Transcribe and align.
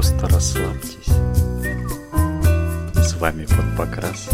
Просто 0.00 0.28
расслабьтесь. 0.28 1.08
С 2.94 3.16
вами 3.20 3.44
под 3.44 3.76
покрас. 3.76 4.30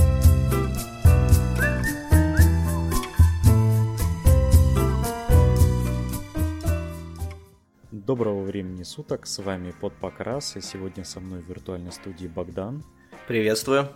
Доброго 7.90 8.42
времени 8.42 8.84
суток, 8.84 9.26
с 9.26 9.40
вами 9.40 9.72
под 9.72 9.92
покрас, 9.94 10.54
и 10.56 10.60
сегодня 10.60 11.02
со 11.02 11.18
мной 11.18 11.42
в 11.42 11.48
виртуальной 11.48 11.90
студии 11.90 12.28
Богдан. 12.28 12.84
Приветствую. 13.26 13.88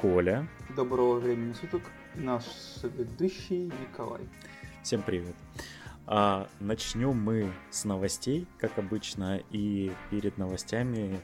Коля. 0.00 0.48
Доброго 0.74 1.18
времени 1.18 1.52
суток, 1.52 1.82
наш 2.14 2.44
ведущий 2.82 3.70
Николай. 3.82 4.22
Всем 4.82 5.02
привет. 5.02 5.36
А 6.10 6.48
начнем 6.58 7.14
мы 7.14 7.52
с 7.70 7.84
новостей, 7.84 8.46
как 8.58 8.78
обычно, 8.78 9.42
и 9.50 9.92
перед 10.10 10.38
новостями 10.38 11.20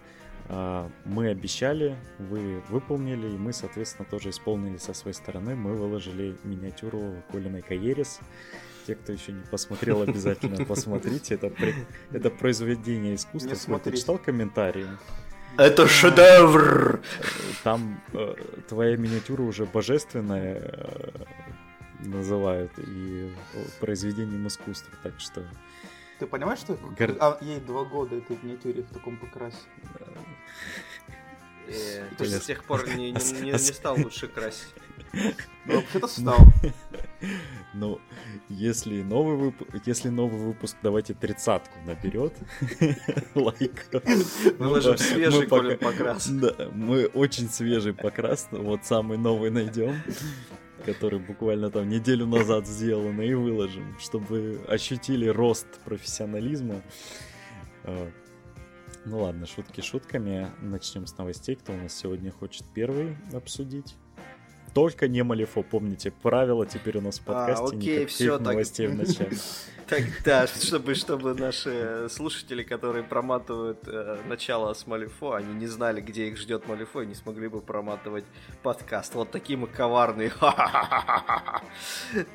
а, 0.51 0.91
мы 1.07 1.29
обещали, 1.29 1.97
вы 2.19 2.63
выполнили, 2.69 3.29
и 3.29 3.39
мы, 3.39 3.55
соответственно, 3.55 4.07
тоже 4.11 4.29
исполнили 4.29 4.77
со 4.77 4.93
своей 4.93 5.15
стороны. 5.15 5.57
Мы 5.57 5.75
выложили 5.75 6.37
миниатюру 6.45 7.23
Колиной 7.33 7.63
Каерис. 7.63 8.21
Те, 8.87 8.95
кто 8.95 9.13
еще 9.13 9.33
не 9.33 9.47
посмотрел, 9.47 10.03
обязательно 10.03 10.63
посмотрите. 10.67 11.37
Это, 11.37 11.49
при... 11.49 11.75
это 12.13 12.29
произведение 12.29 13.15
искусства. 13.15 13.79
Ты 13.79 13.97
читал 13.97 14.19
комментарии? 14.19 14.87
Это 15.57 15.87
шедевр! 15.87 17.01
Там 17.63 18.03
э, 18.13 18.35
твоя 18.69 18.97
миниатюра 18.97 19.43
уже 19.43 19.65
божественная, 19.65 20.61
э, 20.61 21.11
называют 22.09 22.73
и 22.79 23.33
произведением 23.81 24.47
искусства, 24.47 24.93
так 25.03 25.19
что... 25.19 25.45
Ты 26.19 26.27
понимаешь, 26.27 26.61
что 26.61 26.75
Гор... 26.75 27.17
а, 27.21 27.39
ей 27.41 27.61
два 27.61 27.85
года 27.85 28.17
этой 28.17 28.39
миниатюре 28.43 28.83
в 28.83 28.91
таком 28.91 29.17
покрасе? 29.17 29.59
Э, 31.67 32.05
то 32.17 32.25
есть 32.25 32.43
с 32.43 32.47
тех 32.47 32.65
пор 32.65 32.87
не, 32.89 33.11
не, 33.11 33.41
не, 33.41 33.51
не 33.53 33.59
стал 33.59 33.97
лучше 33.99 34.29
красить. 34.29 34.75
Ну, 35.67 35.77
вообще-то 35.77 36.07
стал. 36.07 36.39
Ну, 37.77 38.01
если 38.49 39.03
новый, 39.03 39.37
выпуск, 39.37 39.69
если 39.85 40.09
новый 40.09 40.39
выпуск, 40.39 40.77
давайте 40.81 41.13
тридцатку 41.13 41.77
наберет 41.85 42.33
лайк. 43.35 43.87
Выложим 44.59 44.97
свежий 44.97 45.49
покрас. 45.49 46.29
Да, 46.29 46.55
мы 46.73 47.07
очень 47.07 47.49
свежий 47.49 47.93
покрас, 47.93 48.47
вот 48.53 48.85
самый 48.85 49.19
новый 49.19 49.51
найдем 49.51 49.97
который 50.85 51.19
буквально 51.19 51.71
там 51.71 51.89
неделю 51.89 52.27
назад 52.27 52.67
сделан, 52.67 53.21
и 53.21 53.35
выложим, 53.35 53.99
чтобы 53.99 54.61
ощутили 54.69 55.27
рост 55.27 55.67
профессионализма. 55.85 56.83
А, 57.85 58.11
ну 59.05 59.23
ладно, 59.23 59.47
шутки 59.47 59.81
шутками. 59.81 60.51
Начнем 60.61 61.07
с 61.07 61.17
новостей. 61.17 61.57
Кто 61.57 61.73
у 61.73 61.77
нас 61.77 61.95
сегодня 61.95 62.31
хочет 62.31 62.65
первый 62.75 63.17
обсудить? 63.33 63.97
Только 64.75 65.07
не 65.07 65.23
Малифо, 65.23 65.63
помните, 65.63 66.11
правила 66.11 66.67
теперь 66.67 66.99
у 66.99 67.01
нас 67.01 67.21
в 67.21 67.23
а, 67.31 67.33
подкасте, 67.33 67.77
а, 67.77 67.79
окей, 67.79 68.07
все, 68.07 68.39
новостей 68.39 68.89
так... 68.89 68.97
в 68.97 68.99
начале. 68.99 69.37
Тогда, 69.87 70.47
чтобы, 70.47 70.95
чтобы 70.95 71.35
наши 71.35 72.09
слушатели, 72.11 72.63
которые 72.63 73.05
проматывают 73.05 73.87
э, 73.87 74.19
начало 74.27 74.73
с 74.73 74.87
Малифо, 74.87 75.35
они 75.35 75.55
не 75.55 75.67
знали, 75.67 76.01
где 76.01 76.29
их 76.29 76.39
ждет 76.39 76.67
Малифо, 76.67 77.03
и 77.03 77.07
не 77.07 77.15
смогли 77.15 77.49
бы 77.49 77.61
проматывать 77.61 78.25
подкаст. 78.63 79.15
Вот 79.15 79.31
такие 79.31 79.59
мы 79.59 79.69
коварные. 79.69 80.33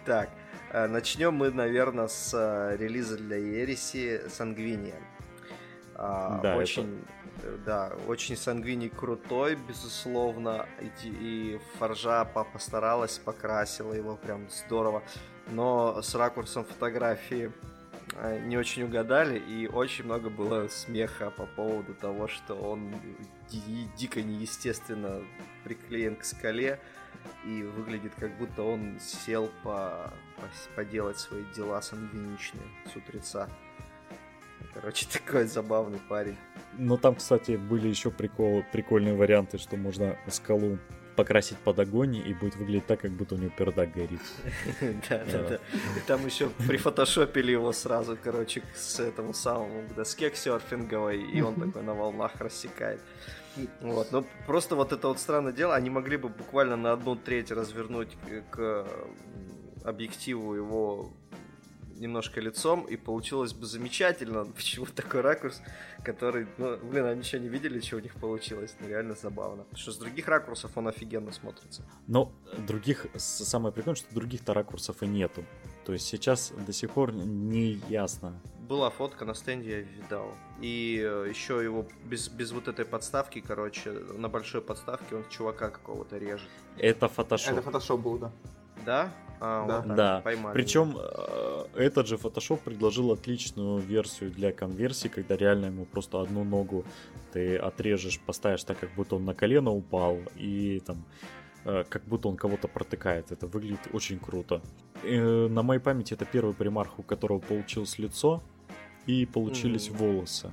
Так, 0.06 0.30
э, 0.72 0.88
начнем 0.88 1.34
мы, 1.34 1.52
наверное, 1.52 2.08
с 2.08 2.34
э, 2.34 2.78
релиза 2.78 3.18
для 3.18 3.38
Ереси 3.38 4.22
Сангвиния. 4.30 4.96
А, 5.96 6.40
да, 6.42 6.56
очень, 6.56 6.84
это... 6.84 7.19
да, 7.66 7.94
очень 8.08 8.36
Сангвини 8.36 8.88
крутой, 8.90 9.56
безусловно, 9.56 10.68
и, 10.80 10.92
и 11.04 11.60
Форжа 11.78 12.26
постаралась, 12.26 13.18
покрасила 13.18 13.94
его 13.94 14.16
прям 14.16 14.50
здорово 14.50 15.04
но 15.52 16.02
с 16.02 16.16
ракурсом 16.16 16.66
фотографии 16.66 17.52
э, 18.16 18.40
не 18.46 18.58
очень 18.58 18.84
угадали, 18.84 19.40
и 19.40 19.68
очень 19.68 20.06
много 20.06 20.30
было 20.30 20.68
смеха 20.68 21.32
по 21.32 21.46
поводу 21.46 21.94
того, 21.94 22.28
что 22.28 22.56
он 22.56 22.94
ди- 23.50 23.88
дико 23.98 24.22
неестественно 24.22 25.22
приклеен 25.64 26.16
к 26.16 26.24
скале, 26.24 26.80
и 27.46 27.64
выглядит 27.64 28.14
как 28.16 28.38
будто 28.38 28.64
он 28.64 29.00
сел 29.00 29.50
по, 29.64 30.14
по, 30.36 30.76
поделать 30.76 31.20
свои 31.20 31.44
дела 31.56 31.82
сангвиничные 31.82 32.68
с 32.92 32.96
утреца. 32.96 33.50
Короче, 34.74 35.08
такой 35.12 35.46
забавный 35.46 36.00
парень. 36.10 36.38
Ну 36.78 36.98
там, 36.98 37.16
кстати, 37.16 37.58
были 37.58 37.88
еще 37.88 38.12
прикол, 38.12 38.64
прикольные 38.72 39.16
варианты, 39.16 39.58
что 39.58 39.78
можно 39.78 40.18
скалу 40.28 40.78
покрасить 41.16 41.58
под 41.58 41.80
огонь 41.80 42.16
и 42.16 42.34
будет 42.34 42.56
выглядеть 42.56 42.86
так, 42.86 43.02
как 43.02 43.12
будто 43.12 43.36
у 43.36 43.38
него 43.38 43.52
пердак 43.58 43.92
горит. 43.92 44.22
Да, 45.10 45.26
да, 45.30 45.50
да. 45.50 45.56
И 45.98 46.08
там 46.08 46.26
еще 46.26 46.50
прифотошопили 46.68 47.52
его 47.52 47.74
сразу, 47.74 48.18
короче, 48.24 48.64
с 48.74 49.02
этому 49.02 49.34
самому 49.34 49.84
доске 49.96 50.32
серфинговой, 50.34 51.22
и 51.22 51.42
он 51.42 51.56
такой 51.56 51.84
на 51.84 51.94
волнах 51.94 52.32
рассекает. 52.40 53.02
Вот, 53.82 54.14
ну 54.14 54.26
просто 54.48 54.76
вот 54.76 54.94
это 54.94 55.10
вот 55.10 55.20
странное 55.20 55.52
дело, 55.52 55.76
они 55.76 55.90
могли 55.90 56.16
бы 56.16 56.30
буквально 56.30 56.78
на 56.78 56.94
одну 56.94 57.18
треть 57.18 57.52
развернуть 57.52 58.16
к 58.52 58.88
объективу 59.84 60.56
его 60.56 61.12
немножко 62.00 62.42
лицом, 62.42 62.86
и 62.86 62.98
получилось 62.98 63.54
бы 63.54 63.66
замечательно. 63.66 64.46
Почему 64.56 64.86
такой 64.86 65.22
ракурс, 65.22 65.62
который, 66.04 66.48
ну, 66.58 66.78
блин, 66.78 67.06
они 67.06 67.22
еще 67.22 67.40
не 67.40 67.50
видели, 67.50 67.80
что 67.80 67.98
у 67.98 68.00
них 68.00 68.16
получилось. 68.16 68.76
Ну, 68.80 68.88
реально 68.88 69.16
забавно. 69.16 69.64
Потому 69.64 69.78
что 69.78 69.92
с 69.92 69.98
других 69.98 70.28
ракурсов 70.28 70.72
он 70.76 70.88
офигенно 70.88 71.32
смотрится. 71.32 71.84
Но 72.08 72.32
других, 72.58 73.08
самое 73.16 73.74
прикольное, 73.74 73.96
что 73.98 74.14
других-то 74.14 74.54
ракурсов 74.54 75.04
и 75.04 75.08
нету. 75.08 75.44
То 75.86 75.94
есть 75.94 76.08
сейчас 76.08 76.54
до 76.66 76.74
сих 76.74 76.92
пор 76.92 77.14
не 77.14 77.82
ясно. 77.90 78.40
Была 78.60 78.92
фотка 78.92 79.26
на 79.26 79.34
стенде, 79.34 79.70
я 79.70 79.80
видал. 79.80 80.32
И 80.62 81.02
э, 81.04 81.28
еще 81.30 81.64
его 81.64 81.88
без, 82.04 82.30
без 82.30 82.52
вот 82.52 82.68
этой 82.68 82.86
подставки, 82.86 83.42
короче, 83.42 83.92
на 83.92 84.30
большой 84.30 84.62
подставке 84.62 85.16
он 85.16 85.24
чувака 85.30 85.70
какого-то 85.72 86.18
режет. 86.20 86.50
Это 86.78 87.08
фотошоп. 87.08 87.54
Это 87.54 87.62
фотошоп 87.64 88.00
был, 88.00 88.20
да. 88.20 88.32
Да? 88.86 89.12
А, 89.40 89.66
да. 89.68 89.82
Вот 89.82 89.96
да. 89.96 90.22
Поймали. 90.22 90.54
Причем 90.54 90.98
э, 90.98 91.66
этот 91.76 92.08
же 92.08 92.16
Photoshop 92.16 92.60
предложил 92.64 93.12
отличную 93.12 93.80
версию 93.80 94.32
для 94.32 94.52
конверсии, 94.52 95.08
когда 95.08 95.38
реально 95.38 95.68
ему 95.68 95.86
просто 95.86 96.22
одну 96.22 96.44
ногу 96.44 96.84
ты 97.32 97.56
отрежешь, 97.58 98.20
поставишь 98.20 98.64
так, 98.64 98.80
как 98.80 98.90
будто 98.96 99.16
он 99.16 99.26
на 99.26 99.34
колено 99.34 99.72
упал, 99.72 100.18
и 100.36 100.82
там 100.86 101.06
э, 101.64 101.84
как 101.88 102.04
будто 102.04 102.28
он 102.28 102.36
кого-то 102.36 102.68
протыкает. 102.68 103.32
Это 103.32 103.48
выглядит 103.48 103.88
очень 103.94 104.20
круто. 104.20 104.62
И, 105.04 105.16
э, 105.16 105.48
на 105.48 105.64
моей 105.64 105.80
памяти 105.80 106.16
это 106.16 106.26
первый 106.26 106.54
примарх, 106.54 107.00
у 107.00 107.04
которого 107.04 107.40
получилось 107.40 107.98
лицо 107.98 108.44
и 109.06 109.26
получились 109.26 109.88
mm. 109.88 109.98
волосы. 109.98 110.52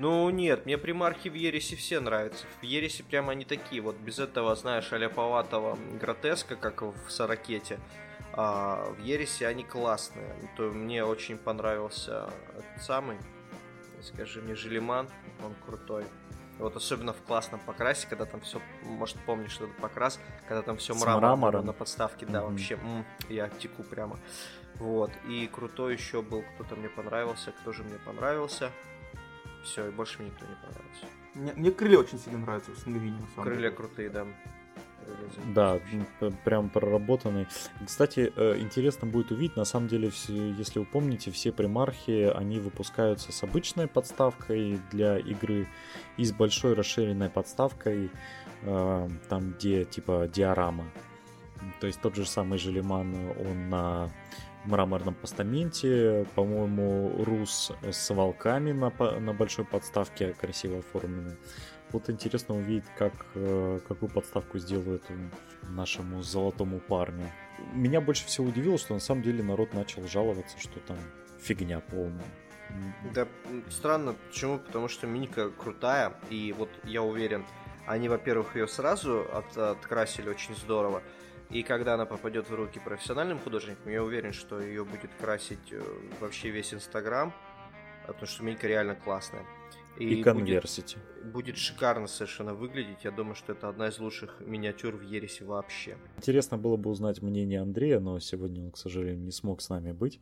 Ну 0.00 0.30
нет, 0.30 0.64
мне 0.64 0.78
примархи 0.78 1.28
в 1.28 1.34
Ересе 1.34 1.76
все 1.76 2.00
нравятся. 2.00 2.46
В 2.62 2.64
Ересе 2.64 3.04
прямо 3.04 3.32
они 3.32 3.44
такие, 3.44 3.82
вот 3.82 3.96
без 3.96 4.18
этого, 4.18 4.56
знаешь, 4.56 4.90
аляповатого 4.94 5.78
гротеска, 6.00 6.56
как 6.56 6.80
в 6.80 7.10
Саракете. 7.10 7.78
А 8.32 8.94
в 8.96 9.02
Ересе 9.02 9.46
они 9.46 9.62
классные. 9.62 10.34
То 10.56 10.70
мне 10.70 11.04
очень 11.04 11.36
понравился 11.36 12.30
этот 12.56 12.82
самый, 12.82 13.18
скажи 14.00 14.40
мне, 14.40 14.54
Желиман, 14.54 15.06
он 15.44 15.54
крутой. 15.66 16.06
Вот 16.58 16.76
особенно 16.76 17.12
в 17.12 17.20
классном 17.20 17.60
покрасе, 17.60 18.06
когда 18.08 18.24
там 18.24 18.40
все, 18.40 18.58
может 18.80 19.18
помнишь 19.26 19.56
этот 19.56 19.76
покрас, 19.76 20.18
когда 20.48 20.62
там 20.62 20.78
все 20.78 20.94
мрамор 20.94 21.62
на 21.62 21.74
подставке, 21.74 22.24
да, 22.24 22.38
mm-hmm. 22.38 22.48
вообще, 22.48 22.74
м- 22.76 23.04
я 23.28 23.50
теку 23.50 23.82
прямо. 23.82 24.18
Вот, 24.76 25.10
и 25.28 25.46
крутой 25.46 25.92
еще 25.92 26.22
был, 26.22 26.42
кто-то 26.54 26.74
мне 26.76 26.88
понравился, 26.88 27.52
кто 27.52 27.72
же 27.72 27.82
мне 27.84 27.98
понравился. 27.98 28.70
Все, 29.64 29.88
и 29.88 29.90
больше 29.90 30.20
мне 30.20 30.30
никто 30.30 30.46
не 30.46 30.54
понравился. 30.54 31.06
Мне, 31.34 31.52
мне 31.54 31.70
крылья 31.70 31.98
очень 31.98 32.18
сильно 32.18 32.38
нравятся 32.38 32.72
в 32.72 32.78
Сангвине, 32.78 33.18
на 33.20 33.26
самом 33.28 33.44
Крылья 33.44 33.62
деле. 33.62 33.70
крутые, 33.70 34.10
да. 34.10 34.26
Да, 35.54 35.80
прям 36.44 36.68
проработанный. 36.68 37.46
Кстати, 37.84 38.32
э, 38.36 38.58
интересно 38.58 39.08
будет 39.08 39.30
увидеть, 39.32 39.56
на 39.56 39.64
самом 39.64 39.88
деле, 39.88 40.12
если 40.28 40.78
вы 40.78 40.84
помните, 40.84 41.30
все 41.30 41.52
примархи, 41.52 42.30
они 42.34 42.60
выпускаются 42.60 43.32
с 43.32 43.42
обычной 43.42 43.88
подставкой 43.88 44.78
для 44.90 45.18
игры 45.18 45.66
и 46.16 46.24
с 46.24 46.32
большой 46.32 46.74
расширенной 46.74 47.30
подставкой, 47.30 48.10
э, 48.62 49.08
там 49.28 49.52
где 49.52 49.84
типа 49.84 50.28
диорама. 50.32 50.84
То 51.80 51.86
есть 51.86 52.00
тот 52.00 52.14
же 52.14 52.24
самый 52.26 52.58
Желеман, 52.58 53.14
он 53.38 53.68
на 53.68 54.10
мраморном 54.70 55.14
постаменте, 55.14 56.26
по-моему, 56.34 57.24
Рус 57.24 57.72
с 57.82 58.14
волками 58.14 58.72
на, 58.72 58.90
на 59.20 59.32
большой 59.34 59.64
подставке 59.64 60.32
красиво 60.32 60.78
оформлены. 60.78 61.36
Вот 61.92 62.08
интересно 62.08 62.56
увидеть, 62.56 62.88
как, 62.96 63.12
э, 63.34 63.80
какую 63.86 64.10
подставку 64.10 64.58
сделают 64.58 65.02
нашему 65.62 66.22
золотому 66.22 66.78
парню. 66.78 67.26
Меня 67.72 68.00
больше 68.00 68.26
всего 68.26 68.46
удивило, 68.46 68.78
что 68.78 68.94
на 68.94 69.00
самом 69.00 69.22
деле 69.22 69.42
народ 69.42 69.74
начал 69.74 70.06
жаловаться, 70.06 70.58
что 70.58 70.78
там 70.80 70.96
фигня 71.40 71.80
полная. 71.80 72.24
Да, 73.12 73.26
странно. 73.68 74.14
Почему? 74.28 74.58
Потому 74.58 74.88
что 74.88 75.06
миника 75.06 75.50
крутая, 75.50 76.14
и 76.30 76.54
вот 76.56 76.70
я 76.84 77.02
уверен, 77.02 77.44
они, 77.86 78.08
во-первых, 78.08 78.54
ее 78.54 78.68
сразу 78.68 79.26
от, 79.32 79.56
открасили 79.56 80.28
очень 80.28 80.54
здорово, 80.54 81.02
и 81.50 81.62
когда 81.64 81.94
она 81.94 82.06
попадет 82.06 82.48
в 82.48 82.54
руки 82.54 82.78
профессиональным 82.78 83.38
художникам, 83.38 83.90
я 83.90 84.04
уверен, 84.04 84.32
что 84.32 84.60
ее 84.60 84.84
будет 84.84 85.10
красить 85.20 85.72
э, 85.72 85.82
вообще 86.20 86.50
весь 86.50 86.72
Инстаграм, 86.72 87.34
потому 88.06 88.26
что 88.26 88.44
миника 88.44 88.68
реально 88.68 88.94
классная. 88.94 89.44
И, 89.98 90.20
и 90.20 90.22
конверсити. 90.22 90.96
Будет, 91.16 91.32
будет 91.32 91.56
шикарно 91.56 92.06
совершенно 92.06 92.54
выглядеть. 92.54 93.04
Я 93.04 93.10
думаю, 93.10 93.34
что 93.34 93.52
это 93.52 93.68
одна 93.68 93.88
из 93.88 93.98
лучших 93.98 94.40
миниатюр 94.40 94.96
в 94.96 95.02
Ересе 95.02 95.44
вообще. 95.44 95.98
Интересно 96.16 96.56
было 96.56 96.76
бы 96.76 96.88
узнать 96.88 97.20
мнение 97.20 97.60
Андрея, 97.60 97.98
но 97.98 98.18
сегодня 98.20 98.62
он, 98.62 98.70
к 98.70 98.78
сожалению, 98.78 99.24
не 99.24 99.32
смог 99.32 99.60
с 99.60 99.68
нами 99.68 99.92
быть. 99.92 100.20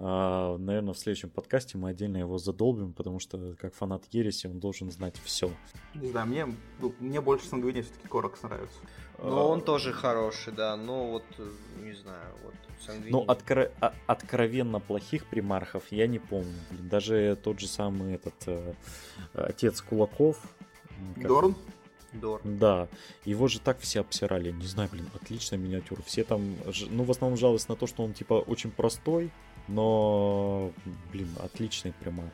А, 0.00 0.56
наверное, 0.58 0.94
в 0.94 0.98
следующем 0.98 1.28
подкасте 1.28 1.76
мы 1.76 1.90
отдельно 1.90 2.18
его 2.18 2.38
задолбим, 2.38 2.92
потому 2.92 3.18
что 3.18 3.56
как 3.58 3.74
фанат 3.74 4.04
Ереси 4.12 4.46
он 4.46 4.60
должен 4.60 4.92
знать 4.92 5.16
все. 5.24 5.50
Не 5.96 6.08
знаю, 6.08 6.28
мне, 6.28 6.46
ну, 6.78 6.94
мне 7.00 7.20
больше 7.20 7.46
Сангвини 7.46 7.82
все-таки 7.82 8.06
Коракс 8.06 8.40
нравится. 8.42 8.78
Ну, 9.20 9.36
а... 9.36 9.46
он 9.46 9.60
тоже 9.60 9.92
хороший, 9.92 10.52
да, 10.52 10.76
но 10.76 11.10
вот, 11.10 11.24
не 11.82 11.94
знаю, 11.94 12.32
вот 12.44 12.54
Сангвини... 12.80 13.10
Ну, 13.10 13.24
откро... 13.26 13.72
А, 13.80 13.92
откровенно 14.06 14.78
плохих 14.78 15.26
примархов 15.26 15.90
я 15.90 16.06
не 16.06 16.20
помню. 16.20 16.54
Блин, 16.70 16.88
даже 16.88 17.36
тот 17.42 17.58
же 17.58 17.66
самый 17.66 18.14
этот 18.14 18.36
э, 18.46 18.74
отец 19.34 19.80
Кулаков. 19.80 20.40
Как... 21.16 21.26
Дорн? 21.26 21.56
Дорн. 22.12 22.58
Да, 22.58 22.88
его 23.24 23.48
же 23.48 23.60
так 23.60 23.80
все 23.80 24.00
обсирали. 24.00 24.52
Не 24.52 24.66
знаю, 24.66 24.88
блин, 24.92 25.10
отличная 25.12 25.58
миниатюра. 25.58 26.02
Все 26.02 26.22
там, 26.22 26.54
ну, 26.88 27.02
в 27.02 27.10
основном 27.10 27.36
жаловались 27.36 27.68
на 27.68 27.74
то, 27.74 27.88
что 27.88 28.04
он, 28.04 28.14
типа, 28.14 28.34
очень 28.34 28.70
простой, 28.70 29.32
но, 29.68 30.72
блин, 31.12 31.28
отличный 31.38 31.92
прямо. 32.00 32.24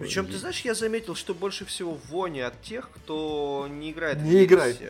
Причем, 0.00 0.26
ты 0.26 0.36
знаешь, 0.36 0.60
я 0.60 0.74
заметил, 0.74 1.14
что 1.14 1.34
больше 1.34 1.64
всего 1.64 1.98
вони 2.08 2.40
от 2.40 2.60
тех, 2.62 2.90
кто 2.90 3.66
не 3.70 3.90
играет 3.90 4.20
не 4.22 4.30
в 4.30 4.44
играет. 4.44 4.80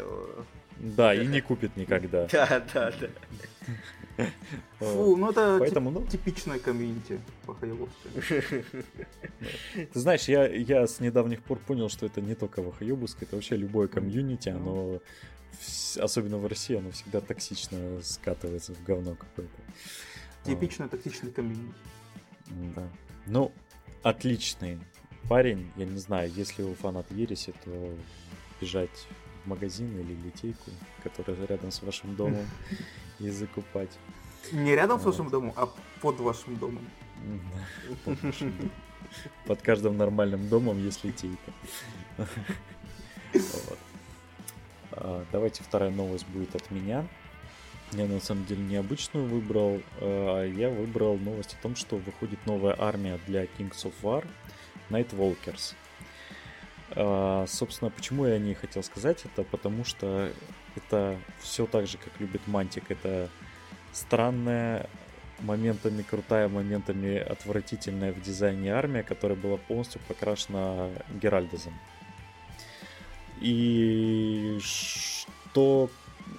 Да, 0.76 1.14
и 1.14 1.26
не 1.26 1.40
купит 1.40 1.76
никогда. 1.76 2.28
Да, 2.32 2.62
да, 2.72 2.92
да. 3.00 3.08
Фу, 4.78 5.16
ну 5.16 5.30
это 5.30 5.56
Поэтому, 5.60 5.90
ну... 5.90 6.04
типичная 6.06 6.58
комьюнити 6.58 7.20
по 7.46 7.56
Ты 9.74 10.00
знаешь, 10.00 10.24
я, 10.28 10.46
я 10.46 10.86
с 10.86 11.00
недавних 11.00 11.42
пор 11.42 11.58
понял, 11.58 11.88
что 11.88 12.06
это 12.06 12.20
не 12.20 12.34
только 12.34 12.62
Вахаебовское, 12.62 13.26
это 13.26 13.36
вообще 13.36 13.56
любое 13.56 13.86
комьюнити, 13.86 14.48
оно, 14.48 15.00
особенно 15.98 16.38
в 16.38 16.46
России, 16.46 16.76
оно 16.76 16.90
всегда 16.90 17.20
токсично 17.20 18.00
скатывается 18.02 18.74
в 18.74 18.82
говно 18.82 19.14
какое-то. 19.14 19.62
Типичный 20.48 20.88
токсичный 20.88 21.30
комьюнити. 21.30 21.74
Да. 22.74 22.88
Ну, 23.26 23.52
отличный 24.02 24.78
парень. 25.28 25.70
Я 25.76 25.84
не 25.84 25.98
знаю, 25.98 26.30
если 26.34 26.62
вы 26.62 26.74
фанат 26.74 27.10
Ереси, 27.10 27.52
то 27.64 27.94
бежать 28.60 29.06
в 29.44 29.48
магазин 29.48 29.98
или 30.00 30.14
литейку, 30.14 30.70
которая 31.02 31.46
рядом 31.46 31.70
с 31.70 31.82
вашим 31.82 32.16
домом, 32.16 32.46
и 33.18 33.28
закупать. 33.28 33.98
Не 34.52 34.74
рядом 34.74 34.98
с 35.00 35.04
вашим 35.04 35.28
домом, 35.28 35.52
а 35.56 35.68
под 36.00 36.18
вашим 36.20 36.56
домом. 36.56 36.88
Под 39.46 39.62
каждым 39.62 39.96
нормальным 39.96 40.48
домом 40.48 40.82
есть 40.82 41.04
литейка. 41.04 41.52
А, 45.00 45.24
давайте 45.30 45.62
вторая 45.62 45.90
новость 45.90 46.26
будет 46.28 46.56
от 46.56 46.70
меня. 46.72 47.06
Я 47.92 48.06
на 48.06 48.20
самом 48.20 48.44
деле 48.44 48.62
необычную 48.62 49.26
выбрал, 49.26 49.80
а 50.00 50.44
я 50.44 50.68
выбрал 50.68 51.16
новость 51.16 51.56
о 51.58 51.62
том, 51.62 51.74
что 51.74 51.96
выходит 51.96 52.38
новая 52.46 52.76
армия 52.78 53.18
для 53.26 53.44
Kings 53.44 53.84
of 53.84 53.94
War, 54.02 54.26
Nightwalkers. 54.90 55.74
А, 56.90 57.46
собственно, 57.48 57.90
почему 57.90 58.26
я 58.26 58.38
не 58.38 58.54
хотел 58.54 58.82
сказать 58.82 59.24
это? 59.24 59.42
Потому 59.42 59.84
что 59.84 60.30
это 60.76 61.18
все 61.40 61.66
так 61.66 61.86
же, 61.86 61.98
как 61.98 62.20
любит 62.20 62.46
Мантик. 62.46 62.90
Это 62.90 63.30
странная, 63.92 64.88
моментами 65.40 66.02
крутая, 66.02 66.48
моментами 66.48 67.16
отвратительная 67.16 68.12
в 68.12 68.20
дизайне 68.20 68.72
армия, 68.72 69.02
которая 69.02 69.38
была 69.38 69.56
полностью 69.56 70.00
покрашена 70.08 70.90
Геральдезом. 71.20 71.74
И 73.40 74.58
что 74.60 75.90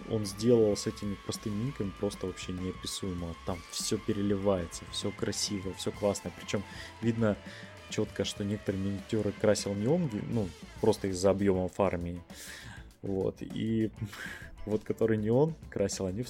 он 0.10 0.26
сделал 0.26 0.76
с 0.76 0.88
этими 0.88 1.16
простыми 1.26 1.66
никами 1.66 1.92
просто 2.00 2.28
вообще 2.28 2.52
неописуемо. 2.52 3.36
Там 3.46 3.58
все 3.72 3.98
переливается, 3.98 4.84
все 4.92 5.12
красиво, 5.12 5.74
все 5.76 5.92
классно. 5.92 6.32
Причем 6.40 6.64
видно 7.02 7.38
четко, 7.90 8.24
что 8.24 8.44
некоторые 8.44 8.84
миниатюры 8.84 9.32
красил 9.32 9.74
не 9.74 9.88
он, 9.88 10.10
ну, 10.30 10.48
просто 10.82 11.08
из-за 11.08 11.32
объема 11.32 11.68
фармии. 11.70 12.22
Вот. 13.02 13.38
И 13.42 13.92
вот 14.66 14.84
который 14.84 15.18
не 15.18 15.30
он 15.30 15.56
красил, 15.70 16.06
они 16.06 16.24
в 16.24 16.30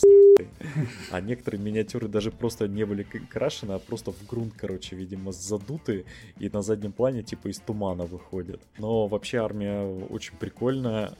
а 1.11 1.21
некоторые 1.21 1.61
миниатюры 1.61 2.07
даже 2.07 2.31
просто 2.31 2.67
не 2.67 2.85
были 2.85 3.03
крашены, 3.03 3.73
а 3.73 3.79
просто 3.79 4.11
в 4.11 4.25
грунт, 4.25 4.53
короче, 4.55 4.95
видимо, 4.95 5.31
задуты, 5.31 6.05
и 6.37 6.49
на 6.49 6.61
заднем 6.61 6.91
плане 6.91 7.23
типа 7.23 7.49
из 7.49 7.59
тумана 7.59 8.05
выходят. 8.05 8.61
Но 8.77 9.07
вообще 9.07 9.39
армия 9.39 9.81
очень 9.81 10.35
прикольная. 10.37 11.13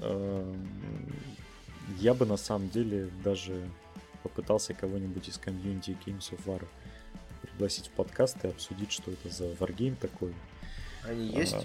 Я 1.98 2.14
бы 2.14 2.26
на 2.26 2.38
самом 2.38 2.70
деле 2.70 3.10
даже 3.24 3.70
попытался 4.24 4.74
кого-нибудь 4.74 5.28
из 5.28 5.38
комьюнити 5.38 5.98
Kings 6.06 6.32
of 6.32 6.40
War 6.46 6.66
пригласить 7.42 7.88
в 7.88 7.92
подкаст 7.92 8.38
и 8.44 8.48
обсудить, 8.48 8.92
что 8.92 9.12
это 9.12 9.30
за 9.30 9.54
варгейм 9.60 9.96
такой. 9.96 10.34
Они 11.04 11.28
есть? 11.28 11.56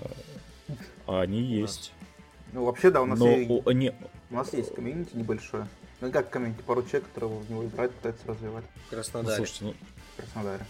А, 1.06 1.21
они 1.21 1.43
есть. 1.43 1.93
Ну, 2.53 2.65
вообще, 2.65 2.91
да, 2.91 3.03
у 3.03 3.06
нас, 3.06 3.19
Но, 3.19 3.29
есть, 3.29 3.50
о, 3.50 3.73
не... 3.73 3.93
у 4.31 4.35
нас 4.35 4.53
есть 4.53 4.75
комьюнити 4.75 5.17
небольшое. 5.17 5.67
Ну, 6.00 6.12
как 6.12 6.31
комьюнити, 6.31 6.62
пару 6.62 6.82
человек, 6.82 7.09
которые 7.09 7.41
в 7.41 7.50
него 7.50 7.67
играют, 7.67 7.93
пытаются 7.94 8.26
развивать. 8.29 8.65
В 8.87 8.91
Краснодаре. 8.91 9.31
Ну, 9.31 9.37
слушайте, 9.37 9.65
ну... 9.65 9.75
В 10.12 10.17
Краснодаре. 10.17 10.67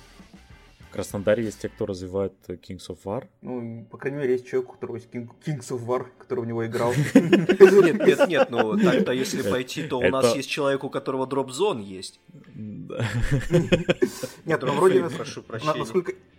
Краснодаре 0.95 1.43
есть 1.43 1.61
те, 1.61 1.69
кто 1.69 1.87
развивает 1.87 2.35
Kings 2.47 2.89
of 2.89 2.99
War. 3.05 3.27
Ну, 3.43 3.85
по 3.91 3.99
крайней 3.99 4.19
мере, 4.19 4.35
есть 4.35 4.47
человек, 4.47 4.71
у 4.71 4.73
которого 4.75 4.97
есть 4.97 5.09
King, 5.13 5.29
Kings 5.45 5.71
of 5.71 5.85
War, 5.85 6.07
который 6.19 6.45
в 6.45 6.47
него 6.47 6.65
играл. 6.65 6.93
Нет, 7.15 8.07
нет, 8.07 8.29
нет, 8.29 8.51
ну 8.51 8.79
так-то 8.79 9.11
если 9.11 9.43
пойти, 9.43 9.83
то 9.83 9.99
у 9.99 10.09
нас 10.09 10.37
есть 10.37 10.49
человек, 10.49 10.85
у 10.85 10.91
которого 10.91 11.27
дроп 11.27 11.51
зон 11.51 11.81
есть. 12.89 14.39
Нет, 14.45 14.63
ну 14.63 14.73
вроде, 14.73 15.05
прошу 15.09 15.43
прощения. 15.43 15.85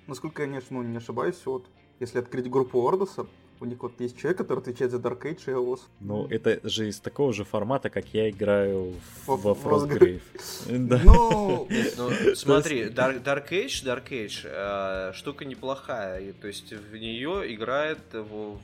Насколько 0.08 0.44
я 0.44 0.48
не 0.48 0.98
ошибаюсь, 0.98 1.42
вот 1.46 1.66
если 2.00 2.20
открыть 2.20 2.50
группу 2.50 2.80
Ордоса, 2.80 3.26
у 3.60 3.66
них 3.66 3.82
вот 3.82 4.00
есть 4.02 4.18
человек, 4.18 4.38
который 4.38 4.60
отвечает 4.60 4.92
за 4.92 4.98
Dark 4.98 5.22
Age 5.22 5.44
и 5.48 5.52
AOS. 5.52 5.80
Ну, 6.02 6.28
это 6.28 6.60
же 6.68 6.90
из 6.90 7.00
такого 7.00 7.34
же 7.34 7.46
формата, 7.46 7.90
как 7.90 8.06
я 8.14 8.30
играю 8.30 8.94
во 9.26 9.54
Frostgrave. 9.54 10.22
Да. 10.70 11.02
Ну, 11.04 11.68
ну 11.98 12.36
смотри, 12.36 12.86
Dark, 12.90 13.24
Age, 13.24 13.86
Dark 13.86 14.10
Age, 14.10 14.42
э, 14.44 15.14
штука 15.14 15.46
неплохая. 15.46 16.34
То 16.34 16.48
есть 16.48 16.74
в 16.74 16.96
нее 16.98 17.54
играет 17.54 18.00
в, 18.14 18.58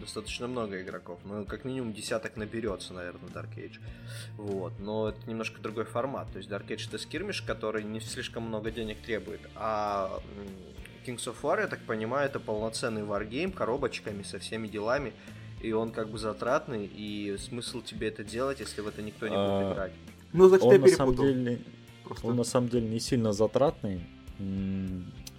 достаточно 0.00 0.46
много 0.46 0.80
игроков. 0.80 1.18
Ну, 1.24 1.44
как 1.44 1.64
минимум 1.64 1.92
десяток 1.92 2.36
наберется, 2.36 2.94
наверное, 2.94 3.28
Dark 3.30 3.54
Age. 3.56 3.78
Вот. 4.36 4.72
Но 4.78 5.10
это 5.10 5.28
немножко 5.28 5.60
другой 5.60 5.84
формат. 5.84 6.30
То 6.32 6.38
есть 6.38 6.50
Dark 6.50 6.66
Age 6.68 6.88
это 6.88 6.98
скирмиш, 6.98 7.42
который 7.42 7.84
не 7.84 8.00
слишком 8.00 8.44
много 8.44 8.70
денег 8.70 8.98
требует. 9.02 9.40
А 9.54 10.20
Kings 11.06 11.24
of 11.26 11.36
War, 11.42 11.60
я 11.60 11.66
так 11.66 11.80
понимаю, 11.80 12.26
это 12.26 12.40
полноценный 12.40 13.04
варгейм, 13.04 13.52
коробочками, 13.52 14.22
со 14.22 14.38
всеми 14.38 14.68
делами. 14.68 15.12
И 15.62 15.72
он 15.72 15.90
как 15.90 16.08
бы 16.10 16.18
затратный, 16.18 16.86
и 16.86 17.36
смысл 17.38 17.82
тебе 17.82 18.08
это 18.08 18.22
делать, 18.22 18.60
если 18.60 18.80
в 18.80 18.86
это 18.86 19.02
никто 19.02 19.26
не 19.26 19.34
будет 19.34 19.40
а, 19.40 19.72
играть. 19.72 19.92
Ну, 20.32 20.48
значит, 20.48 20.64
он 20.64 20.72
я 20.72 20.78
на 20.78 20.88
самом 20.88 21.16
деле, 21.16 21.58
Он 22.22 22.36
на 22.36 22.44
самом 22.44 22.68
деле 22.68 22.88
не 22.88 23.00
сильно 23.00 23.32
затратный. 23.32 24.06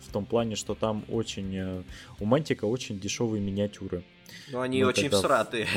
В 0.08 0.12
том 0.12 0.25
плане, 0.25 0.56
что 0.56 0.75
там 0.75 1.03
очень... 1.10 1.56
Э, 1.56 1.84
у 2.20 2.25
Мантика 2.25 2.65
очень 2.65 3.00
дешевые 3.00 3.41
миниатюры. 3.41 4.03
Ну, 4.51 4.62
они 4.62 4.82
Мы 4.84 4.89
очень 4.89 5.03
тогда... 5.03 5.18
всратые. 5.18 5.68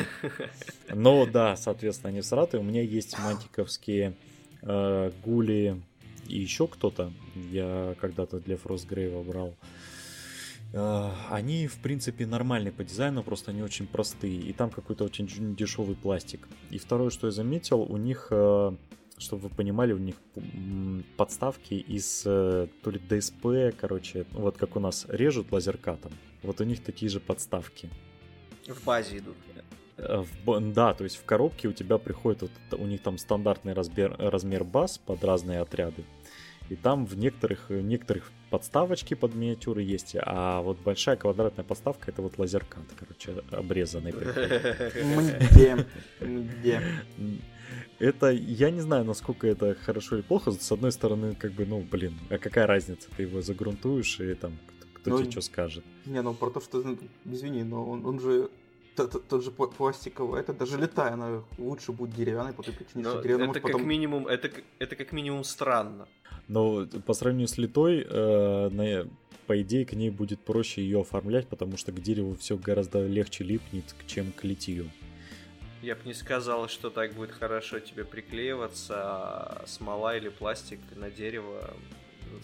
Ну, 0.95 1.26
да, 1.26 1.57
соответственно, 1.57 2.11
они 2.11 2.21
всратые. 2.21 2.61
У 2.61 2.64
меня 2.64 2.83
есть 2.83 3.19
мантиковские 3.19 4.14
э, 4.62 5.11
гули 5.25 5.81
и 6.29 6.38
еще 6.38 6.67
кто-то. 6.67 7.12
Я 7.50 7.95
когда-то 8.00 8.41
для 8.41 8.57
Фростгрейва 8.57 9.23
брал. 9.23 9.55
Э, 10.73 11.11
они, 11.31 11.67
в 11.67 11.76
принципе, 11.76 12.26
нормальные 12.26 12.73
по 12.73 12.85
дизайну, 12.85 13.23
просто 13.23 13.50
они 13.50 13.62
очень 13.62 13.87
простые. 13.87 14.41
И 14.41 14.52
там 14.52 14.71
какой-то 14.71 15.05
очень 15.05 15.55
дешевый 15.55 15.97
пластик. 15.97 16.49
И 16.71 16.79
второе, 16.79 17.11
что 17.11 17.26
я 17.26 17.33
заметил, 17.33 17.83
у 17.83 17.97
них, 17.97 18.29
э, 18.31 18.73
чтобы 19.23 19.49
вы 19.49 19.55
понимали, 19.55 19.93
у 19.93 19.99
них 19.99 20.17
подставки 21.17 21.75
из 21.75 22.23
э, 22.26 22.67
то 22.83 22.91
ли 22.91 22.99
DSP, 22.99 23.75
короче, 23.81 24.26
вот 24.33 24.59
как 24.59 24.76
у 24.76 24.81
нас 24.81 25.07
режут 25.09 25.52
лазеркатом. 25.52 26.12
Вот 26.43 26.61
у 26.61 26.64
них 26.64 26.83
такие 26.83 27.11
же 27.11 27.21
подставки. 27.21 27.88
В 28.67 28.85
базе 28.85 29.19
идут. 29.19 29.37
В, 29.97 30.73
да, 30.73 30.95
то 30.95 31.05
есть 31.05 31.17
в 31.17 31.25
коробке 31.25 31.69
у 31.69 31.73
тебя 31.73 31.99
приходит, 31.99 32.43
вот, 32.43 32.81
у 32.81 32.87
них 32.87 33.02
там 33.02 33.19
стандартный 33.19 33.73
размер, 33.73 34.17
размер 34.19 34.64
баз 34.64 34.99
под 34.99 35.23
разные 35.23 35.61
отряды. 35.61 36.05
И 36.69 36.76
там 36.76 37.07
в 37.07 37.17
некоторых, 37.17 37.71
некоторых 37.71 38.33
подставочки 38.50 39.14
под 39.14 39.35
миниатюры 39.35 39.83
есть, 39.83 40.17
а 40.19 40.62
вот 40.62 40.79
большая 40.79 41.17
квадратная 41.17 41.64
подставка 41.64 42.11
это 42.11 42.23
вот 42.23 42.38
лазеркат, 42.38 42.85
короче, 42.99 43.43
обрезанный. 43.50 44.12
Где? 44.12 45.87
Где? 46.21 46.83
Это, 47.99 48.31
я 48.31 48.71
не 48.71 48.81
знаю, 48.81 49.05
насколько 49.05 49.47
это 49.47 49.75
хорошо 49.75 50.17
или 50.17 50.23
плохо. 50.23 50.50
С 50.52 50.73
одной 50.73 50.93
стороны, 50.93 51.35
как 51.35 51.52
бы, 51.52 51.64
ну, 51.67 51.81
блин, 51.81 52.14
а 52.31 52.38
какая 52.38 52.67
разница? 52.67 53.09
Ты 53.17 53.23
его 53.23 53.43
загрунтуешь, 53.43 54.21
и 54.21 54.35
там 54.35 54.59
кто 54.95 55.11
ну, 55.11 55.19
тебе 55.19 55.31
что 55.31 55.41
скажет? 55.41 55.85
Не, 56.07 56.23
ну 56.23 56.35
про 56.35 56.50
то, 56.50 56.61
что, 56.61 56.83
ну, 56.83 56.99
извини, 57.25 57.64
но 57.64 57.85
он, 57.85 58.07
он 58.07 58.21
же 58.21 58.50
тот, 58.95 59.29
тот 59.29 59.45
же 59.45 59.50
пластиковый, 59.50 60.41
это 60.41 60.52
даже 60.52 60.79
летая, 60.79 61.12
она 61.12 61.43
лучше 61.59 61.93
будет 61.93 62.14
деревянной, 62.14 62.52
по 62.52 62.62
той 62.62 62.75
причине, 62.75 63.05
что 63.05 63.23
деревянный 63.23 63.50
это 63.50 63.61
как 63.61 63.73
потом... 63.73 63.88
минимум, 63.88 64.26
это, 64.26 64.50
это 64.79 64.97
как 64.97 65.12
минимум 65.12 65.45
странно. 65.45 66.07
Но 66.49 66.87
по 67.07 67.14
сравнению 67.14 67.49
с 67.49 67.59
литой, 67.59 68.07
э, 68.09 68.69
на, 68.69 69.09
по 69.47 69.61
идее, 69.61 69.87
к 69.87 69.93
ней 69.95 70.11
будет 70.11 70.41
проще 70.41 70.83
ее 70.83 71.00
оформлять, 71.00 71.49
потому 71.49 71.76
что 71.76 71.93
к 71.93 72.00
дереву 72.00 72.35
все 72.37 72.57
гораздо 72.57 73.07
легче 73.07 73.45
липнет, 73.45 73.95
чем 74.07 74.33
к 74.33 74.45
литью. 74.45 74.91
Я 75.82 75.96
бы 75.96 76.02
не 76.04 76.14
сказал, 76.14 76.68
что 76.68 76.90
так 76.90 77.12
будет 77.14 77.32
хорошо 77.32 77.80
тебе 77.80 78.04
приклеиваться, 78.04 78.94
а 78.96 79.64
смола 79.66 80.16
или 80.16 80.28
пластик 80.28 80.78
на 80.94 81.10
дерево 81.10 81.74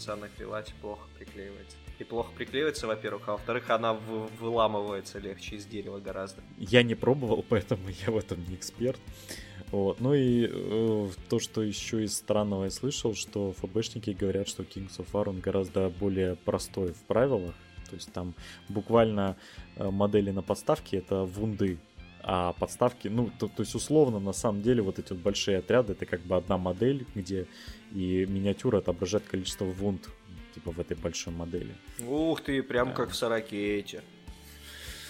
на 0.06 0.26
акрилате 0.26 0.74
плохо 0.80 1.08
приклеивается. 1.16 1.76
И 1.98 2.04
плохо 2.04 2.30
приклеивается, 2.36 2.86
во-первых, 2.86 3.28
а 3.28 3.32
во-вторых, 3.32 3.70
она 3.70 3.94
выламывается 3.94 5.18
легче 5.18 5.56
из 5.56 5.66
дерева 5.66 5.98
гораздо. 5.98 6.42
Я 6.58 6.82
не 6.82 6.94
пробовал, 6.94 7.44
поэтому 7.48 7.88
я 8.06 8.12
в 8.12 8.16
этом 8.16 8.44
не 8.48 8.54
эксперт. 8.54 9.00
Вот. 9.70 10.00
Ну 10.00 10.14
и 10.14 10.48
э, 10.50 11.08
то, 11.28 11.38
что 11.38 11.62
еще 11.62 12.04
из 12.04 12.16
странного 12.16 12.64
я 12.64 12.70
слышал, 12.70 13.14
что 13.14 13.52
ФБшники 13.52 14.10
говорят, 14.10 14.48
что 14.48 14.62
Kings 14.62 14.98
of 14.98 15.10
War 15.12 15.28
он 15.28 15.40
гораздо 15.40 15.90
более 15.90 16.36
простой 16.36 16.92
в 16.92 17.02
правилах. 17.02 17.54
То 17.88 17.96
есть 17.96 18.12
там 18.12 18.34
буквально 18.68 19.36
э, 19.76 19.90
модели 19.90 20.30
на 20.30 20.42
подставке 20.42 20.98
это 20.98 21.24
вунды, 21.24 21.78
а 22.22 22.52
подставки, 22.52 23.08
ну, 23.08 23.30
то, 23.38 23.48
то 23.48 23.62
есть 23.62 23.74
условно, 23.74 24.18
на 24.18 24.32
самом 24.32 24.62
деле, 24.62 24.82
вот 24.82 24.98
эти 24.98 25.12
вот 25.12 25.22
большие 25.22 25.58
отряды, 25.58 25.92
это 25.92 26.06
как 26.06 26.20
бы 26.20 26.36
одна 26.36 26.58
модель, 26.58 27.06
где 27.14 27.46
и 27.92 28.26
миниатюра 28.28 28.78
отображает 28.78 29.24
количество 29.26 29.64
вунд, 29.64 30.08
типа 30.54 30.72
в 30.72 30.80
этой 30.80 30.96
большой 30.96 31.32
модели. 31.32 31.74
Ух 32.06 32.42
ты, 32.42 32.62
прям 32.62 32.88
да. 32.88 32.94
как 32.94 33.10
в 33.10 33.14
Сорокете. 33.14 34.02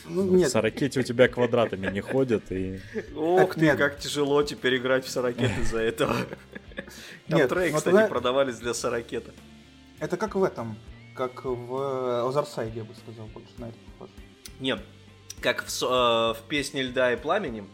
Ну, 0.05 0.25
ну, 0.25 0.37
нет. 0.37 0.49
В 0.49 0.53
Сорокете 0.53 1.01
у 1.01 1.03
тебя 1.03 1.29
квадратами 1.29 1.91
не 1.91 2.01
ходят 2.01 2.51
и... 2.51 2.81
Ух 3.15 3.55
ты, 3.55 3.77
как 3.77 3.99
тяжело 3.99 4.43
теперь 4.43 4.77
играть 4.77 5.05
в 5.05 5.11
Сорокет 5.11 5.51
из-за 5.61 5.81
этого. 5.81 6.15
Там 7.29 7.49
треи, 7.49 7.73
кстати, 7.73 8.09
продавались 8.09 8.59
для 8.59 8.75
Сорокета. 8.75 9.33
Это 9.99 10.17
как 10.17 10.37
в 10.37 10.45
этом, 10.45 10.79
как 11.15 11.45
в 11.45 12.29
Озарсайде, 12.29 12.79
я 12.79 12.85
бы 12.85 12.95
сказал, 12.95 13.27
больше 13.27 13.51
на 13.59 13.67
это 13.67 13.77
похоже. 13.99 14.13
Нет, 14.61 14.81
как 15.41 15.65
в, 15.65 15.83
э, 15.83 15.87
в 15.87 16.49
песне 16.49 16.83
«Льда 16.83 17.13
и 17.13 17.17
пламени», 17.17 17.65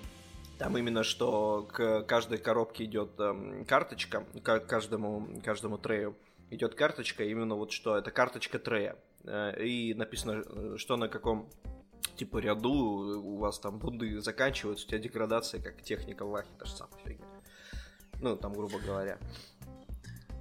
там 0.59 0.78
именно 0.78 1.02
что 1.02 1.68
к 1.71 2.02
каждой 2.02 2.38
коробке 2.38 2.85
идет 2.85 3.11
э, 3.18 3.64
карточка, 3.66 4.25
к 4.42 4.61
каждому, 4.61 5.28
каждому 5.44 5.78
трею 5.78 6.16
идет 6.50 6.75
карточка, 6.75 7.25
именно 7.25 7.54
вот 7.54 7.73
что 7.73 7.97
это 7.97 8.11
карточка 8.11 8.59
трея. 8.59 8.97
Э, 9.25 9.61
и 9.62 9.94
написано, 9.94 10.42
э, 10.44 10.75
что 10.76 10.97
на 10.97 11.09
каком 11.09 11.50
типа 12.16 12.38
ряду 12.38 12.73
у 12.73 13.37
вас 13.38 13.59
там 13.59 13.78
бунды 13.78 14.21
заканчиваются, 14.21 14.87
у 14.87 14.88
тебя 14.88 14.99
деградация 14.99 15.61
как 15.61 15.83
техника 15.83 16.25
в 16.25 16.30
Вахе, 16.30 16.50
та 16.59 16.66
же 16.66 16.73
самая 16.73 16.97
фигня. 17.04 17.26
Ну, 18.21 18.37
там, 18.37 18.52
грубо 18.52 18.78
говоря. 18.78 19.18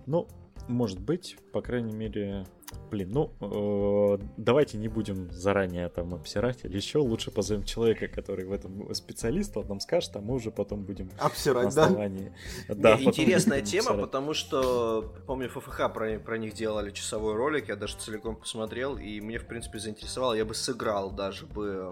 Ну, 0.05 0.27
может 0.67 0.99
быть, 0.99 1.37
по 1.51 1.61
крайней 1.61 1.93
мере, 1.93 2.45
Блин, 2.89 3.11
ну, 3.11 3.31
э, 3.41 4.23
давайте 4.37 4.77
не 4.77 4.87
будем 4.87 5.31
заранее 5.31 5.89
там 5.89 6.13
обсирать, 6.13 6.63
или 6.63 6.75
еще 6.75 6.99
лучше 6.99 7.31
позовем 7.31 7.63
человека, 7.63 8.07
который 8.07 8.45
в 8.45 8.51
этом 8.51 8.93
специалист, 8.93 9.55
он 9.57 9.67
нам 9.67 9.79
скажет, 9.79 10.15
а 10.15 10.19
мы 10.19 10.35
уже 10.35 10.51
потом 10.51 10.83
будем 10.83 11.09
обсирать, 11.17 11.73
да? 11.73 11.89
да 11.89 12.97
Не, 12.97 13.03
интересная 13.03 13.61
тема, 13.61 13.91
обсирать. 13.91 14.01
потому 14.01 14.33
что, 14.33 15.13
помню, 15.25 15.49
ФФХ 15.49 15.93
про, 15.93 16.19
про 16.19 16.37
них 16.37 16.53
делали 16.53 16.91
часовой 16.91 17.35
ролик, 17.35 17.69
я 17.69 17.75
даже 17.75 17.97
целиком 17.97 18.35
посмотрел, 18.35 18.97
и 18.97 19.19
мне, 19.21 19.39
в 19.39 19.45
принципе, 19.45 19.79
заинтересовало, 19.79 20.33
я 20.33 20.45
бы 20.45 20.53
сыграл 20.53 21.11
даже 21.11 21.45
бы 21.45 21.91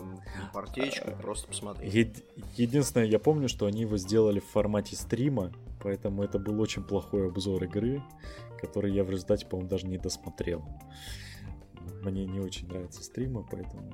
партеечку, 0.53 1.11
просто 1.21 1.47
посмотреть. 1.47 1.93
Е- 1.93 2.13
единственное, 2.57 3.05
я 3.05 3.19
помню, 3.19 3.47
что 3.47 3.65
они 3.65 3.81
его 3.81 3.97
сделали 3.97 4.39
в 4.39 4.45
формате 4.45 4.95
стрима, 4.95 5.51
поэтому 5.81 6.23
это 6.23 6.39
был 6.39 6.59
очень 6.61 6.83
плохой 6.83 7.27
обзор 7.27 7.63
игры, 7.63 8.01
который 8.59 8.93
я 8.93 9.03
в 9.03 9.09
результате, 9.09 9.45
по-моему, 9.45 9.69
даже 9.69 9.87
не 9.87 9.97
досмотрел. 9.97 10.63
Мне 12.03 12.25
не 12.25 12.39
очень 12.39 12.67
нравятся 12.67 13.03
стримы, 13.03 13.45
поэтому... 13.49 13.91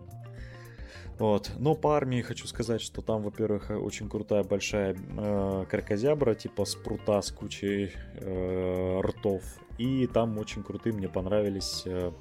Вот. 1.19 1.51
Но 1.57 1.73
по 1.73 1.95
армии 1.95 2.21
хочу 2.21 2.45
сказать, 2.47 2.79
что 2.79 3.01
там, 3.01 3.23
во-первых, 3.23 3.71
очень 3.71 4.07
крутая 4.07 4.43
большая 4.43 4.95
э, 4.95 5.65
кракозябра, 5.67 6.35
типа 6.35 6.65
спрута 6.65 7.21
с 7.21 7.31
кучей 7.31 7.91
э, 8.13 9.01
ртов. 9.01 9.41
И 9.79 10.05
там 10.07 10.37
очень 10.37 10.63
крутые 10.63 10.93
мне 10.93 11.09
понравились 11.09 11.83
э, 11.85 12.11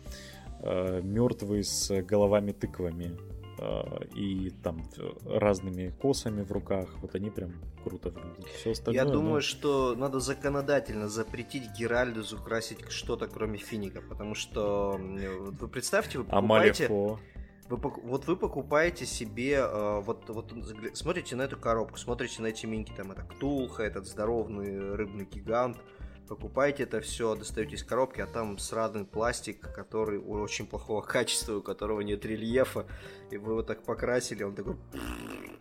э, 0.60 1.00
мертвые 1.02 1.64
с 1.64 2.02
головами 2.02 2.52
тыквами. 2.52 3.16
А, 3.58 4.00
и 4.14 4.50
там 4.62 4.82
разными 5.24 5.94
косами 6.00 6.42
в 6.42 6.52
руках. 6.52 6.88
Вот 7.00 7.14
они 7.14 7.30
прям 7.30 7.54
круто 7.84 8.10
выглядят. 8.10 8.46
Все 8.56 8.72
остальное, 8.72 9.04
Я 9.04 9.10
думаю, 9.10 9.34
ну... 9.34 9.40
что 9.40 9.94
надо 9.94 10.20
законодательно 10.20 11.08
запретить 11.08 11.70
Геральдусу 11.78 12.38
красить 12.38 12.90
что-то 12.90 13.28
кроме 13.28 13.58
финика, 13.58 14.02
потому 14.02 14.34
что 14.34 14.98
вы 14.98 15.68
представьте, 15.68 16.18
вы 16.18 16.24
покупаете... 16.24 16.86
А 16.86 17.18
вы, 17.68 17.78
вот 17.78 18.26
вы 18.26 18.36
покупаете 18.36 19.06
себе, 19.06 19.54
э, 19.54 20.00
вот, 20.00 20.28
вот 20.28 20.52
смотрите 20.94 21.34
на 21.34 21.42
эту 21.42 21.56
коробку, 21.56 21.98
смотрите 21.98 22.40
на 22.42 22.46
эти 22.46 22.64
минки, 22.66 22.92
там 22.96 23.10
это 23.10 23.22
Ктулха, 23.22 23.82
этот 23.82 24.06
здоровный 24.06 24.94
рыбный 24.94 25.24
гигант, 25.24 25.78
покупаете 26.26 26.82
это 26.82 27.00
все, 27.00 27.34
достаете 27.34 27.76
из 27.76 27.84
коробки, 27.84 28.20
а 28.20 28.26
там 28.26 28.58
сраный 28.58 29.04
пластик, 29.04 29.72
который 29.72 30.18
очень 30.18 30.66
плохого 30.66 31.00
качества, 31.00 31.56
у 31.56 31.62
которого 31.62 32.00
нет 32.00 32.24
рельефа, 32.24 32.86
и 33.30 33.36
вы 33.36 33.52
его 33.52 33.62
так 33.62 33.82
покрасили, 33.84 34.42
он 34.42 34.54
такой... 34.54 34.76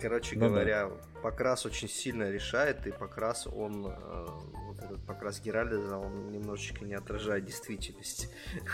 Короче 0.00 0.36
ну, 0.38 0.48
говоря, 0.48 0.88
да. 0.88 1.20
покрас 1.22 1.64
очень 1.64 1.88
сильно 1.88 2.30
решает, 2.30 2.86
и 2.86 2.90
покрас 2.90 3.46
он, 3.46 3.86
э, 3.86 4.26
вот 4.66 4.78
этот 4.78 5.06
покрас 5.06 5.40
Геральда, 5.40 5.96
он 5.96 6.30
немножечко 6.30 6.84
не 6.84 6.94
отражает 6.94 7.44
действительность. 7.46 8.30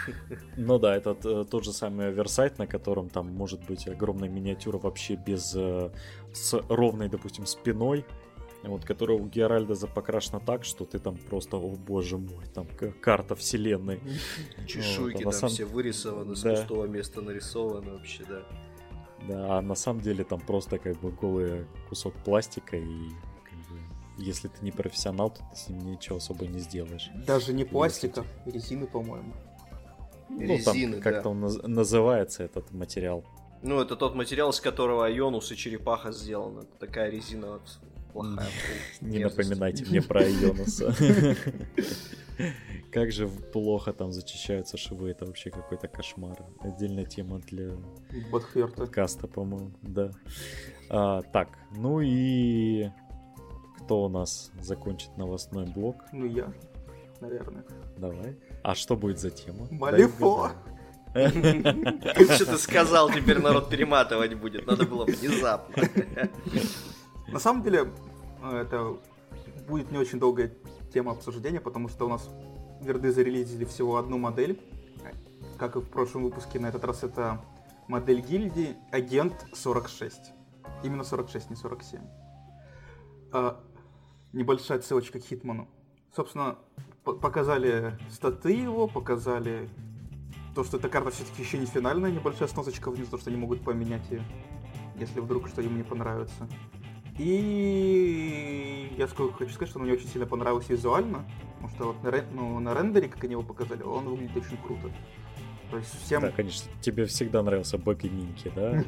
Ну 0.56 0.78
да, 0.78 0.96
это 0.96 1.14
тот 1.44 1.64
же 1.64 1.72
самый 1.72 2.08
оверсайт, 2.08 2.58
на 2.58 2.66
котором 2.66 3.08
там 3.08 3.28
может 3.28 3.64
быть 3.66 3.86
огромная 3.86 4.28
миниатюра 4.28 4.78
вообще 4.78 5.14
без, 5.14 5.54
э, 5.54 5.90
с 6.32 6.54
ровной, 6.68 7.08
допустим, 7.08 7.46
спиной, 7.46 8.04
вот, 8.62 8.84
которая 8.84 9.18
у 9.18 9.26
Геральда 9.26 9.74
запокрашена 9.74 10.40
так, 10.40 10.64
что 10.64 10.84
ты 10.84 10.98
там 10.98 11.16
просто, 11.16 11.56
о 11.56 11.68
боже 11.70 12.18
мой, 12.18 12.44
там 12.54 12.66
карта 13.00 13.34
вселенной. 13.34 14.00
Чешуйки 14.66 15.24
вот, 15.24 15.34
а 15.34 15.40
там 15.40 15.40
сам... 15.40 15.50
все 15.50 15.64
вырисованы, 15.64 16.36
с 16.36 16.42
да. 16.42 16.54
пустого 16.54 16.86
места 16.86 17.20
нарисованы 17.20 17.92
вообще, 17.92 18.24
да. 18.28 18.42
Да, 19.28 19.58
а 19.58 19.62
на 19.62 19.74
самом 19.74 20.00
деле 20.00 20.24
там 20.24 20.40
просто 20.40 20.78
как 20.78 21.00
бы 21.00 21.10
голый 21.10 21.66
кусок 21.88 22.14
пластика 22.24 22.76
и 22.76 23.08
как 23.44 23.58
бы, 23.68 23.78
если 24.18 24.48
ты 24.48 24.64
не 24.64 24.72
профессионал, 24.72 25.30
то 25.30 25.40
ты 25.50 25.56
с 25.56 25.68
ним 25.68 25.92
ничего 25.92 26.16
особо 26.16 26.46
не 26.46 26.58
сделаешь. 26.58 27.08
Даже 27.26 27.52
не 27.52 27.64
пластика, 27.64 28.24
если... 28.44 28.58
резины, 28.58 28.86
по-моему. 28.86 29.32
Ну, 30.28 30.40
Резины, 30.40 30.94
там 30.94 31.02
как-то 31.02 31.22
да. 31.24 31.28
он 31.28 31.44
наз- 31.44 31.66
называется 31.66 32.42
этот 32.42 32.72
материал. 32.72 33.24
Ну, 33.62 33.80
это 33.80 33.96
тот 33.96 34.14
материал, 34.14 34.50
из 34.50 34.60
которого 34.60 35.10
Ионус 35.14 35.52
и 35.52 35.56
черепаха 35.56 36.10
сделаны. 36.10 36.62
Такая 36.80 37.10
резина 37.10 37.60
плохая. 38.12 38.48
Не 39.00 39.18
напоминайте 39.20 39.84
мне 39.84 40.02
про 40.02 40.22
Ионуса. 40.22 40.94
Как 42.90 43.10
же 43.10 43.26
плохо 43.26 43.92
там 43.92 44.12
зачищаются 44.12 44.76
швы, 44.76 45.10
это 45.10 45.24
вообще 45.24 45.50
какой-то 45.50 45.88
кошмар. 45.88 46.36
Отдельная 46.60 47.06
тема 47.06 47.38
для 47.38 47.72
подкаста, 48.76 49.26
по-моему, 49.26 49.72
да. 49.80 50.10
А, 50.90 51.22
так, 51.22 51.48
ну 51.70 52.00
и 52.02 52.90
кто 53.78 54.04
у 54.04 54.08
нас 54.08 54.50
закончит 54.60 55.16
новостной 55.16 55.64
блок? 55.64 56.04
Ну 56.12 56.26
я, 56.26 56.52
наверное. 57.20 57.64
Давай. 57.96 58.36
А 58.62 58.74
что 58.74 58.96
будет 58.96 59.18
за 59.18 59.30
тема? 59.30 59.66
Малифо! 59.70 60.50
Что 61.14 62.46
ты 62.46 62.58
сказал, 62.58 63.10
теперь 63.10 63.38
народ 63.38 63.68
перематывать 63.68 64.34
будет. 64.34 64.66
Надо 64.66 64.84
было 64.86 65.04
внезапно. 65.04 65.88
На 67.28 67.38
самом 67.38 67.62
деле, 67.62 67.90
э, 68.42 68.56
это 68.62 68.96
будет 69.68 69.90
не 69.90 69.98
очень 69.98 70.18
долгая 70.18 70.52
тема 70.92 71.12
обсуждения, 71.12 71.60
потому 71.60 71.88
что 71.88 72.06
у 72.06 72.08
нас 72.08 72.28
верды 72.80 73.12
зарелизили 73.12 73.64
всего 73.64 73.96
одну 73.96 74.18
модель. 74.18 74.60
Как 75.58 75.76
и 75.76 75.80
в 75.80 75.88
прошлом 75.88 76.24
выпуске, 76.24 76.58
на 76.58 76.66
этот 76.66 76.84
раз 76.84 77.04
это 77.04 77.40
модель 77.88 78.20
гильдии 78.20 78.76
Агент 78.90 79.46
46. 79.52 80.32
Именно 80.82 81.04
46, 81.04 81.50
не 81.50 81.56
47. 81.56 82.00
А, 83.32 83.60
небольшая 84.32 84.80
ссылочка 84.80 85.20
к 85.20 85.24
Хитману. 85.24 85.68
собственно, 86.14 86.58
показали 87.04 87.98
статы 88.10 88.52
его, 88.52 88.86
показали 88.88 89.68
то, 90.54 90.64
что 90.64 90.76
эта 90.76 90.88
карта 90.88 91.10
все-таки 91.10 91.42
еще 91.42 91.58
не 91.58 91.66
финальная, 91.66 92.10
небольшая 92.10 92.48
сносочка 92.48 92.90
внизу, 92.90 93.10
то, 93.10 93.18
что 93.18 93.30
они 93.30 93.38
могут 93.38 93.64
поменять 93.64 94.08
ее, 94.10 94.22
если 94.96 95.20
вдруг 95.20 95.48
что 95.48 95.62
им 95.62 95.76
не 95.76 95.82
понравится. 95.82 96.48
И 97.18 98.94
я 98.96 99.06
сколько 99.08 99.38
хочу 99.38 99.52
сказать, 99.52 99.70
что 99.70 99.78
мне 99.78 99.92
очень 99.92 100.08
сильно 100.08 100.26
понравилось 100.26 100.68
визуально, 100.68 101.24
потому 101.54 101.68
что 101.70 101.84
вот 101.92 102.02
на, 102.02 102.22
ну, 102.32 102.58
на 102.60 102.74
рендере, 102.74 103.08
как 103.08 103.24
они 103.24 103.32
его 103.32 103.42
показали, 103.42 103.82
он 103.82 104.04
выглядит 104.06 104.36
очень 104.36 104.56
круто. 104.56 104.90
То 105.70 105.78
есть 105.78 106.04
всем... 106.04 106.20
Да, 106.20 106.30
конечно, 106.30 106.70
тебе 106.82 107.06
всегда 107.06 107.42
нравился 107.42 107.78
бэк 107.78 108.04
и 108.04 108.10
мимики, 108.10 108.52
да? 108.54 108.84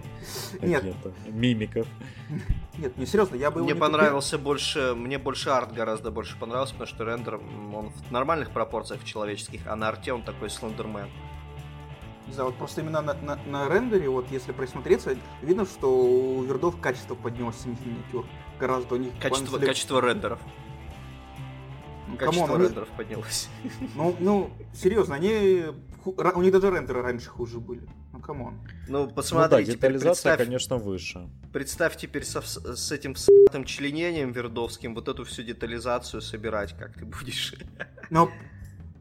Нет. 0.61 0.85
Мимиков. 1.27 1.87
Нет, 2.79 2.99
не 2.99 3.07
серьезно, 3.07 3.37
я 3.37 3.51
бы 3.51 3.63
Мне 3.63 3.75
понравился 3.75 4.37
больше, 4.37 4.95
мне 4.95 5.19
больше 5.19 5.49
арт 5.49 5.73
гораздо 5.73 6.11
больше 6.11 6.39
понравился, 6.39 6.75
потому 6.75 6.89
что 6.89 7.05
рендер, 7.05 7.41
он 7.75 7.91
в 7.91 8.11
нормальных 8.11 8.51
пропорциях 8.51 9.03
человеческих, 9.05 9.63
а 9.67 9.77
на 9.77 9.89
арте 9.89 10.13
он 10.13 10.23
такой 10.23 10.51
Slenderman. 10.51 11.09
Не 12.27 12.33
знаю, 12.33 12.51
вот 12.51 12.59
просто 12.59 12.81
именно 12.81 13.03
на, 13.03 13.15
на, 13.15 13.37
на 13.47 13.69
рендере, 13.69 14.09
вот 14.09 14.31
если 14.31 14.53
присмотреться, 14.53 15.17
видно, 15.43 15.67
что 15.67 15.91
у 15.91 16.43
Wyrd 16.43 16.68
ов 16.68 16.81
качество 16.81 17.15
поднялось 17.15 17.57
с 17.57 17.67
миниатюр. 17.67 18.27
Гораздо 18.59 18.95
у 18.95 18.99
них... 18.99 19.13
Качество, 19.21 19.59
качество 19.59 20.01
рендеров. 20.01 20.41
Ну, 22.09 22.17
качество 22.17 22.47
Come 22.47 22.56
on, 22.56 22.63
рендеров 22.63 22.89
они... 22.89 22.97
поднялось. 22.97 23.49
Ну, 23.95 24.17
ну, 24.21 24.51
серьезно, 24.73 25.15
они... 25.17 25.65
У 26.05 26.43
них 26.43 26.53
даже 26.53 26.71
рендеры 26.71 27.03
раньше 27.03 27.31
хуже 27.31 27.61
были. 27.61 27.89
Ну, 28.13 28.21
come 28.21 28.44
on. 28.44 28.61
Ну, 28.89 29.09
посмотри, 29.09 29.59
ну, 29.59 29.67
да, 29.67 29.73
детализация, 29.73 30.37
конечно, 30.37 30.77
выше. 30.77 31.29
Представь 31.53 31.97
теперь 31.97 32.25
со, 32.25 32.43
с 32.43 32.93
этим 32.93 33.17
с***тым 33.17 33.65
членением 33.65 34.33
вердовским 34.33 34.95
вот 34.95 35.09
эту 35.09 35.25
всю 35.25 35.43
детализацию 35.43 36.21
собирать, 36.21 36.77
как 36.77 36.95
ты 36.95 37.07
будешь. 37.07 37.55
Но 38.11 38.31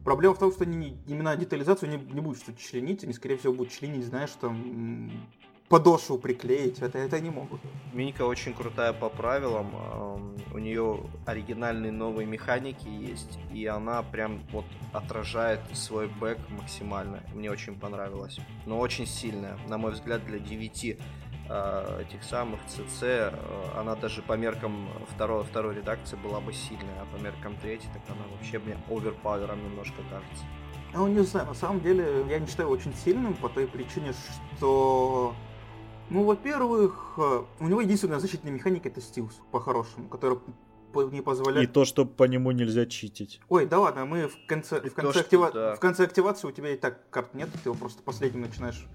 Проблема 0.04 0.34
в 0.34 0.38
том, 0.38 0.52
что 0.52 0.64
они 0.64 0.98
именно 1.06 1.34
детализацию 1.34 1.90
не, 1.90 1.96
не 1.96 2.20
будут 2.20 2.42
что-то 2.42 2.60
членить, 2.60 3.02
они, 3.04 3.14
скорее 3.14 3.38
всего, 3.38 3.54
будут 3.54 3.72
членить, 3.72 4.04
знаешь, 4.04 4.30
там 4.38 5.10
подошву 5.68 6.18
приклеить, 6.18 6.78
это, 6.80 6.98
это 6.98 7.18
не 7.20 7.30
могут. 7.30 7.60
Миника 7.92 8.22
очень 8.26 8.52
крутая 8.52 8.92
по 8.92 9.08
правилам, 9.08 10.36
у 10.52 10.58
нее 10.58 11.00
оригинальные 11.26 11.90
новые 11.90 12.26
механики 12.26 12.86
есть, 12.86 13.38
и 13.52 13.66
она 13.66 14.02
прям 14.02 14.42
вот 14.52 14.66
отражает 14.92 15.60
свой 15.72 16.06
бэк 16.06 16.38
максимально. 16.50 17.22
Мне 17.34 17.50
очень 17.50 17.74
понравилось. 17.74 18.38
Но 18.66 18.78
очень 18.78 19.06
сильная, 19.06 19.58
на 19.68 19.78
мой 19.78 19.92
взгляд, 19.92 20.24
для 20.26 20.38
9 20.38 20.84
э, 20.84 20.98
этих 22.00 22.22
самых 22.22 22.60
CC, 22.66 23.02
э, 23.02 23.78
она 23.78 23.94
даже 23.96 24.22
по 24.22 24.32
меркам 24.34 24.88
второй, 25.14 25.44
второй 25.44 25.74
редакции 25.74 26.16
была 26.16 26.40
бы 26.40 26.52
сильная, 26.52 27.02
а 27.02 27.16
по 27.16 27.20
меркам 27.20 27.56
третьей, 27.56 27.88
так 27.92 28.02
она 28.08 28.26
вообще 28.32 28.58
мне 28.58 28.76
оверпавером 28.88 29.62
немножко 29.62 30.02
кажется. 30.10 30.44
Ну, 30.94 31.06
не 31.08 31.22
знаю, 31.22 31.46
на 31.48 31.54
самом 31.54 31.80
деле, 31.80 32.24
я 32.28 32.38
не 32.38 32.46
считаю 32.46 32.68
очень 32.68 32.94
сильным 32.94 33.34
по 33.34 33.48
той 33.48 33.66
причине, 33.66 34.14
что 34.56 35.34
ну, 36.10 36.24
во-первых, 36.24 37.14
э, 37.16 37.44
у 37.60 37.68
него 37.68 37.80
единственная 37.80 38.18
защитная 38.18 38.52
механика 38.52 38.88
это 38.88 39.00
стилс, 39.00 39.40
по-хорошему, 39.50 40.08
который 40.08 40.38
не 41.10 41.22
позволяет... 41.22 41.68
И 41.68 41.72
то, 41.72 41.84
что 41.84 42.04
по 42.04 42.24
нему 42.24 42.52
нельзя 42.52 42.86
читить. 42.86 43.40
Ой, 43.48 43.66
да 43.66 43.80
ладно, 43.80 44.04
мы 44.04 44.28
в 44.28 44.46
конце, 44.46 44.80
в 44.80 44.94
конце, 44.94 45.12
то, 45.12 45.20
актива... 45.20 45.50
да. 45.52 45.74
в 45.74 45.80
конце 45.80 46.04
активации 46.04 46.46
у 46.46 46.52
тебя 46.52 46.70
и 46.70 46.76
так 46.76 47.10
карт 47.10 47.34
нет, 47.34 47.50
ты 47.52 47.68
его 47.68 47.74
просто 47.74 48.02
последним 48.02 48.42
начинаешь 48.42 48.86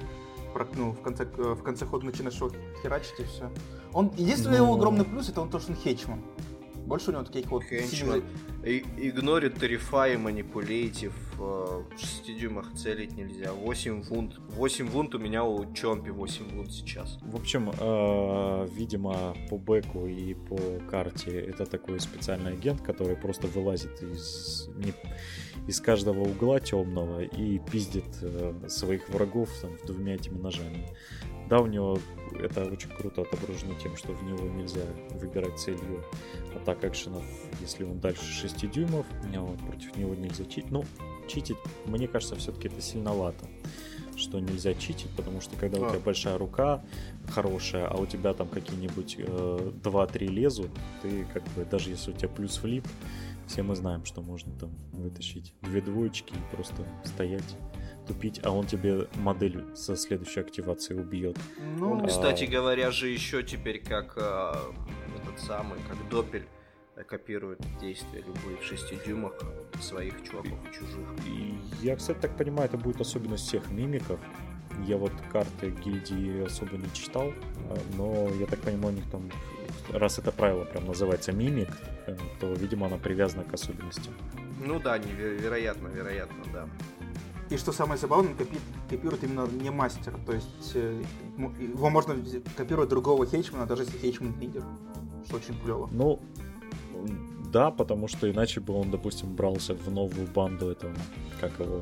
ну, 0.75 0.91
в 0.91 1.01
конце, 1.01 1.25
в 1.25 1.63
конце 1.63 1.85
хода 1.85 2.05
начинаешь 2.05 2.35
его 2.35 2.51
херачить 2.81 3.19
и 3.19 3.23
все. 3.23 3.49
Он, 3.93 4.11
единственный 4.17 4.59
Но... 4.59 4.65
его 4.65 4.75
огромный 4.75 5.05
плюс 5.05 5.29
это 5.29 5.41
он 5.41 5.49
то, 5.49 5.59
что 5.59 5.71
он 5.71 5.77
хечман. 5.77 6.21
Больше 6.89 7.11
у 7.11 7.13
него 7.13 7.23
таких 7.23 7.51
вот... 7.51 7.63
Хенчман. 7.63 8.23
Игнорит 8.63 9.59
тарифа 9.59 10.07
и 10.07 10.17
манипулейтив. 10.17 11.13
В 11.37 11.85
6 11.95 12.35
дюймах 12.35 12.73
целить 12.73 13.15
нельзя. 13.15 13.53
8 13.53 14.01
вунт. 14.01 14.39
8 14.49 14.87
вунт 14.87 15.13
у 15.13 15.19
меня 15.19 15.43
у 15.43 15.71
Чомпи 15.73 16.09
8 16.09 16.55
вунт 16.55 16.71
сейчас. 16.71 17.19
В 17.21 17.35
общем, 17.35 17.69
э, 17.69 18.67
видимо, 18.73 19.35
по 19.51 19.57
бэку 19.59 20.07
и 20.07 20.33
по 20.33 20.57
карте 20.89 21.39
это 21.39 21.67
такой 21.67 21.99
специальный 21.99 22.53
агент, 22.53 22.81
который 22.81 23.15
просто 23.15 23.45
вылазит 23.45 24.01
из, 24.01 24.67
из 25.67 25.79
каждого 25.81 26.21
угла 26.21 26.59
темного 26.59 27.21
и 27.21 27.59
пиздит 27.59 28.05
э, 28.21 28.53
своих 28.67 29.09
врагов 29.09 29.49
там, 29.61 29.71
двумя 29.85 30.15
этими 30.15 30.37
ножами. 30.37 30.87
Да, 31.49 31.59
у 31.59 31.65
него 31.65 31.97
это 32.39 32.65
очень 32.65 32.91
круто 32.91 33.23
отображено 33.23 33.73
тем, 33.81 33.97
что 33.97 34.13
в 34.13 34.23
него 34.23 34.47
нельзя 34.49 34.85
выбирать 35.15 35.57
целью 35.57 36.03
атак 36.55 36.83
экшенов, 36.85 37.23
если 37.59 37.83
он 37.83 37.99
дальше 37.99 38.23
6 38.23 38.69
дюймов, 38.69 39.05
вот, 39.23 39.57
против 39.59 39.95
него 39.97 40.13
нельзя 40.13 40.45
читить. 40.45 40.69
Ну, 40.69 40.85
читить, 41.27 41.57
мне 41.85 42.07
кажется, 42.07 42.35
все-таки 42.35 42.67
это 42.67 42.81
сильновато 42.81 43.47
что 44.19 44.39
нельзя 44.39 44.73
читить, 44.73 45.09
потому 45.15 45.41
что 45.41 45.55
когда 45.55 45.79
а. 45.79 45.81
у 45.81 45.89
тебя 45.89 45.99
большая 45.99 46.37
рука 46.37 46.83
хорошая, 47.29 47.87
а 47.87 47.95
у 47.97 48.05
тебя 48.05 48.33
там 48.33 48.47
какие-нибудь 48.47 49.15
э, 49.17 49.71
2-3 49.83 50.25
лезут, 50.27 50.71
ты 51.01 51.25
как 51.33 51.43
бы, 51.55 51.65
даже 51.65 51.91
если 51.91 52.11
у 52.11 52.13
тебя 52.13 52.29
плюс 52.29 52.57
флип, 52.57 52.85
все 53.49 53.63
мы 53.63 53.75
знаем, 53.75 54.05
что 54.05 54.21
можно 54.21 54.53
там 54.57 54.69
вытащить 54.93 55.55
две 55.61 55.81
двоечки 55.81 56.33
и 56.33 56.55
просто 56.55 56.85
стоять 57.03 57.57
тупить, 58.07 58.39
а 58.43 58.51
он 58.51 58.65
тебе 58.65 59.07
модель 59.15 59.65
со 59.75 59.95
следующей 59.95 60.41
активацией 60.41 61.01
убьет. 61.01 61.37
Ну, 61.77 61.91
он, 61.91 62.07
кстати 62.07 62.43
а... 62.45 62.47
говоря, 62.47 62.91
же 62.91 63.09
еще 63.09 63.43
теперь 63.43 63.83
как 63.83 64.13
э, 64.17 64.53
этот 65.21 65.39
самый, 65.39 65.79
как 65.89 65.97
Допель 66.09 66.47
копирует 67.07 67.59
действия 67.79 68.19
любые 68.19 68.57
в 68.57 68.63
6 68.63 69.05
дюймах 69.05 69.33
своих 69.81 70.21
чуваков 70.23 70.59
и 70.69 70.73
чужих. 70.73 71.07
И 71.25 71.57
я, 71.81 71.95
кстати, 71.95 72.19
так 72.19 72.37
понимаю, 72.37 72.65
это 72.65 72.77
будет 72.77 73.01
особенность 73.01 73.47
всех 73.47 73.69
мимиков. 73.71 74.19
Я 74.85 74.97
вот 74.97 75.11
карты 75.31 75.71
гильдии 75.83 76.45
особо 76.45 76.77
не 76.77 76.91
читал, 76.93 77.33
а, 77.69 77.77
но 77.97 78.29
я 78.35 78.45
так 78.45 78.59
понимаю, 78.59 78.93
у 78.93 78.97
них 78.97 79.09
там, 79.09 79.29
раз 79.91 80.19
это 80.19 80.31
правило 80.31 80.65
прям 80.65 80.85
называется 80.85 81.31
мимик, 81.31 81.69
то, 82.39 82.53
видимо, 82.53 82.87
она 82.87 82.97
привязана 82.97 83.43
к 83.43 83.53
особенностям. 83.53 84.13
Ну 84.65 84.79
да, 84.79 84.97
вероятно, 84.97 85.87
вероятно, 85.87 86.43
да. 86.53 86.67
И 87.49 87.57
что 87.57 87.71
самое 87.71 87.99
забавное, 87.99 88.35
копи, 88.35 88.59
копирует 88.89 89.23
именно 89.23 89.47
не 89.47 89.71
мастер. 89.71 90.13
То 90.25 90.33
есть 90.33 90.71
э, 90.75 91.01
его 91.37 91.89
можно 91.89 92.15
копировать 92.55 92.89
другого 92.89 93.25
хейчмана, 93.25 93.65
даже 93.65 93.83
если 93.83 93.97
хейчман 93.97 94.35
лидер. 94.39 94.63
Что 95.25 95.37
очень 95.37 95.59
клево. 95.59 95.89
Ну, 95.91 96.19
да, 97.51 97.71
потому 97.71 98.07
что 98.07 98.29
иначе 98.29 98.59
бы 98.59 98.73
он, 98.73 98.91
допустим, 98.91 99.35
брался 99.35 99.73
в 99.73 99.91
новую 99.91 100.27
банду 100.27 100.69
этого, 100.69 100.93
как 101.41 101.59
его, 101.59 101.81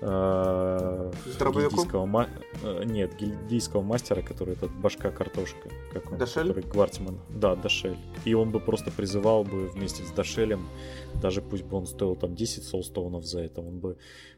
э, 0.00 1.12
гильдийского 1.26 2.06
ма... 2.06 2.28
Э, 2.62 2.84
нет, 2.84 3.16
гильдийского 3.16 3.82
мастера, 3.82 4.22
который 4.22 4.54
этот 4.54 4.70
башка 4.72 5.10
картошка, 5.10 5.68
как 5.92 6.12
он, 6.12 6.18
Дашель? 6.18 6.48
который 6.48 6.70
Гвартсман. 6.70 7.20
Да, 7.28 7.56
Дашель. 7.56 7.96
И 8.24 8.34
он 8.34 8.50
бы 8.50 8.60
просто 8.60 8.90
призывал 8.90 9.44
бы 9.44 9.68
вместе 9.68 10.02
с 10.04 10.10
Дашелем, 10.10 10.68
даже 11.20 11.42
пусть 11.42 11.64
бы 11.64 11.76
он 11.76 11.86
стоил 11.86 12.16
там 12.16 12.34
10 12.34 12.64
солстоунов 12.64 13.24
за 13.24 13.40
это, 13.40 13.60
он 13.60 13.78
бы 13.78 13.96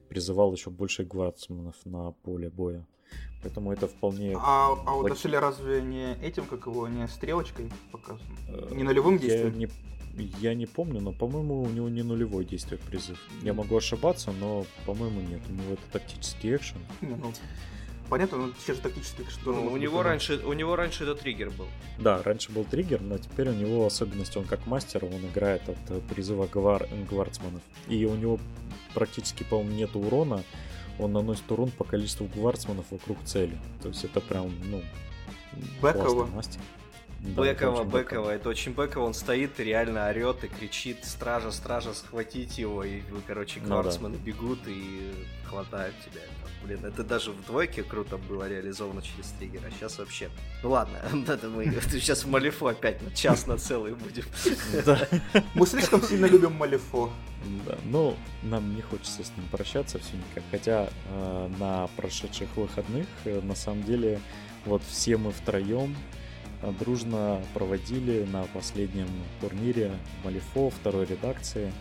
призывал 0.08 0.52
еще 0.52 0.70
больше 0.70 1.04
гвардсманов 1.04 1.76
на 1.84 2.12
поле 2.12 2.50
боя. 2.50 2.86
Поэтому 3.42 3.72
это 3.72 3.88
вполне... 3.88 4.36
А, 4.36 4.76
а 4.86 4.96
у 4.96 5.08
Дашеля 5.08 5.40
разве 5.40 5.80
не 5.80 6.14
этим, 6.22 6.44
как 6.44 6.66
его, 6.66 6.88
не 6.88 7.08
стрелочкой 7.08 7.70
показано? 7.90 8.36
Э, 8.48 8.74
не 8.74 8.82
нулевым 8.82 9.18
действием? 9.18 9.52
Я 9.54 9.58
не, 9.58 9.68
я 10.16 10.54
не 10.54 10.66
помню, 10.66 11.00
но, 11.00 11.12
по-моему, 11.12 11.62
у 11.62 11.68
него 11.68 11.88
не 11.88 12.02
нулевой 12.02 12.44
действие 12.44 12.78
призыв. 12.78 13.18
Я 13.42 13.52
могу 13.54 13.76
ошибаться, 13.76 14.32
но, 14.32 14.66
по-моему, 14.86 15.20
нет. 15.20 15.40
У 15.48 15.52
него 15.52 15.74
это 15.74 15.82
тактический 15.92 16.56
экшен. 16.56 16.78
Ну, 17.00 17.32
понятно, 18.08 18.38
но 18.38 18.52
сейчас 18.58 18.76
же 18.76 18.82
тактический 18.82 19.24
экшен 19.24 19.42
тоже 19.44 19.60
ну, 19.60 19.72
у 19.72 19.76
него 19.76 20.02
раньше 20.02 20.40
У 20.44 20.52
него 20.52 20.76
раньше 20.76 21.04
это 21.04 21.14
триггер 21.14 21.50
был. 21.50 21.66
Да, 21.98 22.22
раньше 22.22 22.50
был 22.52 22.64
триггер, 22.64 23.00
но 23.00 23.18
теперь 23.18 23.48
у 23.48 23.54
него 23.54 23.86
особенность, 23.86 24.36
он 24.36 24.44
как 24.44 24.66
мастер, 24.66 25.04
он 25.04 25.24
играет 25.26 25.68
от 25.68 25.78
э, 25.90 26.00
призыва 26.12 26.46
гвар... 26.46 26.88
гвардсманов. 27.08 27.62
И 27.88 28.04
у 28.04 28.16
него 28.16 28.38
практически, 28.94 29.44
по-моему, 29.44 29.72
нет 29.72 29.94
урона, 29.94 30.42
он 30.98 31.12
наносит 31.12 31.50
урон 31.50 31.70
по 31.70 31.84
количеству 31.84 32.26
гвардсманов 32.34 32.86
вокруг 32.90 33.18
цели. 33.24 33.56
То 33.82 33.88
есть 33.88 34.04
это 34.04 34.20
прям, 34.20 34.50
ну, 34.64 34.82
Бэково. 35.80 36.26
мастер. 36.26 36.60
Да, 37.22 37.42
Бекова, 37.42 37.84
Бекова, 37.84 38.30
это 38.30 38.48
очень 38.48 38.72
Бекова, 38.72 39.04
он 39.04 39.12
стоит 39.12 39.60
и 39.60 39.64
реально 39.64 40.08
орет 40.08 40.42
и 40.42 40.48
кричит, 40.48 41.04
стража, 41.04 41.50
стража, 41.50 41.92
схватить 41.92 42.56
его, 42.56 42.82
и 42.82 43.02
вы, 43.10 43.20
короче, 43.26 43.60
кварцманы 43.60 44.14
ну, 44.14 44.18
да. 44.18 44.24
бегут 44.24 44.60
и 44.66 45.12
хватают 45.44 45.94
тебя. 46.04 46.22
Блин, 46.64 46.84
это 46.84 47.04
даже 47.04 47.32
в 47.32 47.44
двойке 47.46 47.82
круто 47.82 48.16
было 48.16 48.48
реализовано 48.48 49.02
через 49.02 49.30
триггер, 49.38 49.60
а 49.66 49.70
сейчас 49.70 49.98
вообще... 49.98 50.30
Ну 50.62 50.70
ладно, 50.70 50.98
это 51.28 51.48
мы 51.48 51.66
сейчас 51.90 52.24
в 52.24 52.28
Малифо 52.28 52.68
опять 52.68 53.02
на 53.02 53.10
час 53.10 53.46
на 53.46 53.58
целый 53.58 53.94
будем. 53.94 54.24
Мы 55.54 55.66
слишком 55.66 56.02
сильно 56.02 56.26
любим 56.26 56.52
Малифо. 56.52 57.10
Да, 57.66 57.78
ну, 57.84 58.16
нам 58.42 58.74
не 58.74 58.82
хочется 58.82 59.24
с 59.24 59.32
ним 59.36 59.46
прощаться 59.50 59.98
все 59.98 60.16
никак. 60.16 60.44
Хотя 60.50 60.88
э, 61.08 61.50
на 61.58 61.86
прошедших 61.96 62.48
выходных, 62.56 63.06
э, 63.24 63.40
на 63.40 63.54
самом 63.54 63.82
деле, 63.84 64.20
вот 64.66 64.82
все 64.86 65.16
мы 65.16 65.32
втроем 65.32 65.96
дружно 66.78 67.40
проводили 67.54 68.26
на 68.32 68.44
последнем 68.52 69.08
турнире 69.40 69.92
Малифо 70.24 70.70
второй 70.70 71.06
редакции. 71.06 71.72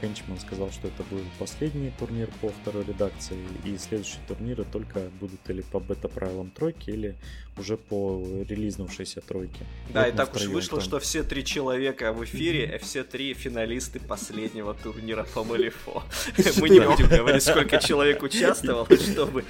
Хенчман 0.00 0.38
сказал, 0.38 0.70
что 0.70 0.88
это 0.88 1.02
будет 1.04 1.24
последний 1.38 1.90
турнир 1.98 2.28
по 2.40 2.48
второй 2.48 2.84
редакции, 2.84 3.36
и 3.64 3.76
следующие 3.78 4.20
турниры 4.28 4.64
только 4.64 5.10
будут 5.20 5.40
или 5.48 5.62
по 5.62 5.80
бета-правилам 5.80 6.50
тройки, 6.50 6.90
или 6.90 7.16
уже 7.58 7.76
по 7.76 8.22
релизнувшейся 8.48 9.20
тройке. 9.22 9.64
Да, 9.92 10.04
вот 10.04 10.14
и 10.14 10.16
так 10.16 10.34
уж 10.36 10.44
вышло, 10.46 10.78
там. 10.78 10.86
что 10.86 11.00
все 11.00 11.22
три 11.22 11.44
человека 11.44 12.12
в 12.12 12.22
эфире, 12.24 12.78
все 12.82 13.02
три 13.02 13.32
финалисты 13.34 13.98
последнего 13.98 14.74
турнира 14.74 15.24
по 15.24 15.42
Малифо. 15.42 16.02
Мы 16.60 16.68
не 16.68 16.80
будем 16.80 17.08
говорить, 17.08 17.42
сколько 17.42 17.78
человек 17.78 18.22
участвовало, 18.22 18.86
чтобы 18.96 19.44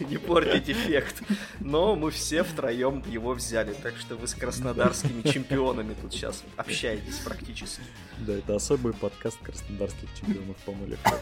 не 0.00 0.18
портить 0.18 0.68
эффект. 0.68 1.22
Но 1.60 1.96
мы 1.96 2.10
все 2.10 2.42
втроем 2.42 3.02
его 3.08 3.32
взяли, 3.32 3.74
так 3.82 3.94
что 3.96 4.16
вы 4.16 4.26
с 4.26 4.34
краснодарскими 4.34 5.22
чемпионами 5.22 5.94
тут 6.00 6.12
сейчас 6.12 6.42
общаетесь 6.56 7.16
практически. 7.24 7.82
Да, 8.18 8.34
это 8.34 8.56
особый 8.56 8.89
подкаст 8.92 9.38
краснодарских 9.42 10.08
чемпионов 10.18 10.56
по 10.58 10.72
Малифо. 10.72 11.18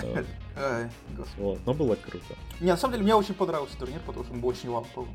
Вот, 1.36 1.58
но 1.66 1.74
было 1.74 1.94
круто. 1.94 2.36
Не, 2.60 2.68
на 2.68 2.76
самом 2.76 2.92
деле 2.94 3.04
мне 3.04 3.14
очень 3.14 3.34
понравился 3.34 3.76
турнир, 3.78 4.00
потому 4.00 4.24
что 4.24 4.34
он 4.34 4.40
был 4.40 4.48
очень 4.48 4.68
ламповый. 4.68 5.08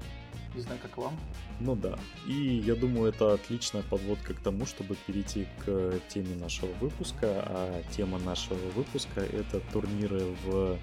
Не 0.55 0.62
знаю, 0.62 0.79
как 0.81 0.97
вам. 0.97 1.17
Ну 1.60 1.75
да. 1.75 1.97
И 2.25 2.34
я 2.34 2.75
думаю, 2.75 3.10
это 3.10 3.34
отличная 3.34 3.84
подводка 3.84 4.34
к 4.34 4.39
тому, 4.39 4.65
чтобы 4.65 4.95
перейти 4.95 5.47
к 5.65 5.99
теме 6.08 6.36
нашего 6.36 6.71
выпуска. 6.79 7.43
А 7.45 7.84
тема 7.91 8.19
нашего 8.19 8.58
выпуска 8.71 9.21
это 9.21 9.60
турниры 9.73 10.34
в 10.45 10.77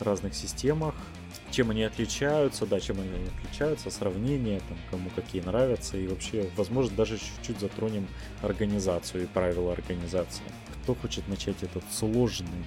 разных 0.00 0.34
системах. 0.34 0.94
Чем 1.56 1.70
они 1.70 1.84
отличаются, 1.84 2.66
да, 2.66 2.78
чем 2.80 3.00
они 3.00 3.30
отличаются, 3.34 3.90
сравнение, 3.90 4.60
там, 4.68 4.76
кому 4.90 5.08
какие 5.16 5.40
нравятся, 5.40 5.96
и 5.96 6.06
вообще, 6.06 6.50
возможно, 6.54 6.94
даже 6.94 7.16
чуть-чуть 7.16 7.58
затронем 7.60 8.06
организацию 8.42 9.24
и 9.24 9.26
правила 9.26 9.72
организации. 9.72 10.44
Кто 10.82 10.94
хочет 10.94 11.26
начать 11.28 11.62
этот 11.62 11.82
сложный 11.90 12.66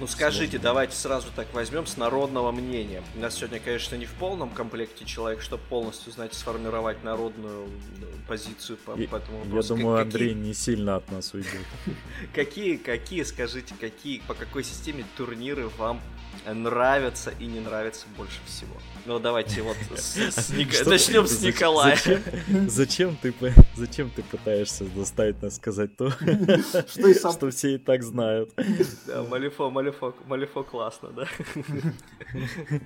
ну 0.00 0.08
скажите, 0.08 0.58
давайте 0.58 0.96
сразу 0.96 1.28
так 1.36 1.54
возьмем 1.54 1.86
с 1.86 1.96
народного 1.96 2.50
мнения. 2.50 3.04
У 3.14 3.20
нас 3.20 3.36
сегодня, 3.36 3.60
конечно, 3.60 3.94
не 3.94 4.06
в 4.06 4.12
полном 4.14 4.50
комплекте 4.50 5.04
человек, 5.04 5.40
чтобы 5.40 5.62
полностью, 5.68 6.10
знаете, 6.10 6.34
сформировать 6.34 7.04
народную 7.04 7.68
позицию 8.26 8.78
по, 8.78 8.96
по 8.96 9.16
этому 9.16 9.38
вопросу. 9.44 9.74
Я 9.74 9.78
думаю, 9.78 9.98
как, 9.98 10.06
Андрей 10.06 10.30
какие... 10.30 10.42
не 10.42 10.54
сильно 10.54 10.96
от 10.96 11.08
нас 11.12 11.32
уйдет. 11.34 11.52
Какие, 12.34 12.78
какие, 12.78 13.22
скажите, 13.22 13.74
какие, 13.78 14.20
по 14.26 14.34
какой 14.34 14.64
системе 14.64 15.04
турниры 15.16 15.68
вам 15.68 16.00
нравятся 16.46 17.32
и 17.38 17.46
не 17.46 17.60
нравятся 17.60 18.06
больше 18.16 18.40
всего? 18.46 18.74
Ну 19.04 19.18
давайте 19.18 19.62
вот 19.62 19.76
начнем 19.90 21.26
с 21.26 21.42
Николая. 21.42 21.98
Зачем 22.68 23.16
ты 23.16 23.34
зачем 23.74 24.10
ты 24.10 24.22
пытаешься 24.22 24.84
заставить 24.94 25.42
нас 25.42 25.56
сказать 25.56 25.96
то, 25.96 26.10
что 26.86 27.50
все 27.50 27.74
и 27.74 27.78
так 27.78 28.02
знают? 28.02 28.52
Да, 29.06 29.24
Малифо, 29.24 29.70
Малифо, 29.70 30.14
Малифо 30.26 30.62
классно, 30.62 31.10
да? 31.10 31.26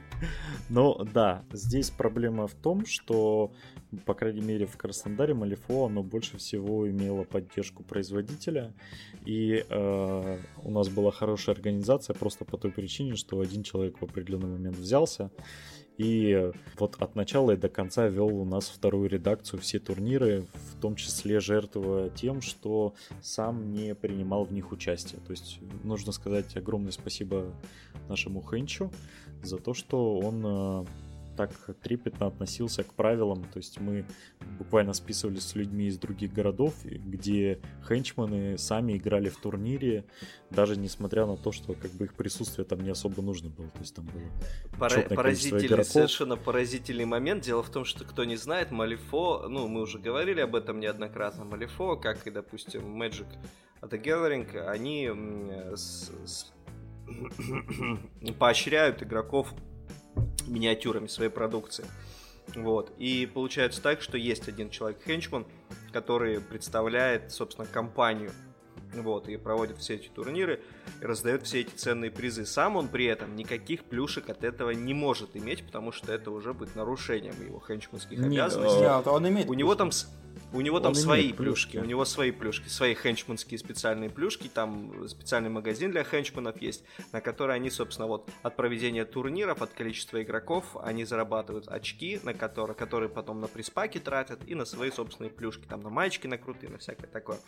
Ну 0.69 1.05
да, 1.05 1.45
здесь 1.53 1.91
проблема 1.91 2.47
в 2.47 2.55
том, 2.55 2.87
что 2.87 3.53
по 4.05 4.15
крайней 4.15 4.41
мере 4.41 4.67
в 4.67 4.77
Краснодаре 4.77 5.35
Малифо 5.35 5.87
оно 5.87 6.03
больше 6.03 6.39
всего 6.39 6.89
имело 6.89 7.25
поддержку 7.25 7.83
производителя 7.83 8.73
и 9.25 9.65
э, 9.69 10.39
у 10.63 10.71
нас 10.71 10.89
была 10.89 11.11
хорошая 11.11 11.57
организация 11.57 12.15
просто 12.15 12.45
по 12.45 12.57
той 12.57 12.71
причине, 12.71 13.17
что 13.17 13.36
один 13.41 13.63
человек 13.63 14.01
в 14.01 14.05
определенный 14.05 14.49
момент 14.49 14.77
взялся 14.77 15.31
и 15.99 16.53
вот 16.79 16.97
от 16.99 17.15
начала 17.15 17.53
и 17.53 17.57
до 17.57 17.69
конца 17.69 18.07
вел 18.07 18.29
у 18.29 18.45
нас 18.45 18.69
вторую 18.69 19.09
редакцию 19.09 19.61
все 19.61 19.79
турниры, 19.79 20.47
в 20.73 20.81
том 20.81 20.95
числе 20.95 21.41
жертвуя 21.41 22.11
тем, 22.11 22.43
что 22.43 22.95
сам 23.23 23.73
не 23.73 23.95
принимал 23.95 24.45
в 24.45 24.53
них 24.53 24.73
участие. 24.73 25.21
То 25.27 25.31
есть 25.31 25.59
нужно 25.85 26.13
сказать 26.13 26.55
огромное 26.57 26.93
спасибо 26.93 27.51
нашему 28.09 28.43
Хенчу 28.43 28.93
за 29.43 29.57
то, 29.57 29.73
что 29.73 30.19
он 30.19 30.43
э, 30.45 30.85
так 31.37 31.51
трепетно 31.83 32.27
относился 32.27 32.83
к 32.83 32.95
правилам. 32.95 33.45
То 33.45 33.59
есть 33.59 33.81
мы 33.81 34.05
буквально 34.59 34.93
списывались 34.93 35.45
с 35.45 35.55
людьми 35.55 35.87
из 35.87 35.99
других 35.99 36.33
городов, 36.33 36.75
где 36.85 37.61
хенчманы 37.87 38.59
сами 38.59 38.97
играли 38.97 39.29
в 39.29 39.37
турнире, 39.37 40.05
даже 40.51 40.77
несмотря 40.77 41.27
на 41.27 41.37
то, 41.37 41.53
что 41.53 41.75
как 41.75 41.91
бы 41.93 42.07
их 42.07 42.15
присутствие 42.15 42.65
там 42.65 42.81
не 42.81 42.91
особо 42.91 43.23
нужно 43.23 43.51
было. 43.51 43.69
То 43.69 43.81
есть 43.81 43.95
там 43.95 44.07
было 44.07 44.23
Пора- 44.79 45.03
поразительный, 45.03 45.85
совершенно 45.85 46.37
поразительный 46.37 47.05
момент. 47.05 47.45
Дело 47.45 47.63
в 47.63 47.71
том, 47.71 47.85
что 47.85 48.05
кто 48.05 48.25
не 48.25 48.37
знает, 48.37 48.71
Малифо, 48.71 49.47
ну 49.49 49.69
мы 49.69 49.83
уже 49.83 49.99
говорили 49.99 50.41
об 50.41 50.57
этом 50.57 50.81
неоднократно, 50.81 51.45
Малифо, 51.45 51.97
как 51.97 52.27
и, 52.27 52.31
допустим, 52.31 53.01
Magic 53.01 53.27
The 53.83 54.03
Gathering, 54.03 54.59
они 54.67 55.11
с, 55.75 56.11
с, 56.25 56.53
поощряют 58.39 59.03
игроков 59.03 59.55
миниатюрами 60.47 61.07
своей 61.07 61.31
продукции. 61.31 61.85
Вот. 62.55 62.93
И 62.99 63.27
получается 63.27 63.83
так, 63.83 64.01
что 64.01 64.17
есть 64.17 64.49
один 64.49 64.71
человек-хенчман, 64.71 65.47
который 65.93 66.41
представляет, 66.41 67.33
собственно, 67.33 67.67
компанию. 67.67 68.31
Вот, 69.03 69.29
и 69.29 69.37
проводит 69.37 69.79
все 69.79 69.95
эти 69.95 70.09
турниры, 70.09 70.61
и 71.01 71.05
раздает 71.05 71.43
все 71.45 71.61
эти 71.61 71.75
ценные 71.75 72.11
призы. 72.11 72.47
Сам 72.47 72.77
он 72.77 72.89
при 72.89 73.07
этом 73.07 73.37
никаких 73.37 73.85
плюшек 73.85 74.29
от 74.31 74.45
этого 74.45 74.71
не 74.71 74.95
может 74.95 75.37
иметь, 75.37 75.65
потому 75.65 75.93
что 75.93 76.13
это 76.13 76.31
уже 76.31 76.55
будет 76.55 76.75
нарушением 76.77 77.35
его 77.45 77.63
хенчманских 77.67 78.19
обязанностей. 78.21 78.81
Нет, 78.81 79.07
он 79.07 79.29
имеет 79.29 79.49
У 79.49 79.55
него 79.55 79.75
там 79.75 79.91
у 80.53 80.61
него 80.61 80.81
там 80.81 80.95
свои 80.95 81.33
плюшки. 81.33 81.73
плюшки, 81.73 81.77
у 81.79 81.85
него 81.85 82.05
свои 82.05 82.31
плюшки, 82.31 82.69
свои 82.69 82.95
хенчманские 82.95 83.59
специальные 83.59 84.11
плюшки, 84.11 84.49
там 84.49 85.09
специальный 85.09 85.51
магазин 85.51 85.91
для 85.91 86.05
хенчманов 86.05 86.61
есть, 86.61 86.85
на 87.13 87.21
который 87.21 87.57
они, 87.57 87.71
собственно, 87.71 88.07
вот 88.07 88.31
от 88.43 88.57
проведения 88.57 89.05
турниров, 89.05 89.63
от 89.63 89.71
количества 89.71 90.23
игроков, 90.23 90.77
они 90.83 91.05
зарабатывают 91.05 91.69
очки, 91.69 92.21
на 92.23 92.35
которые, 92.35 92.77
которые 92.77 93.09
потом 93.09 93.41
на 93.41 93.49
приспаки 93.49 93.99
тратят 93.99 94.41
и 94.47 94.55
на 94.55 94.65
свои 94.65 94.91
собственные 94.91 95.31
плюшки, 95.31 95.67
там 95.67 95.81
на 95.81 95.91
маечки 95.91 96.27
на 96.27 96.39
крутые, 96.39 96.71
на 96.71 96.79
всякое 96.79 97.09
такое. 97.09 97.39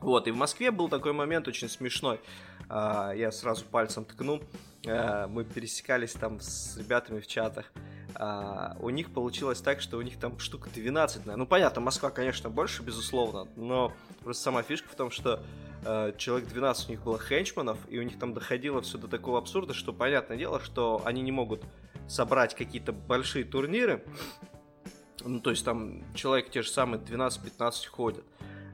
Вот, 0.00 0.26
и 0.26 0.30
в 0.30 0.36
Москве 0.36 0.70
был 0.70 0.88
такой 0.88 1.12
момент 1.12 1.46
очень 1.48 1.68
смешной. 1.68 2.20
А, 2.68 3.12
я 3.12 3.30
сразу 3.32 3.64
пальцем 3.64 4.04
ткну. 4.04 4.42
А, 4.86 5.26
мы 5.28 5.44
пересекались 5.44 6.12
там 6.12 6.40
с 6.40 6.76
ребятами 6.78 7.20
в 7.20 7.26
чатах. 7.26 7.70
А, 8.14 8.76
у 8.80 8.90
них 8.90 9.12
получилось 9.12 9.60
так, 9.60 9.80
что 9.80 9.98
у 9.98 10.02
них 10.02 10.18
там 10.18 10.38
штук 10.38 10.68
12, 10.72 11.18
наверное. 11.18 11.36
Ну, 11.36 11.46
понятно, 11.46 11.80
Москва, 11.80 12.10
конечно, 12.10 12.48
больше, 12.48 12.82
безусловно, 12.82 13.46
но 13.56 13.92
просто 14.22 14.44
сама 14.44 14.62
фишка 14.62 14.88
в 14.88 14.94
том, 14.94 15.10
что 15.10 15.42
человек 16.18 16.46
12 16.46 16.88
у 16.88 16.90
них 16.92 17.02
было 17.02 17.18
хенчманов, 17.18 17.78
и 17.88 17.98
у 17.98 18.02
них 18.02 18.18
там 18.18 18.34
доходило 18.34 18.82
все 18.82 18.98
до 18.98 19.08
такого 19.08 19.38
абсурда, 19.38 19.72
что 19.72 19.94
понятное 19.94 20.36
дело, 20.36 20.60
что 20.60 21.00
они 21.06 21.22
не 21.22 21.32
могут 21.32 21.62
собрать 22.06 22.54
какие-то 22.54 22.92
большие 22.92 23.44
турниры, 23.44 24.04
ну, 25.24 25.40
то 25.40 25.50
есть 25.50 25.64
там 25.64 26.02
человек 26.14 26.50
те 26.50 26.60
же 26.60 26.68
самые 26.68 27.00
12-15 27.00 27.86
ходят, 27.88 28.24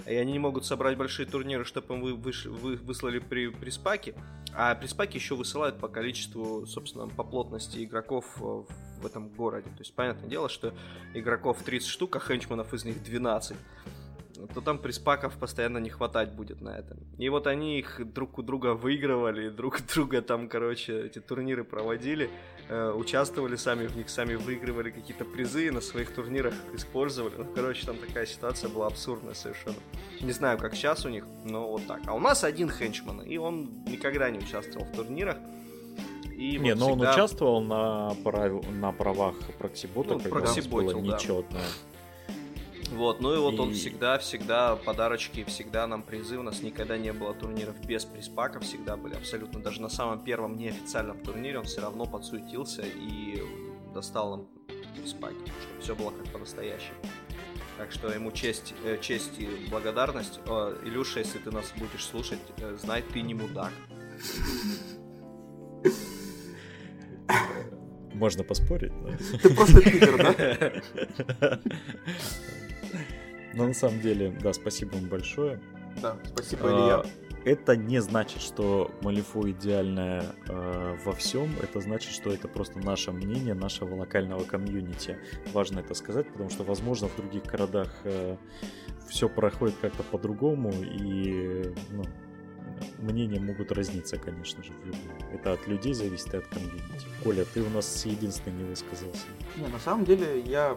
и 0.07 0.15
они 0.15 0.33
не 0.33 0.39
могут 0.39 0.65
собрать 0.65 0.97
большие 0.97 1.27
турниры, 1.27 1.65
чтобы 1.65 1.95
им 1.95 2.01
вы, 2.01 2.15
вы, 2.15 2.33
вы, 2.47 2.77
выслали 2.77 3.19
при, 3.19 3.49
при 3.49 3.71
спаке, 3.71 4.15
а 4.55 4.75
при 4.75 4.87
спаке 4.87 5.19
еще 5.19 5.35
высылают 5.35 5.79
по 5.79 5.89
количеству, 5.89 6.67
собственно, 6.67 7.09
по 7.09 7.25
плотности 7.25 7.85
игроков 7.85 8.25
э, 8.41 8.63
в 9.01 9.07
этом 9.07 9.29
городе. 9.29 9.69
То 9.71 9.81
есть, 9.81 9.95
понятное 9.95 10.29
дело, 10.29 10.49
что 10.49 10.73
игроков 11.15 11.63
30 11.63 11.89
штук, 11.89 12.17
а 12.17 12.21
хенчманов 12.21 12.73
из 12.73 12.85
них 12.85 13.03
12 13.03 13.57
то 14.47 14.61
там 14.61 14.79
приспаков 14.79 15.37
постоянно 15.39 15.79
не 15.79 15.91
хватать 15.91 16.33
будет 16.33 16.61
на 16.61 16.71
этом. 16.71 16.99
И 17.19 17.29
вот 17.29 17.47
они 17.47 17.79
их 17.79 18.01
друг 18.13 18.39
у 18.39 18.43
друга 18.43 18.75
выигрывали, 18.75 19.49
друг 19.57 19.81
у 19.81 19.95
друга 19.95 20.23
там, 20.23 20.49
короче, 20.49 21.07
эти 21.07 21.21
турниры 21.21 21.65
проводили, 21.65 22.31
э, 22.69 22.93
участвовали 22.93 23.57
сами 23.57 23.87
в 23.87 23.97
них, 23.97 24.09
сами 24.09 24.35
выигрывали 24.35 24.91
какие-то 24.91 25.25
призы, 25.25 25.71
на 25.71 25.81
своих 25.81 26.15
турнирах 26.15 26.55
использовали. 26.75 27.35
Ну, 27.37 27.47
короче, 27.55 27.87
там 27.87 27.97
такая 27.97 28.27
ситуация 28.27 28.71
была 28.71 28.87
абсурдная 28.87 29.35
совершенно. 29.35 29.77
Не 30.21 30.33
знаю, 30.33 30.59
как 30.59 30.75
сейчас 30.75 31.05
у 31.05 31.09
них, 31.09 31.25
но 31.45 31.69
вот 31.69 31.87
так. 31.87 32.01
А 32.07 32.15
у 32.15 32.21
нас 32.21 32.45
один 32.45 32.71
хенчман, 32.71 33.21
и 33.23 33.37
он 33.37 33.85
никогда 33.87 34.31
не 34.31 34.39
участвовал 34.39 34.87
в 34.87 34.93
турнирах. 34.93 35.37
И 36.37 36.59
не, 36.59 36.75
вот 36.75 36.79
но 36.79 36.89
всегда... 36.89 37.09
он 37.09 37.15
участвовал 37.15 37.61
на, 37.63 38.15
прав... 38.23 38.71
на 38.71 38.93
правах 38.93 39.35
проксибота, 39.59 40.15
ну, 40.15 40.21
когда 40.21 40.53
было 40.71 40.93
да. 40.93 41.01
нечетное. 41.01 41.65
Вот, 42.91 43.21
ну 43.21 43.35
и 43.35 43.39
вот 43.39 43.55
и... 43.55 43.59
он 43.59 43.73
всегда-всегда 43.75 44.77
подарочки, 44.77 45.45
всегда 45.45 45.87
нам 45.87 46.03
призы. 46.03 46.39
У 46.39 46.43
нас 46.43 46.63
никогда 46.63 46.97
не 46.97 47.13
было 47.13 47.35
турниров 47.35 47.81
без 47.85 48.05
приспака, 48.05 48.61
всегда 48.61 48.97
были 48.97 49.15
абсолютно. 49.15 49.61
Даже 49.61 49.81
на 49.81 49.89
самом 49.89 50.21
первом 50.21 50.57
неофициальном 50.57 51.21
турнире 51.21 51.59
он 51.59 51.65
все 51.65 51.81
равно 51.81 52.07
подсуетился 52.07 52.83
и 52.83 53.43
достал 53.93 54.31
нам 54.31 54.49
приспаки, 54.97 55.37
чтобы 55.61 55.81
все 55.83 55.95
было 55.95 56.11
как 56.11 56.33
по-настоящему. 56.33 56.97
Так 57.77 57.93
что 57.93 58.11
ему 58.11 58.33
честь, 58.33 58.75
э, 58.85 58.99
честь 59.03 59.39
и 59.39 59.49
благодарность. 59.69 60.41
Илюша, 60.85 61.19
если 61.21 61.39
ты 61.39 61.51
нас 61.51 61.73
будешь 61.77 62.05
слушать, 62.05 62.39
э, 62.59 62.77
знай, 62.81 63.03
ты 63.03 63.21
не 63.21 63.35
мудак. 63.35 63.73
Можно 68.15 68.45
поспорить, 68.45 68.93
да? 69.03 69.19
Ты 69.43 69.55
просто 69.55 69.83
пидор, 69.83 70.17
да? 70.17 71.61
Но 73.57 73.67
на 73.67 73.75
самом 73.75 74.01
деле, 74.01 74.31
да, 74.43 74.53
спасибо 74.53 74.95
вам 74.95 75.09
большое. 75.09 75.61
Да, 76.03 76.17
спасибо, 76.25 76.69
Илья. 76.69 76.97
А, 76.97 77.07
это 77.47 77.77
не 77.77 78.03
значит, 78.03 78.43
что 78.43 78.91
Малифо 79.03 79.49
идеальная 79.51 80.25
э, 80.49 80.97
во 81.05 81.13
всем. 81.13 81.49
Это 81.63 81.81
значит, 81.81 82.13
что 82.13 82.31
это 82.31 82.49
просто 82.49 82.79
наше 82.81 83.13
мнение 83.13 83.55
нашего 83.55 83.95
локального 83.95 84.45
комьюнити. 84.45 85.17
Важно 85.53 85.79
это 85.79 85.95
сказать, 85.95 86.31
потому 86.31 86.51
что, 86.51 86.65
возможно, 86.65 87.09
в 87.09 87.17
других 87.17 87.45
городах 87.45 87.89
э, 88.05 88.37
все 89.09 89.29
проходит 89.29 89.77
как-то 89.81 90.03
по-другому, 90.03 90.73
и 90.73 91.73
ну, 91.91 92.05
мнения 92.99 93.41
могут 93.41 93.73
разниться, 93.73 94.19
конечно 94.19 94.63
же, 94.63 94.73
в 94.73 94.87
любом. 94.87 95.29
Это 95.33 95.53
от 95.53 95.67
людей 95.67 95.95
зависит 95.95 96.35
и 96.35 96.37
от 96.39 96.47
комьюнити. 96.47 97.07
Коля, 97.23 97.45
ты 97.45 97.63
у 97.63 97.71
нас 97.71 98.05
единственный 98.05 98.63
не 98.63 98.65
высказался. 98.65 99.27
Не, 99.57 99.67
на 99.69 99.79
самом 99.79 100.05
деле 100.05 100.41
я... 100.41 100.77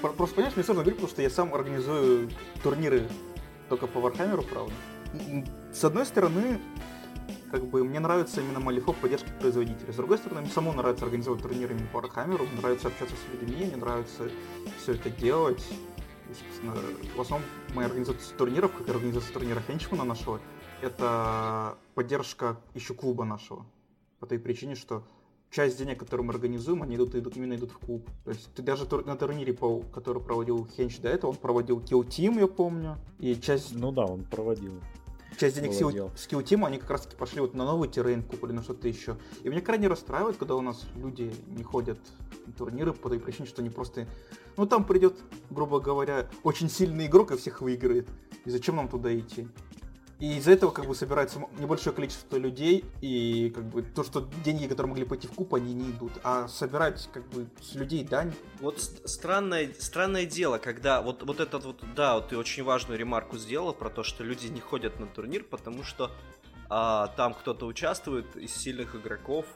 Просто, 0.00 0.36
понимаешь, 0.36 0.56
мне 0.56 0.64
сложно 0.64 0.82
говорить, 0.82 0.96
потому 0.96 1.10
что 1.10 1.22
я 1.22 1.30
сам 1.30 1.54
организую 1.54 2.30
турниры 2.62 3.08
только 3.68 3.86
по 3.86 4.00
Вархаммеру, 4.00 4.42
правда 4.42 4.72
с 5.72 5.84
одной 5.84 6.06
стороны, 6.06 6.60
как 7.50 7.64
бы 7.66 7.84
мне 7.84 8.00
нравится 8.00 8.40
именно 8.40 8.60
Malifaux 8.60 8.92
в 8.92 8.96
поддержке 8.96 9.30
производителя. 9.40 9.92
С 9.92 9.96
другой 9.96 10.18
стороны, 10.18 10.42
мне 10.42 10.50
самому 10.50 10.76
нравится 10.76 11.04
организовывать 11.04 11.42
турниры 11.42 11.76
по 11.92 11.98
Warhammer, 11.98 12.42
мне 12.42 12.60
нравится 12.60 12.88
общаться 12.88 13.14
с 13.14 13.40
людьми, 13.40 13.66
мне 13.66 13.76
нравится 13.76 14.28
все 14.78 14.92
это 14.92 15.10
делать. 15.10 15.64
И, 16.30 16.34
собственно, 16.34 16.74
в 17.16 17.20
основном 17.20 17.48
моя 17.74 17.88
организация 17.88 18.36
турниров, 18.36 18.72
как 18.72 18.88
и 18.88 18.90
организация 18.90 19.32
турнира 19.32 19.60
Хенчмана 19.60 20.04
нашего, 20.04 20.40
это 20.84 21.76
поддержка 21.94 22.56
еще 22.74 22.94
клуба 22.94 23.24
нашего. 23.24 23.64
По 24.20 24.26
той 24.26 24.38
причине, 24.38 24.74
что 24.74 25.02
часть 25.50 25.78
денег, 25.78 26.00
которые 26.00 26.26
мы 26.26 26.32
организуем, 26.32 26.82
они 26.82 26.96
идут, 26.96 27.14
идут 27.14 27.36
именно 27.36 27.54
идут 27.54 27.70
в 27.70 27.78
клуб. 27.78 28.08
То 28.24 28.30
есть 28.30 28.52
ты 28.54 28.62
даже 28.62 28.86
на 29.04 29.16
турнире, 29.16 29.52
по, 29.52 29.80
который 29.80 30.22
проводил 30.22 30.66
Хенч 30.66 30.98
до 31.00 31.08
этого, 31.08 31.30
он 31.30 31.36
проводил 31.36 31.80
Kill 31.80 32.06
Team, 32.06 32.40
я 32.40 32.46
помню, 32.46 32.98
и 33.18 33.34
часть... 33.36 33.74
Ну 33.74 33.92
да, 33.92 34.04
он 34.04 34.24
проводил 34.24 34.72
часть 35.38 35.56
денег 35.56 35.70
Skill 35.70 36.42
Team, 36.42 36.66
они 36.66 36.78
как 36.78 36.90
раз 36.90 37.02
таки 37.02 37.16
пошли 37.16 37.40
вот 37.40 37.54
на 37.54 37.64
новый 37.64 37.88
террейн 37.88 38.22
купили, 38.22 38.52
на 38.52 38.62
что-то 38.62 38.88
еще. 38.88 39.16
И 39.42 39.48
меня 39.48 39.60
крайне 39.60 39.88
расстраивает, 39.88 40.36
когда 40.36 40.54
у 40.54 40.60
нас 40.60 40.86
люди 40.96 41.32
не 41.48 41.62
ходят 41.62 41.98
на 42.46 42.52
турниры 42.52 42.92
по 42.92 43.08
той 43.08 43.18
причине, 43.18 43.46
что 43.46 43.62
они 43.62 43.70
просто... 43.70 44.06
Ну, 44.56 44.66
там 44.66 44.84
придет, 44.84 45.16
грубо 45.50 45.80
говоря, 45.80 46.28
очень 46.42 46.68
сильный 46.68 47.06
игрок 47.06 47.32
и 47.32 47.36
всех 47.36 47.60
выиграет. 47.60 48.08
И 48.44 48.50
зачем 48.50 48.76
нам 48.76 48.88
туда 48.88 49.16
идти? 49.16 49.48
И 50.20 50.38
из-за 50.38 50.52
этого 50.52 50.70
как 50.70 50.86
бы 50.86 50.94
собирается 50.94 51.40
небольшое 51.58 51.94
количество 51.94 52.36
людей, 52.36 52.84
и 53.00 53.50
как 53.54 53.64
бы 53.64 53.82
то, 53.82 54.04
что 54.04 54.28
деньги, 54.44 54.66
которые 54.66 54.90
могли 54.90 55.04
пойти 55.04 55.26
в 55.26 55.32
куб, 55.32 55.54
они 55.54 55.74
не 55.74 55.90
идут. 55.90 56.12
А 56.22 56.46
собирать 56.48 57.08
как 57.12 57.28
бы 57.30 57.48
с 57.60 57.74
людей 57.74 58.04
дань. 58.04 58.32
Вот 58.60 58.80
странное, 58.80 59.70
странное 59.78 60.24
дело, 60.24 60.58
когда 60.58 61.02
вот, 61.02 61.22
вот 61.24 61.40
этот 61.40 61.64
вот, 61.64 61.84
да, 61.96 62.14
вот 62.14 62.28
ты 62.28 62.38
очень 62.38 62.62
важную 62.62 62.98
ремарку 62.98 63.38
сделал 63.38 63.72
про 63.72 63.90
то, 63.90 64.02
что 64.04 64.22
люди 64.22 64.46
не 64.46 64.60
ходят 64.60 65.00
на 65.00 65.06
турнир, 65.06 65.42
потому 65.42 65.82
что 65.82 66.10
а, 66.70 67.08
там 67.16 67.34
кто-то 67.34 67.66
участвует 67.66 68.36
из 68.36 68.54
сильных 68.54 68.94
игроков, 68.94 69.46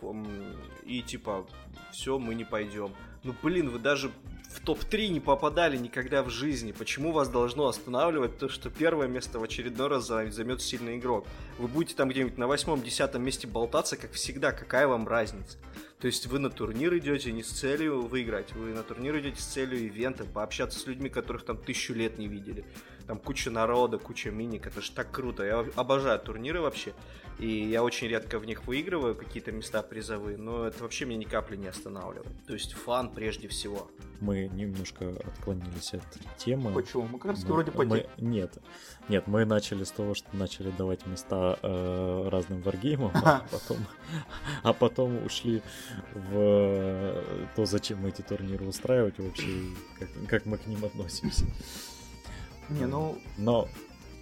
и 0.84 1.02
типа, 1.02 1.46
все, 1.92 2.18
мы 2.18 2.34
не 2.34 2.44
пойдем. 2.44 2.94
Ну 3.24 3.34
блин, 3.42 3.70
вы 3.70 3.78
даже 3.78 4.10
в 4.48 4.60
топ-3 4.60 5.08
не 5.08 5.20
попадали 5.20 5.76
никогда 5.76 6.22
в 6.22 6.30
жизни. 6.30 6.72
Почему 6.72 7.12
вас 7.12 7.28
должно 7.28 7.68
останавливать 7.68 8.38
то, 8.38 8.48
что 8.48 8.70
первое 8.70 9.06
место 9.06 9.38
в 9.38 9.42
очередной 9.42 9.88
раз 9.88 10.06
займет 10.06 10.62
сильный 10.62 10.96
игрок? 10.98 11.26
Вы 11.58 11.68
будете 11.68 11.94
там 11.94 12.08
где-нибудь 12.08 12.38
на 12.38 12.46
восьмом-десятом 12.46 13.22
месте 13.22 13.46
болтаться, 13.46 13.96
как 13.96 14.12
всегда. 14.12 14.52
Какая 14.52 14.86
вам 14.86 15.06
разница? 15.06 15.58
То 16.00 16.06
есть 16.06 16.26
вы 16.26 16.38
на 16.38 16.48
турнир 16.48 16.96
идете 16.96 17.32
не 17.32 17.42
с 17.42 17.48
целью 17.48 18.02
выиграть, 18.02 18.52
вы 18.52 18.72
на 18.72 18.84
турнир 18.84 19.18
идете 19.18 19.42
с 19.42 19.46
целью 19.46 19.84
ивента, 19.84 20.24
пообщаться 20.24 20.78
с 20.78 20.86
людьми, 20.86 21.10
которых 21.10 21.44
там 21.44 21.58
тысячу 21.58 21.92
лет 21.92 22.18
не 22.18 22.28
видели. 22.28 22.64
Там 23.08 23.18
куча 23.18 23.50
народа, 23.50 23.96
куча 23.96 24.30
миник, 24.30 24.66
это 24.66 24.82
же 24.82 24.92
так 24.92 25.10
круто. 25.10 25.42
Я 25.42 25.64
обожаю 25.76 26.18
турниры 26.20 26.60
вообще. 26.60 26.92
И 27.38 27.48
я 27.48 27.82
очень 27.82 28.08
редко 28.08 28.38
в 28.38 28.44
них 28.44 28.66
выигрываю 28.66 29.14
какие-то 29.14 29.50
места 29.50 29.82
призовые, 29.82 30.36
но 30.36 30.66
это 30.66 30.82
вообще 30.82 31.06
меня 31.06 31.18
ни 31.18 31.24
капли 31.24 31.56
не 31.56 31.68
останавливает. 31.68 32.28
То 32.46 32.52
есть 32.52 32.74
фан 32.74 33.10
прежде 33.10 33.48
всего. 33.48 33.88
Мы 34.20 34.48
немножко 34.48 35.08
отклонились 35.08 35.94
от 35.94 36.02
темы. 36.36 36.70
Почему? 36.74 37.04
Мы 37.04 37.18
как 37.18 37.30
раз 37.30 37.44
мы, 37.44 37.52
вроде 37.52 37.70
по 37.70 37.84
мы, 37.84 38.06
Нет, 38.18 38.58
нет, 39.08 39.26
мы 39.26 39.46
начали 39.46 39.84
с 39.84 39.90
того, 39.90 40.14
что 40.14 40.28
начали 40.36 40.70
давать 40.70 41.06
места 41.06 41.58
э, 41.62 42.28
разным 42.28 42.60
варгеймам, 42.60 43.12
а 43.14 43.46
потом, 43.50 43.78
а 44.64 44.72
потом 44.74 45.24
ушли 45.24 45.62
в 46.12 47.24
то, 47.56 47.64
зачем 47.64 48.00
мы 48.00 48.08
эти 48.10 48.20
турниры 48.20 48.66
устраивать 48.66 49.18
вообще, 49.18 49.62
как, 49.98 50.08
как 50.28 50.46
мы 50.46 50.58
к 50.58 50.66
ним 50.66 50.84
относимся. 50.84 51.46
Не, 52.70 52.86
ну... 52.86 53.18
Но... 53.36 53.68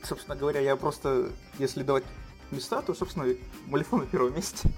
Собственно 0.03 0.37
говоря, 0.37 0.61
я 0.61 0.77
просто, 0.77 1.31
если 1.59 1.83
давать 1.83 2.05
места, 2.51 2.81
то, 2.83 2.95
собственно, 2.95 3.27
Малифон 3.67 4.01
на 4.01 4.07
первом 4.07 4.35
месте. 4.35 4.69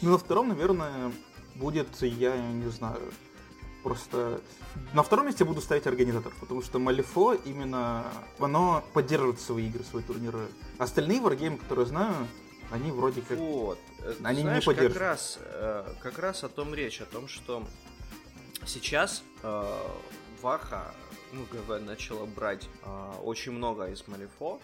Ну, 0.00 0.12
на 0.12 0.18
втором, 0.18 0.48
наверное, 0.48 1.12
будет, 1.54 1.88
я 2.00 2.36
не 2.36 2.70
знаю, 2.70 3.00
просто... 3.82 4.40
На 4.92 5.02
втором 5.02 5.26
месте 5.26 5.44
буду 5.44 5.60
ставить 5.60 5.86
организатор, 5.86 6.32
потому 6.40 6.62
что 6.62 6.78
Малифо 6.78 7.34
именно, 7.34 8.04
оно 8.38 8.82
поддерживает 8.94 9.40
свои 9.40 9.68
игры, 9.68 9.84
свои 9.84 10.02
турниры. 10.02 10.48
Остальные 10.78 11.20
варгеймы, 11.20 11.58
которые 11.58 11.86
знаю, 11.86 12.14
они 12.70 12.90
вроде 12.90 13.20
как... 13.20 13.38
Вот. 13.38 13.78
Они 14.22 14.42
Знаешь, 14.42 14.64
не 14.64 14.66
поддерживают. 14.66 14.92
Как 14.94 15.02
раз, 15.02 15.38
э, 15.40 15.94
как 16.00 16.18
раз 16.18 16.44
о 16.44 16.48
том 16.48 16.74
речь, 16.74 17.00
о 17.00 17.04
том, 17.04 17.28
что 17.28 17.62
сейчас 18.66 19.22
э, 19.42 19.78
Ваха, 20.42 20.94
ну, 21.34 21.42
ГВ 21.52 21.84
начала 21.84 22.26
брать 22.26 22.68
э, 22.84 23.12
очень 23.22 23.52
много 23.52 23.86
из 23.86 24.06
Малифо. 24.08 24.58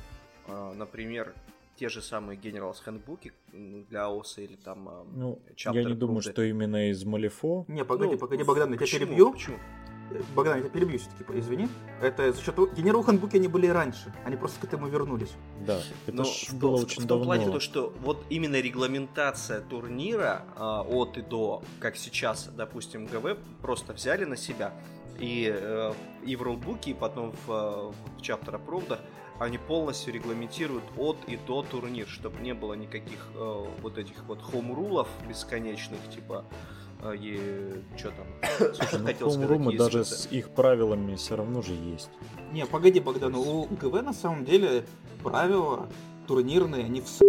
Например, 0.76 1.32
те 1.80 1.88
же 1.88 2.02
самые 2.02 2.38
General's 2.38 2.76
Handbook 2.84 3.32
для 3.88 4.04
АОСа 4.04 4.42
или 4.42 4.56
там 4.56 4.88
а, 4.88 5.06
Ну, 5.14 5.38
я 5.56 5.84
не 5.84 5.94
думаю, 5.94 6.20
что 6.20 6.42
именно 6.42 6.90
из 6.90 7.04
Малифо. 7.04 7.64
Не, 7.68 7.84
погоди, 7.84 8.12
ну, 8.12 8.18
погоди, 8.18 8.42
Богдан, 8.42 8.72
я 8.72 8.76
тебя 8.76 8.98
перебью. 8.98 9.32
Почему? 9.32 9.56
Э, 10.10 10.20
Богдан, 10.34 10.56
я 10.56 10.60
тебя 10.60 10.70
перебью 10.70 10.98
все-таки, 10.98 11.38
извини. 11.38 11.68
Это 12.02 12.32
за 12.32 12.42
счет 12.42 12.54
General 12.56 13.02
Handbook 13.04 13.34
они 13.34 13.48
были 13.48 13.66
раньше, 13.66 14.12
они 14.24 14.36
просто 14.36 14.60
к 14.60 14.64
этому 14.64 14.88
вернулись. 14.88 15.30
Да, 15.66 15.80
это 16.06 16.16
Но 16.16 16.24
ж 16.24 16.52
было 16.52 16.76
в, 16.76 16.82
очень 16.82 17.04
в 17.04 17.06
том 17.06 17.20
давно. 17.20 17.24
плане 17.24 17.46
то, 17.46 17.60
что 17.60 17.94
вот 18.02 18.24
именно 18.28 18.60
регламентация 18.60 19.62
турнира 19.62 20.44
а, 20.56 20.82
от 20.82 21.16
и 21.16 21.22
до, 21.22 21.62
как 21.78 21.96
сейчас, 21.96 22.50
допустим, 22.54 23.06
ГВ, 23.06 23.38
просто 23.62 23.94
взяли 23.94 24.24
на 24.24 24.36
себя 24.36 24.74
и, 25.18 25.52
э, 25.52 25.92
и 26.24 26.36
в 26.36 26.42
рулбуке, 26.42 26.92
и 26.92 26.94
потом 26.94 27.32
в, 27.46 27.92
в 28.16 28.22
чаптер 28.22 28.56
аппровдах 28.56 29.00
они 29.38 29.56
полностью 29.56 30.12
регламентируют 30.12 30.84
от 30.98 31.16
и 31.26 31.38
до 31.46 31.62
турнир, 31.62 32.06
чтобы 32.06 32.40
не 32.40 32.52
было 32.52 32.74
никаких 32.74 33.26
э, 33.34 33.64
вот 33.80 33.96
этих 33.96 34.22
вот 34.24 34.42
хоум-рулов 34.42 35.08
бесконечных, 35.26 35.98
типа 36.14 36.44
э, 37.02 37.14
и 37.16 37.82
что 37.96 38.10
там? 38.10 38.26
Слушай, 38.74 38.98
ну, 38.98 39.06
хотел 39.06 39.30
сказать, 39.30 39.76
даже 39.76 40.04
с 40.04 40.26
их 40.30 40.50
правилами 40.50 41.16
все 41.16 41.36
равно 41.36 41.62
же 41.62 41.72
есть. 41.72 42.10
Не, 42.52 42.66
погоди, 42.66 43.00
Богдан, 43.00 43.34
у 43.34 43.64
ГВ 43.64 44.02
на 44.02 44.12
самом 44.12 44.44
деле 44.44 44.84
правила 45.22 45.88
турнирные, 46.26 46.84
они 46.84 47.00
все. 47.00 47.24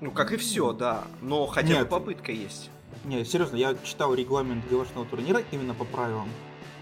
Ну, 0.00 0.10
как 0.10 0.32
и 0.32 0.36
все, 0.38 0.72
да. 0.72 1.04
Но 1.20 1.46
хотя 1.46 1.74
Нет. 1.74 1.82
бы 1.82 1.86
попытка 1.86 2.32
есть. 2.32 2.70
Не, 3.04 3.24
серьезно, 3.24 3.56
я 3.56 3.76
читал 3.84 4.14
регламент 4.14 4.64
ГВшного 4.70 5.06
турнира 5.06 5.42
именно 5.50 5.74
по 5.74 5.84
правилам. 5.84 6.28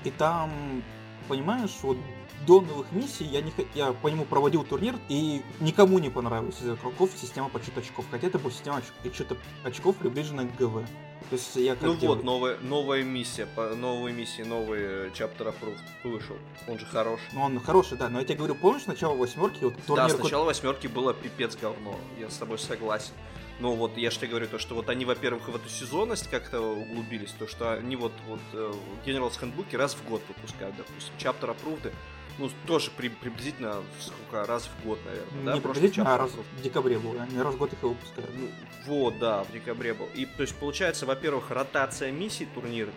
И 0.04 0.10
там, 0.10 0.82
понимаешь, 1.28 1.76
вот 1.82 1.98
до 2.46 2.60
новых 2.60 2.90
миссий 2.92 3.24
я, 3.24 3.42
не, 3.42 3.52
я 3.74 3.92
по 3.92 4.08
нему 4.08 4.24
проводил 4.24 4.64
турнир, 4.64 4.94
и 5.08 5.42
никому 5.60 5.98
не 5.98 6.08
понравилась 6.08 6.60
из 6.60 6.70
игроков 6.70 7.10
система 7.16 7.48
подсчета 7.50 7.80
очков. 7.80 8.06
Хотя 8.10 8.28
это 8.28 8.38
была 8.38 8.50
система 8.50 8.80
подсчета 9.02 9.36
очков, 9.62 9.96
приближенная 9.96 10.46
к 10.46 10.56
ГВ. 10.56 10.86
То 11.28 11.36
есть 11.36 11.54
я 11.56 11.76
ну 11.80 11.94
делаю... 11.94 12.16
вот, 12.16 12.24
новая, 12.24 12.58
новая 12.60 13.02
миссия, 13.02 13.46
по, 13.46 13.74
новые 13.74 14.14
миссии, 14.14 14.42
новый 14.42 15.10
Chapter 15.10 15.54
Approved 15.54 15.78
вышел. 16.02 16.36
Он 16.66 16.78
же 16.78 16.86
хороший. 16.86 17.22
Ну 17.34 17.42
он 17.42 17.60
хороший, 17.60 17.98
да, 17.98 18.08
но 18.08 18.20
я 18.20 18.24
тебе 18.24 18.38
говорю, 18.38 18.54
помнишь 18.54 18.86
начало 18.86 19.14
восьмерки? 19.14 19.64
Вот, 19.64 19.74
турнир... 19.86 20.08
Да, 20.08 20.16
сначала 20.16 20.44
восьмерки 20.44 20.86
было 20.86 21.12
пипец 21.12 21.56
говно, 21.56 21.94
я 22.18 22.30
с 22.30 22.38
тобой 22.38 22.58
согласен. 22.58 23.12
Но 23.60 23.74
вот 23.74 23.96
я 23.96 24.10
же 24.10 24.18
тебе 24.18 24.28
говорю, 24.28 24.48
то, 24.48 24.58
что 24.58 24.74
вот 24.74 24.88
они, 24.88 25.04
во-первых, 25.04 25.48
в 25.48 25.54
эту 25.54 25.68
сезонность 25.68 26.28
как-то 26.28 26.60
углубились, 26.60 27.32
то, 27.32 27.46
что 27.46 27.74
они 27.74 27.94
вот, 27.94 28.12
вот 28.26 28.40
э, 28.54 28.72
General's 29.04 29.38
Handbook 29.38 29.76
раз 29.76 29.94
в 29.94 30.08
год 30.08 30.22
выпускают, 30.28 30.76
допустим, 30.76 31.12
Chapter 31.18 31.54
Approved 31.54 31.92
ну, 32.38 32.50
тоже 32.66 32.90
при, 32.96 33.08
приблизительно 33.08 33.82
сколько 34.00 34.46
раз 34.46 34.68
в 34.68 34.86
год, 34.86 34.98
наверное, 35.04 35.44
да? 35.44 35.54
Не 35.54 35.60
приблизительно, 35.60 36.14
а 36.14 36.18
раз 36.18 36.30
в 36.30 36.62
декабре 36.62 36.98
был, 36.98 37.12
не 37.12 37.42
раз 37.42 37.54
в 37.54 37.58
год 37.58 37.72
их 37.72 37.82
выпускают. 37.82 38.30
Ну, 38.34 38.48
вот, 38.86 39.18
да, 39.18 39.44
в 39.44 39.52
декабре 39.52 39.92
был. 39.92 40.08
И, 40.14 40.24
то 40.24 40.42
есть, 40.42 40.56
получается, 40.56 41.04
во-первых, 41.04 41.50
ротация 41.50 42.10
миссий 42.10 42.46
турнирных, 42.46 42.94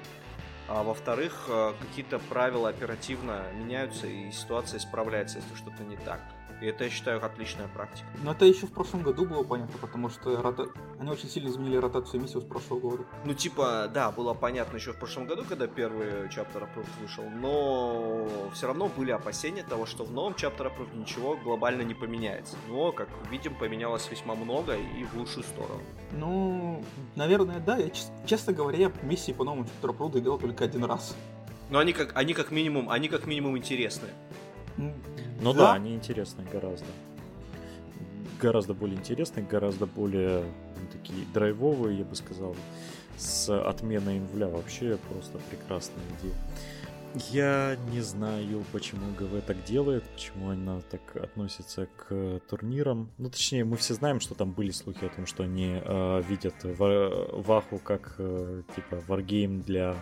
а 0.69 0.83
во-вторых, 0.83 1.45
э, 1.49 1.73
какие-то 1.81 2.19
правила 2.19 2.69
оперативно 2.69 3.43
меняются, 3.53 4.07
и 4.07 4.31
ситуация 4.31 4.79
исправляется, 4.79 5.39
если 5.39 5.55
что-то 5.55 5.83
не 5.83 5.97
так. 5.97 6.21
И 6.61 6.65
это, 6.65 6.85
я 6.85 6.89
считаю, 6.89 7.23
отличная 7.23 7.67
практика. 7.67 8.07
Но 8.23 8.31
это 8.31 8.45
еще 8.45 8.67
в 8.67 8.71
прошлом 8.71 9.01
году 9.01 9.25
было 9.25 9.43
понятно, 9.43 9.77
потому 9.79 10.09
что 10.09 10.41
рота... 10.41 10.67
они 10.99 11.09
очень 11.09 11.29
сильно 11.29 11.49
изменили 11.49 11.77
ротацию 11.77 12.21
миссий 12.21 12.39
с 12.39 12.43
прошлого 12.43 12.79
года. 12.79 13.03
Ну, 13.25 13.33
типа, 13.33 13.89
да, 13.93 14.11
было 14.11 14.33
понятно 14.33 14.77
еще 14.77 14.93
в 14.93 14.97
прошлом 14.97 15.25
году, 15.25 15.43
когда 15.47 15.67
первый 15.67 16.27
Chapter 16.27 16.67
Approved 16.67 16.87
вышел, 17.01 17.23
но 17.29 18.27
все 18.53 18.67
равно 18.67 18.89
были 18.95 19.11
опасения 19.11 19.63
того, 19.63 19.85
что 19.85 20.03
в 20.05 20.11
новом 20.11 20.33
Chapter 20.33 20.71
Approved 20.71 20.97
ничего 20.97 21.35
глобально 21.35 21.81
не 21.81 21.93
поменяется. 21.93 22.55
Но, 22.69 22.91
как 22.91 23.09
видим, 23.29 23.55
поменялось 23.55 24.09
весьма 24.09 24.35
много 24.35 24.75
и 24.75 25.03
в 25.03 25.15
лучшую 25.15 25.43
сторону. 25.43 25.81
Ну, 26.11 26.83
наверное, 27.15 27.59
да. 27.59 27.77
Я, 27.77 27.89
честно 28.25 28.53
говоря, 28.53 28.77
я 28.77 28.91
миссии 29.01 29.31
по 29.31 29.43
новому 29.43 29.65
Chapter 29.81 29.97
Approved 29.97 30.19
играл 30.19 30.37
только 30.37 30.63
один 30.63 30.85
раз. 30.85 31.15
Но 31.69 31.79
они 31.79 31.93
как, 31.93 32.15
они 32.15 32.33
как 32.33 32.51
минимум, 32.51 32.89
они 32.89 33.07
как 33.07 33.25
минимум 33.25 33.57
интересные. 33.57 34.11
Ну 34.77 35.53
да, 35.53 35.59
да 35.59 35.73
они 35.73 35.93
интересные 35.93 36.47
гораздо. 36.49 36.85
Гораздо 38.41 38.73
более 38.73 38.97
интересные, 38.97 39.45
гораздо 39.45 39.85
более 39.85 40.43
ну, 40.43 40.87
такие 40.91 41.25
драйвовые, 41.33 41.99
я 41.99 42.05
бы 42.05 42.15
сказал. 42.15 42.55
С 43.17 43.49
отменой 43.49 44.17
инвля 44.17 44.47
вообще 44.47 44.97
просто 45.09 45.39
прекрасная 45.49 46.03
идея. 46.19 46.35
Я 47.31 47.77
не 47.91 48.01
знаю, 48.01 48.63
почему 48.71 49.13
ГВ 49.13 49.45
так 49.45 49.63
делает, 49.65 50.03
почему 50.03 50.49
она 50.49 50.81
так 50.81 51.15
относится 51.15 51.87
к 51.95 52.39
турнирам. 52.49 53.11
Ну, 53.19 53.29
точнее, 53.29 53.65
мы 53.65 53.77
все 53.77 53.93
знаем, 53.93 54.19
что 54.19 54.33
там 54.33 54.51
были 54.51 54.71
слухи 54.71 55.05
о 55.05 55.09
том, 55.09 55.27
что 55.27 55.43
они 55.43 55.79
э, 55.79 56.23
видят 56.27 56.55
Ваху 56.63 57.77
как 57.77 58.15
э, 58.17 58.63
типа 58.75 59.03
варгейм 59.07 59.61
для 59.61 59.95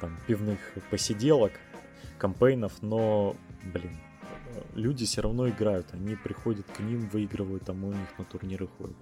там 0.00 0.16
пивных 0.28 0.58
посиделок, 0.88 1.52
кампейнов, 2.16 2.80
но, 2.80 3.34
блин, 3.72 3.96
люди 4.74 5.04
все 5.04 5.20
равно 5.20 5.48
играют, 5.48 5.92
они 5.92 6.16
приходят 6.16 6.66
к 6.66 6.80
ним, 6.80 7.08
выигрывают, 7.08 7.64
там 7.64 7.84
у 7.84 7.92
них 7.92 8.18
на 8.18 8.24
турниры 8.24 8.66
ходят. 8.66 8.96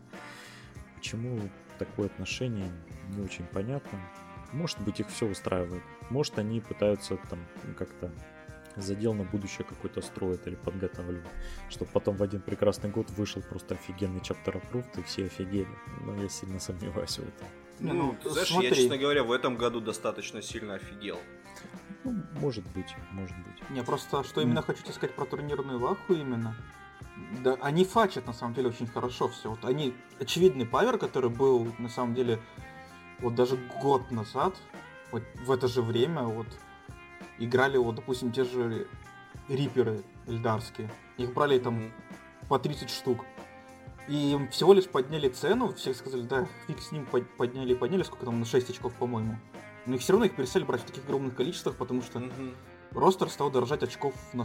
Почему 0.96 1.40
такое 1.78 2.06
отношение, 2.06 2.70
не 3.10 3.22
очень 3.22 3.44
понятно. 3.44 3.98
Может 4.52 4.80
быть, 4.80 5.00
их 5.00 5.08
все 5.08 5.26
устраивает. 5.26 5.82
Может, 6.10 6.38
они 6.38 6.60
пытаются 6.60 7.16
там 7.28 7.40
как-то 7.76 8.12
задел 8.76 9.14
на 9.14 9.24
будущее 9.24 9.64
какой-то 9.64 10.00
строят 10.00 10.46
или 10.46 10.56
подготавливают, 10.56 11.28
чтобы 11.68 11.90
потом 11.92 12.16
в 12.16 12.22
один 12.22 12.40
прекрасный 12.40 12.90
год 12.90 13.10
вышел 13.10 13.42
просто 13.42 13.74
офигенный 13.74 14.20
чаптер 14.20 14.56
approved 14.56 15.00
и 15.00 15.02
все 15.02 15.26
офигели. 15.26 15.68
Но 16.04 16.20
я 16.20 16.28
сильно 16.28 16.58
сомневаюсь 16.58 17.18
в 17.18 17.22
этом. 17.22 17.46
Ну, 17.80 18.16
ну 18.22 18.30
знаешь, 18.30 18.48
смотри. 18.48 18.68
я, 18.68 18.74
честно 18.74 18.98
говоря, 18.98 19.24
в 19.24 19.32
этом 19.32 19.56
году 19.56 19.80
достаточно 19.80 20.42
сильно 20.42 20.74
офигел. 20.74 21.18
Ну, 22.04 22.22
может 22.34 22.64
быть, 22.72 22.94
может 23.12 23.36
быть. 23.38 23.70
Не, 23.70 23.82
просто 23.82 24.22
что 24.24 24.40
именно 24.40 24.62
хочу 24.62 24.82
тебе 24.82 24.92
сказать 24.92 25.16
про 25.16 25.24
турнирную 25.24 25.78
ваху 25.78 26.12
именно. 26.12 26.54
Да, 27.42 27.56
они 27.60 27.84
фачат 27.84 28.26
на 28.26 28.32
самом 28.32 28.54
деле 28.54 28.68
очень 28.68 28.86
хорошо 28.86 29.28
все. 29.28 29.50
Вот 29.50 29.64
они 29.64 29.94
очевидный 30.20 30.66
павер, 30.66 30.98
который 30.98 31.30
был 31.30 31.72
на 31.78 31.88
самом 31.88 32.14
деле 32.14 32.40
вот 33.20 33.34
даже 33.34 33.56
год 33.80 34.10
назад, 34.10 34.54
вот 35.10 35.22
в 35.44 35.50
это 35.50 35.68
же 35.68 35.80
время, 35.80 36.22
вот 36.22 36.46
играли 37.38 37.76
вот, 37.78 37.94
допустим, 37.96 38.32
те 38.32 38.44
же 38.44 38.86
риперы 39.48 40.02
эльдарские. 40.26 40.90
Их 41.16 41.32
брали 41.32 41.58
там 41.58 41.92
по 42.48 42.58
30 42.58 42.90
штук. 42.90 43.24
И 44.08 44.32
им 44.32 44.48
всего 44.48 44.74
лишь 44.74 44.86
подняли 44.86 45.28
цену, 45.28 45.72
все 45.72 45.94
сказали, 45.94 46.22
да, 46.22 46.46
фиг 46.66 46.80
с 46.80 46.92
ним 46.92 47.06
подняли, 47.06 47.74
подняли, 47.74 48.02
сколько 48.02 48.26
там, 48.26 48.38
на 48.38 48.44
6 48.44 48.70
очков, 48.70 48.92
по-моему. 48.94 49.38
Но 49.86 49.96
их 49.96 50.00
все 50.00 50.12
равно 50.12 50.26
их 50.26 50.36
перестали 50.36 50.64
брать 50.64 50.82
в 50.82 50.86
таких 50.86 51.04
огромных 51.04 51.34
количествах, 51.34 51.76
потому 51.76 52.02
что 52.02 52.18
mm-hmm. 52.18 52.54
ростер 52.92 53.28
стал 53.28 53.50
дорожать 53.50 53.82
очков 53.82 54.14
на 54.32 54.44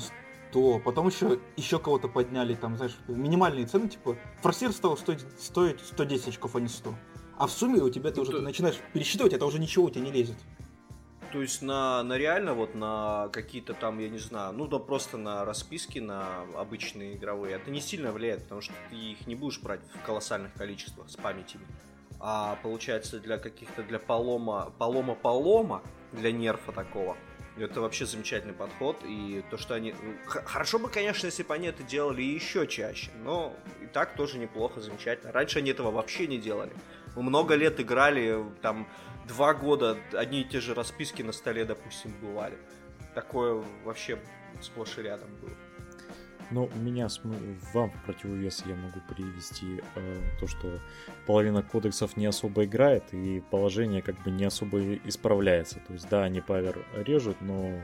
100. 0.51 0.79
Потом 0.79 1.07
еще, 1.07 1.39
еще 1.55 1.79
кого-то 1.79 2.07
подняли, 2.07 2.55
там, 2.55 2.75
знаешь, 2.75 2.97
минимальные 3.07 3.65
цены, 3.65 3.87
типа, 3.87 4.17
форсир 4.41 4.71
стал 4.71 4.97
стоить, 4.97 5.25
стоить 5.39 5.79
110 5.79 6.29
очков, 6.29 6.55
а 6.55 6.59
не 6.59 6.67
100. 6.67 6.93
А 7.37 7.47
в 7.47 7.51
сумме 7.51 7.81
у 7.81 7.89
тебя 7.89 8.11
ты 8.11 8.19
уже 8.19 8.31
ты 8.33 8.41
начинаешь 8.41 8.77
пересчитывать, 8.93 9.33
это 9.33 9.45
уже 9.45 9.59
ничего 9.59 9.85
у 9.85 9.89
тебя 9.89 10.01
не 10.01 10.11
лезет. 10.11 10.37
То 11.31 11.41
есть 11.41 11.61
на, 11.61 12.01
на 12.03 12.17
реально 12.17 12.55
вот 12.55 12.73
на 12.73 13.29
какие-то 13.31 13.75
там, 13.75 13.99
я 13.99 14.09
не 14.09 14.17
знаю, 14.17 14.51
ну 14.51 14.67
да 14.67 14.79
просто 14.79 15.15
на 15.17 15.45
расписки, 15.45 15.99
на 15.99 16.41
обычные 16.57 17.15
игровые, 17.15 17.55
это 17.55 17.69
не 17.69 17.81
сильно 17.81 18.11
влияет, 18.11 18.43
потому 18.43 18.61
что 18.61 18.73
ты 18.89 18.95
их 18.95 19.27
не 19.27 19.35
будешь 19.35 19.61
брать 19.61 19.81
в 19.93 20.05
колоссальных 20.05 20.53
количествах 20.53 21.09
с 21.09 21.15
памятями 21.15 21.65
а 22.19 22.57
получается 22.63 23.19
для 23.19 23.37
каких-то, 23.37 23.83
для 23.83 23.99
полома, 23.99 24.73
полома-полома, 24.77 25.81
для 26.11 26.31
нерфа 26.31 26.71
такого, 26.71 27.17
это 27.57 27.81
вообще 27.81 28.05
замечательный 28.05 28.53
подход, 28.53 28.97
и 29.03 29.43
то, 29.49 29.57
что 29.57 29.73
они... 29.73 29.93
Ну, 30.01 30.13
хорошо 30.25 30.79
бы, 30.79 30.89
конечно, 30.89 31.25
если 31.25 31.43
бы 31.43 31.53
они 31.53 31.67
это 31.67 31.83
делали 31.83 32.21
еще 32.21 32.67
чаще, 32.67 33.11
но 33.23 33.53
и 33.81 33.85
так 33.87 34.15
тоже 34.15 34.37
неплохо, 34.37 34.79
замечательно. 34.81 35.31
Раньше 35.31 35.59
они 35.59 35.71
этого 35.71 35.91
вообще 35.91 36.27
не 36.27 36.37
делали. 36.37 36.71
Мы 37.15 37.23
много 37.23 37.55
лет 37.55 37.79
играли, 37.79 38.43
там, 38.61 38.87
два 39.27 39.53
года 39.53 39.97
одни 40.13 40.41
и 40.41 40.43
те 40.45 40.61
же 40.61 40.73
расписки 40.73 41.21
на 41.21 41.31
столе, 41.31 41.65
допустим, 41.65 42.13
бывали. 42.21 42.57
Такое 43.13 43.63
вообще 43.83 44.19
сплошь 44.61 44.97
и 44.97 45.01
рядом 45.01 45.29
было. 45.41 45.51
Но 46.51 46.65
у 46.65 46.77
меня 46.79 47.07
вам 47.73 47.91
в 47.91 48.05
противовес 48.05 48.63
я 48.65 48.75
могу 48.75 48.99
привести 49.07 49.81
э, 49.95 50.17
то, 50.39 50.47
что 50.47 50.79
половина 51.27 51.61
кодексов 51.61 52.17
не 52.17 52.25
особо 52.25 52.65
играет, 52.65 53.13
и 53.13 53.41
положение 53.51 54.01
как 54.01 54.21
бы 54.23 54.31
не 54.31 54.45
особо 54.45 54.95
исправляется. 54.95 55.79
То 55.87 55.93
есть, 55.93 56.09
да, 56.09 56.23
они 56.23 56.41
павер 56.41 56.83
режут, 57.05 57.37
но, 57.41 57.79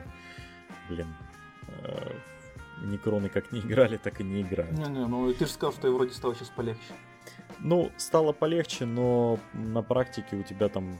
блин, 0.88 1.06
э, 1.82 2.12
некроны 2.82 3.28
как 3.28 3.52
не 3.52 3.60
играли, 3.60 3.96
так 3.96 4.20
и 4.20 4.24
не 4.24 4.42
играют. 4.42 4.72
Не-не, 4.72 5.06
ну 5.06 5.32
ты 5.32 5.46
же 5.46 5.52
сказал, 5.52 5.72
что 5.72 5.90
вроде 5.92 6.12
стало 6.12 6.34
сейчас 6.34 6.48
полегче. 6.48 6.94
Ну, 7.60 7.90
стало 7.96 8.32
полегче, 8.32 8.84
но 8.84 9.38
на 9.52 9.82
практике 9.82 10.36
у 10.36 10.42
тебя 10.42 10.68
там, 10.68 10.98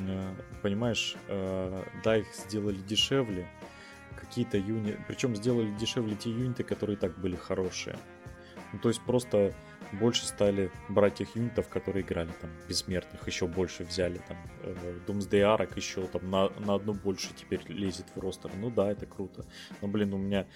э, 0.00 0.34
понимаешь, 0.62 1.16
э, 1.28 1.84
да, 2.02 2.16
их 2.16 2.26
сделали 2.34 2.76
дешевле, 2.76 3.46
какие-то 4.32 4.56
юниты, 4.56 4.98
причем 5.06 5.36
сделали 5.36 5.70
дешевле 5.76 6.16
те 6.16 6.30
юниты, 6.30 6.64
которые 6.64 6.96
и 6.96 6.98
так 6.98 7.18
были 7.18 7.36
хорошие. 7.36 7.98
Ну, 8.72 8.78
то 8.78 8.88
есть 8.88 9.02
просто 9.02 9.52
больше 9.92 10.24
стали 10.24 10.70
брать 10.88 11.16
тех 11.16 11.36
юнитов, 11.36 11.68
которые 11.68 12.02
играли 12.02 12.30
там 12.40 12.50
бессмертных, 12.66 13.26
еще 13.26 13.46
больше 13.46 13.84
взяли 13.84 14.22
там 14.26 14.38
э, 14.62 14.98
Doomsday 15.06 15.58
Ark 15.58 15.72
еще 15.76 16.06
там 16.06 16.30
на, 16.30 16.48
на 16.60 16.76
одну 16.76 16.94
больше 16.94 17.28
теперь 17.36 17.60
лезет 17.68 18.06
в 18.14 18.20
ростер. 18.20 18.50
Ну 18.58 18.70
да, 18.70 18.90
это 18.90 19.04
круто. 19.04 19.44
Но, 19.82 19.88
блин, 19.88 20.14
у 20.14 20.16
меня 20.16 20.46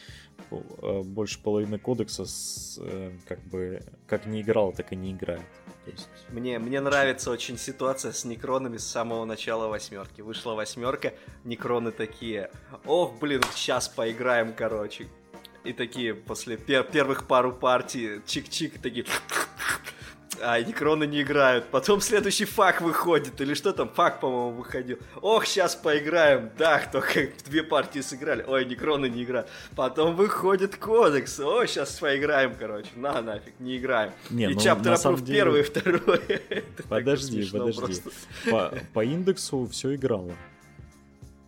э, 0.50 1.02
больше 1.02 1.42
половины 1.42 1.78
кодекса 1.78 2.24
с, 2.24 2.78
э, 2.80 3.12
как 3.28 3.40
бы 3.40 3.82
как 4.06 4.24
не 4.24 4.40
играл, 4.40 4.72
так 4.72 4.92
и 4.92 4.96
не 4.96 5.12
играет. 5.12 5.44
Есть... 5.90 6.08
Мне, 6.28 6.58
мне 6.58 6.80
нравится 6.80 7.30
очень 7.30 7.58
ситуация 7.58 8.12
с 8.12 8.24
некронами 8.24 8.76
с 8.76 8.86
самого 8.86 9.24
начала 9.24 9.68
восьмерки. 9.68 10.20
Вышла 10.20 10.54
восьмерка, 10.54 11.14
некроны 11.44 11.92
такие. 11.92 12.50
Ох, 12.84 13.18
блин, 13.18 13.42
сейчас 13.54 13.88
поиграем, 13.88 14.52
короче 14.52 15.06
и 15.66 15.72
такие 15.72 16.14
после 16.14 16.56
пер 16.56 16.84
первых 16.84 17.26
пару 17.26 17.52
партий 17.52 18.20
чик-чик 18.26 18.80
такие 18.80 19.04
а 20.40 20.60
некроны 20.60 21.06
не 21.06 21.22
играют. 21.22 21.66
Потом 21.66 22.00
следующий 22.00 22.44
фак 22.44 22.80
выходит, 22.80 23.40
или 23.40 23.54
что 23.54 23.72
там, 23.72 23.88
фак, 23.88 24.20
по-моему, 24.20 24.58
выходил. 24.58 24.98
Ох, 25.20 25.46
сейчас 25.46 25.74
поиграем. 25.74 26.50
Да, 26.58 26.82
только 26.90 27.28
две 27.46 27.62
партии 27.62 28.00
сыграли. 28.00 28.44
Ой, 28.46 28.64
некроны 28.64 29.08
не 29.08 29.24
играют. 29.24 29.48
Потом 29.74 30.16
выходит 30.16 30.76
кодекс. 30.76 31.38
О, 31.40 31.66
сейчас 31.66 31.98
поиграем, 31.98 32.54
короче. 32.58 32.88
На, 32.96 33.20
нафиг, 33.22 33.54
не 33.58 33.76
играем. 33.76 34.12
Не, 34.30 34.44
и 34.44 34.54
ну, 34.54 34.60
чаптер 34.60 34.96
деле... 35.20 35.38
первый 35.38 35.60
и 35.60 35.62
второй. 35.62 36.20
Подожди, 36.88 37.48
подожди. 37.50 38.02
По, 38.50 38.72
по 38.92 39.04
индексу 39.04 39.66
все 39.66 39.94
играло 39.94 40.32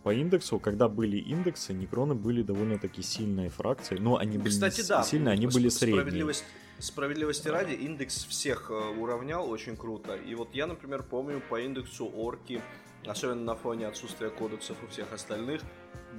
по 0.03 0.13
индексу, 0.13 0.59
когда 0.59 0.87
были 0.87 1.17
индексы, 1.17 1.73
некроны 1.73 2.15
были 2.15 2.41
довольно-таки 2.41 3.01
сильные 3.01 3.49
фракции. 3.49 3.97
Но 3.99 4.17
они 4.17 4.37
были 4.37 4.49
Кстати, 4.49 4.81
да, 4.87 5.03
сильные, 5.03 5.33
они 5.33 5.45
были 5.45 5.69
средние. 5.69 6.01
Справедливость, 6.01 6.45
справедливости 6.79 7.47
ради, 7.47 7.73
индекс 7.73 8.25
всех 8.25 8.69
э, 8.69 8.73
уравнял 8.73 9.49
очень 9.49 9.75
круто. 9.75 10.15
И 10.15 10.35
вот 10.35 10.53
я, 10.53 10.67
например, 10.67 11.03
помню 11.03 11.41
по 11.49 11.59
индексу 11.59 12.05
орки, 12.05 12.61
особенно 13.05 13.43
на 13.43 13.55
фоне 13.55 13.87
отсутствия 13.87 14.29
кодексов 14.29 14.77
у 14.83 14.87
всех 14.87 15.11
остальных, 15.13 15.61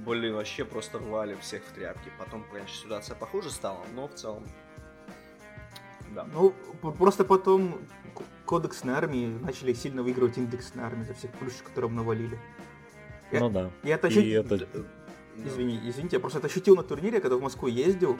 блин, 0.05 0.35
вообще 0.35 0.65
просто 0.65 0.99
рвали 0.99 1.35
всех 1.41 1.63
в 1.63 1.73
тряпки. 1.73 2.11
Потом, 2.19 2.43
конечно, 2.51 2.75
ситуация 2.75 3.15
похуже 3.15 3.49
стала, 3.49 3.83
но 3.95 4.07
в 4.07 4.13
целом 4.13 4.43
да. 6.15 6.27
Ну, 6.33 6.53
просто 6.97 7.23
потом 7.23 7.79
кодексные 8.45 8.95
армии 8.95 9.27
начали 9.27 9.73
сильно 9.73 10.03
выигрывать 10.03 10.37
индексные 10.37 10.85
армии 10.85 11.03
за 11.03 11.13
всех 11.13 11.31
плюшек, 11.31 11.63
которые 11.63 11.91
навалили. 11.91 12.37
Ну 13.31 13.49
да. 13.49 13.71
Я 13.83 13.95
это, 13.95 14.07
ощут... 14.07 14.25
это... 14.25 14.67
Извини, 15.37 15.79
извините, 15.85 16.17
я 16.17 16.19
просто 16.19 16.39
это 16.39 16.47
ощутил 16.47 16.75
на 16.75 16.83
турнире, 16.83 17.21
когда 17.21 17.37
в 17.37 17.41
Москву 17.41 17.69
ездил. 17.69 18.17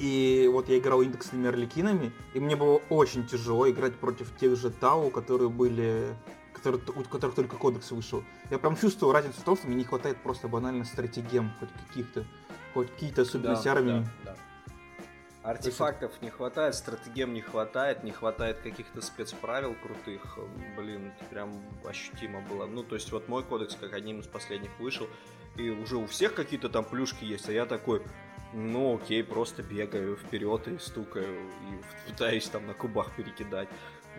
И 0.00 0.48
вот 0.50 0.70
я 0.70 0.78
играл 0.78 1.02
индексными 1.02 1.48
орликинами, 1.48 2.10
и 2.32 2.40
мне 2.40 2.56
было 2.56 2.80
очень 2.88 3.26
тяжело 3.26 3.68
играть 3.68 3.94
против 3.96 4.34
тех 4.38 4.56
же 4.56 4.70
Тау, 4.70 5.10
которые 5.10 5.50
были 5.50 6.16
которые, 6.54 6.82
у 6.96 7.02
которых 7.02 7.36
только 7.36 7.56
кодекс 7.56 7.90
вышел. 7.90 8.24
Я 8.50 8.58
прям 8.58 8.76
чувствую 8.76 9.12
разницу 9.12 9.40
в 9.40 9.44
том, 9.44 9.56
что 9.56 9.66
мне 9.66 9.76
не 9.76 9.84
хватает 9.84 10.16
просто 10.22 10.48
банально 10.48 10.84
стратегем, 10.84 11.50
хоть 11.60 11.68
каких-то, 11.86 12.24
хоть 12.72 12.90
какие-то 12.90 13.22
особенности 13.22 13.64
да, 13.64 13.72
армии. 13.72 14.06
Да, 14.24 14.34
да. 14.34 14.36
Артефактов 15.42 16.12
не 16.20 16.30
хватает, 16.30 16.74
стратегем 16.74 17.32
не 17.32 17.40
хватает, 17.40 18.02
не 18.04 18.10
хватает 18.10 18.60
каких-то 18.60 19.00
спецправил 19.00 19.74
крутых. 19.82 20.38
Блин, 20.76 21.12
прям 21.30 21.50
ощутимо 21.84 22.42
было. 22.42 22.66
Ну, 22.66 22.82
то 22.82 22.94
есть 22.94 23.10
вот 23.12 23.28
мой 23.28 23.42
кодекс 23.42 23.74
как 23.74 23.94
одним 23.94 24.20
из 24.20 24.26
последних 24.26 24.70
вышел, 24.78 25.08
и 25.56 25.70
уже 25.70 25.96
у 25.96 26.06
всех 26.06 26.34
какие-то 26.34 26.68
там 26.68 26.84
плюшки 26.84 27.24
есть, 27.24 27.48
а 27.48 27.52
я 27.52 27.64
такой, 27.64 28.02
ну 28.52 28.96
окей, 28.96 29.22
просто 29.22 29.62
бегаю 29.62 30.16
вперед 30.16 30.68
и 30.68 30.78
стукаю, 30.78 31.40
и 31.40 32.10
пытаюсь 32.10 32.48
там 32.48 32.66
на 32.66 32.74
кубах 32.74 33.14
перекидать. 33.14 33.68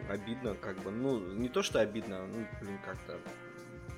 Обидно, 0.09 0.55
как 0.55 0.77
бы, 0.81 0.91
ну, 0.91 1.19
не 1.19 1.49
то 1.49 1.63
что 1.63 1.79
обидно, 1.79 2.25
ну, 2.25 2.45
блин, 2.61 2.79
как-то, 2.83 3.19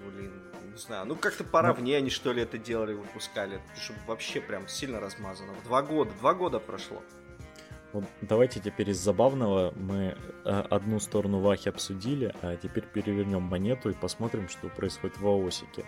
блин, 0.06 0.34
не 0.74 0.78
знаю, 0.78 1.06
ну 1.06 1.16
как-то 1.16 1.44
поровнее 1.44 1.98
они 1.98 2.10
что 2.10 2.34
ли 2.34 2.42
это 2.42 2.58
делали, 2.58 2.94
выпускали, 2.94 3.62
чтобы 3.76 4.00
вообще 4.08 4.42
прям 4.42 4.68
сильно 4.68 5.00
размазано. 5.00 5.54
Два 5.64 5.82
года, 5.84 6.12
два 6.20 6.34
года 6.34 6.60
прошло. 6.60 7.02
Вот 7.94 8.06
давайте 8.22 8.60
теперь 8.60 8.90
из 8.90 8.98
забавного 8.98 9.72
мы 9.76 10.18
э, 10.46 10.50
одну 10.50 11.00
сторону 11.00 11.40
Вахи 11.42 11.70
обсудили, 11.70 12.34
а 12.42 12.58
теперь 12.58 12.84
перевернем 12.86 13.44
монету 13.44 13.92
и 13.92 13.94
посмотрим, 13.94 14.50
что 14.50 14.68
происходит 14.70 15.20
в 15.20 15.28
Аосике, 15.28 15.86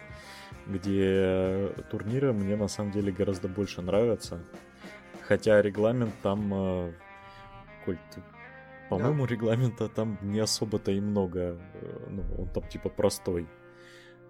где 0.67 1.71
турниры 1.89 2.33
мне 2.33 2.55
на 2.55 2.67
самом 2.67 2.91
деле 2.91 3.11
гораздо 3.11 3.47
больше 3.47 3.81
нравятся. 3.81 4.39
Хотя 5.21 5.61
регламент 5.61 6.13
там... 6.21 6.53
Э, 6.53 6.93
Коль, 7.85 7.97
ты 8.13 8.21
по-моему, 8.89 9.25
да. 9.25 9.33
регламента 9.33 9.89
там 9.89 10.19
не 10.21 10.39
особо-то 10.39 10.91
и 10.91 10.99
много. 10.99 11.39
Э, 11.73 12.07
ну, 12.09 12.23
он 12.37 12.49
там 12.49 12.67
типа 12.67 12.89
простой. 12.89 13.47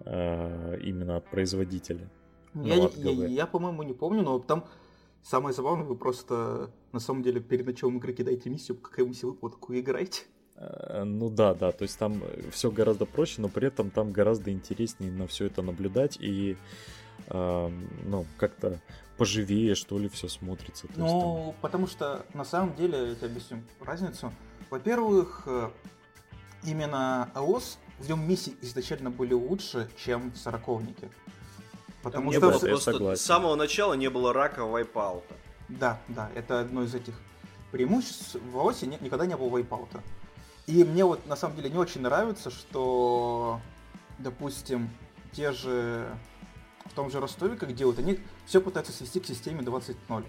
Именно 0.06 1.18
от 1.18 1.30
производителя. 1.30 2.10
Я, 2.54 2.76
ну, 2.76 2.92
я, 2.96 3.12
я, 3.12 3.28
я 3.28 3.48
по-моему, 3.48 3.84
не 3.84 3.94
помню, 3.94 4.24
но 4.24 4.40
там 4.40 4.66
Самое 5.26 5.56
забавное, 5.56 5.88
вы 5.88 5.96
просто 5.96 6.70
на 6.92 7.00
самом 7.00 7.24
деле 7.24 7.42
перед 7.42 7.66
началом 7.66 7.98
игры 7.98 8.14
кидаете 8.14 8.48
миссию, 8.52 8.78
какая 8.78 9.08
миссия 9.08 9.26
выпала, 9.26 9.52
такую 9.52 9.80
играете. 9.80 10.26
Э, 10.56 11.04
ну 11.04 11.30
да, 11.30 11.54
да, 11.54 11.72
то 11.72 11.84
есть 11.84 11.98
там 11.98 12.24
э, 12.24 12.50
все 12.52 12.72
гораздо 12.72 13.06
проще, 13.06 13.42
но 13.42 13.50
при 13.50 13.68
этом 13.68 13.92
там 13.92 14.12
гораздо 14.12 14.52
интереснее 14.52 15.12
на 15.12 15.28
все 15.28 15.46
это 15.46 15.62
наблюдать 15.62 16.18
и 16.20 16.58
э, 17.28 17.70
ну 18.04 18.26
как-то 18.38 18.80
поживее 19.18 19.76
что 19.76 19.98
ли 19.98 20.08
все 20.10 20.28
смотрится. 20.28 20.88
Ну, 20.96 21.54
там... 21.54 21.62
потому 21.62 21.88
что 21.88 22.26
на 22.34 22.46
самом 22.46 22.76
деле, 22.76 23.10
я 23.10 23.16
тебе 23.16 23.28
объясню 23.28 23.64
разницу. 23.82 24.32
Во-первых, 24.70 25.44
э, 25.46 25.70
именно 26.64 27.30
АОС 27.34 27.78
в 28.00 28.10
нем 28.10 28.28
миссии 28.28 28.56
изначально 28.62 29.10
были 29.10 29.34
лучше, 29.34 29.90
чем 29.98 30.32
в 30.32 30.38
Сороковнике. 30.38 31.10
Потому 32.02 32.32
что 32.32 32.42
было 32.42 32.60
просто 32.60 33.16
с 33.16 33.22
самого 33.22 33.56
начала 33.56 33.94
не 33.94 34.10
было 34.10 34.32
рака 34.32 34.64
вайпаута. 34.64 35.34
Да, 35.70 36.00
да, 36.08 36.30
это 36.36 36.60
одно 36.60 36.84
из 36.84 36.94
этих 36.94 37.16
преимуществ. 37.72 38.36
В 38.36 38.58
ОСе 38.64 38.86
никогда 38.86 39.26
не 39.26 39.36
было 39.36 39.50
вайпаута. 39.50 40.04
И 40.68 40.84
мне 40.84 41.06
вот 41.06 41.26
на 41.28 41.36
самом 41.36 41.56
деле 41.56 41.70
не 41.70 41.78
очень 41.78 42.02
нравится, 42.02 42.50
что, 42.50 43.60
допустим, 44.18 44.90
те 45.32 45.52
же 45.52 46.08
в 46.86 46.94
том 46.94 47.10
же 47.10 47.20
Ростове, 47.20 47.56
как 47.56 47.74
делают, 47.74 48.00
они 48.00 48.20
все 48.46 48.62
пытаются 48.62 48.92
свести 48.94 49.20
к 49.20 49.26
системе 49.26 49.62
20.0. 49.62 50.26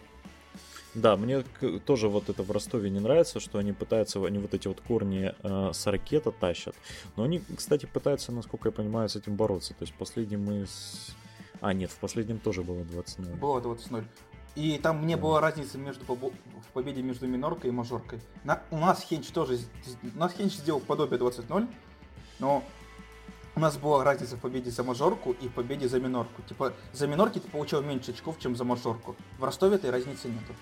Да, 0.95 1.16
мне 1.16 1.43
тоже 1.84 2.09
вот 2.09 2.30
это 2.30 2.43
в 2.43 2.51
Ростове 2.51 2.89
не 2.89 3.01
нравится, 3.01 3.39
что 3.39 3.59
они 3.59 3.72
пытаются, 3.72 4.24
они 4.24 4.39
вот 4.39 4.55
эти 4.55 4.66
вот 4.66 4.80
корни 4.80 5.34
э, 5.43 5.70
с 5.72 5.87
ракета 5.87 6.32
тащат. 6.32 6.74
Но 7.16 7.24
они, 7.24 7.43
кстати, 7.55 7.84
пытаются, 7.84 8.32
насколько 8.32 8.68
я 8.68 8.72
понимаю, 8.72 9.09
с 9.09 9.16
этим 9.16 9.37
бороться. 9.37 9.74
То 9.74 9.82
есть 9.82 9.95
последний 9.95 10.39
мы 10.39 10.66
с 10.66 11.14
а, 11.61 11.72
нет, 11.72 11.91
в 11.91 11.99
последнем 11.99 12.39
тоже 12.39 12.62
было 12.62 12.80
20-0. 12.80 13.37
Было 13.37 13.61
20-0. 13.61 14.05
И 14.57 14.78
там 14.78 15.07
не 15.07 15.16
было 15.16 15.40
разницы 15.40 15.76
между 15.76 16.02
в 16.04 16.72
победе 16.72 17.02
между 17.02 17.28
миноркой 17.28 17.70
и 17.70 17.72
мажоркой. 17.72 18.20
На, 18.42 18.62
у 18.70 18.78
нас 18.78 19.02
Хенч 19.02 19.26
тоже... 19.28 19.59
У 20.14 20.18
нас 20.18 20.32
Хенч 20.32 20.54
сделал 20.54 20.80
подобие 20.80 21.20
20-0, 21.20 21.68
но 22.38 22.64
у 23.54 23.61
нас 23.61 23.76
была 23.76 24.02
разница 24.02 24.36
в 24.36 24.40
победе 24.40 24.70
за 24.70 24.82
мажорку 24.82 25.32
и 25.32 25.48
в 25.48 25.52
победе 25.52 25.88
за 25.88 26.00
минорку. 26.00 26.42
Типа, 26.42 26.72
за 26.92 27.07
минорки 27.07 27.38
ты 27.38 27.48
получил 27.48 27.82
меньше 27.82 28.12
очков, 28.12 28.38
чем 28.38 28.57
за 28.57 28.64
мажорку. 28.64 29.14
В 29.38 29.44
Ростове 29.44 29.76
этой 29.76 29.90
разницы 29.90 30.28
нету. 30.28 30.54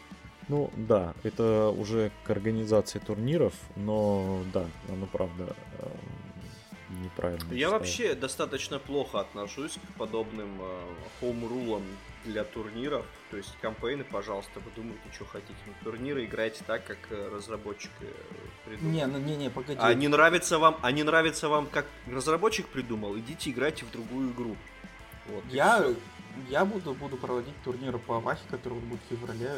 Ну 0.49 0.71
да, 0.77 1.15
это 1.23 1.71
уже 1.71 2.11
к 2.25 2.31
организации 2.31 2.99
турниров, 2.99 3.55
но 3.77 4.43
да, 4.53 4.67
ну 4.89 5.07
правда, 5.07 5.57
эм, 5.79 7.03
неправильно. 7.03 7.53
Я 7.53 7.69
ставят. 7.69 7.73
вообще 7.73 8.15
достаточно 8.15 8.79
плохо 8.79 9.21
отношусь 9.21 9.73
к 9.75 9.99
подобным 9.99 10.61
э, 10.61 10.81
хоум-рулам 11.21 11.83
для 12.25 12.45
турниров. 12.45 13.07
То 13.35 13.39
есть 13.39 13.57
кампейны, 13.61 14.05
пожалуйста, 14.05 14.61
вы 14.61 14.71
думаете, 14.77 15.01
что 15.13 15.25
хотите. 15.25 15.59
Но 15.67 15.73
турниры 15.83 16.25
играйте 16.25 16.63
так, 16.65 16.85
как 16.85 16.99
э, 17.11 17.31
разработчик 17.35 17.91
э, 18.01 18.07
придумал. 18.65 18.93
Не, 18.93 19.07
ну 19.07 19.19
не, 19.19 19.35
не, 19.35 19.51
погоди. 19.51 19.77
А 19.83 19.93
не 19.93 20.07
нравится 20.07 20.61
вам, 20.61 20.79
а 20.83 20.93
не 20.93 21.03
нравится 21.03 21.49
вам, 21.49 21.67
как 21.67 21.85
разработчик 22.07 22.69
придумал, 22.69 23.19
идите 23.19 23.51
играйте 23.51 23.87
в 23.87 23.91
другую 23.91 24.31
игру. 24.31 24.57
Вот, 25.27 25.43
я, 25.51 25.85
я 26.49 26.65
буду, 26.65 26.95
буду 26.95 27.17
проводить 27.17 27.61
турниры 27.65 27.99
по 27.99 28.19
Авахе, 28.19 28.45
которые 28.49 28.79
будут 28.83 29.03
в 29.05 29.09
феврале 29.09 29.51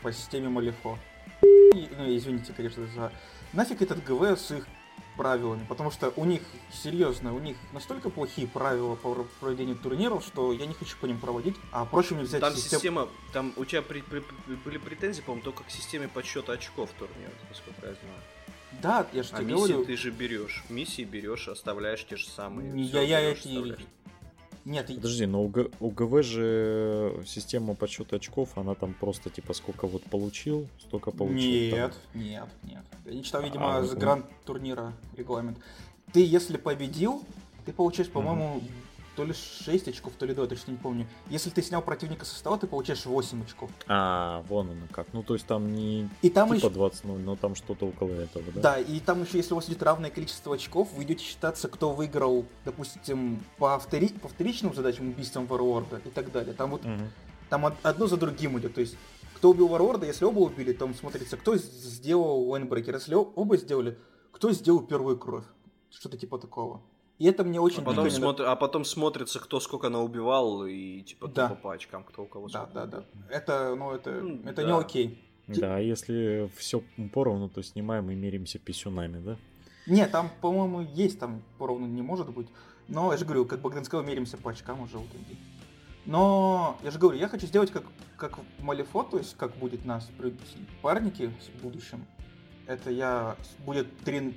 по 0.00 0.10
системе 0.12 0.48
Малифо. 0.48 0.98
Ну, 1.42 2.16
извините, 2.16 2.54
конечно, 2.56 2.86
за... 2.86 3.12
Нафиг 3.52 3.82
этот 3.82 4.02
ГВ 4.02 4.40
с 4.40 4.50
их 4.50 4.66
правилами, 5.16 5.64
потому 5.68 5.90
что 5.90 6.12
у 6.16 6.24
них, 6.24 6.42
серьезно, 6.72 7.34
у 7.34 7.38
них 7.38 7.56
настолько 7.72 8.10
плохие 8.10 8.46
правила 8.46 8.94
по 8.94 9.26
проведению 9.40 9.76
турниров, 9.76 10.24
что 10.24 10.52
я 10.52 10.66
не 10.66 10.74
хочу 10.74 10.96
по 11.00 11.06
ним 11.06 11.18
проводить, 11.18 11.56
а 11.72 11.84
проще 11.84 12.14
мне 12.14 12.24
взять 12.24 12.40
Там 12.40 12.54
систем... 12.54 12.78
система, 12.78 13.08
там 13.32 13.52
у 13.56 13.64
тебя 13.64 13.82
при, 13.82 14.00
при, 14.00 14.22
были 14.64 14.78
претензии, 14.78 15.20
по-моему, 15.22 15.44
только 15.44 15.64
к 15.64 15.70
системе 15.70 16.08
подсчета 16.08 16.52
очков 16.52 16.90
турнира, 16.98 17.32
насколько 17.48 17.86
я 17.86 17.92
знаю. 17.92 18.20
Да, 18.82 19.06
я 19.12 19.22
же 19.22 19.30
а 19.32 19.38
тебе 19.40 19.54
миссии 19.54 19.84
ты 19.84 19.96
же 19.96 20.10
берешь, 20.10 20.64
миссии 20.68 21.02
берешь, 21.02 21.48
оставляешь 21.48 22.06
те 22.06 22.16
же 22.16 22.26
самые. 22.28 22.80
Я, 22.84 23.02
я 23.02 23.20
эти 23.20 23.48
нет, 24.64 24.86
Подожди, 24.86 25.26
но 25.26 25.42
у, 25.42 25.48
Г, 25.48 25.70
у 25.80 25.90
ГВ 25.90 26.22
же 26.22 27.22
система 27.26 27.74
подсчета 27.74 28.16
очков, 28.16 28.56
она 28.56 28.74
там 28.74 28.94
просто 28.94 29.30
типа 29.30 29.54
сколько 29.54 29.86
вот 29.86 30.02
получил, 30.04 30.68
столько 30.80 31.10
получил. 31.10 31.76
Нет, 31.76 31.96
там. 32.12 32.22
нет, 32.22 32.48
нет. 32.62 32.84
Я 33.06 33.14
не 33.14 33.24
читал, 33.24 33.42
видимо, 33.42 33.78
а, 33.78 33.82
с 33.84 33.94
гранд 33.94 34.26
турнира 34.44 34.92
регламент. 35.16 35.58
Ты 36.12 36.24
если 36.24 36.56
победил, 36.56 37.22
ты 37.64 37.72
получаешь, 37.72 38.10
по-моему, 38.10 38.56
угу 38.56 38.64
то 39.20 39.24
ли 39.26 39.34
6 39.34 39.88
очков, 39.88 40.14
то 40.18 40.24
ли 40.24 40.32
2, 40.32 40.46
точно 40.46 40.70
не 40.70 40.78
помню. 40.78 41.06
Если 41.28 41.50
ты 41.50 41.60
снял 41.60 41.82
противника 41.82 42.24
со 42.24 42.34
стола, 42.34 42.56
ты 42.56 42.66
получаешь 42.66 43.04
8 43.04 43.42
очков. 43.42 43.70
А, 43.86 44.42
вон 44.48 44.70
оно 44.70 44.86
как. 44.90 45.08
Ну, 45.12 45.22
то 45.22 45.34
есть 45.34 45.44
там 45.44 45.74
не 45.74 46.08
и 46.22 46.30
там 46.30 46.48
типа 46.48 46.56
еще... 46.56 46.70
20 46.70 47.04
0, 47.04 47.20
но 47.20 47.36
там 47.36 47.54
что-то 47.54 47.86
около 47.86 48.12
этого, 48.12 48.50
да? 48.54 48.60
Да, 48.62 48.78
и 48.78 48.98
там 48.98 49.22
еще, 49.22 49.36
если 49.36 49.52
у 49.52 49.56
вас 49.56 49.68
идет 49.68 49.82
равное 49.82 50.08
количество 50.08 50.54
очков, 50.54 50.88
вы 50.94 51.02
идете 51.02 51.22
считаться, 51.22 51.68
кто 51.68 51.92
выиграл, 51.92 52.46
допустим, 52.64 53.44
по, 53.58 53.78
втори... 53.78 54.08
по 54.08 54.28
вторичным 54.28 54.72
задачам, 54.72 55.10
убийствам 55.10 55.44
Варварда 55.44 56.00
и 56.02 56.08
так 56.08 56.32
далее. 56.32 56.54
Там 56.54 56.70
вот 56.70 56.82
угу. 56.86 56.94
там 57.50 57.74
одно 57.82 58.06
за 58.06 58.16
другим 58.16 58.58
идет. 58.58 58.74
То 58.74 58.80
есть 58.80 58.96
кто 59.34 59.50
убил 59.50 59.68
Варварда, 59.68 60.06
если 60.06 60.24
оба 60.24 60.38
убили, 60.38 60.72
там 60.72 60.94
смотрится, 60.94 61.36
кто 61.36 61.58
сделал 61.58 62.50
Уайнбрекер. 62.50 62.94
Если 62.94 63.14
оба 63.14 63.58
сделали, 63.58 63.98
кто 64.32 64.50
сделал 64.52 64.80
первую 64.80 65.18
кровь. 65.18 65.44
Что-то 65.90 66.16
типа 66.16 66.38
такого. 66.38 66.80
И 67.20 67.26
это 67.26 67.44
мне 67.44 67.60
очень 67.60 67.82
а 67.82 67.84
потом, 67.84 68.04
дико 68.04 68.16
смотр... 68.16 68.44
а 68.46 68.56
потом 68.56 68.82
смотрится, 68.86 69.40
кто 69.40 69.60
сколько 69.60 69.90
наубивал, 69.90 70.64
и 70.64 71.02
типа 71.02 71.28
да. 71.28 71.48
по 71.50 71.54
пачкам, 71.54 72.02
кто 72.02 72.22
у 72.22 72.26
кого 72.26 72.48
Да, 72.48 72.64
да, 72.72 72.86
да. 72.86 73.04
Это, 73.28 73.74
ну, 73.74 73.92
это, 73.92 74.10
ну, 74.10 74.40
это 74.48 74.62
да. 74.62 74.64
не 74.64 74.72
окей. 74.72 75.22
Да, 75.46 75.78
если 75.78 76.50
все 76.56 76.82
поровну, 77.12 77.50
то 77.50 77.62
снимаем 77.62 78.10
и 78.10 78.14
меримся 78.14 78.58
писюнами, 78.58 79.22
да? 79.22 79.36
Не, 79.86 80.06
там, 80.06 80.30
по-моему, 80.40 80.80
есть 80.80 81.20
там 81.20 81.42
поровну 81.58 81.86
не 81.86 82.00
может 82.00 82.30
быть. 82.30 82.48
Но 82.88 83.12
я 83.12 83.18
же 83.18 83.26
говорю, 83.26 83.44
как 83.44 83.60
Богдан 83.60 83.84
сказал, 83.84 84.02
меримся 84.02 84.38
по 84.38 84.50
очкам 84.52 84.80
уже 84.80 84.96
в 84.96 85.06
итоге. 85.06 85.36
Но 86.06 86.78
я 86.82 86.90
же 86.90 86.98
говорю, 86.98 87.18
я 87.18 87.28
хочу 87.28 87.46
сделать 87.46 87.70
как, 87.70 87.84
как 88.16 88.38
в 88.38 88.62
Малифо, 88.62 89.02
то 89.02 89.18
есть 89.18 89.36
как 89.36 89.54
будет 89.56 89.84
нас 89.84 90.10
парники 90.80 91.26
в 91.26 91.62
будущем. 91.62 92.06
Это 92.66 92.90
я 92.90 93.36
будет 93.66 93.94
три 93.98 94.34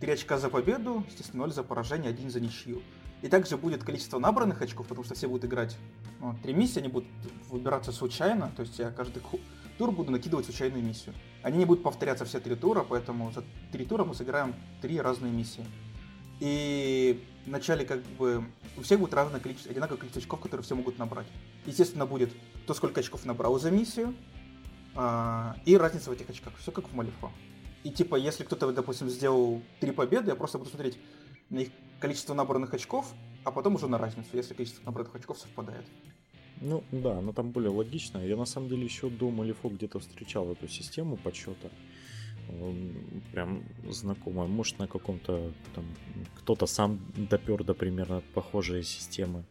3 0.00 0.12
очка 0.12 0.38
за 0.38 0.48
победу, 0.48 1.04
естественно, 1.08 1.44
0 1.44 1.52
за 1.52 1.62
поражение, 1.62 2.10
1 2.10 2.30
за 2.30 2.40
ничью. 2.40 2.82
И 3.22 3.28
также 3.28 3.56
будет 3.56 3.82
количество 3.82 4.18
набранных 4.18 4.60
очков, 4.60 4.86
потому 4.86 5.04
что 5.04 5.14
все 5.14 5.26
будут 5.26 5.46
играть 5.46 5.76
ну, 6.20 6.34
3 6.42 6.52
миссии, 6.52 6.80
они 6.80 6.88
будут 6.88 7.08
выбираться 7.48 7.92
случайно, 7.92 8.52
то 8.54 8.62
есть 8.62 8.78
я 8.78 8.90
каждый 8.90 9.22
тур 9.78 9.92
буду 9.92 10.10
накидывать 10.10 10.46
случайную 10.46 10.84
миссию. 10.84 11.14
Они 11.42 11.58
не 11.58 11.64
будут 11.64 11.82
повторяться 11.82 12.24
все 12.24 12.40
три 12.40 12.54
тура, 12.54 12.84
поэтому 12.88 13.30
за 13.32 13.44
три 13.72 13.84
тура 13.84 14.04
мы 14.04 14.14
сыграем 14.14 14.54
три 14.80 15.00
разные 15.00 15.32
миссии. 15.32 15.64
И 16.40 17.24
в 17.46 17.48
начале 17.48 17.84
как 17.84 18.02
бы 18.18 18.44
у 18.76 18.82
всех 18.82 19.00
будет 19.00 19.14
разное 19.14 19.40
количество, 19.40 19.70
одинаковое 19.70 19.98
количество 19.98 20.20
очков, 20.20 20.40
которые 20.40 20.64
все 20.64 20.74
могут 20.74 20.98
набрать. 20.98 21.26
Естественно, 21.64 22.06
будет 22.06 22.30
кто 22.64 22.74
сколько 22.74 23.00
очков 23.00 23.24
набрал 23.24 23.58
за 23.58 23.70
миссию, 23.70 24.14
а, 24.94 25.56
и 25.64 25.76
разница 25.76 26.10
в 26.10 26.12
этих 26.12 26.28
очках. 26.28 26.52
Все 26.58 26.72
как 26.72 26.88
в 26.88 26.94
Малифо. 26.94 27.30
И 27.86 27.90
типа, 27.90 28.16
если 28.16 28.42
кто-то, 28.42 28.72
допустим, 28.72 29.08
сделал 29.08 29.62
три 29.78 29.92
победы, 29.92 30.30
я 30.30 30.34
просто 30.34 30.58
буду 30.58 30.70
смотреть 30.70 30.98
на 31.50 31.60
их 31.60 31.68
количество 32.00 32.34
набранных 32.34 32.74
очков, 32.74 33.14
а 33.44 33.52
потом 33.52 33.76
уже 33.76 33.86
на 33.86 33.96
разницу, 33.96 34.28
если 34.32 34.54
количество 34.54 34.84
набранных 34.84 35.14
очков 35.14 35.38
совпадает. 35.38 35.84
Ну 36.60 36.82
да, 36.90 37.20
но 37.20 37.32
там 37.32 37.52
более 37.52 37.70
логично. 37.70 38.18
Я 38.18 38.36
на 38.36 38.44
самом 38.44 38.68
деле 38.68 38.82
еще 38.82 39.08
до 39.08 39.30
Малифо 39.30 39.68
где-то 39.68 40.00
встречал 40.00 40.50
эту 40.50 40.66
систему 40.66 41.16
подсчета. 41.16 41.70
Прям 43.30 43.62
знакомая. 43.88 44.48
Может 44.48 44.80
на 44.80 44.88
каком-то 44.88 45.52
там 45.76 45.84
кто-то 46.38 46.66
сам 46.66 46.98
допер 47.16 47.62
до 47.62 47.74
примерно 47.74 48.20
похожие 48.34 48.82
системы. 48.82 49.44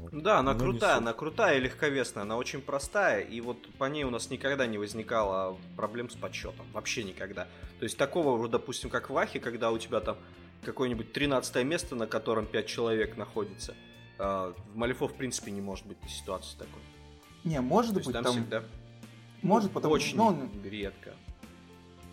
Вот. 0.00 0.22
Да, 0.22 0.38
она 0.38 0.54
Но 0.54 0.58
крутая, 0.58 0.96
она 0.96 1.12
крутая 1.12 1.58
и 1.58 1.60
легковесная, 1.60 2.22
она 2.22 2.36
очень 2.36 2.60
простая, 2.60 3.20
и 3.20 3.40
вот 3.40 3.58
по 3.78 3.84
ней 3.84 4.04
у 4.04 4.10
нас 4.10 4.30
никогда 4.30 4.66
не 4.66 4.78
возникало 4.78 5.56
проблем 5.76 6.10
с 6.10 6.14
подсчетом, 6.14 6.66
вообще 6.72 7.04
никогда. 7.04 7.44
То 7.78 7.84
есть 7.84 7.96
такого, 7.96 8.48
допустим, 8.48 8.90
как 8.90 9.10
в 9.10 9.16
Ахе, 9.16 9.40
когда 9.40 9.70
у 9.70 9.78
тебя 9.78 10.00
там 10.00 10.16
какое-нибудь 10.64 11.12
13 11.12 11.64
место, 11.64 11.94
на 11.94 12.06
котором 12.06 12.46
5 12.46 12.66
человек 12.66 13.16
находится, 13.16 13.74
а, 14.18 14.54
в 14.72 14.76
Малифо, 14.76 15.08
в 15.08 15.14
принципе, 15.14 15.50
не 15.50 15.60
может 15.60 15.86
быть 15.86 15.98
ситуации 16.08 16.56
такой. 16.58 16.82
Не, 17.44 17.60
может 17.60 17.94
То 17.94 18.00
быть, 18.00 18.12
там, 18.12 18.24
там 18.24 18.32
всегда... 18.32 18.64
Может, 19.42 19.72
потому 19.72 19.94
Очень 19.94 20.16
ну, 20.16 20.26
он... 20.26 20.50
редко. 20.64 21.12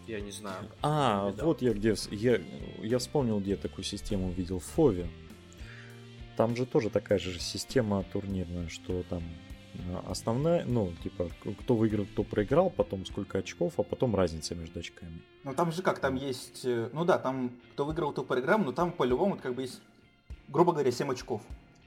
Я 0.05 0.19
не 0.19 0.31
знаю. 0.31 0.69
А, 0.81 1.31
вот 1.41 1.61
я 1.61 1.73
где... 1.73 1.95
Я, 2.09 2.41
я 2.81 2.99
вспомнил, 2.99 3.39
где 3.39 3.55
такую 3.55 3.85
систему 3.85 4.31
видел. 4.31 4.59
В 4.59 4.65
Фове. 4.65 5.07
Там 6.41 6.55
же 6.55 6.65
тоже 6.65 6.89
такая 6.89 7.19
же 7.19 7.39
система 7.39 8.03
турнирная, 8.11 8.67
что 8.67 9.03
там 9.03 9.21
а, 9.91 10.03
основная, 10.09 10.65
ну, 10.65 10.91
типа, 11.03 11.29
кто 11.59 11.75
выиграл, 11.75 12.05
кто 12.05 12.23
проиграл, 12.23 12.71
потом 12.71 13.05
сколько 13.05 13.37
очков, 13.37 13.73
а 13.77 13.83
потом 13.83 14.15
разница 14.15 14.55
между 14.55 14.79
очками. 14.79 15.21
Ну, 15.43 15.53
там 15.53 15.71
же 15.71 15.83
как, 15.83 15.99
там 15.99 16.15
есть, 16.15 16.61
э, 16.65 16.89
ну 16.93 17.05
да, 17.05 17.19
там 17.19 17.51
кто 17.73 17.85
выиграл, 17.85 18.11
кто 18.11 18.23
проиграл, 18.23 18.57
но 18.57 18.71
там 18.71 18.91
по-любому 18.91 19.37
как 19.37 19.53
бы 19.53 19.61
есть, 19.61 19.81
грубо 20.47 20.71
говоря, 20.73 20.91
7 20.91 21.11
очков. 21.11 21.43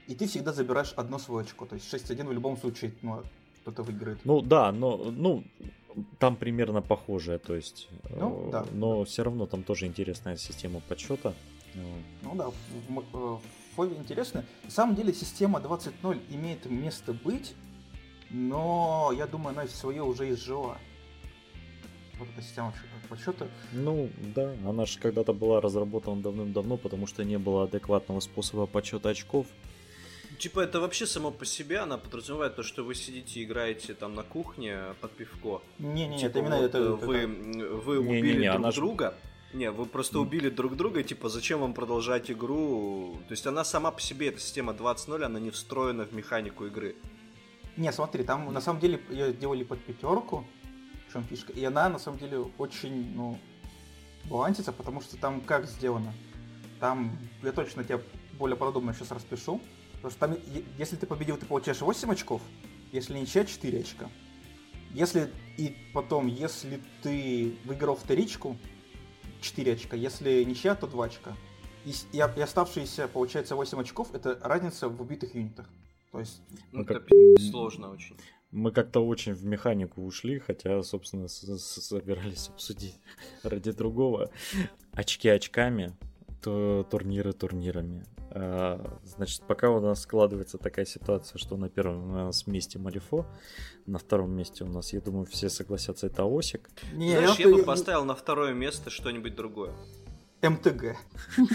И 0.07 0.15
ты 0.15 0.25
всегда 0.25 0.53
забираешь 0.53 0.93
одно 0.95 1.19
свое 1.19 1.43
очко, 1.43 1.65
то 1.65 1.75
есть 1.75 1.93
6-1 1.93 2.25
в 2.25 2.31
любом 2.31 2.55
случае, 2.55 2.93
ну, 3.01 3.23
кто-то 3.61 3.83
выиграет. 3.83 4.19
Ну, 4.23 4.41
да, 4.41 4.71
но, 4.71 4.95
ну, 4.95 5.43
там 6.17 6.37
примерно 6.37 6.81
похожее, 6.81 7.39
то 7.39 7.57
есть, 7.57 7.89
ну, 8.09 8.47
да. 8.53 8.65
но 8.71 9.03
все 9.03 9.23
равно 9.23 9.47
там 9.47 9.63
тоже 9.63 9.85
интересная 9.85 10.37
система 10.37 10.79
подсчета. 10.79 11.33
Ну 12.21 12.35
да, 12.35 12.49
в, 12.49 12.53
в, 13.11 13.41
Фове 13.75 13.95
интересно. 13.97 14.45
На 14.63 14.71
самом 14.71 14.95
деле 14.95 15.13
система 15.13 15.59
20.0 15.59 16.21
имеет 16.29 16.65
место 16.65 17.13
быть, 17.13 17.53
но 18.29 19.11
я 19.15 19.27
думаю, 19.27 19.57
она 19.57 19.67
свое 19.67 20.01
уже 20.03 20.29
изжила. 20.31 20.77
Вот 22.17 22.29
эта 22.33 22.41
система 22.41 22.73
подсчета. 23.09 23.47
Ну, 23.73 24.09
да, 24.33 24.55
она 24.65 24.85
же 24.85 24.99
когда-то 24.99 25.33
была 25.33 25.59
разработана 25.59 26.21
давным-давно, 26.21 26.77
потому 26.77 27.07
что 27.07 27.25
не 27.25 27.37
было 27.37 27.65
адекватного 27.65 28.21
способа 28.21 28.65
подсчета 28.65 29.09
очков. 29.09 29.47
Типа 30.39 30.61
это 30.61 30.79
вообще 30.79 31.05
само 31.05 31.31
по 31.31 31.45
себе, 31.45 31.79
она 31.79 31.97
подразумевает 31.97 32.55
то, 32.55 32.63
что 32.63 32.83
вы 32.83 32.95
сидите 32.95 33.39
и 33.39 33.43
играете 33.43 33.93
там 33.93 34.15
на 34.15 34.23
кухне 34.23 34.79
под 35.01 35.11
пивко. 35.11 35.61
Не-не, 35.79 36.17
типа, 36.17 36.29
это 36.29 36.39
именно 36.39 36.57
вот 36.57 36.65
это, 36.65 36.91
вы, 36.93 37.17
это... 37.17 37.27
вы 37.27 37.99
убили 37.99 38.21
не, 38.21 38.33
не, 38.33 38.39
не, 38.39 38.51
друг 38.51 38.73
друга. 38.73 39.11
Ж 39.11 39.34
не, 39.55 39.71
вы 39.71 39.85
просто 39.85 40.19
убили 40.19 40.49
друг 40.49 40.75
друга, 40.75 41.01
типа, 41.01 41.29
зачем 41.29 41.61
вам 41.61 41.73
продолжать 41.73 42.29
игру? 42.29 43.17
То 43.27 43.31
есть 43.31 43.47
она 43.47 43.63
сама 43.63 43.91
по 43.91 44.01
себе, 44.01 44.27
эта 44.27 44.39
система 44.39 44.73
20.0, 44.73 45.23
она 45.23 45.39
не 45.39 45.49
встроена 45.49 46.05
в 46.05 46.13
механику 46.13 46.65
игры. 46.65 46.95
Не, 47.77 47.91
смотри, 47.91 48.23
там 48.23 48.53
на 48.53 48.61
самом 48.61 48.79
деле 48.79 49.01
ее 49.09 49.33
делали 49.33 49.63
под 49.63 49.83
пятерку, 49.83 50.45
в 51.07 51.13
чем 51.13 51.23
фишка, 51.23 51.53
и 51.53 51.63
она 51.63 51.89
на 51.89 51.99
самом 51.99 52.19
деле 52.19 52.39
очень, 52.57 53.15
ну, 53.15 53.39
балансится, 54.25 54.71
потому 54.71 55.01
что 55.01 55.17
там 55.17 55.41
как 55.41 55.65
сделано? 55.65 56.13
Там, 56.79 57.17
я 57.41 57.51
точно 57.51 57.83
тебе 57.83 58.01
более 58.37 58.57
подробно 58.57 58.93
сейчас 58.93 59.11
распишу, 59.11 59.61
потому 59.93 60.11
что 60.11 60.19
там, 60.19 60.37
если 60.77 60.95
ты 60.95 61.05
победил, 61.05 61.37
ты 61.37 61.45
получаешь 61.45 61.81
8 61.81 62.11
очков, 62.11 62.41
если 62.91 63.17
ничья, 63.17 63.45
4 63.45 63.79
очка. 63.79 64.09
Если 64.91 65.29
и 65.57 65.75
потом, 65.93 66.27
если 66.27 66.81
ты 67.01 67.55
выиграл 67.65 67.95
вторичку, 67.95 68.57
4 69.45 69.73
очка. 69.73 69.95
Если 69.95 70.43
ничья, 70.43 70.75
то 70.75 70.87
2 70.87 71.05
очка. 71.05 71.35
И, 71.85 71.91
и, 72.11 72.17
и 72.17 72.41
оставшиеся, 72.41 73.07
получается, 73.07 73.55
8 73.55 73.79
очков, 73.79 74.13
это 74.13 74.39
разница 74.41 74.89
в 74.89 75.01
убитых 75.01 75.35
юнитах. 75.35 75.69
То 76.11 76.19
есть... 76.19 76.41
Ну, 76.71 76.81
это 76.81 76.95
как... 76.95 77.07
сложно 77.51 77.91
очень. 77.91 78.17
Мы 78.51 78.71
как-то 78.71 79.05
очень 79.05 79.33
в 79.33 79.45
механику 79.45 80.01
ушли, 80.03 80.39
хотя, 80.39 80.81
собственно, 80.81 81.27
собирались 81.27 82.49
обсудить 82.49 82.95
ради 83.43 83.71
другого. 83.71 84.31
Очки 84.93 85.29
очками, 85.29 85.95
то 86.41 86.87
турниры 86.89 87.33
турнирами. 87.33 88.05
А, 88.37 88.99
значит, 89.05 89.43
пока 89.47 89.69
у 89.69 89.79
нас 89.79 90.01
складывается 90.01 90.57
такая 90.57 90.85
ситуация, 90.85 91.39
что 91.39 91.55
на 91.55 91.69
первом 91.69 92.11
у 92.11 92.13
нас 92.13 92.47
месте 92.47 92.77
Малифо, 92.77 93.25
на 93.85 93.97
втором 93.97 94.31
месте 94.31 94.65
у 94.65 94.67
нас, 94.67 94.91
я 94.91 94.99
думаю, 94.99 95.25
все 95.25 95.47
согласятся, 95.49 96.07
это 96.07 96.25
Осик. 96.25 96.69
Не, 96.91 97.11
Знаешь, 97.11 97.39
я, 97.39 97.47
я 97.47 97.55
бы 97.55 97.63
поставил 97.63 98.03
на 98.03 98.13
второе 98.13 98.53
место 98.53 98.89
что-нибудь 98.89 99.35
другое. 99.35 99.71
МТГ. 100.41 100.97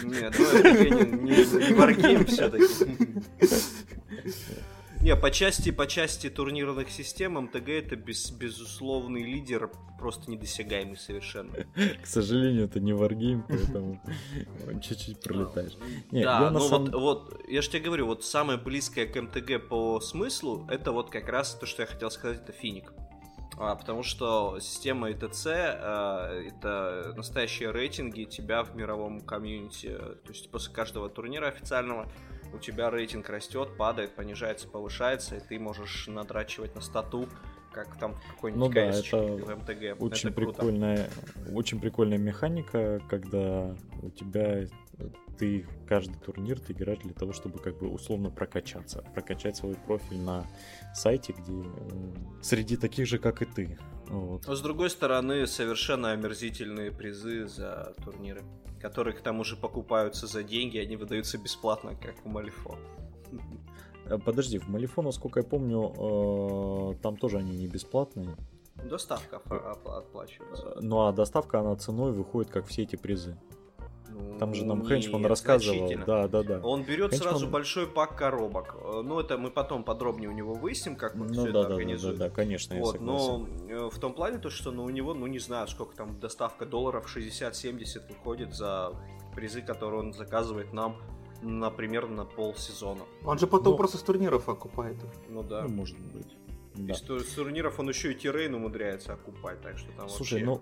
Нет, 0.04 0.34
ну 0.38 0.44
МТГ 0.44 0.64
не, 0.64 1.34
не, 1.34 2.16
не 2.16 2.24
все-таки. 2.24 3.14
Не, 5.02 5.16
по 5.16 5.30
части, 5.30 5.70
по 5.70 5.86
части 5.86 6.28
турнирных 6.28 6.90
систем 6.90 7.34
МТГ 7.40 7.68
это 7.70 7.96
без, 7.96 8.30
безусловный 8.30 9.22
лидер, 9.22 9.70
просто 9.98 10.30
недосягаемый 10.30 10.98
совершенно. 10.98 11.52
К 12.02 12.06
сожалению, 12.06 12.66
это 12.66 12.80
не 12.80 12.92
варгейм, 12.92 13.44
поэтому 13.48 14.02
чуть-чуть 14.82 15.20
пролетаешь. 15.20 15.72
Да, 16.10 16.50
ну 16.50 16.60
самом... 16.60 16.90
вот, 16.90 16.94
вот, 16.94 17.44
я 17.48 17.62
же 17.62 17.70
тебе 17.70 17.80
говорю, 17.80 18.06
вот 18.06 18.24
самое 18.24 18.58
близкое 18.58 19.06
к 19.06 19.18
МТГ 19.18 19.68
по 19.68 20.00
смыслу, 20.00 20.66
это 20.70 20.92
вот 20.92 21.10
как 21.10 21.30
раз 21.30 21.54
то, 21.54 21.64
что 21.64 21.82
я 21.82 21.86
хотел 21.86 22.10
сказать, 22.10 22.42
это 22.42 22.52
Финик. 22.52 22.92
А, 23.58 23.74
потому 23.76 24.02
что 24.02 24.58
система 24.60 25.10
ИТЦ 25.10 25.46
а, 25.46 26.42
это 26.46 27.12
настоящие 27.16 27.70
рейтинги 27.70 28.24
тебя 28.24 28.64
в 28.64 28.74
мировом 28.74 29.20
комьюнити. 29.20 29.88
То 29.88 30.28
есть 30.28 30.50
после 30.50 30.72
каждого 30.72 31.08
турнира 31.10 31.48
официального 31.48 32.10
у 32.52 32.58
тебя 32.58 32.90
рейтинг 32.90 33.28
растет, 33.28 33.76
падает, 33.76 34.14
понижается, 34.14 34.68
повышается, 34.68 35.36
и 35.36 35.40
ты 35.40 35.58
можешь 35.58 36.06
надрачивать 36.06 36.74
на 36.74 36.80
стату, 36.80 37.28
как 37.72 37.98
там 37.98 38.16
какой-нибудь 38.30 38.68
ну, 38.68 38.72
да, 38.74 38.86
это 38.86 39.16
в 39.16 39.56
МТГ. 39.56 40.02
Очень 40.02 40.30
это 40.30 40.36
прикольная, 40.36 41.08
круто. 41.34 41.54
очень 41.54 41.80
прикольная 41.80 42.18
механика, 42.18 43.00
когда 43.08 43.74
у 44.02 44.10
тебя 44.10 44.66
ты 45.38 45.64
каждый 45.88 46.18
турнир 46.18 46.60
ты 46.60 46.74
играешь 46.74 46.98
для 46.98 47.14
того, 47.14 47.32
чтобы 47.32 47.58
как 47.60 47.78
бы 47.78 47.88
условно 47.88 48.30
прокачаться, 48.30 49.02
прокачать 49.14 49.56
свой 49.56 49.74
профиль 49.74 50.18
на 50.18 50.46
сайте, 50.94 51.32
где 51.32 51.64
среди 52.42 52.76
таких 52.76 53.06
же, 53.06 53.18
как 53.18 53.40
и 53.40 53.46
ты. 53.46 53.78
Вот. 54.10 54.46
Но 54.46 54.54
с 54.54 54.60
другой 54.60 54.90
стороны, 54.90 55.46
совершенно 55.46 56.10
омерзительные 56.10 56.90
призы 56.90 57.46
за 57.46 57.94
турниры 58.04 58.42
которые 58.80 59.14
к 59.14 59.20
тому 59.20 59.44
же 59.44 59.56
покупаются 59.56 60.26
за 60.26 60.42
деньги, 60.42 60.78
они 60.78 60.96
выдаются 60.96 61.38
бесплатно, 61.38 61.94
как 61.94 62.14
в 62.24 62.26
Малифо. 62.26 62.76
Э, 64.06 64.18
подожди, 64.18 64.58
в 64.58 64.68
Малифо, 64.68 65.02
насколько 65.02 65.40
я 65.40 65.44
помню, 65.44 65.92
э, 65.96 66.94
там 67.02 67.16
тоже 67.16 67.38
они 67.38 67.56
не 67.56 67.68
бесплатные. 67.68 68.36
Доставка 68.76 69.36
оплачивается. 69.36 70.66
Э, 70.76 70.80
ну 70.80 71.06
а 71.06 71.12
доставка, 71.12 71.60
она 71.60 71.76
ценой 71.76 72.12
выходит, 72.12 72.50
как 72.50 72.66
все 72.66 72.82
эти 72.82 72.96
призы. 72.96 73.36
Там 74.38 74.54
же 74.54 74.64
нам 74.64 74.86
Хенчман 74.86 75.26
рассказывал. 75.26 75.90
Да, 76.06 76.28
да, 76.28 76.42
да. 76.42 76.60
Он 76.62 76.82
берет 76.82 77.12
Хенчман... 77.12 77.30
сразу 77.30 77.48
большой 77.48 77.86
пак 77.86 78.16
коробок. 78.16 78.76
Ну, 79.04 79.20
это 79.20 79.36
мы 79.38 79.50
потом 79.50 79.84
подробнее 79.84 80.28
у 80.28 80.32
него 80.32 80.54
выясним, 80.54 80.96
как 80.96 81.14
он 81.14 81.28
ну, 81.28 81.32
все 81.32 81.42
да, 81.44 81.48
это 81.48 81.62
да, 81.62 81.74
организует. 81.74 82.18
Да, 82.18 82.24
да, 82.24 82.30
да, 82.30 82.34
конечно, 82.34 82.76
вот, 82.76 82.94
я 82.94 83.00
Но 83.00 83.46
э, 83.68 83.88
в 83.90 83.98
том 83.98 84.14
плане, 84.14 84.38
то, 84.38 84.50
что 84.50 84.70
ну, 84.70 84.84
у 84.84 84.90
него, 84.90 85.14
ну, 85.14 85.26
не 85.26 85.38
знаю, 85.38 85.68
сколько 85.68 85.96
там 85.96 86.18
доставка 86.18 86.66
долларов, 86.66 87.14
60-70 87.14 88.08
выходит 88.08 88.54
за 88.54 88.92
призы, 89.34 89.62
которые 89.62 90.00
он 90.00 90.12
заказывает 90.12 90.72
нам 90.72 90.96
например, 91.42 92.06
на 92.08 92.24
полсезона. 92.24 93.04
Он 93.24 93.38
же 93.38 93.46
потом 93.46 93.72
ну, 93.72 93.76
просто 93.78 93.96
с 93.96 94.02
турниров 94.02 94.48
окупает. 94.48 94.98
Ну 95.28 95.42
да. 95.42 95.62
Ну, 95.62 95.68
может 95.70 95.98
быть. 95.98 96.36
Да. 96.86 96.94
Из 96.94 97.00
турниров 97.34 97.78
он 97.78 97.88
еще 97.88 98.12
и 98.12 98.14
Тирейн 98.14 98.54
умудряется 98.54 99.14
окупать, 99.14 99.60
так 99.60 99.78
что 99.78 99.90
там 99.92 100.08
Слушай, 100.08 100.44
вообще... 100.44 100.60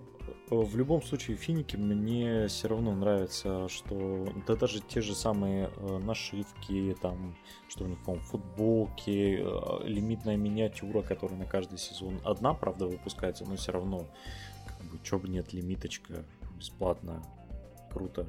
ну 0.49 0.63
в 0.63 0.75
любом 0.75 1.01
случае 1.01 1.37
финики 1.37 1.75
мне 1.75 2.47
все 2.47 2.67
равно 2.67 2.93
нравится, 2.93 3.67
что 3.69 4.27
да 4.47 4.55
даже 4.55 4.79
те 4.81 5.01
же 5.01 5.15
самые 5.15 5.69
э, 5.75 5.97
нашивки, 5.99 6.95
там, 7.01 7.35
что 7.67 7.85
у 7.85 7.87
них, 7.87 8.03
по 8.03 8.15
футболки, 8.15 9.39
э, 9.41 9.87
лимитная 9.87 10.37
миниатюра, 10.37 11.01
которая 11.01 11.37
на 11.37 11.45
каждый 11.45 11.77
сезон 11.77 12.19
одна, 12.23 12.53
правда, 12.53 12.87
выпускается, 12.87 13.45
но 13.45 13.55
все 13.55 13.71
равно, 13.71 14.07
как 14.67 14.85
бы, 14.87 14.99
чё 15.03 15.19
бы 15.19 15.27
нет, 15.27 15.53
лимиточка 15.53 16.25
бесплатно, 16.57 17.23
круто. 17.91 18.27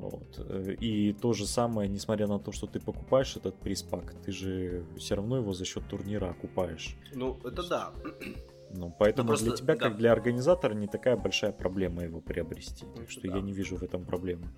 Вот. 0.00 0.38
Э, 0.38 0.74
и 0.80 1.12
то 1.12 1.32
же 1.32 1.46
самое, 1.46 1.88
несмотря 1.88 2.26
на 2.26 2.38
то, 2.38 2.52
что 2.52 2.66
ты 2.66 2.80
покупаешь 2.80 3.36
этот 3.36 3.54
приспак, 3.60 4.14
ты 4.24 4.32
же 4.32 4.84
все 4.96 5.14
равно 5.14 5.36
его 5.36 5.52
за 5.52 5.64
счет 5.64 5.86
турнира 5.88 6.30
окупаешь. 6.30 6.96
Ну, 7.12 7.38
это 7.44 7.68
да. 7.68 7.92
Ну, 8.72 8.94
поэтому 8.98 9.24
ну, 9.24 9.28
просто, 9.28 9.46
для 9.46 9.56
тебя, 9.56 9.74
да. 9.74 9.80
как 9.80 9.96
для 9.96 10.12
организатора, 10.12 10.74
не 10.74 10.86
такая 10.86 11.16
большая 11.16 11.52
проблема 11.52 12.04
его 12.04 12.20
приобрести. 12.20 12.86
Так 12.96 13.10
что 13.10 13.28
да. 13.28 13.36
я 13.36 13.42
не 13.42 13.52
вижу 13.52 13.76
в 13.76 13.82
этом 13.82 14.04
проблемы. 14.04 14.48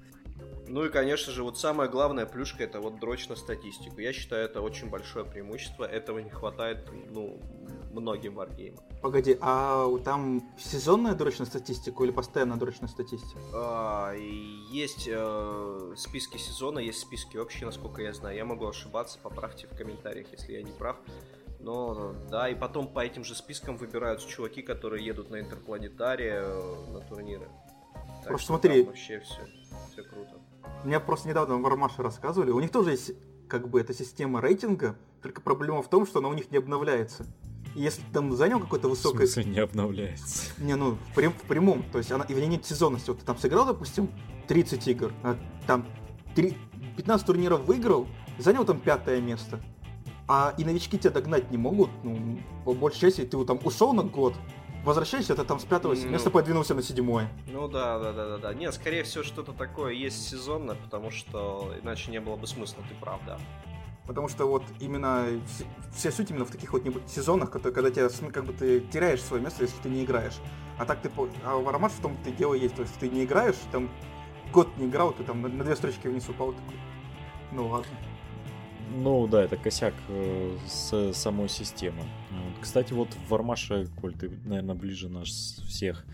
Ну 0.69 0.85
и, 0.85 0.89
конечно 0.89 1.33
же, 1.33 1.43
вот 1.43 1.59
самая 1.59 1.89
главная 1.89 2.27
плюшка 2.27 2.65
это 2.65 2.81
вот 2.81 3.01
дрочь 3.01 3.29
на 3.29 3.37
статистику. 3.37 4.01
Я 4.01 4.13
считаю, 4.13 4.45
это 4.45 4.61
очень 4.61 4.89
большое 4.89 5.25
преимущество. 5.25 5.85
Этого 5.85 6.19
не 6.21 6.31
хватает, 6.31 6.89
ну, 7.11 7.41
многим 7.93 8.35
варгеймам. 8.35 8.85
Погоди, 9.01 9.37
а 9.41 9.89
там 10.05 10.43
сезонная 10.59 11.15
дрочь 11.15 11.39
на 11.39 11.47
статистику 11.47 12.05
или 12.05 12.11
постоянная 12.11 12.57
дрочь 12.57 12.81
на 12.81 12.89
статистику? 12.89 13.41
А, 13.53 14.15
есть 14.15 15.09
э, 15.11 15.95
списки 15.97 16.39
сезона, 16.39 16.79
есть 16.79 17.01
списки 17.01 17.37
общие, 17.37 17.67
насколько 17.67 18.03
я 18.03 18.13
знаю. 18.13 18.37
Я 18.37 18.45
могу 18.45 18.67
ошибаться, 18.67 19.19
поправьте 19.23 19.67
в 19.67 19.77
комментариях, 19.77 20.27
если 20.33 20.53
я 20.53 20.63
не 20.63 20.73
прав. 20.73 20.97
Но 21.61 22.15
да, 22.29 22.49
и 22.49 22.55
потом 22.55 22.89
по 22.89 23.01
этим 23.05 23.25
же 23.25 23.35
спискам 23.35 23.77
выбираются 23.77 24.29
чуваки, 24.29 24.63
которые 24.63 25.05
едут 25.05 25.31
на 25.31 25.41
интерпланетаре 25.41 26.43
э, 26.43 26.75
на 26.91 27.01
турниры. 27.01 27.49
Так 27.95 28.29
Просто 28.29 28.49
смотри. 28.49 28.83
Вообще 28.83 29.21
все, 29.21 29.41
все 29.93 30.03
круто. 30.03 30.41
Мне 30.85 30.99
просто 30.99 31.29
недавно 31.29 31.57
в 31.57 31.63
Вармаше 31.63 32.03
рассказывали, 32.03 32.51
у 32.51 32.61
них 32.61 32.71
тоже 32.71 32.93
есть 32.93 33.13
как 33.49 33.69
бы 33.69 33.81
эта 33.81 33.93
система 33.93 34.41
рейтинга, 34.41 34.97
только 35.23 35.41
проблема 35.41 35.83
в 35.83 35.89
том, 35.89 36.07
что 36.07 36.21
она 36.21 36.29
у 36.29 36.35
них 36.35 36.51
не 36.51 36.57
обновляется. 36.57 37.27
Если 37.75 38.03
ты 38.03 38.13
там 38.13 38.35
занял 38.37 38.61
какой-то 38.61 38.89
высокий... 38.89 39.19
В 39.19 39.21
смысле 39.21 39.45
не 39.45 39.59
обновляется? 39.61 40.53
Не, 40.59 40.77
ну, 40.77 40.93
в, 40.93 41.15
прям, 41.15 41.33
в 41.33 41.43
прямом. 41.43 41.83
То 41.91 41.99
есть 41.99 42.13
она, 42.13 42.25
и 42.25 42.35
в 42.35 42.39
ней 42.39 42.47
нет 42.47 42.67
сезонности. 42.67 43.11
Вот 43.11 43.21
ты 43.21 43.25
там 43.25 43.39
сыграл, 43.39 43.67
допустим, 43.67 44.11
30 44.49 44.89
игр, 44.89 45.13
а 45.23 45.39
там 45.67 45.87
3, 46.35 46.57
15 46.97 47.27
турниров 47.27 47.65
выиграл, 47.65 48.07
занял 48.39 48.65
там 48.65 48.79
пятое 48.79 49.21
место. 49.21 49.61
А 50.29 50.55
и 50.59 50.65
новички 50.65 50.99
тебя 50.99 51.11
догнать 51.11 51.51
не 51.51 51.57
могут. 51.57 51.91
Ну, 52.05 52.39
по 52.65 52.75
большей 52.75 53.01
части, 53.01 53.23
ты 53.23 53.37
вот 53.37 53.47
там 53.47 53.59
ушел 53.65 53.93
на 53.93 54.03
год, 54.03 54.35
возвращаешься, 54.85 55.35
ты 55.35 55.45
там 55.45 55.59
с 55.59 55.65
пятого 55.65 55.95
ну, 55.95 56.09
места 56.09 56.31
подвинулся 56.31 56.75
на 56.75 56.83
седьмое. 56.83 57.29
Ну 57.47 57.69
да, 57.69 57.99
да, 57.99 58.13
да, 58.13 58.29
да, 58.29 58.39
да. 58.39 58.55
Нет, 58.55 58.75
скорее 58.75 59.03
всего, 59.05 59.25
что-то 59.25 59.53
такое 59.53 59.93
есть 59.93 60.29
сезонно, 60.29 60.75
потому 60.75 61.11
что 61.11 61.73
иначе 61.83 62.11
не 62.11 62.21
было 62.21 62.37
бы 62.37 62.47
смысла, 62.47 62.83
ты 62.89 62.95
прав, 62.95 63.21
да. 63.27 63.39
Потому 64.07 64.29
что 64.29 64.47
вот 64.47 64.65
именно 64.81 65.27
вся 65.95 66.11
суть 66.11 66.31
именно 66.31 66.45
в 66.45 66.51
таких 66.51 66.73
вот 66.73 66.83
сезонах, 67.07 67.51
которые, 67.51 67.75
когда 67.75 67.91
тебя, 67.91 68.31
как 68.31 68.45
бы 68.45 68.53
ты 68.53 68.81
теряешь 68.81 69.23
свое 69.23 69.43
место, 69.43 69.63
если 69.63 69.77
ты 69.81 69.89
не 69.89 70.05
играешь. 70.05 70.39
А 70.79 70.85
так 70.85 71.01
ты, 71.01 71.11
а 71.45 71.57
в 71.57 71.69
Аромат 71.69 71.93
в 71.93 72.01
том-то 72.01 72.31
и 72.31 72.33
дело 72.33 72.55
есть, 72.55 72.75
то 72.75 72.83
есть 72.83 72.95
ты 72.99 73.09
не 73.09 73.25
играешь, 73.25 73.57
там 73.71 73.91
год 74.53 74.69
не 74.77 74.87
играл, 74.87 75.13
ты 75.13 75.23
там 75.23 75.41
на, 75.43 75.49
на 75.49 75.65
две 75.65 75.77
строчки 75.77 76.09
вниз 76.09 76.29
упал 76.29 76.53
такой. 76.53 76.77
Ну 77.53 77.69
ладно. 77.69 77.93
Ну 78.95 79.27
да, 79.27 79.45
это 79.45 79.57
косяк 79.57 79.95
э, 80.09 80.57
с 80.67 81.13
самой 81.15 81.49
системы. 81.49 82.03
Кстати, 82.61 82.93
вот 82.93 83.09
в 83.09 83.31
Вармаше, 83.31 83.89
Коль, 84.01 84.15
ты, 84.15 84.31
наверное, 84.45 84.75
ближе 84.75 85.09
наш 85.09 85.29
всех 85.31 86.05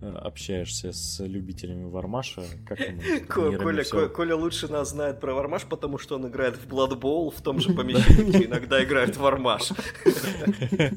общаешься 0.00 0.92
с 0.92 1.24
любителями 1.24 1.88
Вармаша, 1.88 2.42
как 2.66 2.78
Коля, 3.28 3.82
все... 3.82 4.08
Коля 4.08 4.36
лучше 4.36 4.68
нас 4.68 4.90
знает 4.90 5.20
про 5.20 5.34
Вармаш, 5.34 5.64
потому 5.64 5.98
что 5.98 6.16
он 6.16 6.28
играет 6.28 6.56
в 6.56 6.68
Blood 6.68 7.00
Bowl 7.00 7.30
в 7.34 7.40
том 7.40 7.60
же 7.60 7.72
помещении, 7.72 8.30
где 8.30 8.44
иногда 8.44 8.82
играет 8.82 9.16
Вармаш. 9.16 9.72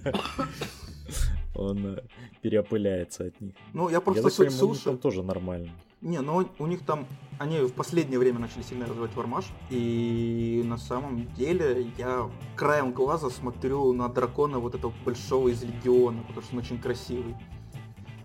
Он 1.56 1.98
э, 1.98 2.04
переопыляется 2.42 3.26
от 3.26 3.42
них. 3.42 3.54
Ну, 3.74 3.90
я 3.90 4.00
просто 4.00 4.44
я 4.44 4.50
слушаю. 4.50 4.98
тоже 4.98 5.24
нормально. 5.24 5.72
Не, 6.02 6.22
ну 6.22 6.48
у 6.58 6.68
них 6.68 6.86
там, 6.86 7.06
они 7.38 7.60
в 7.60 7.74
последнее 7.74 8.18
время 8.18 8.40
начали 8.40 8.62
сильно 8.62 8.86
развивать 8.86 9.14
Вармаш, 9.14 9.46
и 9.70 10.62
на 10.66 10.78
самом 10.78 11.28
деле 11.34 11.92
я 11.98 12.30
краем 12.56 12.94
глаза 12.94 13.30
смотрю 13.30 13.92
на 13.92 14.08
дракона 14.08 14.60
вот 14.60 14.76
этого 14.76 14.94
большого 15.04 15.50
из 15.50 15.62
Легиона, 15.62 16.24
потому 16.26 16.42
что 16.42 16.56
он 16.56 16.60
очень 16.60 16.80
красивый. 16.80 17.36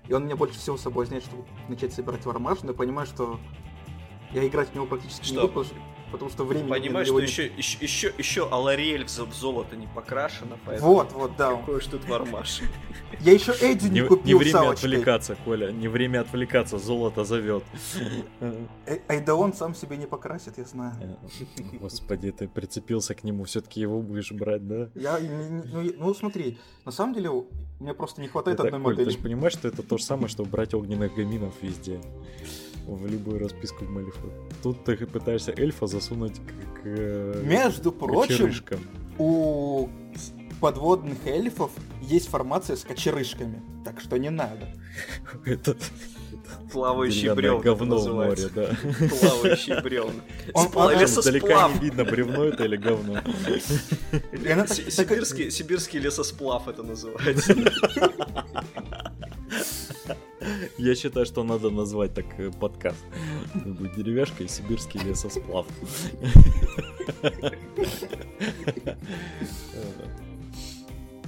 И 0.09 0.13
он 0.13 0.25
меня 0.25 0.37
больше 0.37 0.59
всего 0.59 0.77
соблазняет, 0.77 1.25
чтобы 1.25 1.45
начать 1.69 1.93
собирать 1.93 2.25
Вармаш, 2.27 2.63
но 2.63 2.71
я 2.71 2.77
понимаю, 2.77 3.07
что 3.07 3.41
я 4.33 4.47
играть 4.47 4.69
в 4.69 4.75
него 4.75 4.87
практически 4.87 5.25
что? 5.25 5.35
не 5.35 5.41
буду, 5.41 5.49
потому 5.49 5.65
что 5.65 5.77
времени... 6.45 6.71
Понимаешь, 6.71 7.09
что 7.09 7.19
еще, 7.19 7.47
еще, 7.47 7.79
еще, 7.81 8.13
еще 8.19 8.49
Алариэль 8.49 9.05
в 9.05 9.35
золото 9.35 9.77
не 9.77 9.87
покрашена, 9.87 10.59
поэтому... 10.65 10.95
Вот, 10.95 11.13
вот, 11.13 11.37
да. 11.37 11.51
Какой 11.51 11.77
уж 11.77 11.87
тут 11.87 12.05
вармаш. 12.09 12.61
Я 13.21 13.33
еще 13.33 13.53
Эдди 13.53 13.89
не, 13.89 14.03
купил 14.03 14.39
Не 14.39 14.45
время 14.45 14.71
отвлекаться, 14.71 15.37
Коля, 15.45 15.71
не 15.73 15.89
время 15.89 16.21
отвлекаться, 16.21 16.79
золото 16.79 17.25
зовет. 17.25 17.65
Эй, 18.87 19.31
он 19.31 19.53
сам 19.53 19.75
себе 19.75 19.97
не 19.97 20.07
покрасит, 20.07 20.59
я 20.59 20.65
знаю. 20.65 20.95
Э, 21.01 21.63
господи, 21.81 22.33
ты 22.33 22.49
прицепился 22.49 23.15
к 23.15 23.25
нему, 23.25 23.45
все-таки 23.45 23.81
его 23.81 24.01
будешь 24.01 24.33
брать, 24.33 24.67
да? 24.67 24.91
Я, 24.95 25.19
ну, 25.21 25.83
ну 25.97 26.15
смотри, 26.15 26.59
на 26.85 26.93
самом 26.93 27.15
деле 27.15 27.31
мне 27.81 27.95
просто 27.95 28.21
не 28.21 28.29
хватает 28.29 28.61
одной 28.61 28.81
модели. 28.81 29.05
Ты 29.05 29.11
же 29.13 29.19
понимаешь, 29.19 29.53
что 29.53 29.69
это 29.69 29.83
то 29.83 29.99
же 29.99 30.05
самое, 30.05 30.29
что 30.29 30.45
брать 30.45 30.75
огненных 30.75 31.15
гаминов 31.15 31.55
везде 31.63 32.01
в 32.87 33.07
любую 33.07 33.41
расписку 33.41 33.85
в 33.85 33.91
Малифу. 33.91 34.31
Тут 34.63 34.85
ты 34.85 34.97
пытаешься 35.07 35.53
эльфа 35.57 35.87
засунуть 35.87 36.35
к, 36.35 36.83
к 36.83 37.43
Между 37.43 37.93
прочим, 37.93 38.53
у 39.19 39.89
подводных 40.61 41.27
эльфов 41.27 41.71
есть 42.03 42.29
формация 42.29 42.77
с 42.77 42.85
кочерышками, 42.85 43.63
так 43.85 44.01
что 44.01 44.19
не 44.19 44.31
надо. 44.31 44.69
Это 45.45 45.77
плавающий 46.73 47.33
бревна 47.35 47.61
говно 47.61 47.99
в 47.99 48.13
море, 48.13 48.49
да. 48.55 48.71
Плавающий 49.21 49.81
бревна. 49.83 50.23
Он, 50.53 50.67
Издалека 50.67 51.69
не 51.69 51.79
видно, 51.81 52.05
бревно 52.05 52.45
это 52.45 52.65
или 52.65 52.77
говно. 52.77 53.21
Сибирский, 54.67 55.51
сибирский 55.51 56.01
лесосплав 56.01 56.69
это 56.69 56.83
называется. 56.83 57.55
Я 60.79 60.95
считаю, 60.95 61.27
что 61.27 61.45
надо 61.45 61.71
назвать 61.71 62.15
так 62.15 62.27
э, 62.39 62.51
подкаст. 62.51 63.05
Деревяшка 63.97 64.45
и 64.45 64.49
сибирский 64.49 65.01
лесосплав. 65.01 65.67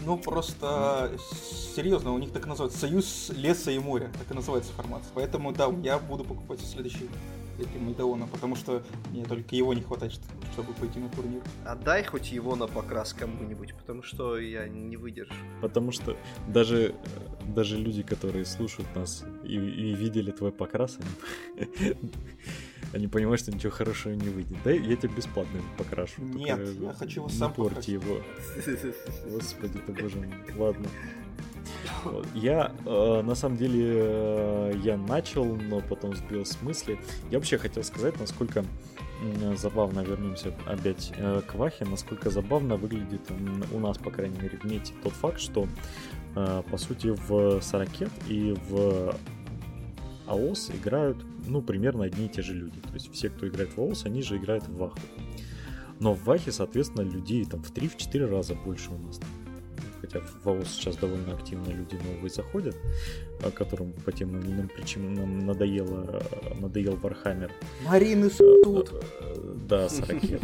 Ну, 0.04 0.16
просто 0.16 1.10
серьезно, 1.74 2.12
у 2.12 2.18
них 2.18 2.30
так 2.30 2.46
называется 2.46 2.78
Союз 2.78 3.32
леса 3.34 3.72
и 3.72 3.78
моря, 3.80 4.08
так 4.18 4.30
и 4.30 4.34
называется 4.34 4.72
формация. 4.72 5.10
Поэтому, 5.14 5.52
да, 5.52 5.68
я 5.82 5.98
буду 5.98 6.22
покупать 6.22 6.60
следующий 6.60 7.08
этим 7.58 7.84
Майдаона, 7.84 8.26
потому 8.26 8.56
что 8.56 8.82
мне 9.10 9.24
только 9.24 9.54
его 9.56 9.74
не 9.74 9.82
хватает, 9.82 10.12
чтобы 10.52 10.72
пойти 10.74 10.98
на 10.98 11.08
турнир. 11.08 11.42
Отдай 11.64 12.04
хоть 12.04 12.32
его 12.32 12.56
на 12.56 12.66
покрас 12.66 13.12
кому-нибудь, 13.12 13.74
потому 13.74 14.02
что 14.02 14.38
я 14.38 14.68
не 14.68 14.96
выдержу. 14.96 15.32
Потому 15.60 15.92
что 15.92 16.16
даже, 16.48 16.94
даже 17.54 17.76
люди, 17.76 18.02
которые 18.02 18.44
слушают 18.44 18.94
нас 18.94 19.24
и, 19.44 19.54
и 19.54 19.94
видели 19.94 20.30
твой 20.30 20.52
покрас, 20.52 20.98
они, 21.56 21.96
они 22.92 23.08
понимают, 23.08 23.40
что 23.40 23.52
ничего 23.52 23.72
хорошего 23.72 24.12
не 24.12 24.28
выйдет. 24.28 24.56
Да, 24.64 24.70
я 24.70 24.96
тебе 24.96 25.14
бесплатно 25.14 25.60
покрашу. 25.78 26.22
Нет, 26.22 26.60
я 26.80 26.92
хочу 26.92 27.20
его 27.20 27.28
сам 27.28 27.52
порти 27.52 27.90
его. 27.92 28.22
Господи 29.30 29.78
ты 29.86 29.92
боже 29.92 30.16
мой. 30.16 30.28
Ладно. 30.56 30.88
Я, 32.34 32.72
э, 32.84 33.22
на 33.22 33.34
самом 33.34 33.56
деле, 33.56 33.84
э, 33.84 34.72
я 34.82 34.96
начал, 34.96 35.44
но 35.44 35.80
потом 35.80 36.14
сбил 36.14 36.44
с 36.44 36.60
мысли. 36.62 36.98
Я 37.30 37.38
вообще 37.38 37.58
хотел 37.58 37.82
сказать, 37.84 38.18
насколько 38.20 38.64
забавно, 39.56 40.00
вернемся 40.00 40.52
опять 40.66 41.12
э, 41.16 41.40
к 41.46 41.54
Вахе, 41.54 41.86
насколько 41.86 42.28
забавно 42.28 42.76
выглядит 42.76 43.22
у 43.72 43.80
нас, 43.80 43.96
по 43.96 44.10
крайней 44.10 44.38
мере, 44.38 44.58
в 44.58 44.64
мете 44.64 44.92
тот 45.02 45.12
факт, 45.14 45.40
что, 45.40 45.66
по 46.34 46.76
сути, 46.76 47.08
в 47.08 47.62
Сорокет 47.62 48.10
и 48.28 48.54
в 48.68 49.14
АОС 50.26 50.70
играют, 50.70 51.16
ну, 51.46 51.62
примерно 51.62 52.04
одни 52.04 52.26
и 52.26 52.28
те 52.28 52.42
же 52.42 52.52
люди. 52.52 52.78
То 52.80 52.94
есть 52.94 53.10
все, 53.12 53.30
кто 53.30 53.48
играет 53.48 53.74
в 53.74 53.80
АОС, 53.80 54.04
они 54.04 54.22
же 54.22 54.36
играют 54.36 54.68
в 54.68 54.76
Ваху. 54.76 54.98
Но 55.98 56.12
в 56.12 56.24
Вахе, 56.24 56.52
соответственно, 56.52 57.02
людей 57.02 57.44
там 57.46 57.62
в 57.62 57.72
3-4 57.72 58.26
раза 58.26 58.54
больше 58.54 58.90
у 58.90 58.98
нас 58.98 59.18
хотя 60.06 60.20
в 60.20 60.44
ВАОС 60.44 60.68
сейчас 60.68 60.96
довольно 60.96 61.34
активно 61.34 61.70
люди 61.70 61.94
новые 61.94 62.30
заходят, 62.30 62.76
а 63.42 63.50
которым 63.50 63.92
по 63.92 64.12
тем 64.12 64.38
или 64.38 64.50
иным 64.50 64.68
причинам 64.68 65.46
надоело, 65.46 66.22
надоел 66.60 66.96
Вархаммер. 66.96 67.52
Марины 67.84 68.30
тут. 68.62 68.92
Да, 69.68 69.88
с 69.88 70.00
ракет. 70.00 70.40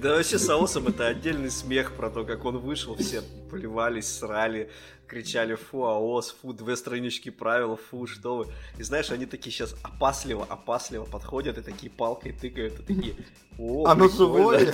Да 0.00 0.16
вообще 0.16 0.38
с 0.38 0.48
AoS 0.48 0.72
ом 0.72 0.88
это 0.88 1.06
отдельный 1.06 1.50
смех 1.50 1.92
про 1.92 2.10
то, 2.10 2.24
как 2.24 2.44
он 2.44 2.58
вышел, 2.58 2.96
все 2.96 3.22
поливались, 3.50 4.08
срали, 4.08 4.70
кричали 5.12 5.56
«фу, 5.56 5.84
AoS», 5.84 6.34
«фу, 6.40 6.54
две 6.54 6.74
странички 6.74 7.28
правил», 7.28 7.76
«фу, 7.76 8.06
что 8.06 8.36
вы». 8.36 8.46
И 8.78 8.82
знаешь, 8.82 9.10
они 9.10 9.26
такие 9.26 9.52
сейчас 9.52 9.76
опасливо, 9.82 10.46
опасливо 10.48 11.04
подходят 11.04 11.58
и 11.58 11.60
такие 11.60 11.90
палкой 11.90 12.32
тыкают, 12.32 12.80
и 12.80 12.94
такие 12.94 13.14
«О, 13.58 13.84
Оно 13.86 14.08
живое?» 14.08 14.72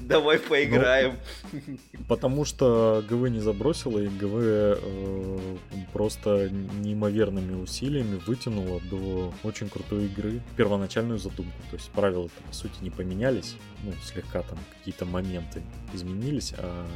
Давай 0.00 0.38
поиграем. 0.38 1.18
Ну, 1.52 1.60
потому 2.08 2.46
что 2.46 3.04
ГВ 3.06 3.28
не 3.28 3.40
забросила, 3.40 3.98
и 3.98 4.08
ГВ 4.08 4.34
э, 4.34 5.56
просто 5.92 6.48
неимоверными 6.48 7.54
усилиями 7.54 8.18
вытянула 8.26 8.80
до 8.90 9.34
очень 9.42 9.68
крутой 9.68 10.06
игры 10.06 10.40
первоначальную 10.56 11.18
задумку. 11.18 11.60
То 11.70 11.76
есть 11.76 11.90
правила 11.90 12.30
по 12.48 12.54
сути 12.54 12.72
не 12.80 12.88
поменялись, 12.88 13.56
ну, 13.84 13.92
слегка 14.02 14.40
там 14.42 14.58
какие-то 14.78 15.04
моменты 15.04 15.62
изменились, 15.92 16.54
а 16.56 16.86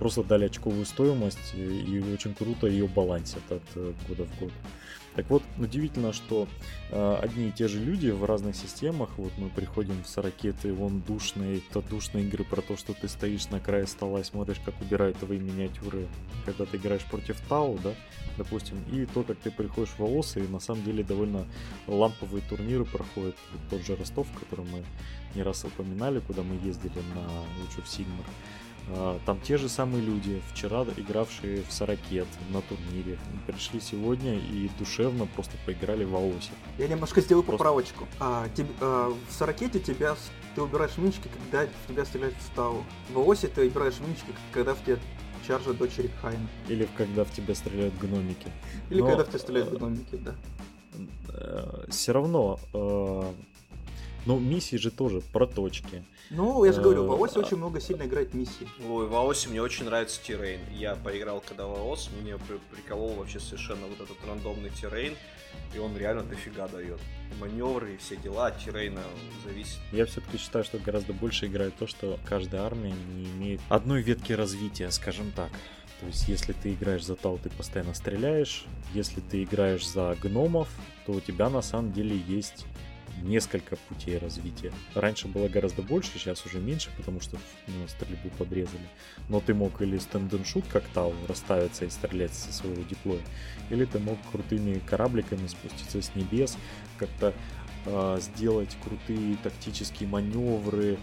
просто 0.00 0.24
дали 0.24 0.46
очковую 0.46 0.86
стоимость 0.86 1.54
и 1.54 2.02
очень 2.12 2.34
круто 2.34 2.66
ее 2.66 2.88
балансят 2.88 3.42
от 3.50 3.62
э, 3.76 3.92
года 4.08 4.24
в 4.24 4.40
год. 4.40 4.52
Так 5.14 5.28
вот, 5.28 5.42
удивительно, 5.58 6.14
что 6.14 6.48
э, 6.90 7.18
одни 7.20 7.48
и 7.48 7.52
те 7.52 7.68
же 7.68 7.78
люди 7.78 8.08
в 8.08 8.24
разных 8.24 8.56
системах, 8.56 9.10
вот 9.18 9.32
мы 9.36 9.50
приходим 9.50 10.02
в 10.02 10.08
сорокеты, 10.08 10.72
вон 10.72 11.00
душные, 11.00 11.60
то 11.72 11.82
душные 11.82 12.24
игры 12.24 12.44
про 12.44 12.62
то, 12.62 12.78
что 12.78 12.94
ты 12.94 13.08
стоишь 13.08 13.50
на 13.50 13.60
крае 13.60 13.86
стола 13.86 14.20
и 14.20 14.24
смотришь, 14.24 14.60
как 14.64 14.80
убирают 14.80 15.18
твои 15.18 15.38
миниатюры, 15.38 16.06
когда 16.46 16.64
ты 16.64 16.78
играешь 16.78 17.04
против 17.04 17.38
Тау, 17.48 17.78
да, 17.84 17.92
допустим, 18.38 18.78
и 18.90 19.04
то, 19.04 19.22
как 19.22 19.36
ты 19.38 19.50
приходишь 19.50 19.92
в 19.98 20.00
ООС, 20.00 20.38
и 20.38 20.40
на 20.42 20.60
самом 20.60 20.82
деле 20.84 21.04
довольно 21.04 21.44
ламповые 21.86 22.42
турниры 22.48 22.86
проходят, 22.86 23.36
тот 23.68 23.84
же 23.84 23.96
Ростов, 23.96 24.28
который 24.38 24.64
мы 24.64 24.82
не 25.34 25.42
раз 25.42 25.64
упоминали, 25.64 26.20
куда 26.20 26.42
мы 26.42 26.54
ездили 26.66 27.02
на 27.14 27.42
лучше 27.60 27.82
в 27.82 27.88
Сигмар. 27.88 28.24
А, 28.92 29.18
там 29.26 29.40
те 29.40 29.56
же 29.56 29.68
самые 29.68 30.02
люди, 30.02 30.42
вчера 30.52 30.84
игравшие 30.96 31.62
в 31.62 31.72
Сорокет 31.72 32.26
на 32.50 32.60
турнире, 32.62 33.18
пришли 33.46 33.80
сегодня 33.80 34.38
и 34.38 34.70
душевно 34.78 35.26
просто 35.26 35.56
поиграли 35.64 36.04
в 36.04 36.14
АОСе. 36.14 36.50
Я 36.78 36.88
немножко 36.88 37.20
сделаю 37.20 37.44
просто... 37.44 37.58
поправочку. 37.58 38.06
А, 38.18 38.48
тебе, 38.54 38.70
а, 38.80 39.12
в 39.28 39.32
Сорокете 39.32 39.80
тебя 39.80 40.16
ты 40.54 40.62
убираешь 40.62 40.96
минички, 40.96 41.28
когда 41.28 41.66
в 41.66 41.88
тебя 41.88 42.04
стреляют 42.04 42.36
в 42.36 42.42
ставу. 42.42 42.84
В 43.12 43.18
АОСе 43.18 43.48
ты 43.48 43.66
убираешь 43.66 44.00
минички, 44.00 44.32
когда 44.52 44.74
в 44.74 44.84
тебя 44.84 44.98
чаржа 45.46 45.72
дочери 45.72 46.10
Хайна. 46.20 46.48
Или 46.68 46.88
когда 46.96 47.24
в 47.24 47.32
тебя 47.32 47.54
стреляют 47.54 47.96
гномики. 47.98 48.50
Или 48.90 49.00
Но, 49.00 49.06
когда 49.06 49.24
в 49.24 49.28
тебя 49.28 49.38
стреляют 49.38 49.78
гномики, 49.78 50.16
да. 50.16 50.34
Э, 51.28 51.84
Все 51.88 52.12
равно 52.12 52.58
э, 52.74 53.32
но 54.26 54.38
миссии 54.38 54.76
же 54.76 54.90
тоже 54.90 55.20
проточки. 55.20 56.04
Ну, 56.30 56.64
я 56.64 56.72
же 56.72 56.80
говорю, 56.80 57.06
в 57.06 57.12
АОСе 57.12 57.40
очень 57.40 57.56
много 57.56 57.80
сильно 57.80 58.04
играет 58.04 58.34
миссий. 58.34 58.68
Ой, 58.88 59.06
в 59.06 59.14
АОСе 59.14 59.48
мне 59.48 59.60
очень 59.60 59.86
нравится 59.86 60.22
террейн. 60.22 60.60
Я 60.72 60.94
поиграл 60.94 61.42
когда 61.46 61.66
в 61.66 61.74
АОС, 61.74 62.10
мне 62.22 62.36
приколол 62.70 63.14
вообще 63.14 63.40
совершенно 63.40 63.86
вот 63.86 64.00
этот 64.00 64.16
рандомный 64.26 64.70
террейн, 64.70 65.14
и 65.74 65.78
он 65.78 65.96
реально 65.96 66.22
дофига 66.22 66.68
дает. 66.68 67.00
Маневры 67.40 67.94
и 67.94 67.96
все 67.96 68.16
дела 68.16 68.48
от 68.48 68.64
террейна 68.64 69.02
зависит. 69.44 69.78
Я 69.92 70.06
все-таки 70.06 70.38
считаю, 70.38 70.64
что 70.64 70.78
гораздо 70.78 71.12
больше 71.12 71.46
играет 71.46 71.74
то, 71.76 71.86
что 71.86 72.18
каждая 72.24 72.62
армия 72.62 72.94
не 73.14 73.24
имеет 73.30 73.60
одной 73.68 74.02
ветки 74.02 74.32
развития, 74.32 74.90
скажем 74.90 75.32
так. 75.32 75.50
То 76.00 76.06
есть, 76.06 76.28
если 76.28 76.52
ты 76.54 76.72
играешь 76.72 77.04
за 77.04 77.14
Тау, 77.14 77.38
ты 77.42 77.50
постоянно 77.50 77.92
стреляешь. 77.92 78.64
Если 78.94 79.20
ты 79.20 79.42
играешь 79.42 79.86
за 79.86 80.16
гномов, 80.22 80.68
то 81.04 81.12
у 81.12 81.20
тебя 81.20 81.50
на 81.50 81.60
самом 81.60 81.92
деле 81.92 82.16
есть 82.16 82.64
несколько 83.22 83.76
путей 83.76 84.18
развития. 84.18 84.72
Раньше 84.94 85.28
было 85.28 85.48
гораздо 85.48 85.82
больше, 85.82 86.12
сейчас 86.14 86.44
уже 86.46 86.58
меньше, 86.58 86.90
потому 86.96 87.20
что 87.20 87.36
ну, 87.66 87.88
стрельбу 87.88 88.30
подрезали. 88.38 88.88
Но 89.28 89.40
ты 89.40 89.54
мог 89.54 89.80
или 89.82 89.98
стенденшут 89.98 90.64
как 90.68 90.84
Тау 90.88 91.14
расставиться 91.28 91.84
и 91.84 91.90
стрелять 91.90 92.34
со 92.34 92.52
своего 92.52 92.82
диплоя, 92.82 93.20
или 93.70 93.84
ты 93.84 93.98
мог 93.98 94.18
крутыми 94.30 94.78
корабликами 94.80 95.46
спуститься 95.46 96.00
с 96.02 96.14
небес, 96.14 96.56
как-то 96.98 97.34
э, 97.86 98.18
сделать 98.20 98.76
крутые 98.82 99.36
тактические 99.42 100.08
маневры, 100.08 100.98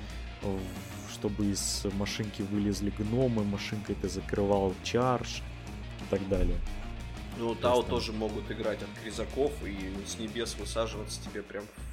чтобы 1.11 1.47
из 1.47 1.85
машинки 1.93 2.41
вылезли 2.43 2.91
гномы, 2.97 3.43
машинкой 3.43 3.95
ты 3.95 4.07
закрывал 4.09 4.73
чарж 4.83 5.41
и 5.99 6.09
так 6.09 6.27
далее. 6.29 6.57
Ну, 7.39 7.53
Тау 7.53 7.83
тоже 7.83 8.13
могут 8.13 8.49
играть 8.51 8.81
от 8.81 8.89
кризаков 9.01 9.51
и 9.63 9.77
с 10.07 10.17
небес 10.17 10.55
высаживаться 10.59 11.21
тебе 11.23 11.43
прям 11.43 11.65
в 11.65 11.86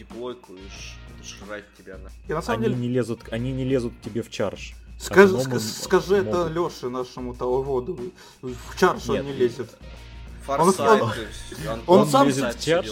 диплойку 0.00 0.54
и 0.54 1.24
жрать 1.24 1.64
тебя 1.76 1.98
на. 1.98 2.10
И 2.28 2.32
на 2.32 2.42
самом 2.42 2.60
они 2.62 2.74
деле... 2.74 2.88
не 2.88 2.94
лезут, 2.94 3.20
они 3.30 3.52
не 3.52 3.64
лезут 3.64 3.92
тебе 4.02 4.22
в 4.22 4.30
чарж. 4.30 4.74
Скажи, 4.98 5.34
ск- 5.36 5.58
скажи 5.58 6.22
могут... 6.22 6.28
это 6.28 6.48
Леше, 6.48 6.88
нашему 6.88 7.34
таловоду. 7.34 7.98
В 8.42 8.78
чарж 8.78 9.08
Нет, 9.08 9.20
он 9.20 9.26
не 9.26 9.32
лезет. 9.32 9.70
Форсайт, 10.44 11.02
он, 11.02 11.10
он, 11.10 11.80
он, 11.86 11.98
он 12.00 12.06
сам 12.06 12.26
лезет 12.26 12.54
в 12.54 12.64
чарж. 12.64 12.88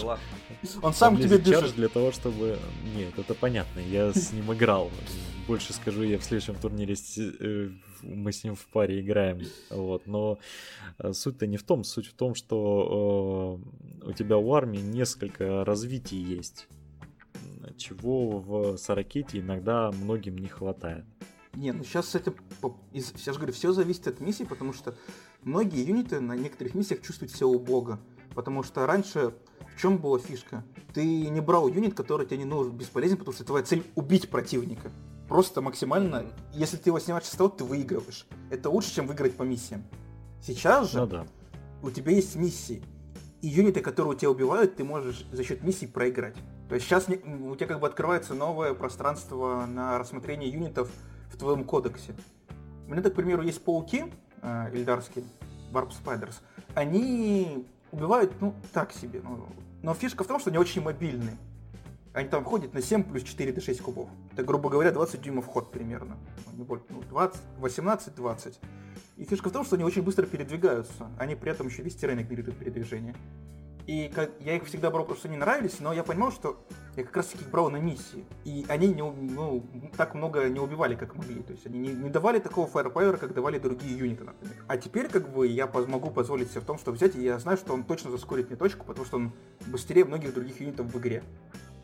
Он 0.81 0.93
сам 0.93 1.15
он 1.15 1.21
тебе 1.21 1.37
бежит. 1.37 1.75
для 1.75 1.87
того, 1.87 2.11
чтобы... 2.11 2.59
Нет, 2.95 3.17
это 3.17 3.33
понятно, 3.33 3.79
я 3.79 4.11
с 4.11 4.31
ним 4.33 4.51
играл. 4.53 4.91
Больше 5.47 5.73
скажу, 5.73 6.03
я 6.03 6.19
в 6.19 6.23
следующем 6.23 6.55
турнире 6.55 6.95
э, 7.17 7.69
мы 8.03 8.31
с 8.31 8.43
ним 8.43 8.55
в 8.55 8.65
паре 8.67 8.99
играем. 8.99 9.41
Вот. 9.69 10.05
Но 10.05 10.37
э, 10.99 11.13
суть-то 11.13 11.47
не 11.47 11.57
в 11.57 11.63
том. 11.63 11.83
Суть 11.83 12.07
в 12.07 12.13
том, 12.13 12.35
что 12.35 13.59
э, 14.03 14.09
у 14.09 14.13
тебя 14.13 14.37
у 14.37 14.53
армии 14.53 14.79
несколько 14.79 15.65
развитий 15.65 16.21
есть. 16.21 16.67
Чего 17.77 18.39
в 18.39 18.77
Саракете 18.77 19.39
иногда 19.39 19.91
многим 19.91 20.37
не 20.37 20.47
хватает. 20.47 21.05
Не, 21.53 21.71
ну 21.71 21.83
сейчас 21.83 22.13
это, 22.15 22.33
я 22.93 23.01
же 23.33 23.39
говорю, 23.39 23.53
все 23.53 23.71
зависит 23.71 24.07
от 24.07 24.19
миссии, 24.19 24.43
потому 24.43 24.71
что 24.73 24.95
многие 25.43 25.83
юниты 25.83 26.19
на 26.19 26.35
некоторых 26.35 26.75
миссиях 26.75 27.01
чувствуют 27.01 27.31
себя 27.31 27.47
убого. 27.47 27.99
Потому 28.35 28.63
что 28.63 28.85
раньше 28.85 29.33
в 29.75 29.81
чем 29.81 29.97
была 29.97 30.19
фишка? 30.19 30.63
Ты 30.93 31.29
не 31.29 31.41
брал 31.41 31.67
юнит, 31.67 31.95
который 31.95 32.25
тебе 32.25 32.39
не 32.39 32.45
нужен, 32.45 32.77
бесполезен, 32.77 33.17
потому 33.17 33.33
что 33.33 33.43
твоя 33.43 33.65
цель 33.65 33.83
убить 33.95 34.29
противника. 34.29 34.91
Просто 35.27 35.61
максимально, 35.61 36.25
если 36.53 36.77
ты 36.77 36.89
его 36.89 36.99
снимаешь 36.99 37.25
с 37.25 37.35
того, 37.35 37.49
ты 37.49 37.63
выигрываешь. 37.63 38.25
Это 38.49 38.69
лучше, 38.69 38.95
чем 38.95 39.07
выиграть 39.07 39.35
по 39.35 39.43
миссиям. 39.43 39.83
Сейчас 40.41 40.91
же 40.91 40.99
ну, 40.99 41.07
да. 41.07 41.27
у 41.83 41.91
тебя 41.91 42.11
есть 42.11 42.35
миссии. 42.35 42.81
И 43.41 43.47
юниты, 43.47 43.81
которые 43.81 44.17
тебя 44.17 44.31
убивают, 44.31 44.75
ты 44.75 44.83
можешь 44.83 45.25
за 45.31 45.43
счет 45.43 45.63
миссий 45.63 45.87
проиграть. 45.87 46.35
То 46.69 46.75
есть 46.75 46.85
сейчас 46.85 47.07
у 47.09 47.55
тебя 47.55 47.65
как 47.65 47.79
бы 47.79 47.87
открывается 47.87 48.35
новое 48.35 48.75
пространство 48.75 49.65
на 49.65 49.97
рассмотрение 49.97 50.49
юнитов 50.49 50.89
в 51.31 51.37
твоем 51.37 51.63
кодексе. 51.63 52.13
У 52.87 52.91
меня, 52.91 53.01
так, 53.01 53.13
к 53.13 53.15
примеру, 53.15 53.41
есть 53.41 53.63
пауки 53.63 54.05
э, 54.43 54.69
ильдарские, 54.71 55.25
Warp 55.73 55.91
Spiders. 55.91 56.35
Они 56.75 57.67
убивают, 57.91 58.39
ну, 58.39 58.53
так 58.71 58.91
себе. 58.91 59.19
Ну, 59.23 59.47
но 59.81 59.95
фишка 59.95 60.23
в 60.23 60.27
том, 60.27 60.39
что 60.39 60.51
они 60.51 60.59
очень 60.59 60.83
мобильны. 60.83 61.37
Они 62.13 62.29
там 62.29 62.43
ходят 62.43 62.73
на 62.73 62.81
7 62.81 63.03
плюс 63.03 63.23
4 63.23 63.51
до 63.51 63.61
6 63.61 63.81
кубов. 63.81 64.09
Это, 64.33 64.43
грубо 64.43 64.69
говоря, 64.69 64.91
20 64.91 65.21
дюймов 65.21 65.47
ход 65.47 65.71
примерно. 65.71 66.17
Ну, 66.53 66.65
18-20. 66.65 68.57
И 69.17 69.23
фишка 69.23 69.49
в 69.49 69.51
том, 69.51 69.65
что 69.65 69.75
они 69.75 69.83
очень 69.83 70.03
быстро 70.03 70.25
передвигаются. 70.27 71.09
Они 71.17 71.35
при 71.35 71.51
этом 71.51 71.67
еще 71.67 71.81
весь 71.81 71.95
террен 71.95 72.21
игнорируют 72.21 72.57
передвижение. 72.57 73.15
И 73.89 74.07
как, 74.13 74.29
я 74.39 74.55
их 74.55 74.65
всегда 74.65 74.91
брал, 74.91 75.03
потому 75.03 75.17
что 75.17 75.29
они 75.29 75.37
нравились, 75.37 75.79
но 75.79 75.91
я 75.91 76.03
понимал, 76.03 76.31
что 76.31 76.63
я 76.95 77.03
как 77.03 77.17
раз 77.17 77.25
таки 77.25 77.43
их 77.43 77.49
брал 77.49 77.71
на 77.71 77.77
миссии. 77.77 78.23
И 78.45 78.63
они 78.69 78.89
не, 78.89 79.01
ну, 79.01 79.65
так 79.97 80.13
много 80.13 80.47
не 80.47 80.59
убивали, 80.59 80.93
как 80.93 81.15
могли. 81.15 81.41
То 81.41 81.53
есть 81.53 81.65
они 81.65 81.79
не, 81.79 81.87
не 81.87 82.11
давали 82.11 82.37
такого 82.37 82.67
фаерпауэра, 82.67 83.17
как 83.17 83.33
давали 83.33 83.57
другие 83.57 83.97
юниты, 83.97 84.25
например. 84.25 84.55
А 84.67 84.77
теперь 84.77 85.09
как 85.09 85.33
бы 85.33 85.47
я 85.47 85.65
могу 85.65 86.11
позволить 86.11 86.51
себе 86.51 86.61
в 86.61 86.65
том, 86.65 86.77
что 86.77 86.91
взять, 86.91 87.15
и 87.15 87.23
я 87.23 87.39
знаю, 87.39 87.57
что 87.57 87.73
он 87.73 87.83
точно 87.83 88.11
заскорит 88.11 88.49
мне 88.49 88.57
точку, 88.57 88.85
потому 88.85 89.07
что 89.07 89.17
он 89.17 89.31
быстрее 89.65 90.05
многих 90.05 90.35
других 90.35 90.61
юнитов 90.61 90.93
в 90.93 90.99
игре. 90.99 91.23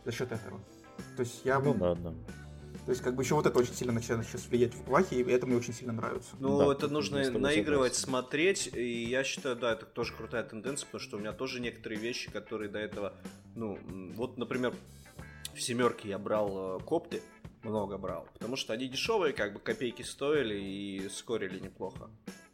За 0.05 0.11
счет 0.11 0.31
этого. 0.31 0.59
То 1.17 1.23
есть 1.23 1.41
я... 1.43 1.57
Ну 1.59 1.73
да, 1.73 1.95
да. 1.95 2.13
То 2.85 2.91
есть, 2.91 3.01
как 3.01 3.15
бы 3.15 3.23
еще 3.23 3.33
вот 3.33 3.47
это 3.47 3.57
очень 3.57 3.73
сильно 3.73 3.93
начинает 3.93 4.27
сейчас 4.27 4.45
влиять 4.47 4.75
в 4.75 4.83
плахе, 4.83 5.19
и 5.19 5.23
это 5.23 5.47
мне 5.47 5.57
очень 5.57 5.73
сильно 5.73 5.91
нравится. 5.91 6.35
Ну, 6.39 6.59
да, 6.59 6.71
это 6.71 6.87
нужно 6.87 7.29
наигрывать, 7.31 7.95
смотреть, 7.95 8.69
и 8.75 9.05
я 9.05 9.23
считаю, 9.23 9.55
да, 9.55 9.73
это 9.73 9.85
тоже 9.87 10.13
крутая 10.13 10.43
тенденция, 10.43 10.85
потому 10.85 11.01
что 11.01 11.17
у 11.17 11.19
меня 11.19 11.33
тоже 11.33 11.59
некоторые 11.59 11.99
вещи, 11.99 12.29
которые 12.31 12.69
до 12.69 12.77
этого, 12.77 13.13
ну, 13.55 13.79
вот, 14.15 14.37
например, 14.37 14.75
в 15.55 15.61
семерке 15.61 16.09
я 16.09 16.19
брал 16.19 16.77
э, 16.77 16.83
копты, 16.83 17.23
много 17.63 17.97
брал, 17.97 18.27
потому 18.33 18.55
что 18.55 18.73
они 18.73 18.87
дешевые, 18.87 19.33
как 19.33 19.53
бы 19.53 19.59
копейки 19.59 20.03
стоили 20.03 20.55
и 20.55 21.09
скорили 21.09 21.59
неплохо. 21.59 22.11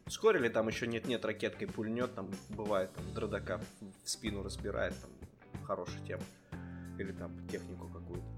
Скорили 0.08 0.48
там 0.48 0.66
еще 0.68 0.86
нет-нет, 0.86 1.24
ракеткой 1.24 1.68
пульнет, 1.68 2.14
там 2.14 2.30
бывает, 2.48 2.92
там 2.94 3.04
дродака 3.14 3.60
в 3.80 4.08
спину 4.08 4.42
разбирает, 4.42 4.94
там 5.00 5.10
хорошая 5.64 6.02
тема. 6.06 6.22
Или 6.98 7.12
там 7.12 7.32
технику 7.48 7.88
какую-то. 7.88 8.31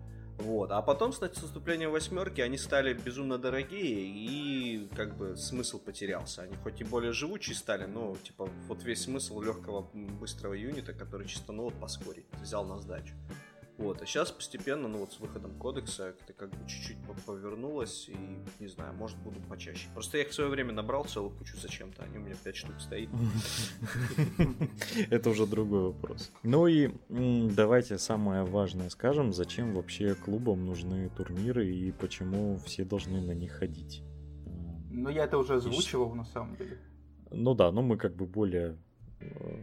Вот. 0.44 0.70
А 0.72 0.82
потом, 0.82 1.14
с 1.14 1.20
наступлением 1.20 1.90
восьмерки 1.90 2.42
они 2.42 2.58
стали 2.58 2.92
безумно 2.92 3.38
дорогие, 3.38 4.04
и 4.06 4.86
как 4.94 5.16
бы 5.16 5.36
смысл 5.38 5.78
потерялся. 5.78 6.42
Они 6.42 6.54
хоть 6.56 6.82
и 6.82 6.84
более 6.84 7.12
живучие 7.12 7.56
стали, 7.56 7.86
но 7.86 8.14
типа 8.22 8.50
вот 8.68 8.82
весь 8.82 9.04
смысл 9.04 9.40
легкого 9.40 9.88
быстрого 9.94 10.52
юнита, 10.52 10.92
который 10.92 11.26
чисто 11.26 11.52
ну 11.52 11.64
вот 11.64 11.74
поскорить, 11.80 12.26
взял 12.42 12.66
на 12.66 12.78
сдачу. 12.78 13.14
Вот, 13.76 14.00
а 14.00 14.06
сейчас 14.06 14.30
постепенно, 14.30 14.86
ну 14.86 14.98
вот 14.98 15.12
с 15.12 15.18
выходом 15.18 15.58
кодекса, 15.58 16.14
это 16.20 16.32
как 16.32 16.50
бы 16.50 16.68
чуть-чуть 16.68 16.96
повернулось, 17.26 18.08
и, 18.08 18.16
не 18.60 18.68
знаю, 18.68 18.94
может 18.94 19.18
буду 19.18 19.40
почаще. 19.48 19.88
Просто 19.92 20.18
я 20.18 20.24
их 20.24 20.30
в 20.30 20.34
свое 20.34 20.48
время 20.48 20.72
набрал 20.72 21.04
целую 21.04 21.36
кучу 21.36 21.56
зачем-то, 21.56 22.04
они 22.04 22.18
у 22.18 22.20
меня 22.20 22.36
5 22.36 22.56
штук 22.56 22.80
стоит. 22.80 23.10
Это 25.10 25.30
уже 25.30 25.46
другой 25.46 25.92
вопрос. 25.92 26.30
Ну 26.44 26.68
и 26.68 26.92
давайте 27.08 27.98
самое 27.98 28.44
важное 28.44 28.90
скажем, 28.90 29.32
зачем 29.32 29.74
вообще 29.74 30.14
клубам 30.14 30.64
нужны 30.66 31.10
турниры 31.10 31.66
и 31.66 31.90
почему 31.90 32.58
все 32.64 32.84
должны 32.84 33.20
на 33.20 33.32
них 33.32 33.52
ходить. 33.52 34.04
Ну 34.90 35.08
я 35.10 35.24
это 35.24 35.36
уже 35.36 35.54
озвучивал 35.54 36.14
на 36.14 36.24
самом 36.24 36.54
деле. 36.56 36.78
Ну 37.32 37.54
да, 37.54 37.72
но 37.72 37.82
мы 37.82 37.96
как 37.96 38.14
бы 38.14 38.26
более 38.26 38.78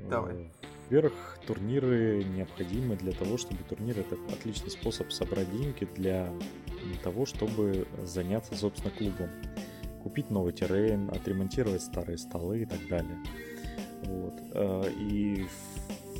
Давай. 0.09 0.51
Во-первых, 0.89 1.39
турниры 1.47 2.23
необходимы 2.23 2.97
для 2.97 3.13
того, 3.13 3.37
чтобы 3.37 3.63
турнир 3.63 3.99
это 3.99 4.17
отличный 4.33 4.71
способ 4.71 5.11
собрать 5.13 5.49
деньги 5.49 5.87
для 5.95 6.33
того, 7.01 7.25
чтобы 7.25 7.87
заняться, 8.03 8.55
собственно, 8.55 8.93
клубом. 8.93 9.29
Купить 10.03 10.29
новый 10.29 10.51
террейн, 10.51 11.09
отремонтировать 11.09 11.81
старые 11.81 12.17
столы 12.17 12.63
и 12.63 12.65
так 12.65 12.85
далее. 12.89 13.17
Вот. 14.03 14.33
Э, 14.53 14.91
и 14.99 15.45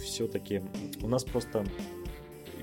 все-таки 0.01 0.61
у 1.01 1.07
нас 1.07 1.25
просто 1.25 1.65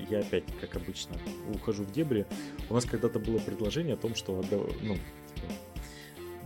я 0.09 0.19
опять, 0.19 0.45
как 0.59 0.75
обычно, 0.75 1.15
ухожу 1.53 1.83
в 1.83 1.91
дебри. 1.91 2.25
У 2.69 2.73
нас 2.73 2.85
когда-то 2.85 3.19
было 3.19 3.37
предложение 3.37 3.93
о 3.93 3.97
том, 3.97 4.15
что 4.15 4.43
ну, 4.81 4.97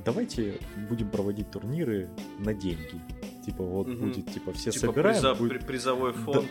давайте 0.03 0.59
будем 0.89 1.09
проводить 1.09 1.51
турниры 1.51 2.09
на 2.39 2.53
деньги. 2.53 2.99
Типа 3.46 3.64
вот 3.64 3.88
угу. 3.88 3.98
будет, 3.98 4.32
типа 4.32 4.54
все 4.54 4.72
типа 4.72 4.88
собираем. 4.88 5.16
Приза, 5.16 5.36
будет... 5.36 5.68
Призовой 5.68 6.14
фонд. 6.14 6.48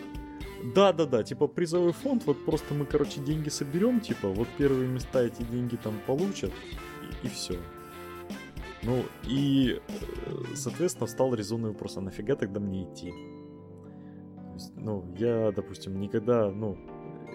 Да, 0.75 0.93
да, 0.93 1.07
да, 1.07 1.23
типа 1.25 1.49
призовой 1.49 1.93
фонд, 1.93 2.25
вот 2.27 2.45
просто 2.45 2.73
мы, 2.75 2.87
короче, 2.87 3.21
деньги 3.21 3.49
соберем, 3.49 3.99
типа, 4.01 4.29
вот 4.29 4.47
первые 4.59 4.89
места 4.89 5.23
эти 5.23 5.43
деньги 5.43 5.75
там 5.75 5.95
получат, 6.07 6.53
и, 7.23 7.27
и 7.27 7.29
все. 7.29 7.59
Ну, 8.85 9.05
и, 9.25 9.81
э, 9.89 10.55
соответственно, 10.55 11.07
встал 11.07 11.35
резонный 11.35 11.71
вопрос, 11.71 11.97
а 11.97 12.01
нафига 12.01 12.37
тогда 12.37 12.61
мне 12.61 12.85
идти? 12.85 13.13
Есть, 14.55 14.73
ну, 14.77 15.05
я, 15.19 15.51
допустим, 15.51 15.99
никогда, 15.99 16.51
ну, 16.51 16.79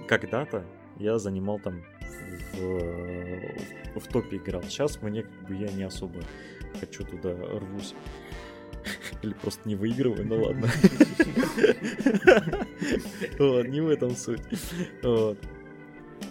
когда-то 0.07 0.65
я 0.97 1.19
занимал 1.19 1.59
там 1.59 1.83
в, 2.53 3.95
в, 3.95 3.99
в 3.99 4.07
топе 4.07 4.37
играл. 4.37 4.63
Сейчас 4.63 5.01
мне 5.01 5.23
как 5.23 5.47
бы 5.47 5.55
я 5.55 5.71
не 5.71 5.83
особо 5.83 6.21
хочу 6.79 7.05
туда 7.05 7.33
рвусь. 7.33 7.93
Или 9.23 9.33
просто 9.33 9.67
не 9.67 9.75
выигрываю, 9.75 10.25
ну 10.25 10.43
ладно. 10.43 10.69
Вот, 13.39 13.67
не 13.67 13.81
в 13.81 13.89
этом 13.89 14.15
суть. 14.15 14.41
Вот. 15.03 15.37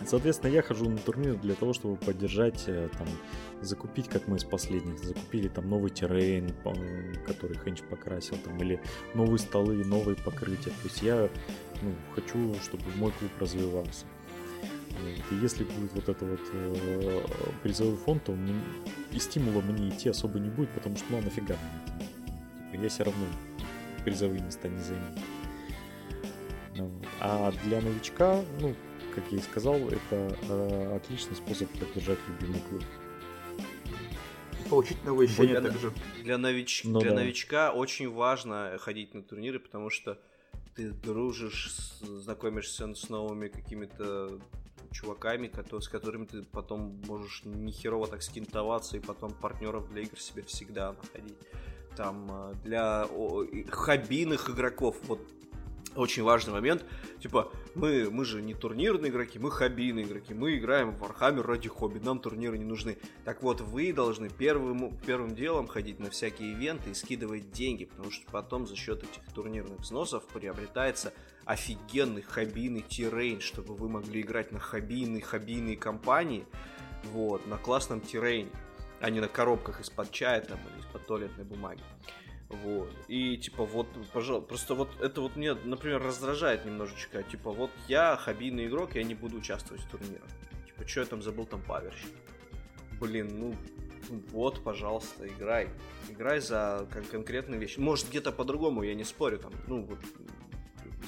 Соответственно, 0.05 0.53
я 0.53 0.63
хожу 0.63 0.89
на 0.89 0.99
турнир 0.99 1.37
для 1.37 1.55
того, 1.55 1.73
чтобы 1.73 1.97
поддержать, 1.97 2.65
э, 2.67 2.89
там, 2.97 3.09
закупить, 3.61 4.09
как 4.09 4.29
мы 4.29 4.37
из 4.37 4.45
последних, 4.45 4.99
закупили 4.99 5.49
там 5.49 5.69
новый 5.69 5.91
террейн, 5.91 6.55
который 7.27 7.59
Хенч 7.65 7.83
покрасил, 7.83 8.37
там, 8.37 8.61
или 8.63 8.81
новые 9.15 9.39
столы, 9.39 9.85
новые 9.85 10.17
покрытия. 10.17 10.71
То 10.71 10.85
есть 10.85 11.03
я 11.03 11.29
ну, 11.83 11.93
хочу, 12.15 12.55
чтобы 12.63 12.85
мой 12.97 13.13
клуб 13.13 13.31
развивался. 13.41 14.07
И 15.31 15.35
если 15.37 15.65
будет 15.65 15.93
вот 15.95 16.09
это 16.09 16.25
вот 16.25 16.41
э, 16.53 17.23
призовой 17.63 17.97
фонд, 17.97 18.25
то 18.25 18.37
и 19.13 19.19
стимула 19.19 19.61
мне 19.61 19.91
идти 19.91 20.09
особо 20.09 20.39
не 20.39 20.49
будет, 20.49 20.71
потому 20.71 20.97
что 20.97 21.07
ну 21.11 21.19
а 21.19 21.21
нафига 21.21 21.55
мне 21.55 22.07
Типа, 22.07 22.16
я 22.83 22.89
все 22.89 23.05
равно 23.05 23.27
призовые 24.05 24.43
места 24.43 24.69
не 24.69 24.81
займу. 24.81 25.07
Ну. 26.77 26.91
А 27.21 27.53
для 27.65 27.81
новичка, 27.81 28.43
ну, 28.61 28.75
как 29.15 29.25
я 29.31 29.39
и 29.39 29.41
сказал, 29.41 29.77
это 29.77 30.37
э, 30.49 30.97
отличный 30.97 31.37
способ 31.37 31.69
поддержать 31.71 32.19
любимый 32.29 32.61
клуб. 32.69 32.83
Получить 34.69 35.03
новые 35.05 35.27
ощущения 35.27 35.61
для, 35.61 35.71
также. 35.71 35.93
Для, 36.23 36.39
нович... 36.39 36.83
ну, 36.85 37.01
для 37.01 37.11
да. 37.11 37.17
новичка 37.17 37.73
очень 37.73 38.11
важно 38.11 38.77
ходить 38.79 39.15
на 39.15 39.23
турниры, 39.23 39.59
потому 39.59 39.91
что 39.91 40.19
ты 40.75 40.91
дружишь, 40.91 41.71
знакомишься 42.01 42.95
с 42.95 43.09
новыми 43.09 43.49
какими-то 43.49 44.39
чуваками, 44.93 45.51
с 45.81 45.89
которыми 45.89 46.27
ты 46.27 46.43
потом 46.43 47.01
можешь 47.07 47.43
нехерово 47.45 48.07
так 48.07 48.23
скинтоваться 48.23 48.97
и 48.97 49.01
потом 49.01 49.33
партнеров 49.33 49.91
для 49.91 50.03
игр 50.03 50.19
себе 50.21 50.43
всегда 50.43 50.93
находить. 50.93 51.37
Там 51.97 52.29
э, 52.31 52.55
для 52.65 53.09
хоббийных 53.71 54.51
игроков, 54.51 54.97
вот 55.05 55.21
очень 55.97 56.23
важный 56.23 56.53
момент. 56.53 56.85
Типа, 57.21 57.51
мы, 57.75 58.11
мы 58.11 58.25
же 58.25 58.43
не 58.43 58.55
турнирные 58.55 59.11
игроки, 59.11 59.39
мы 59.39 59.51
хоббийные 59.51 60.05
игроки. 60.05 60.35
Мы 60.35 60.57
играем 60.57 60.91
в 60.91 61.03
Warhammer 61.03 61.43
ради 61.43 61.69
хобби, 61.69 61.99
нам 61.99 62.19
турниры 62.19 62.59
не 62.59 62.65
нужны. 62.65 62.99
Так 63.25 63.43
вот, 63.43 63.61
вы 63.61 63.93
должны 63.93 64.29
первым, 64.29 64.97
первым 64.99 65.35
делом 65.35 65.67
ходить 65.67 65.99
на 65.99 66.11
всякие 66.11 66.53
ивенты 66.53 66.91
и 66.91 66.95
скидывать 66.95 67.51
деньги, 67.51 67.87
потому 67.87 68.11
что 68.11 68.31
потом 68.31 68.67
за 68.67 68.77
счет 68.77 69.03
этих 69.03 69.33
турнирных 69.35 69.81
взносов 69.81 70.27
приобретается 70.27 71.13
офигенный 71.45 72.23
хоббийный 72.23 72.83
террейн, 72.83 73.41
чтобы 73.41 73.75
вы 73.75 73.89
могли 73.89 74.21
играть 74.21 74.53
на 74.53 74.59
хоббийные 74.59 75.23
хоббийные 75.23 75.77
компании, 75.77 76.45
вот, 77.13 77.47
на 77.47 77.57
классном 77.57 78.01
террейне, 78.01 78.51
а 79.01 79.11
не 79.11 79.21
на 79.21 79.29
коробках 79.29 79.81
из-под 79.81 80.11
чая 80.11 80.41
там 80.41 80.59
или 80.59 80.76
из-под 80.97 81.07
туалетной 81.07 81.45
бумаги. 81.45 81.83
Вот. 82.49 82.93
И 83.09 83.37
типа 83.37 83.65
вот, 83.65 83.89
пожалуйста, 84.13 84.49
просто 84.49 84.75
вот 84.75 84.89
это 85.01 85.21
вот 85.21 85.37
мне, 85.37 85.55
например, 85.55 86.03
раздражает 86.03 86.65
немножечко. 86.65 87.23
Типа 87.23 87.51
вот 87.51 87.71
я 87.89 88.17
хоббийный 88.17 88.67
игрок, 88.67 88.95
я 88.95 89.03
не 89.03 89.15
буду 89.15 89.39
участвовать 89.39 89.83
в 89.83 89.91
турнирах. 89.91 90.29
Типа, 90.67 90.89
что 90.89 91.01
я 91.01 91.07
там 91.07 91.23
забыл 91.23 91.47
там 91.47 91.61
паверщик? 91.63 92.11
Блин, 93.01 93.39
ну 93.39 93.55
вот, 94.31 94.63
пожалуйста, 94.63 95.27
играй. 95.27 95.69
Играй 96.09 96.41
за 96.41 96.87
кон- 96.93 97.05
конкретные 97.05 97.59
вещи. 97.59 97.81
Может, 97.81 98.09
где-то 98.09 98.31
по-другому, 98.33 98.85
я 98.85 98.95
не 98.95 99.05
спорю. 99.05 99.39
Там, 99.39 99.53
ну, 99.67 99.83
вот, 99.83 99.99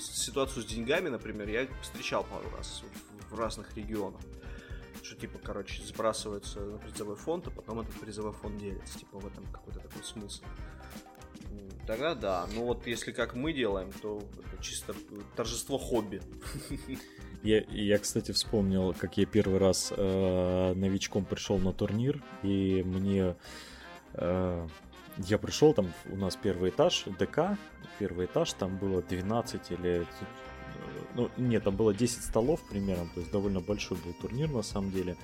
ситуацию 0.00 0.64
с 0.64 0.66
деньгами, 0.66 1.08
например, 1.08 1.48
я 1.48 1.68
встречал 1.82 2.24
пару 2.24 2.50
раз 2.56 2.82
в, 3.30 3.34
в 3.34 3.38
разных 3.38 3.76
регионах. 3.76 4.20
Что, 5.02 5.16
типа, 5.16 5.38
короче, 5.38 5.82
сбрасывается 5.82 6.60
на 6.60 6.78
призовой 6.78 7.16
фонд, 7.16 7.46
а 7.48 7.50
потом 7.50 7.80
этот 7.80 7.94
призовой 8.00 8.32
фонд 8.32 8.58
делится. 8.58 8.98
Типа, 8.98 9.18
в 9.18 9.26
этом 9.26 9.46
какой-то 9.46 9.80
такой 9.80 10.02
смысл. 10.02 10.42
Тогда 11.86 12.14
да. 12.14 12.46
Ну 12.54 12.64
вот 12.64 12.86
если 12.86 13.12
как 13.12 13.34
мы 13.34 13.54
делаем, 13.54 13.90
то 14.02 14.22
это 14.38 14.62
чисто 14.62 14.94
торжество 15.36 15.78
хобби. 15.78 16.20
Я, 17.42 17.62
я, 17.68 17.98
кстати, 17.98 18.32
вспомнил, 18.32 18.92
как 18.98 19.16
я 19.16 19.24
первый 19.24 19.60
раз 19.60 19.92
э, 19.96 20.72
новичком 20.74 21.24
пришел 21.24 21.56
на 21.58 21.72
турнир, 21.72 22.20
и 22.42 22.82
мне 22.84 23.36
э, 24.14 24.66
я 25.18 25.38
пришел, 25.38 25.72
там 25.72 25.92
у 26.10 26.16
нас 26.16 26.36
первый 26.36 26.70
этаж, 26.70 27.04
ДК, 27.18 27.56
первый 27.98 28.26
этаж, 28.26 28.52
там 28.54 28.76
было 28.76 29.02
12 29.02 29.70
или... 29.70 30.06
Ну, 31.14 31.30
нет, 31.36 31.64
там 31.64 31.76
было 31.76 31.94
10 31.94 32.22
столов 32.22 32.60
примерно, 32.68 33.08
то 33.14 33.20
есть 33.20 33.32
довольно 33.32 33.60
большой 33.60 33.98
был 33.98 34.12
турнир 34.12 34.50
на 34.50 34.62
самом 34.62 34.90
деле. 34.90 35.16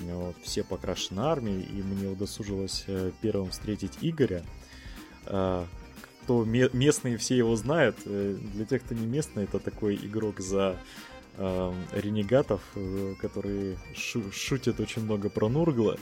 Вот, 0.00 0.36
все 0.42 0.64
покрашены 0.64 1.20
армией, 1.20 1.62
и 1.62 1.82
мне 1.82 2.08
удосужилось 2.08 2.84
э, 2.86 3.10
первым 3.20 3.50
встретить 3.50 3.98
Игоря, 4.00 4.42
э, 5.26 5.64
кто 6.22 6.44
местные 6.44 7.18
все 7.18 7.36
его 7.36 7.54
знают. 7.56 7.96
Э, 8.06 8.34
для 8.54 8.64
тех, 8.64 8.82
кто 8.82 8.94
не 8.94 9.06
местный, 9.06 9.44
это 9.44 9.58
такой 9.58 9.96
игрок 9.96 10.40
за 10.40 10.78
э, 11.36 11.72
ренегатов, 11.92 12.62
э, 12.76 13.14
которые 13.20 13.76
шу- 13.94 14.32
шутят 14.32 14.80
очень 14.80 15.02
много 15.02 15.28
про 15.28 15.48
Нургла, 15.48 15.98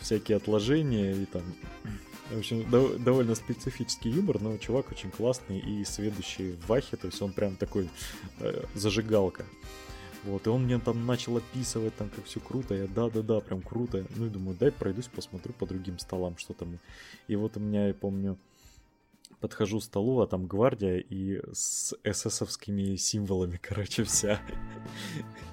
всякие 0.00 0.36
отложения 0.36 1.12
и 1.12 1.24
там... 1.24 1.42
В 2.30 2.38
общем, 2.38 2.62
дов- 2.68 2.98
довольно 2.98 3.34
специфический 3.34 4.10
юмор, 4.10 4.40
но 4.40 4.56
чувак 4.58 4.90
очень 4.90 5.10
классный 5.10 5.60
и 5.60 5.84
сведущий 5.84 6.52
в 6.52 6.68
Вахе, 6.68 6.96
то 6.96 7.06
есть 7.06 7.22
он 7.22 7.32
прям 7.32 7.56
такой 7.56 7.88
э, 8.40 8.64
зажигалка. 8.74 9.44
Вот, 10.24 10.44
и 10.46 10.50
он 10.50 10.64
мне 10.64 10.80
там 10.80 11.06
начал 11.06 11.36
описывать, 11.36 11.94
там, 11.94 12.10
как 12.10 12.24
все 12.24 12.40
круто. 12.40 12.74
Я, 12.74 12.88
да-да-да, 12.88 13.38
прям 13.40 13.62
круто. 13.62 14.04
Ну 14.16 14.26
и 14.26 14.28
думаю, 14.28 14.56
дай 14.58 14.72
пройдусь, 14.72 15.06
посмотрю 15.06 15.52
по 15.52 15.66
другим 15.66 16.00
столам, 16.00 16.36
что 16.36 16.52
там. 16.52 16.80
И 17.28 17.36
вот 17.36 17.56
у 17.56 17.60
меня, 17.60 17.86
я 17.86 17.94
помню, 17.94 18.36
подхожу 19.40 19.80
к 19.80 19.84
столу, 19.84 20.20
а 20.20 20.26
там 20.26 20.46
гвардия 20.46 20.98
и 20.98 21.40
с 21.52 21.94
эсэсовскими 22.04 22.96
символами, 22.96 23.58
короче, 23.62 24.04
вся. 24.04 24.40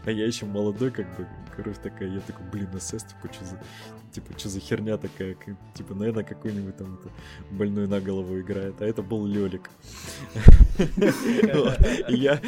А 0.06 0.12
я 0.12 0.26
еще 0.26 0.46
молодой, 0.46 0.92
как 0.92 1.06
бы, 1.18 1.28
кровь 1.56 1.82
такая, 1.82 2.10
я 2.10 2.20
такой, 2.22 2.46
блин, 2.52 2.70
эсэс, 2.76 3.04
типа, 3.04 3.34
что 3.34 3.46
за, 3.46 3.64
типа, 4.12 4.38
что 4.38 4.50
за 4.50 4.60
херня 4.60 4.98
такая, 4.98 5.36
типа, 5.74 5.94
наверное, 5.94 6.24
какой-нибудь 6.24 6.78
там 6.78 6.96
это, 6.96 7.10
больной 7.52 7.88
на 7.88 8.02
голову 8.02 8.40
играет, 8.40 8.82
а 8.82 8.86
это 8.86 9.02
был 9.02 9.26
Лёлик. 9.26 9.70
Я, 12.10 12.42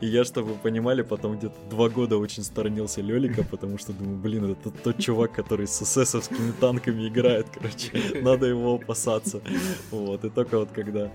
я, 0.00 0.24
чтобы 0.24 0.48
вы 0.48 0.54
понимали, 0.54 1.02
потом 1.02 1.38
где-то 1.38 1.56
два 1.70 1.88
года 1.88 2.16
очень 2.16 2.42
сторонился 2.42 3.00
Лёлика, 3.00 3.44
потому 3.44 3.78
что 3.78 3.92
думаю, 3.92 4.18
блин, 4.18 4.52
это 4.52 4.70
тот 4.70 4.98
чувак, 4.98 5.32
который 5.32 5.66
с 5.66 5.82
эсэсовскими 5.82 6.52
танками 6.52 7.08
играет, 7.08 7.48
короче, 7.50 8.20
надо 8.22 8.46
его 8.46 8.74
опасаться. 8.74 9.40
Вот, 9.90 10.24
и 10.24 10.30
только 10.30 10.57
вот 10.60 10.70
когда 10.72 11.10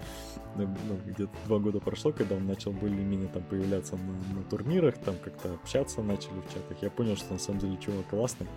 ну, 0.56 0.68
ну, 0.88 1.00
где-то 1.06 1.32
два 1.46 1.60
года 1.60 1.80
прошло, 1.80 2.12
когда 2.12 2.36
он 2.36 2.46
начал 2.46 2.72
более-менее 2.72 3.28
там 3.28 3.44
появляться 3.44 3.96
на, 3.96 4.38
на 4.40 4.44
турнирах, 4.44 4.98
там 5.00 5.16
как-то 5.24 5.54
общаться 5.54 6.02
начали 6.02 6.40
в 6.48 6.54
чатах, 6.54 6.78
я 6.82 6.90
понял, 6.90 7.16
что 7.16 7.34
на 7.34 7.40
самом 7.40 7.60
деле 7.60 7.78
чувак 7.78 8.08
классный. 8.10 8.48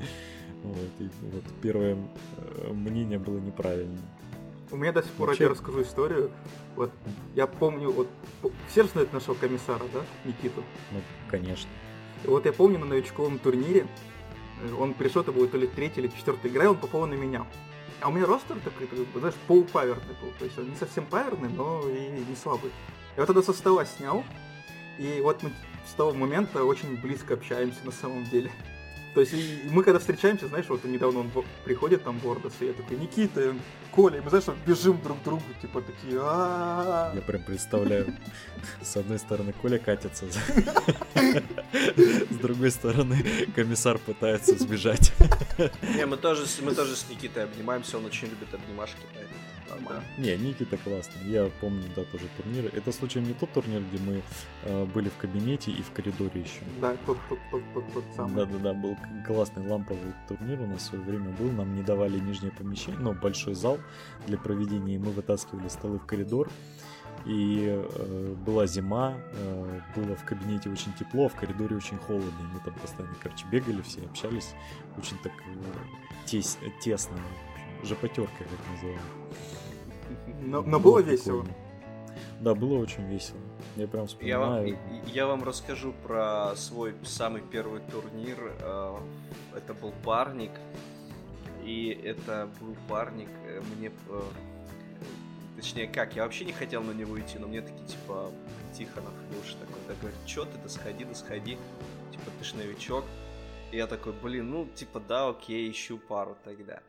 Вот, 0.62 0.91
и 0.99 1.09
вот 1.22 1.45
первое 1.62 1.97
э, 2.37 2.72
мнение 2.72 3.18
было 3.18 3.39
неправильным. 3.39 4.03
У 4.70 4.76
меня 4.76 4.93
до 4.93 5.03
сих 5.03 5.12
пор, 5.12 5.28
Вообще... 5.28 5.45
я 5.45 5.51
расскажу 5.51 5.82
историю. 5.82 6.30
Вот 6.74 6.91
я 7.34 7.47
помню, 7.47 7.93
вот 7.93 8.09
все 8.68 8.82
же 8.82 8.89
знают 8.89 9.12
нашего 9.12 9.34
комиссара, 9.34 9.82
да, 9.93 10.01
Никиту? 10.24 10.62
Ну, 10.93 11.01
конечно. 11.30 11.70
И 12.24 12.26
вот 12.26 12.47
я 12.47 12.53
помню 12.53 12.78
на 12.78 12.87
новичковом 12.87 13.39
турнире, 13.39 13.87
э, 14.62 14.74
он 14.74 14.95
пришел, 14.95 15.22
это 15.22 15.32
будет 15.32 15.53
то 15.53 15.59
ли 15.59 15.66
третья 15.66 16.03
или 16.03 16.09
четвертая 16.09 16.51
игра, 16.51 16.64
и 16.64 16.68
он 16.68 16.76
попал 16.76 17.07
на 17.07 17.14
меня. 17.14 17.47
А 18.01 18.09
у 18.09 18.13
меня 18.13 18.27
ростер 18.27 18.57
такой, 18.61 18.89
знаешь, 19.19 19.35
полупаверный 19.47 20.15
был. 20.21 20.33
То 20.39 20.45
есть 20.45 20.59
он 20.59 20.71
не 20.71 20.77
совсем 20.77 21.07
паверный, 21.07 21.49
но 21.49 21.89
и 21.89 22.11
не 22.11 22.37
слабый. 22.37 22.71
Я 23.17 23.23
вот 23.23 23.27
тогда 23.27 23.43
со 23.43 23.53
стола 23.53 23.85
снял, 23.85 24.25
и 24.99 25.21
вот 25.23 25.43
мы 25.43 25.51
с 25.87 25.93
того 25.95 26.13
момента 26.13 26.65
очень 26.65 27.01
близко 27.01 27.35
общаемся 27.35 27.79
на 27.85 27.93
самом 27.93 28.25
деле. 28.25 28.53
То 29.17 29.23
есть 29.23 29.33
мы 29.71 29.83
когда 29.83 29.99
встречаемся, 29.99 30.47
знаешь, 30.47 30.67
вот 30.69 30.85
недавно 30.85 31.21
он 31.21 31.31
приходит 31.64 32.05
там 32.05 32.19
в 32.19 32.29
Ордос, 32.29 32.53
и 32.61 32.67
я 32.67 32.75
такой, 32.75 32.99
Никита, 32.99 33.55
Коля, 33.91 34.19
и 34.19 34.21
мы, 34.21 34.29
знаешь, 34.29 34.45
бежим 34.67 35.01
друг 35.01 35.19
к 35.23 35.25
другу, 35.25 35.43
типа 35.62 35.81
такие, 35.81 36.21
а 36.23 37.12
Я 37.14 37.23
прям 37.23 37.43
представляю, 37.43 38.14
с 38.83 38.95
одной 38.95 39.19
стороны 39.19 39.55
Коля 39.55 39.79
катится, 39.79 40.27
с 41.14 42.37
другой 42.43 42.71
стороны 42.71 43.25
комиссар 43.55 43.97
пытается 43.97 44.55
сбежать. 44.59 45.14
Не, 45.97 46.05
мы 46.05 46.19
тоже, 46.19 46.45
мы 46.61 46.75
тоже 46.75 46.95
с 46.95 47.09
Никитой 47.09 47.45
обнимаемся, 47.45 47.97
он 47.97 48.05
очень 48.05 48.29
любит 48.29 48.53
обнимашки, 48.53 49.01
поэтому. 49.14 49.47
Не, 50.19 50.37
Никита 50.37 50.77
классный. 50.77 51.29
Я 51.31 51.51
помню, 51.61 51.85
да, 51.95 52.05
тоже 52.05 52.25
турниры. 52.37 52.71
Это 52.75 52.93
случайно 52.93 53.27
не 53.27 53.35
тот 53.35 53.53
турнир, 53.53 53.83
где 53.83 54.03
мы 54.03 54.23
э, 54.62 54.85
были 54.87 55.09
в 55.09 55.17
кабинете 55.17 55.71
и 55.71 55.83
в 55.83 55.91
коридоре 55.93 56.41
еще. 56.41 56.61
Да, 56.81 56.97
тот, 57.07 57.19
тот, 57.29 57.39
тот, 57.51 57.62
тот, 57.75 57.93
тот 57.93 58.05
самый. 58.14 58.37
Да, 58.37 58.47
да, 58.47 58.59
да, 58.59 58.75
был 58.75 58.97
классный 59.27 59.67
ламповый 59.67 60.15
турнир 60.29 60.61
у 60.61 60.67
нас 60.67 60.79
в 60.79 60.83
свое 60.83 61.05
время 61.05 61.31
был. 61.31 61.51
Нам 61.51 61.75
не 61.75 61.83
давали 61.83 62.19
нижнее 62.19 62.53
помещение, 62.53 63.01
но 63.01 63.13
большой 63.13 63.55
зал 63.55 63.79
для 64.27 64.39
проведения, 64.39 64.97
и 64.97 64.99
мы 64.99 65.11
вытаскивали 65.11 65.69
столы 65.69 65.99
в 65.99 66.07
коридор. 66.07 66.49
И 67.25 67.65
э, 67.67 68.35
была 68.47 68.67
зима, 68.67 69.15
э, 69.33 69.81
было 69.97 70.15
в 70.15 70.25
кабинете 70.25 70.71
очень 70.71 70.93
тепло, 70.93 71.29
в 71.29 71.35
коридоре 71.35 71.77
очень 71.77 71.99
холодно. 71.99 72.29
И 72.29 72.55
мы 72.55 72.61
там 72.65 72.75
постоянно, 72.75 73.17
короче, 73.21 73.47
бегали 73.51 73.83
все, 73.83 74.05
общались. 74.05 74.55
Очень 74.97 75.19
так 75.19 75.33
э, 75.33 76.25
тес, 76.25 76.59
тесно. 76.81 77.17
Жопотерка, 77.83 78.45
как 78.45 78.73
называют. 78.73 79.03
Но, 80.41 80.63
но 80.63 80.79
было 80.79 81.01
весело. 81.01 81.45
Да, 82.41 82.55
было 82.55 82.79
очень 82.79 83.07
весело. 83.09 83.41
Я 83.77 83.87
прям 83.89 84.07
вспоминаю. 84.07 84.69
Я 84.69 84.75
вам, 84.75 85.07
я 85.07 85.27
вам 85.27 85.45
расскажу 85.45 85.93
про 86.05 86.55
свой 86.57 86.95
самый 87.05 87.43
первый 87.43 87.81
турнир. 87.91 88.53
Э, 88.61 88.97
это 89.55 89.75
был 89.75 89.93
парник. 90.05 90.53
И 91.64 91.89
это 92.05 92.49
был 92.61 92.77
парник. 92.89 93.29
Э, 93.47 93.61
мне... 93.77 93.91
Э, 94.09 94.23
точнее, 95.57 95.89
как, 95.89 96.17
я 96.17 96.23
вообще 96.23 96.45
не 96.45 96.53
хотел 96.53 96.83
на 96.83 96.93
него 96.93 97.19
идти, 97.21 97.39
но 97.39 97.49
мне 97.49 97.61
такие, 97.61 97.87
типа, 97.87 98.31
Тихонов, 98.73 99.12
Леша 99.31 99.57
такой, 99.59 99.81
да 99.89 99.95
говорит, 99.95 100.19
чё 100.27 100.45
ты, 100.45 100.59
да 100.62 100.69
сходи, 100.69 101.05
да 101.05 101.14
сходи. 101.14 101.59
Типа, 102.12 102.31
ты 102.39 102.45
ж 102.45 102.55
новичок. 102.55 103.05
И 103.73 103.77
я 103.77 103.87
такой, 103.87 104.12
блин, 104.12 104.51
ну, 104.51 104.67
типа, 104.75 105.01
да, 105.01 105.29
окей, 105.29 105.71
ищу 105.71 105.99
пару 105.99 106.37
тогда. 106.45 106.81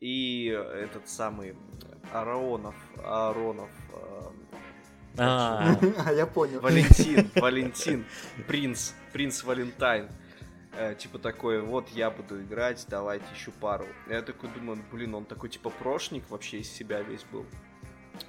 И 0.00 0.46
этот 0.46 1.08
самый 1.08 1.56
Аронов, 2.12 2.76
Аронов, 3.04 3.70
а, 5.18 5.76
а, 6.06 6.12
я 6.12 6.26
понял. 6.26 6.60
Валентин, 6.60 7.30
Валентин, 7.34 8.04
принц, 8.46 8.92
принц 9.12 9.42
Валентайн. 9.44 10.08
Э, 10.72 10.94
типа 10.94 11.18
такой, 11.18 11.60
вот 11.60 11.88
я 11.90 12.10
буду 12.10 12.40
играть, 12.40 12.84
давайте 12.88 13.26
еще 13.34 13.50
пару. 13.50 13.86
Я 14.08 14.22
такой 14.22 14.48
думаю, 14.50 14.78
блин, 14.92 15.14
он 15.14 15.24
такой 15.24 15.48
типа 15.48 15.70
прошник 15.70 16.24
вообще 16.30 16.58
из 16.58 16.70
себя 16.70 17.00
весь 17.02 17.24
был 17.24 17.46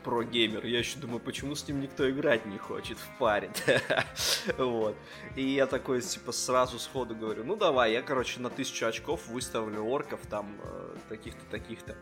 про 0.03 0.23
геймер. 0.23 0.65
Я 0.65 0.79
еще 0.79 0.99
думаю, 0.99 1.19
почему 1.19 1.55
с 1.55 1.67
ним 1.67 1.81
никто 1.81 2.09
играть 2.09 2.45
не 2.45 2.57
хочет 2.57 2.97
в 2.97 3.17
паре. 3.17 3.51
вот. 4.57 4.95
И 5.35 5.43
я 5.43 5.67
такой, 5.67 6.01
типа, 6.01 6.31
сразу 6.31 6.79
сходу 6.79 7.15
говорю, 7.15 7.43
ну 7.43 7.55
давай, 7.55 7.93
я, 7.93 8.01
короче, 8.01 8.39
на 8.39 8.49
тысячу 8.49 8.85
очков 8.85 9.27
выставлю 9.27 9.83
орков 9.83 10.19
там, 10.29 10.55
э, 10.63 10.95
таких-то, 11.09 11.45
таких-то. 11.49 11.95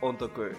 Он 0.00 0.16
такой, 0.16 0.56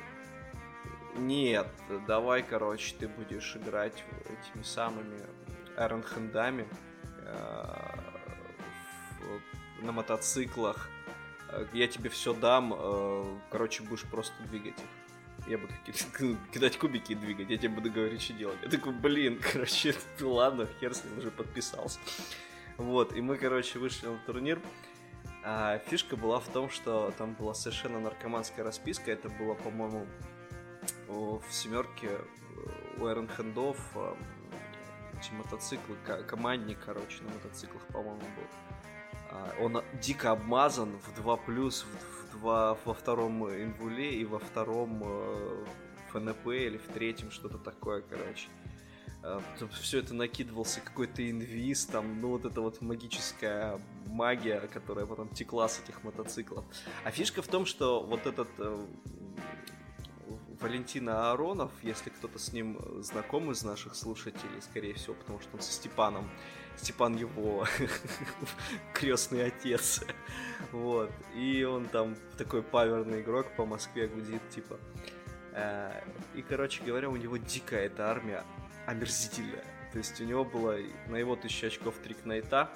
нет, 1.19 1.67
давай, 2.07 2.43
короче, 2.43 2.95
ты 2.97 3.07
будешь 3.07 3.55
играть 3.55 4.03
этими 4.25 4.63
самыми 4.63 5.19
эрнхендами 5.77 6.67
э, 7.21 7.65
на 9.81 9.91
мотоциклах. 9.91 10.89
Я 11.73 11.87
тебе 11.87 12.09
все 12.09 12.33
дам, 12.33 12.73
э, 12.75 13.37
короче, 13.51 13.83
будешь 13.83 14.03
просто 14.03 14.33
двигать 14.43 14.77
их 14.77 14.85
я 15.47 15.57
буду 15.57 15.73
кидать 16.53 16.77
кубики 16.77 17.13
и 17.13 17.15
двигать, 17.15 17.49
я 17.49 17.57
тебе 17.57 17.69
буду 17.69 17.91
говорить, 17.91 18.21
что 18.21 18.33
делать. 18.33 18.57
Я 18.61 18.69
такой, 18.69 18.93
блин, 18.93 19.39
короче, 19.53 19.95
ладно, 20.21 20.67
хер 20.79 20.93
с 20.93 21.03
ним 21.03 21.17
уже 21.17 21.31
подписался. 21.31 21.99
Вот, 22.77 23.13
и 23.13 23.21
мы, 23.21 23.37
короче, 23.37 23.79
вышли 23.79 24.07
на 24.07 24.17
турнир. 24.25 24.61
А 25.43 25.79
фишка 25.89 26.15
была 26.15 26.39
в 26.39 26.47
том, 26.49 26.69
что 26.69 27.13
там 27.17 27.33
была 27.33 27.53
совершенно 27.53 27.99
наркоманская 27.99 28.63
расписка. 28.63 29.11
Это 29.11 29.29
было, 29.29 29.53
по-моему, 29.53 30.05
в 31.09 31.43
семерке 31.51 32.11
у 32.97 33.07
Эрен 33.07 33.27
Хендов 33.27 33.77
эти 35.19 35.31
мотоциклы, 35.33 35.95
командник, 36.27 36.79
короче, 36.85 37.23
на 37.23 37.29
мотоциклах, 37.29 37.83
по-моему, 37.87 38.19
был. 38.21 38.47
А, 39.31 39.55
он 39.59 39.83
дико 40.01 40.31
обмазан 40.31 40.97
в 40.99 41.21
2 41.21 41.37
плюс, 41.37 41.83
в 41.83 42.19
во, 42.41 42.77
во 42.85 42.93
втором 42.93 43.47
инвуле 43.49 44.13
и 44.13 44.25
во 44.25 44.39
втором 44.39 45.01
э, 45.03 45.65
ФНП 46.11 46.47
или 46.47 46.77
в 46.77 46.87
третьем 46.87 47.31
что-то 47.31 47.57
такое, 47.57 48.01
короче. 48.01 48.47
Э, 49.23 49.39
все 49.81 49.99
это 49.99 50.13
накидывался 50.13 50.81
какой-то 50.81 51.27
инвиз, 51.29 51.85
там, 51.85 52.19
ну 52.21 52.29
вот 52.29 52.45
это 52.45 52.61
вот 52.61 52.81
магическая 52.81 53.79
магия, 54.05 54.61
которая 54.73 55.05
потом 55.05 55.29
текла 55.29 55.67
с 55.67 55.79
этих 55.79 56.03
мотоциклов. 56.03 56.65
А 57.03 57.11
фишка 57.11 57.41
в 57.41 57.47
том, 57.47 57.65
что 57.65 58.01
вот 58.03 58.25
этот 58.25 58.49
э, 58.57 58.85
Валентина 60.59 61.31
Аронов, 61.31 61.71
если 61.81 62.09
кто-то 62.09 62.37
с 62.37 62.51
ним 62.53 62.79
знаком 63.01 63.51
из 63.51 63.63
наших 63.63 63.95
слушателей, 63.95 64.61
скорее 64.61 64.93
всего, 64.93 65.13
потому 65.13 65.39
что 65.39 65.55
он 65.55 65.61
со 65.61 65.71
Степаном 65.71 66.29
Степан 66.75 67.15
его 67.15 67.65
крестный 68.93 69.47
отец. 69.47 70.03
вот. 70.71 71.11
И 71.35 71.63
он 71.63 71.87
там 71.87 72.15
такой 72.37 72.63
паверный 72.63 73.21
игрок 73.21 73.47
по 73.55 73.65
Москве 73.65 74.07
гудит, 74.07 74.41
типа. 74.49 74.79
Э, 75.53 76.01
и, 76.35 76.41
короче 76.41 76.83
говоря, 76.83 77.09
у 77.09 77.15
него 77.15 77.37
дикая 77.37 77.85
эта 77.85 78.09
армия 78.09 78.43
омерзительная. 78.85 79.65
То 79.91 79.97
есть 79.97 80.19
у 80.21 80.23
него 80.23 80.45
было 80.45 80.77
на 81.07 81.17
его 81.17 81.35
тысячу 81.35 81.67
очков 81.67 81.95
трикнайта 82.03 82.71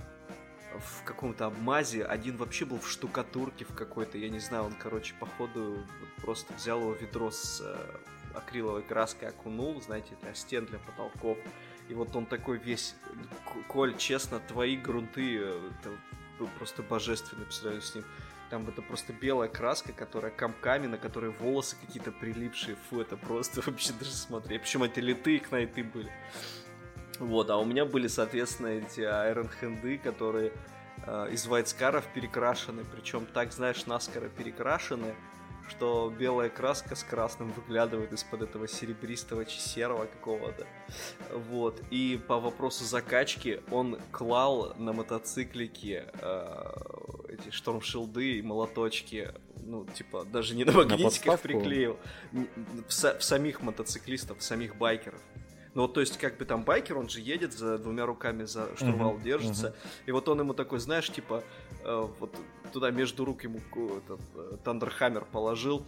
в 0.80 1.04
каком-то 1.04 1.46
обмазе, 1.46 2.04
один 2.04 2.38
вообще 2.38 2.66
был 2.66 2.80
в 2.80 2.90
штукатурке 2.90 3.66
в 3.66 3.74
какой-то, 3.74 4.18
я 4.18 4.30
не 4.30 4.40
знаю, 4.40 4.66
он, 4.66 4.74
короче, 4.74 5.14
походу 5.20 5.78
просто 6.22 6.54
взял 6.54 6.80
его 6.80 6.94
ведро 6.94 7.32
с 7.32 7.62
э, 7.62 7.78
акриловой 8.34 8.84
краской 8.84 9.30
окунул, 9.30 9.82
знаете, 9.82 10.16
для 10.22 10.34
стен, 10.34 10.66
для 10.66 10.80
потолков, 10.80 11.38
и 11.90 11.94
вот 11.94 12.16
он 12.16 12.26
такой 12.26 12.58
весь, 12.58 12.96
Коль, 13.68 13.96
честно, 13.98 14.40
твои 14.40 14.78
грунты, 14.78 15.38
э, 15.38 15.72
это 15.80 16.48
просто 16.58 16.84
божественный 16.84 17.46
по 17.46 17.52
сравнению 17.52 17.82
с 17.82 17.96
ним. 17.96 18.06
Там 18.50 18.68
это 18.68 18.82
просто 18.82 19.14
белая 19.14 19.50
краска, 19.50 19.94
которая 19.94 20.32
комками, 20.32 20.88
на 20.88 20.98
которой 20.98 21.32
волосы 21.32 21.76
какие-то 21.80 22.12
прилипшие. 22.12 22.78
Фу, 22.90 23.02
это 23.02 23.18
просто 23.18 23.62
вообще 23.66 23.94
даже 23.94 24.12
смотреть. 24.12 24.62
Причем 24.62 24.84
эти 24.84 25.00
литые 25.00 25.40
кнайты 25.40 25.84
были. 25.84 26.12
Вот, 27.20 27.50
а 27.50 27.58
у 27.58 27.66
меня 27.66 27.86
были, 27.86 28.08
соответственно, 28.08 28.68
эти 28.68 29.02
Iron 29.02 29.50
Хенды, 29.60 29.98
которые 29.98 30.52
э, 31.06 31.30
из 31.32 31.46
вайтскаров 31.46 32.06
перекрашены. 32.14 32.84
Причем 32.94 33.26
так, 33.26 33.52
знаешь, 33.54 33.86
наскоро 33.86 34.30
перекрашены, 34.30 35.14
что 35.70 36.14
белая 36.18 36.50
краска 36.50 36.96
с 36.96 37.04
красным 37.04 37.52
выглядывает 37.54 38.12
из-под 38.14 38.44
этого 38.44 38.68
серебристого 38.68 39.46
серого 39.46 40.06
какого-то. 40.06 40.66
Вот. 41.32 41.82
И 41.90 42.20
по 42.28 42.40
вопросу 42.40 42.84
закачки 42.84 43.62
он 43.72 44.00
клал 44.12 44.74
на 44.78 44.94
мотоциклике 44.94 46.12
э, 46.14 46.74
эти 47.30 47.52
штормшилды 47.52 48.40
и 48.40 48.42
молоточки. 48.42 49.34
Ну, 49.66 49.86
типа, 49.86 50.26
даже 50.26 50.56
не 50.56 50.66
на 50.66 50.74
магнитиках 50.74 51.26
на 51.26 51.38
приклеил. 51.38 51.98
В, 52.32 52.90
в 52.90 53.24
самих 53.24 53.62
мотоциклистов, 53.62 54.40
в 54.40 54.44
самих 54.44 54.76
байкеров. 54.76 55.22
Ну 55.76 55.84
вот, 55.84 55.94
то 55.94 56.02
есть, 56.02 56.18
как 56.18 56.38
бы 56.38 56.46
там 56.46 56.64
байкер, 56.64 56.98
он 56.98 57.10
же 57.10 57.20
едет 57.20 57.54
за 57.54 57.78
двумя 57.78 58.06
руками 58.06 58.44
за 58.44 58.76
штурвал 58.76 59.16
uh-huh, 59.16 59.24
держится. 59.24 59.68
Uh-huh. 59.68 60.08
И 60.08 60.12
вот 60.12 60.30
он 60.30 60.40
ему 60.40 60.54
такой, 60.54 60.80
знаешь, 60.80 61.10
типа, 61.10 61.44
э, 61.84 62.08
вот 62.20 62.36
туда 62.72 62.92
между 62.92 63.26
рук 63.26 63.44
ему 63.44 63.60
этот 63.98 64.22
э, 64.36 64.58
thunder 64.64 64.97
hammer 64.97 65.26
положил. 65.26 65.84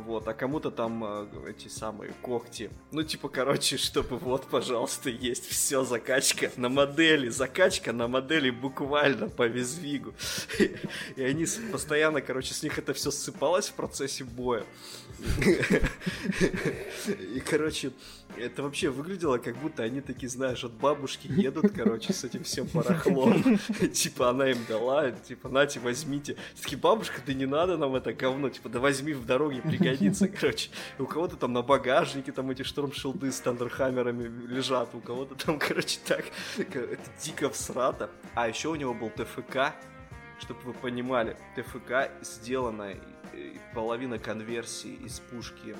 Вот, 0.00 0.26
а 0.28 0.34
кому-то 0.34 0.70
там 0.70 1.04
э, 1.04 1.50
эти 1.50 1.68
самые 1.68 2.12
когти. 2.22 2.70
Ну, 2.90 3.02
типа, 3.02 3.28
короче, 3.28 3.76
чтобы 3.76 4.16
вот, 4.18 4.46
пожалуйста, 4.46 5.10
есть 5.10 5.46
все 5.48 5.84
закачка 5.84 6.50
на 6.56 6.68
модели. 6.68 7.28
Закачка 7.28 7.92
на 7.92 8.08
модели 8.08 8.50
буквально 8.50 9.28
по 9.28 9.46
WYSIWYG 9.46 9.99
у. 9.99 10.14
И 11.16 11.22
они 11.22 11.46
постоянно, 11.70 12.20
короче, 12.20 12.54
с 12.54 12.62
них 12.62 12.78
это 12.78 12.92
все 12.92 13.10
ссыпалось 13.10 13.68
в 13.68 13.74
процессе 13.74 14.24
боя. 14.24 14.64
И, 17.34 17.40
короче, 17.40 17.92
это 18.36 18.62
вообще 18.62 18.90
выглядело, 18.90 19.38
как 19.38 19.56
будто 19.56 19.82
они 19.82 20.00
такие, 20.00 20.28
знаешь, 20.28 20.64
от 20.64 20.72
бабушки 20.72 21.28
едут, 21.28 21.72
короче, 21.74 22.12
с 22.12 22.24
этим 22.24 22.42
всем 22.44 22.66
барахлом. 22.72 23.58
Типа, 23.92 24.30
она 24.30 24.50
им 24.50 24.58
дала, 24.68 25.10
типа, 25.10 25.48
нате, 25.48 25.80
возьмите. 25.80 26.36
Такие, 26.60 26.78
бабушка, 26.78 27.20
да 27.24 27.32
не 27.32 27.46
надо 27.46 27.76
нам 27.76 27.94
это 27.94 28.12
говно, 28.12 28.50
типа, 28.50 28.68
да 28.68 28.80
возьми 28.80 29.12
в 29.12 29.24
дороге, 29.24 29.62
пригодится, 29.90 30.28
короче. 30.40 30.70
У 30.98 31.06
кого-то 31.06 31.36
там 31.36 31.52
на 31.52 31.62
багажнике 31.62 32.32
там 32.32 32.50
эти 32.50 32.62
штормшилды 32.62 33.30
с 33.30 33.40
тандерхаммерами 33.40 34.24
лежат, 34.46 34.94
у 34.94 35.00
кого-то 35.00 35.34
там, 35.34 35.58
короче, 35.60 35.98
так, 36.06 36.24
это 36.56 36.98
дико 37.22 37.50
всрато. 37.50 38.10
А 38.34 38.48
еще 38.48 38.68
у 38.68 38.74
него 38.74 38.94
был 38.94 39.10
ТФК, 39.10 39.74
чтобы 40.38 40.60
вы 40.62 40.72
понимали, 40.74 41.36
ТФК 41.56 42.10
сделана 42.22 42.94
половина 43.74 44.18
конверсии 44.18 44.94
из 44.94 45.20
пушки 45.20 45.76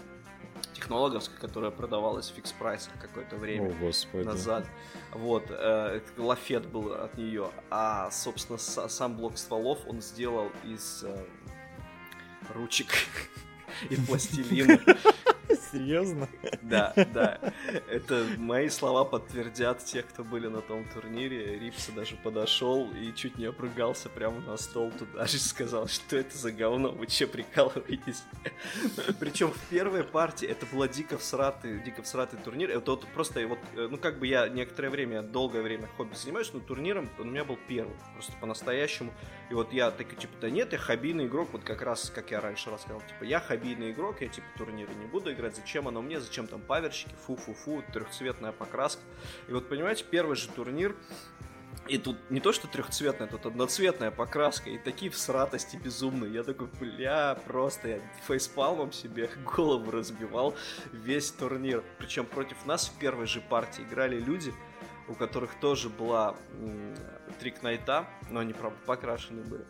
технологовской, 0.72 1.38
которая 1.38 1.70
продавалась 1.70 2.30
в 2.30 2.34
фикс 2.34 2.52
прайсах 2.52 2.92
какое-то 3.00 3.36
время 3.36 3.70
О, 3.70 3.74
Господи. 3.80 4.24
назад. 4.24 4.64
Вот, 5.12 5.44
э, 5.50 6.00
лафет 6.16 6.66
был 6.66 6.92
от 6.92 7.16
нее. 7.16 7.50
А, 7.70 8.10
собственно, 8.10 8.58
с, 8.58 8.88
сам 8.88 9.16
блок 9.16 9.38
стволов 9.38 9.80
он 9.86 10.00
сделал 10.00 10.50
из 10.64 11.04
э, 11.04 11.24
ручек 12.54 12.88
и 13.90 13.96
пластилина. 13.96 14.80
Серьезно? 15.72 16.28
Да, 16.62 16.92
да. 17.12 17.38
Это 17.90 18.26
мои 18.38 18.68
слова 18.68 19.04
подтвердят 19.04 19.84
тех, 19.84 20.06
кто 20.06 20.24
были 20.24 20.46
на 20.46 20.60
том 20.60 20.84
турнире. 20.92 21.58
Рипса 21.58 21.92
даже 21.92 22.16
подошел 22.16 22.90
и 22.92 23.14
чуть 23.14 23.38
не 23.38 23.48
опрыгался 23.48 24.08
прямо 24.08 24.40
на 24.40 24.56
стол 24.56 24.90
туда 24.92 25.26
же 25.26 25.38
сказал, 25.38 25.88
что 25.88 26.16
это 26.16 26.36
за 26.36 26.52
говно, 26.52 26.90
вы 26.90 27.06
че 27.06 27.26
прикалываетесь? 27.26 28.24
Причем 29.20 29.50
в 29.50 29.60
первой 29.68 30.04
партии 30.04 30.46
это 30.46 30.66
была 30.66 30.88
дико 30.88 31.18
всратый, 31.18 31.80
дико 31.80 32.02
всратый 32.02 32.38
турнир. 32.38 32.70
Это 32.70 32.92
вот 32.92 33.06
просто 33.08 33.46
вот, 33.46 33.58
ну 33.74 33.96
как 33.98 34.18
бы 34.18 34.26
я 34.26 34.48
некоторое 34.48 34.90
время, 34.90 35.22
долгое 35.22 35.62
время 35.62 35.88
хобби 35.96 36.14
занимаюсь, 36.14 36.52
но 36.52 36.60
турниром 36.60 37.08
он 37.18 37.28
у 37.28 37.30
меня 37.30 37.44
был 37.44 37.58
первый, 37.68 37.94
просто 38.14 38.32
по-настоящему. 38.40 39.12
И 39.50 39.54
вот 39.54 39.72
я 39.72 39.90
такой, 39.90 40.16
типа, 40.16 40.34
да 40.40 40.50
нет, 40.50 40.72
я 40.72 40.78
хоббийный 40.78 41.26
игрок, 41.26 41.48
вот 41.52 41.64
как 41.64 41.82
раз, 41.82 42.10
как 42.10 42.30
я 42.30 42.40
раньше 42.40 42.70
рассказал, 42.70 43.00
типа, 43.00 43.24
я 43.24 43.40
хоббийный 43.40 43.90
игрок, 43.92 44.20
я 44.22 44.28
типа 44.28 44.46
турниры 44.56 44.92
не 44.94 45.06
буду 45.06 45.33
играть, 45.34 45.56
зачем 45.56 45.86
оно 45.88 46.00
мне, 46.00 46.20
зачем 46.20 46.46
там 46.46 46.60
паверщики, 46.60 47.14
фу-фу-фу, 47.26 47.84
трехцветная 47.92 48.52
покраска. 48.52 49.02
И 49.48 49.52
вот, 49.52 49.68
понимаете, 49.68 50.04
первый 50.10 50.36
же 50.36 50.48
турнир, 50.48 50.96
и 51.86 51.98
тут 51.98 52.16
не 52.30 52.40
то, 52.40 52.52
что 52.52 52.66
трехцветная, 52.66 53.28
тут 53.28 53.44
одноцветная 53.44 54.10
покраска, 54.10 54.70
и 54.70 54.78
такие 54.78 55.10
всратости 55.10 55.76
безумные. 55.76 56.32
Я 56.32 56.42
такой, 56.42 56.68
бля, 56.80 57.38
просто 57.46 57.88
я 57.88 58.00
фейспалмом 58.26 58.92
себе 58.92 59.28
голову 59.56 59.90
разбивал 59.90 60.54
весь 60.92 61.30
турнир. 61.30 61.84
Причем 61.98 62.24
против 62.24 62.64
нас 62.64 62.88
в 62.88 62.98
первой 62.98 63.26
же 63.26 63.42
партии 63.42 63.82
играли 63.82 64.18
люди, 64.18 64.54
у 65.08 65.14
которых 65.14 65.54
тоже 65.60 65.90
была 65.90 66.34
трик 67.38 67.62
найта, 67.62 68.06
но 68.30 68.40
они, 68.40 68.54
правда, 68.54 68.78
покрашены 68.86 69.42
были. 69.42 69.66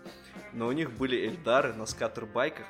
Но 0.52 0.68
у 0.68 0.72
них 0.72 0.92
были 0.92 1.16
эльдары 1.16 1.74
на 1.74 1.84
скатербайках. 1.84 2.66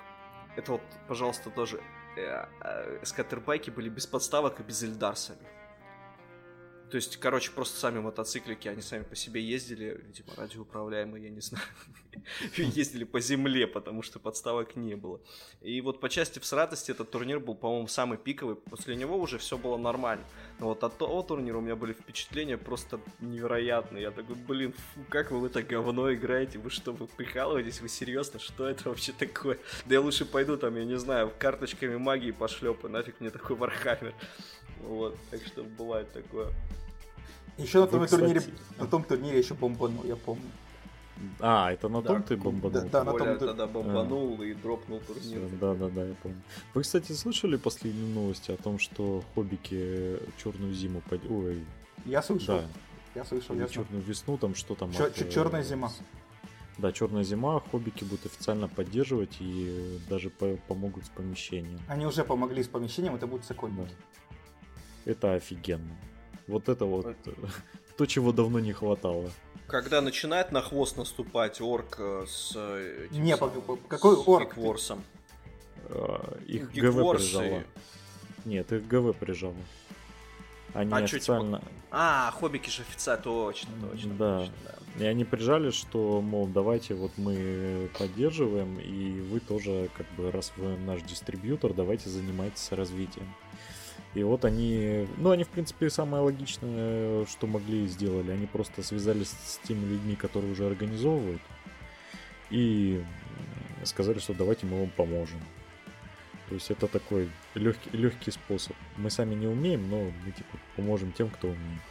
Это 0.57 0.73
вот, 0.73 0.83
пожалуйста, 1.07 1.51
тоже 1.51 1.83
э, 2.17 2.47
э, 2.61 2.99
скатербайки 3.05 3.71
были 3.71 3.89
без 3.89 4.07
подставок 4.07 4.61
и 4.61 4.63
без 4.63 4.83
эльдарсами. 4.83 5.47
То 6.91 6.97
есть, 6.97 7.17
короче, 7.17 7.51
просто 7.51 7.79
сами 7.79 7.99
мотоциклики, 7.99 8.69
они 8.69 8.83
сами 8.83 9.03
по 9.03 9.17
себе 9.17 9.43
ездили, 9.43 10.01
видимо, 10.07 10.37
радиоуправляемые, 10.37 11.25
я 11.25 11.31
не 11.31 11.41
знаю, 11.41 11.65
ездили 12.57 13.05
по 13.05 13.21
земле, 13.21 13.67
потому 13.67 14.03
что 14.03 14.19
подставок 14.19 14.77
не 14.77 14.95
было. 14.95 15.21
И 15.61 15.81
вот 15.81 16.01
по 16.01 16.09
части 16.09 16.39
всратости 16.39 16.91
этот 16.91 17.11
турнир 17.11 17.41
был, 17.41 17.55
по-моему, 17.55 17.89
самый 17.89 18.19
пиковый. 18.19 18.57
После 18.57 18.97
него 18.97 19.17
уже 19.17 19.39
все 19.39 19.59
было 19.59 19.77
нормально. 19.77 20.25
Но 20.59 20.67
вот 20.67 20.85
от 20.85 20.97
того 20.99 21.23
турнира 21.23 21.59
у 21.59 21.61
меня 21.61 21.75
были 21.75 21.95
впечатления 21.95 22.59
просто 22.59 23.01
невероятные. 23.21 24.03
Я 24.03 24.11
такой, 24.11 24.37
блин, 24.37 24.73
фу, 24.73 25.01
как 25.09 25.31
вы 25.31 25.41
в 25.41 25.45
это 25.45 25.63
говно 25.63 26.13
играете? 26.13 26.59
Вы 26.59 26.71
что, 26.71 26.93
вы 26.93 27.07
прикалываетесь? 27.07 27.81
Вы 27.81 27.89
серьезно? 27.89 28.39
Что 28.39 28.69
это 28.69 28.89
вообще 28.89 29.13
такое? 29.13 29.59
Да 29.87 29.95
я 29.95 30.01
лучше 30.01 30.25
пойду 30.25 30.57
там, 30.57 30.77
я 30.77 30.85
не 30.85 30.99
знаю, 30.99 31.33
карточками 31.39 31.97
магии 31.97 32.31
пошлепаю. 32.31 32.93
Нафиг 32.93 33.21
мне 33.21 33.31
такой 33.31 33.57
Вархаммер. 33.57 34.15
Вот, 34.83 35.17
так 35.31 35.41
что 35.47 35.63
бывает 35.63 36.13
такое. 36.13 36.53
Еще 37.57 37.81
на 37.81 37.87
том, 37.87 38.01
Вы, 38.01 38.09
турнире, 38.09 38.41
кстати... 38.41 38.57
на 38.79 38.87
том 38.87 39.05
турнире 39.05 39.39
еще 39.39 39.55
бомбанул, 39.55 40.05
я 40.05 40.17
помню. 40.17 40.51
А, 41.39 41.73
это 41.73 41.89
на 41.89 42.03
да, 42.03 42.09
том 42.09 42.23
ты 42.25 42.37
бомбанул? 42.37 42.71
Да, 42.73 42.89
да 42.89 43.05
на 43.05 43.13
том 43.17 43.39
ты... 43.39 43.47
тогда 43.47 43.67
бомбанул 43.67 44.39
а. 44.41 44.45
и 44.45 44.55
дропнул 44.55 45.01
турнир. 45.01 45.49
Да, 45.61 45.75
да, 45.75 45.89
да, 45.89 46.05
я 46.05 46.15
помню. 46.15 46.43
Вы, 46.75 46.83
кстати, 46.83 47.13
слышали 47.13 47.57
последние 47.57 48.13
новости 48.13 48.51
о 48.51 48.57
том, 48.57 48.79
что 48.79 49.23
хоббики 49.35 50.19
черную 50.43 50.75
зиму 50.75 51.03
под... 51.09 51.21
Ой. 51.31 51.65
Я 52.05 52.23
слышал. 52.23 52.59
Да. 52.59 52.65
Я 53.15 53.25
слышал. 53.25 53.55
Или 53.55 53.67
черную 53.69 54.03
весну, 54.03 54.37
там 54.37 54.57
что 54.57 54.75
там? 54.75 54.91
Чер- 54.91 55.07
от... 55.07 55.31
Черная 55.31 55.63
зима. 55.63 55.91
Да, 56.79 56.91
черная 56.91 57.23
зима, 57.23 57.61
хоббики 57.71 58.03
будут 58.03 58.27
официально 58.27 58.67
поддерживать 58.67 59.37
и 59.39 60.01
даже 60.11 60.31
по- 60.31 60.57
помогут 60.67 61.07
с 61.07 61.09
помещением. 61.09 61.79
Они 61.87 62.05
уже 62.05 62.25
помогли 62.25 62.65
с 62.65 62.69
помещением, 62.69 63.15
это 63.15 63.29
будут 63.29 63.47
сокольники. 63.47 63.83
Да. 63.83 63.95
Это 65.05 65.35
офигенно. 65.35 65.97
Вот 66.47 66.69
это 66.69 66.85
вот 66.85 67.07
это... 67.07 67.33
то, 67.97 68.07
чего 68.07 68.33
давно 68.33 68.61
не 68.61 68.73
хватало. 68.73 69.31
Когда 69.67 70.01
начинает 70.01 70.53
на 70.53 70.61
хвост 70.61 70.97
наступать 70.97 71.61
орк 71.61 71.97
э, 71.99 72.25
с 72.29 72.53
э, 72.55 73.07
этим 73.11 73.23
Не, 73.23 73.37
самым, 73.37 73.79
какой 73.89 74.17
с 74.17 74.29
орк? 74.29 74.51
Гикворсом. 74.51 75.03
А, 75.89 76.39
их 76.47 76.71
ГВ 76.73 77.17
прижало. 77.17 77.63
Нет, 78.45 78.73
их 78.73 78.87
ГВ 78.87 79.17
прижало. 79.17 79.55
Они 80.75 80.93
а 80.93 80.97
официально... 80.97 81.59
Что, 81.59 81.67
типа... 81.67 81.81
А, 81.91 82.31
хоббики 82.33 82.69
же 82.69 82.83
официально, 82.83 83.23
точно, 83.23 83.71
точно. 83.91 84.15
Да. 84.15 84.39
Точно, 84.41 84.55
да. 84.65 85.05
И 85.05 85.07
они 85.07 85.25
прижали, 85.25 85.71
что, 85.71 86.21
мол, 86.21 86.47
давайте 86.47 86.95
вот 86.95 87.13
мы 87.17 87.89
поддерживаем, 87.99 88.79
и 88.79 89.21
вы 89.21 89.41
тоже, 89.41 89.89
как 89.97 90.07
бы, 90.17 90.31
раз 90.31 90.53
вы 90.57 90.77
наш 90.77 91.03
дистрибьютор, 91.03 91.73
давайте 91.75 92.11
занимайтесь 92.11 92.71
развитием. 92.71 93.27
И 94.15 94.23
вот 94.23 94.45
они, 94.45 95.09
ну, 95.17 95.31
они, 95.31 95.43
в 95.43 95.49
принципе, 95.49 95.91
самое 95.91 96.23
логичное, 96.23 97.27
что 97.27 97.47
могли, 97.49 97.87
сделали. 97.89 98.31
Они 98.31 98.47
просто 98.47 98.83
связались 98.83 99.31
с 99.31 99.59
теми 99.67 99.85
людьми, 99.85 100.15
которые 100.15 100.53
уже 100.53 100.67
организовывают, 100.67 101.43
и 102.51 103.03
сказали, 103.83 104.21
что 104.21 104.35
давайте 104.35 104.67
мы 104.67 104.81
вам 104.81 104.91
поможем. 104.91 105.41
То 106.49 106.55
есть 106.55 106.71
это 106.71 106.87
такой 106.87 107.29
легкий, 107.55 107.91
легкий 107.91 108.31
способ. 108.31 108.77
Мы 108.97 109.11
сами 109.11 109.35
не 109.35 109.49
умеем, 109.49 109.89
но 109.91 110.05
мы 110.25 110.31
типа 110.31 110.59
поможем 110.77 111.11
тем, 111.13 111.29
кто 111.31 111.49
умеет. 111.49 111.83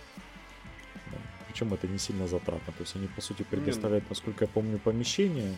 Причем 1.47 1.73
это 1.73 1.87
не 1.87 1.97
сильно 1.97 2.27
затратно. 2.27 2.71
То 2.73 2.83
есть 2.83 2.95
они, 2.95 3.07
по 3.07 3.21
сути, 3.21 3.43
предоставляют, 3.43 4.09
насколько 4.09 4.45
я 4.45 4.47
помню, 4.47 4.79
помещение 4.79 5.57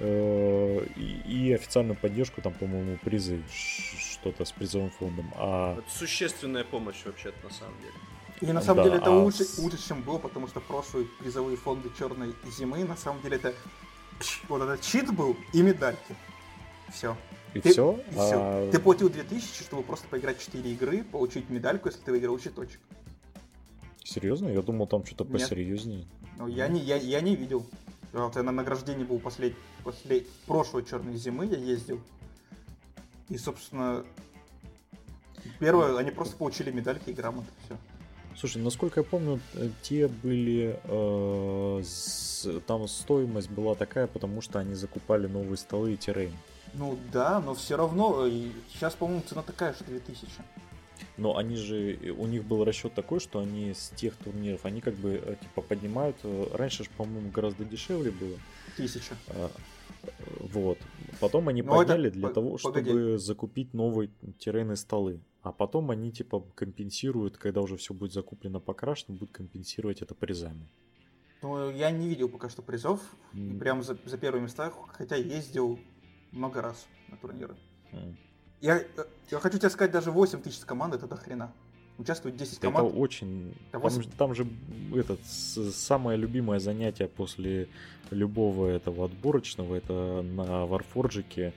и, 0.00 1.22
и 1.26 1.52
официальную 1.52 1.96
поддержку, 1.96 2.40
там, 2.40 2.52
по-моему, 2.54 2.98
призы 3.02 3.42
что-то 3.50 4.44
с 4.44 4.52
призовым 4.52 4.90
фондом. 4.90 5.32
А... 5.36 5.78
Это 5.78 5.90
существенная 5.90 6.64
помощь 6.64 7.04
вообще 7.04 7.32
на 7.42 7.50
самом 7.50 7.78
деле. 7.80 7.94
И 8.40 8.52
на 8.52 8.60
самом 8.60 8.78
да, 8.78 8.84
деле 8.84 8.96
это 8.96 9.10
а... 9.10 9.22
лучше, 9.22 9.44
лучше, 9.58 9.78
чем 9.86 10.02
было, 10.02 10.18
потому 10.18 10.48
что 10.48 10.60
прошлые 10.60 11.06
призовые 11.20 11.56
фонды 11.56 11.90
черной 11.98 12.34
зимы, 12.56 12.84
на 12.84 12.96
самом 12.96 13.22
деле 13.22 13.36
это 13.36 13.54
вот 14.48 14.62
этот 14.62 14.80
чит 14.82 15.12
был 15.12 15.36
и 15.52 15.62
медальки. 15.62 16.14
Все. 16.92 17.16
И 17.54 17.60
ты, 17.60 17.70
все? 17.70 18.00
И 18.10 18.14
а... 18.16 18.26
все. 18.26 18.70
Ты 18.72 18.78
платил 18.80 19.10
2000, 19.10 19.62
чтобы 19.62 19.82
просто 19.82 20.08
поиграть 20.08 20.40
4 20.40 20.72
игры, 20.72 21.04
получить 21.04 21.50
медальку, 21.50 21.88
если 21.88 22.00
ты 22.00 22.10
выиграл 22.10 22.38
щиточек. 22.38 22.80
Серьезно? 24.02 24.48
Я 24.48 24.62
думал, 24.62 24.86
там 24.86 25.06
что-то 25.06 25.24
посерьезнее. 25.24 26.06
Ну, 26.38 26.48
я 26.48 26.68
не, 26.68 26.80
я, 26.80 26.96
я 26.96 27.20
не 27.20 27.36
видел. 27.36 27.64
Вот 28.12 28.36
я 28.36 28.42
на 28.42 28.52
награждении 28.52 29.04
был 29.04 29.18
послед... 29.18 29.54
после 29.84 30.26
прошлой 30.46 30.84
черной 30.84 31.16
зимы, 31.16 31.46
я 31.46 31.56
ездил. 31.56 32.00
И, 33.28 33.38
собственно, 33.38 34.04
первое, 35.58 35.96
они 35.96 36.10
просто 36.10 36.36
получили 36.36 36.70
медальки 36.70 37.10
и 37.10 37.14
грамоты, 37.14 37.48
все. 37.64 37.76
Слушай, 38.36 38.62
насколько 38.62 39.00
я 39.00 39.04
помню, 39.04 39.40
э, 39.54 39.68
те 39.82 40.08
были... 40.08 40.78
Э, 40.84 41.82
с, 41.84 42.48
там 42.66 42.88
стоимость 42.88 43.50
была 43.50 43.74
такая, 43.74 44.06
потому 44.06 44.40
что 44.42 44.58
они 44.58 44.74
закупали 44.74 45.26
новые 45.26 45.56
столы 45.56 45.94
и 45.94 45.96
террейн. 45.96 46.32
Ну 46.74 46.98
да, 47.12 47.40
но 47.40 47.54
все 47.54 47.76
равно, 47.76 48.26
э, 48.26 48.50
сейчас, 48.72 48.94
по-моему, 48.94 49.22
цена 49.26 49.42
такая, 49.42 49.74
что 49.74 49.84
2000. 49.84 50.26
Но 51.16 51.36
они 51.36 51.56
же, 51.56 51.98
у 52.16 52.26
них 52.26 52.44
был 52.44 52.64
расчет 52.64 52.94
такой, 52.94 53.20
что 53.20 53.40
они 53.40 53.74
с 53.74 53.90
тех 53.90 54.16
турниров, 54.16 54.64
они 54.64 54.80
как 54.80 54.94
бы 54.94 55.20
э, 55.22 55.36
типа 55.40 55.62
поднимают, 55.62 56.16
раньше 56.52 56.84
же, 56.84 56.90
по-моему, 56.96 57.30
гораздо 57.30 57.64
дешевле 57.64 58.10
было. 58.10 58.36
Тысяча. 58.76 59.16
А, 59.28 59.50
вот. 60.40 60.78
Потом 61.20 61.48
они 61.48 61.62
Но 61.62 61.72
ну, 61.72 61.78
подняли 61.78 62.08
это... 62.08 62.18
для 62.18 62.28
того, 62.30 62.56
Погоди. 62.62 62.90
чтобы 62.90 63.18
закупить 63.18 63.74
новые 63.74 64.10
террейные 64.38 64.76
столы. 64.76 65.20
А 65.42 65.52
потом 65.52 65.90
они 65.90 66.12
типа 66.12 66.40
компенсируют, 66.54 67.36
когда 67.36 67.60
уже 67.60 67.76
все 67.76 67.94
будет 67.94 68.12
закуплено 68.12 68.60
покрашено, 68.60 69.14
будут 69.14 69.32
компенсировать 69.32 70.00
это 70.00 70.14
призами. 70.14 70.68
Ну, 71.42 71.70
я 71.70 71.90
не 71.90 72.08
видел 72.08 72.28
пока 72.28 72.48
что 72.48 72.62
призов. 72.62 73.00
Mm. 73.34 73.58
Прям 73.58 73.82
за, 73.82 73.98
за 74.04 74.16
первые 74.18 74.42
места, 74.42 74.72
хотя 74.92 75.16
ездил 75.16 75.80
много 76.30 76.62
раз 76.62 76.86
на 77.08 77.16
турниры. 77.16 77.56
Mm. 77.90 78.16
Я, 78.62 78.80
я 79.30 79.38
хочу 79.40 79.58
тебе 79.58 79.70
сказать, 79.70 79.90
даже 79.90 80.12
8 80.12 80.40
тысяч 80.40 80.60
команд 80.60 80.94
это 80.94 81.08
до 81.08 81.16
хрена. 81.16 81.52
Участвует 81.98 82.36
10 82.36 82.60
команд. 82.60 82.88
Это 82.88 82.96
очень... 82.96 83.54
Там, 83.72 83.90
там 84.16 84.34
же 84.34 84.46
этот, 84.94 85.20
самое 85.26 86.16
любимое 86.16 86.60
занятие 86.60 87.08
после 87.08 87.68
любого 88.10 88.68
этого 88.68 89.06
отборочного, 89.06 89.74
это 89.74 90.22
на 90.22 90.64
Варфорджике 90.66 91.52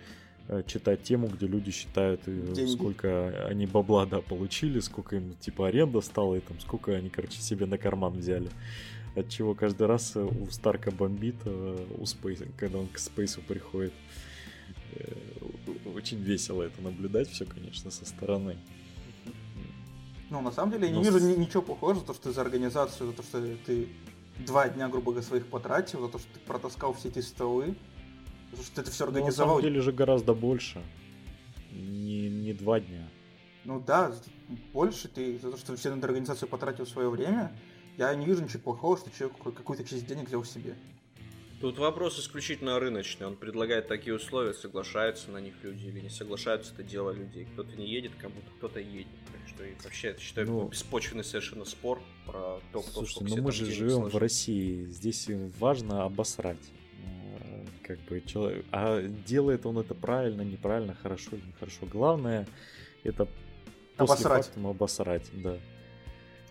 э, 0.48 0.64
читать 0.66 1.04
тему, 1.04 1.28
где 1.28 1.46
люди 1.46 1.72
считают, 1.72 2.22
э, 2.26 2.54
Деньги. 2.54 2.72
сколько 2.72 3.46
они 3.48 3.68
бабла 3.68 4.08
да, 4.08 4.22
получили, 4.22 4.80
сколько 4.80 5.16
им 5.18 5.36
типа 5.40 5.68
аренда 5.68 6.02
стала, 6.02 6.36
и 6.36 6.40
там 6.40 6.60
сколько 6.60 6.92
они, 6.94 7.10
короче, 7.10 7.40
себе 7.40 7.68
на 7.68 7.78
карман 7.78 8.14
взяли. 8.14 8.50
от 9.16 9.30
чего 9.30 9.54
каждый 9.54 9.86
раз 9.88 10.16
у 10.16 10.50
Старка 10.50 10.92
бомбит, 10.92 11.36
у 11.46 12.06
Спейса, 12.06 12.46
когда 12.58 12.80
он 12.80 12.88
к 12.88 12.98
Спейсу 12.98 13.42
приходит. 13.42 13.94
Очень 15.96 16.20
весело 16.20 16.64
это 16.64 16.82
наблюдать 16.82 17.30
все, 17.30 17.46
конечно, 17.46 17.92
со 17.92 18.06
стороны. 18.06 18.58
Ну, 20.30 20.42
на 20.42 20.52
самом 20.52 20.72
деле, 20.72 20.88
я 20.88 20.94
не 20.94 21.04
Но... 21.04 21.04
вижу 21.04 21.20
ничего 21.38 21.62
плохого 21.62 21.96
за 21.96 22.02
то, 22.02 22.14
что 22.14 22.24
ты 22.24 22.32
за 22.32 22.42
организацию, 22.42 23.12
за 23.12 23.14
то, 23.16 23.24
что 23.24 23.42
ты 23.66 23.90
два 24.40 24.68
дня, 24.70 24.90
грубо 24.90 25.12
говоря, 25.12 25.26
своих 25.26 25.48
потратил, 25.48 26.02
за 26.06 26.12
то, 26.12 26.20
что 26.20 26.28
ты 26.34 26.40
протаскал 26.40 26.94
все 26.94 27.10
эти 27.10 27.20
столы, 27.20 27.76
за 28.52 28.58
то, 28.58 28.64
что 28.64 28.76
ты 28.76 28.82
это 28.82 28.92
все 28.92 29.06
организовал. 29.06 29.56
Ну, 29.56 29.56
на 29.56 29.62
самом 29.62 29.74
деле 29.74 29.82
же 29.82 29.92
гораздо 29.92 30.34
больше. 30.34 30.82
Не, 31.72 32.30
не 32.30 32.54
два 32.54 32.80
дня. 32.80 33.08
Ну 33.66 33.80
да, 33.86 34.14
больше 34.74 35.08
ты 35.08 35.40
за 35.40 35.52
то, 35.52 35.58
что 35.58 35.76
все 35.76 35.94
на 35.94 36.04
организацию 36.06 36.48
потратил 36.50 36.86
свое 36.86 37.10
время, 37.10 37.52
я 37.98 38.14
не 38.16 38.26
вижу 38.26 38.44
ничего 38.44 38.62
плохого, 38.62 38.98
что 38.98 39.12
человек 39.12 39.38
какую-то 39.38 39.84
часть 39.84 40.06
денег 40.06 40.28
взял 40.28 40.44
себе. 40.44 40.76
Тут 41.66 41.80
вопрос 41.80 42.20
исключительно 42.20 42.80
рыночный. 42.80 43.26
Он 43.26 43.36
предлагает 43.36 43.88
такие 43.88 44.16
условия, 44.16 44.54
соглашаются 44.54 45.32
на 45.32 45.40
них 45.40 45.56
люди 45.64 45.88
или 45.88 46.00
не 46.00 46.12
соглашаются, 46.12 46.72
это 46.72 46.84
дело 46.84 47.10
людей. 47.10 47.48
Кто-то 47.54 47.76
не 47.76 47.88
едет, 47.88 48.12
кому-то 48.22 48.46
кто-то 48.58 48.80
едет. 48.80 49.08
Так 49.32 49.48
что 49.48 49.64
и 49.64 49.74
вообще, 49.84 50.10
это 50.10 50.22
считаю, 50.22 50.46
ну, 50.46 50.68
беспочвенный 50.68 51.24
совершенно 51.24 51.66
спор 51.66 52.04
про 52.28 52.62
то, 52.72 52.82
кто 52.82 53.04
Слушай, 53.04 53.36
ну 53.36 53.42
мы 53.42 53.52
же 53.52 53.66
живем 53.66 53.96
сложит. 53.96 54.14
в 54.14 54.18
России. 54.20 54.86
Здесь 54.86 55.28
важно 55.58 56.04
обосрать. 56.04 56.72
Э, 57.40 57.66
как 57.82 57.98
бы 58.02 58.22
человек. 58.22 58.64
А 58.72 59.02
делает 59.02 59.66
он 59.66 59.80
это 59.80 59.96
правильно, 59.96 60.44
неправильно, 60.44 60.94
хорошо 60.94 61.32
или 61.36 61.48
нехорошо. 61.48 61.88
Главное 61.88 62.48
это 63.04 63.28
после 63.98 64.14
обосрать. 64.14 64.46
фактум 64.46 64.68
обосрать, 64.68 65.32
да. 65.34 65.58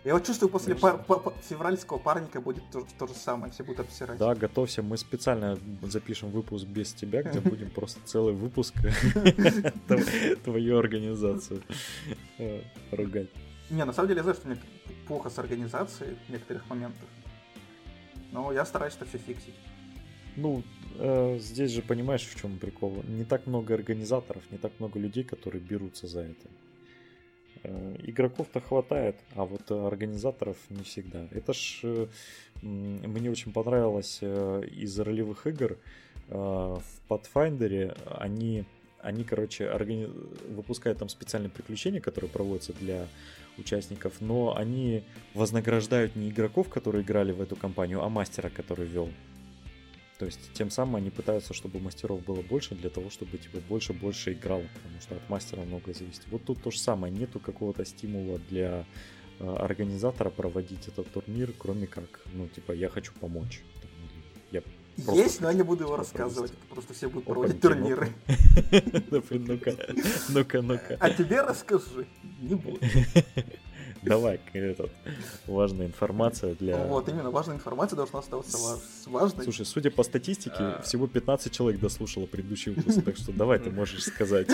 Я 0.05 0.13
вот 0.13 0.27
чувствую, 0.27 0.51
после 0.51 0.75
пар- 0.75 1.03
пар- 1.03 1.33
февральского 1.49 1.97
парника 1.99 2.39
будет 2.43 2.63
то, 2.71 2.87
то 2.99 3.07
же 3.07 3.15
самое, 3.15 3.51
все 3.51 3.65
будут 3.65 3.81
обсирать. 3.81 4.19
Да, 4.19 4.35
готовься, 4.35 4.83
мы 4.83 4.99
специально 4.99 5.59
запишем 5.83 6.31
выпуск 6.31 6.67
без 6.67 6.93
тебя, 6.93 7.23
где 7.23 7.41
будем 7.51 7.71
просто 7.71 8.01
целый 8.05 8.35
выпуск 8.35 8.75
твою 10.45 10.79
организацию 10.79 11.63
э, 12.39 12.61
ругать. 12.91 13.29
Не, 13.71 13.85
на 13.87 13.95
самом 13.95 14.09
деле 14.09 14.19
я 14.19 14.23
знаю, 14.25 14.37
что 14.37 14.49
мне 14.49 14.59
плохо 15.09 15.31
с 15.31 15.39
организацией 15.39 16.17
в 16.29 16.33
некоторых 16.33 16.69
моментах. 16.69 17.09
Но 18.31 18.53
я 18.53 18.67
стараюсь 18.67 18.95
это 18.97 19.07
все 19.07 19.17
фиксить. 19.17 19.55
Ну, 20.37 20.63
э, 20.99 21.39
здесь 21.39 21.71
же 21.71 21.81
понимаешь, 21.81 22.27
в 22.27 22.39
чем 22.39 22.59
прикол. 22.59 23.03
Не 23.09 23.25
так 23.25 23.47
много 23.47 23.73
организаторов, 23.73 24.43
не 24.51 24.59
так 24.59 24.73
много 24.81 24.99
людей, 24.99 25.25
которые 25.25 25.63
берутся 25.63 26.07
за 26.07 26.21
это. 26.21 26.47
Э, 27.65 27.97
игроков-то 28.03 28.61
хватает, 28.61 29.17
а 29.35 29.45
вот 29.45 29.71
организаторов 29.71 30.57
не 30.69 30.83
всегда. 30.83 31.27
Это 31.31 31.55
ж 31.55 31.81
э, 31.83 32.07
мне 32.63 33.31
очень 33.31 33.53
понравилось 33.53 34.19
э, 34.21 34.65
из 34.71 34.99
ролевых 34.99 35.47
игр 35.47 35.79
в 36.29 36.83
Pathfinder 37.09 37.95
они 38.19 38.65
они, 39.03 39.23
короче, 39.23 39.71
органи... 39.71 40.09
выпускают 40.49 40.99
там 40.99 41.11
специальные 41.11 41.51
приключения, 41.51 42.01
которые 42.01 42.31
проводятся 42.31 42.73
для 42.73 43.07
участников, 43.59 44.15
но 44.21 44.57
они 44.57 45.05
вознаграждают 45.35 46.17
не 46.17 46.31
игроков, 46.31 46.71
которые 46.71 47.05
играли 47.05 47.33
в 47.33 47.43
эту 47.43 47.55
кампанию, 47.55 48.03
а 48.03 48.09
мастера, 48.09 48.49
который 48.49 48.87
вел. 48.87 49.11
То 50.19 50.27
есть 50.27 50.53
тем 50.53 50.71
самым 50.71 50.97
они 50.97 51.11
пытаются, 51.11 51.55
чтобы 51.55 51.81
мастеров 51.81 52.25
было 52.25 52.41
больше, 52.41 52.75
для 52.75 52.89
того, 52.89 53.11
чтобы 53.11 53.37
типа 53.37 53.59
больше-больше 53.69 54.33
играл, 54.33 54.63
потому 54.75 55.01
что 55.01 55.17
от 55.17 55.29
мастера 55.29 55.63
многое 55.63 55.95
зависит. 55.95 56.23
Вот 56.31 56.45
тут 56.45 56.63
то 56.63 56.71
же 56.71 56.79
самое, 56.79 57.13
нету 57.13 57.41
какого-то 57.41 57.85
стимула 57.85 58.39
для 58.51 58.85
э, 59.41 59.57
организатора 59.57 60.31
проводить 60.31 60.87
этот 60.87 61.11
турнир, 61.11 61.53
кроме 61.59 61.89
как, 61.89 62.21
ну, 62.33 62.47
типа, 62.49 62.73
я 62.73 62.89
хочу 62.89 63.13
помочь. 63.21 63.63
Я 64.53 64.63
есть, 64.97 65.41
но 65.41 65.49
я 65.49 65.55
не 65.55 65.63
буду 65.63 65.85
его 65.85 65.97
рассказывать. 65.97 66.53
Просто 66.71 66.95
все 66.95 67.09
будут 67.09 67.25
проводить 67.25 67.61
турниры. 67.61 68.11
Ну-ка, 69.11 69.77
ну-ка, 70.29 70.63
ну-ка. 70.63 70.97
А 71.01 71.11
тебе 71.11 71.41
расскажи. 71.41 72.07
Не 72.41 72.55
буду. 72.55 72.79
Давай, 74.05 74.41
этот, 74.53 74.91
важная 75.47 75.87
информация 75.87 76.55
для... 76.55 76.77
Вот, 76.85 77.09
именно, 77.09 77.31
важная 77.31 77.57
информация 77.57 77.97
должна 77.97 78.19
оставаться 78.21 78.79
важной. 79.07 79.45
Слушай, 79.45 79.67
судя 79.67 79.91
по 79.91 80.03
статистике, 80.03 80.57
а... 80.59 80.83
всего 80.83 81.07
15 81.07 81.53
человек 81.53 81.81
дослушало 81.81 82.27
предыдущий 82.27 82.73
выпуск, 82.73 83.05
так 83.05 83.17
что 83.17 83.33
давай 83.33 83.59
ты 83.59 83.71
можешь 83.71 84.05
сказать. 84.05 84.49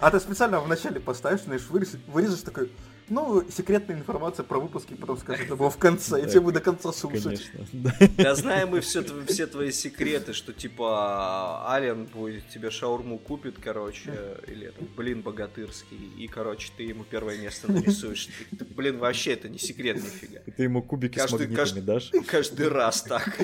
А 0.00 0.10
ты 0.10 0.20
специально 0.20 0.60
вначале 0.60 1.00
поставишь, 1.00 1.42
знаешь, 1.42 1.66
вырежешь 1.68 2.42
такой, 2.42 2.70
ну, 3.08 3.44
секретная 3.50 3.96
информация 3.96 4.44
про 4.44 4.58
выпуски, 4.58 4.94
потом 4.94 5.18
скажешь, 5.18 5.46
это 5.46 5.56
было 5.56 5.70
в 5.70 5.76
конце, 5.76 6.20
я 6.20 6.26
тебе 6.26 6.40
буду 6.40 6.54
до 6.54 6.60
конца 6.60 6.92
слушать. 6.92 7.50
Конечно. 7.52 8.08
Да 8.16 8.34
знаем 8.34 8.70
мы 8.70 8.80
все, 8.80 9.04
все 9.26 9.46
твои 9.46 9.70
секреты, 9.70 10.32
что 10.32 10.52
типа 10.52 11.70
Ален 11.70 12.06
будет 12.06 12.48
тебе 12.48 12.70
шаурму 12.70 13.18
купит, 13.18 13.56
короче, 13.60 14.38
или 14.46 14.68
это 14.68 14.84
блин 14.96 15.22
богатырский, 15.22 15.98
и, 16.18 16.26
короче, 16.26 16.72
ты 16.76 16.84
ему 16.84 17.04
первое 17.04 17.38
место 17.38 17.70
нарисуешь. 17.70 18.28
Блин, 18.74 18.98
вообще 18.98 19.34
это 19.34 19.48
не 19.48 19.58
секрет 19.58 19.96
нифига. 19.96 20.40
Ты 20.56 20.64
ему 20.64 20.82
кубики 20.82 21.16
каждый, 21.16 21.28
с 21.28 21.40
магнитами 21.40 21.56
каждый, 21.56 21.82
дашь? 21.82 22.12
Каждый 22.26 22.68
раз 22.68 23.02
так. 23.02 23.38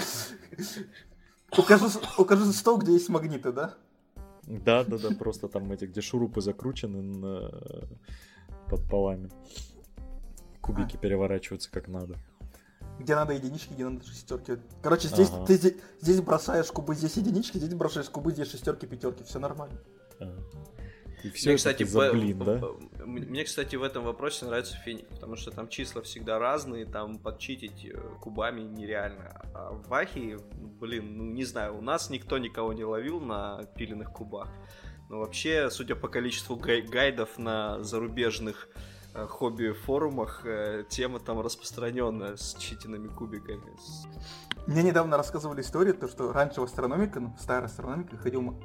Укажи, 1.57 1.87
укажи 2.17 2.53
стол, 2.53 2.79
где 2.79 2.93
есть 2.95 3.09
магниты, 3.09 3.53
да? 3.53 3.75
Да, 4.43 4.85
да, 4.85 4.99
да, 4.99 5.11
просто 5.11 5.49
там 5.49 5.71
эти, 5.71 5.85
где 5.85 6.01
шурупы 6.01 6.41
закручены 6.41 7.01
на 7.03 7.51
под 8.69 8.87
полами. 8.89 9.31
Кубики 10.61 10.97
а. 10.97 10.99
переворачиваются 10.99 11.71
как 11.71 11.89
надо. 11.89 12.19
Где 12.99 13.15
надо 13.15 13.33
единички, 13.33 13.73
где 13.73 13.89
надо 13.89 14.05
шестерки. 14.07 14.59
Короче, 14.83 15.09
здесь 15.09 15.31
ага. 15.31 15.47
ты 15.47 15.55
здесь, 15.55 15.75
здесь 16.01 16.21
бросаешь 16.21 16.71
кубы, 16.71 16.95
здесь 16.95 17.17
единички, 17.17 17.57
здесь 17.59 17.75
бросаешь 17.75 18.09
кубы, 18.11 18.33
здесь 18.33 18.51
шестерки, 18.51 18.87
пятерки, 18.87 19.25
все 19.25 19.39
нормально. 19.39 19.79
Ага. 20.21 20.35
И 21.23 21.31
все 21.31 21.51
мне, 21.51 21.57
кстати, 21.57 21.85
за 21.85 22.13
блин, 22.13 22.39
в, 22.39 22.45
да? 22.45 22.61
Мне, 23.05 23.45
кстати, 23.45 23.77
в 23.77 23.83
этом 23.83 24.05
вопросе 24.05 24.45
нравится 24.45 24.77
Феник, 24.77 25.07
потому 25.09 25.37
что 25.37 25.53
там 25.53 25.69
числа 25.69 26.03
всегда 26.03 26.39
разные, 26.39 26.85
там 26.85 27.19
подчитить 27.19 27.85
э, 27.85 27.97
кубами 28.21 28.63
нереально. 28.63 29.41
А 29.55 29.73
в 29.73 29.93
Ахе, 29.95 30.39
блин, 30.81 31.17
ну 31.17 31.25
не 31.25 31.45
знаю, 31.45 31.79
у 31.79 31.81
нас 31.81 32.11
никто 32.11 32.39
никого 32.39 32.73
не 32.73 32.85
ловил 32.85 33.21
на 33.21 33.63
пиленных 33.77 34.11
кубах. 34.11 34.49
Но 35.13 35.19
вообще, 35.19 35.71
судя 35.71 35.95
по 35.95 36.09
количеству 36.09 36.57
гай- 36.57 36.81
гайдов 36.81 37.37
на 37.37 37.85
зарубежных 37.85 38.67
э, 39.13 39.27
хобби-форумах, 39.27 40.41
э, 40.47 40.85
тема 40.89 41.21
там 41.21 41.39
распространенная 41.43 42.37
с 42.37 42.55
читиными 42.55 43.09
кубиками. 43.09 43.77
Мне 44.67 44.83
недавно 44.83 45.19
рассказывали 45.19 45.61
историю, 45.61 45.93
то, 45.93 46.09
что 46.09 46.33
раньше 46.33 46.63
в 46.63 46.65
астрономика, 46.65 47.21
ну, 47.21 47.37
в 47.39 47.43
старой 47.43 47.67
астрономике, 47.67 48.17
ходил 48.17 48.59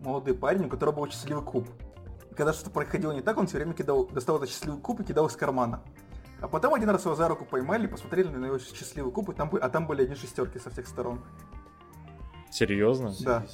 молодой 0.00 0.34
парень, 0.34 0.64
у 0.64 0.68
которого 0.68 0.96
был 0.96 1.06
счастливый 1.08 1.44
куб. 1.44 1.68
И 2.32 2.34
когда 2.34 2.52
что-то 2.52 2.70
происходило 2.70 3.12
не 3.12 3.22
так, 3.22 3.38
он 3.38 3.46
все 3.46 3.58
время 3.58 3.72
кидал, 3.72 4.06
доставал 4.08 4.42
этот 4.42 4.52
счастливый 4.52 4.80
куб 4.80 4.98
и 5.02 5.04
кидал 5.04 5.28
из 5.28 5.36
кармана. 5.36 5.84
А 6.40 6.48
потом 6.48 6.74
один 6.74 6.90
раз 6.90 7.04
его 7.04 7.14
за 7.14 7.28
руку 7.28 7.44
поймали, 7.44 7.86
посмотрели 7.86 8.26
на 8.26 8.46
его 8.46 8.58
счастливый 8.58 9.12
куб, 9.12 9.28
и 9.28 9.34
там, 9.34 9.48
а 9.54 9.68
там 9.68 9.86
были 9.86 10.02
одни 10.02 10.16
шестерки 10.16 10.58
со 10.58 10.68
всех 10.70 10.88
сторон. 10.88 11.20
Серьезно? 12.50 13.14
Да. 13.20 13.46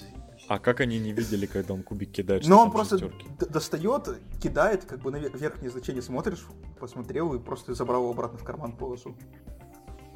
А 0.49 0.59
как 0.59 0.81
они 0.81 0.99
не 0.99 1.13
видели, 1.13 1.47
когда 1.47 1.75
он 1.75 1.83
кубик 1.83 2.13
кидает? 2.13 2.47
Ну, 2.47 2.59
он 2.59 2.71
просто 2.71 3.11
достает, 3.39 4.09
кидает, 4.43 4.85
как 4.85 5.01
бы 5.01 5.11
на 5.11 5.17
верхнее 5.17 5.71
значение 5.71 6.03
смотришь, 6.03 6.45
посмотрел 6.79 7.33
и 7.35 7.39
просто 7.39 7.75
забрал 7.75 8.03
его 8.03 8.11
обратно 8.11 8.39
в 8.39 8.45
карман 8.45 8.73
положил. 8.73 9.17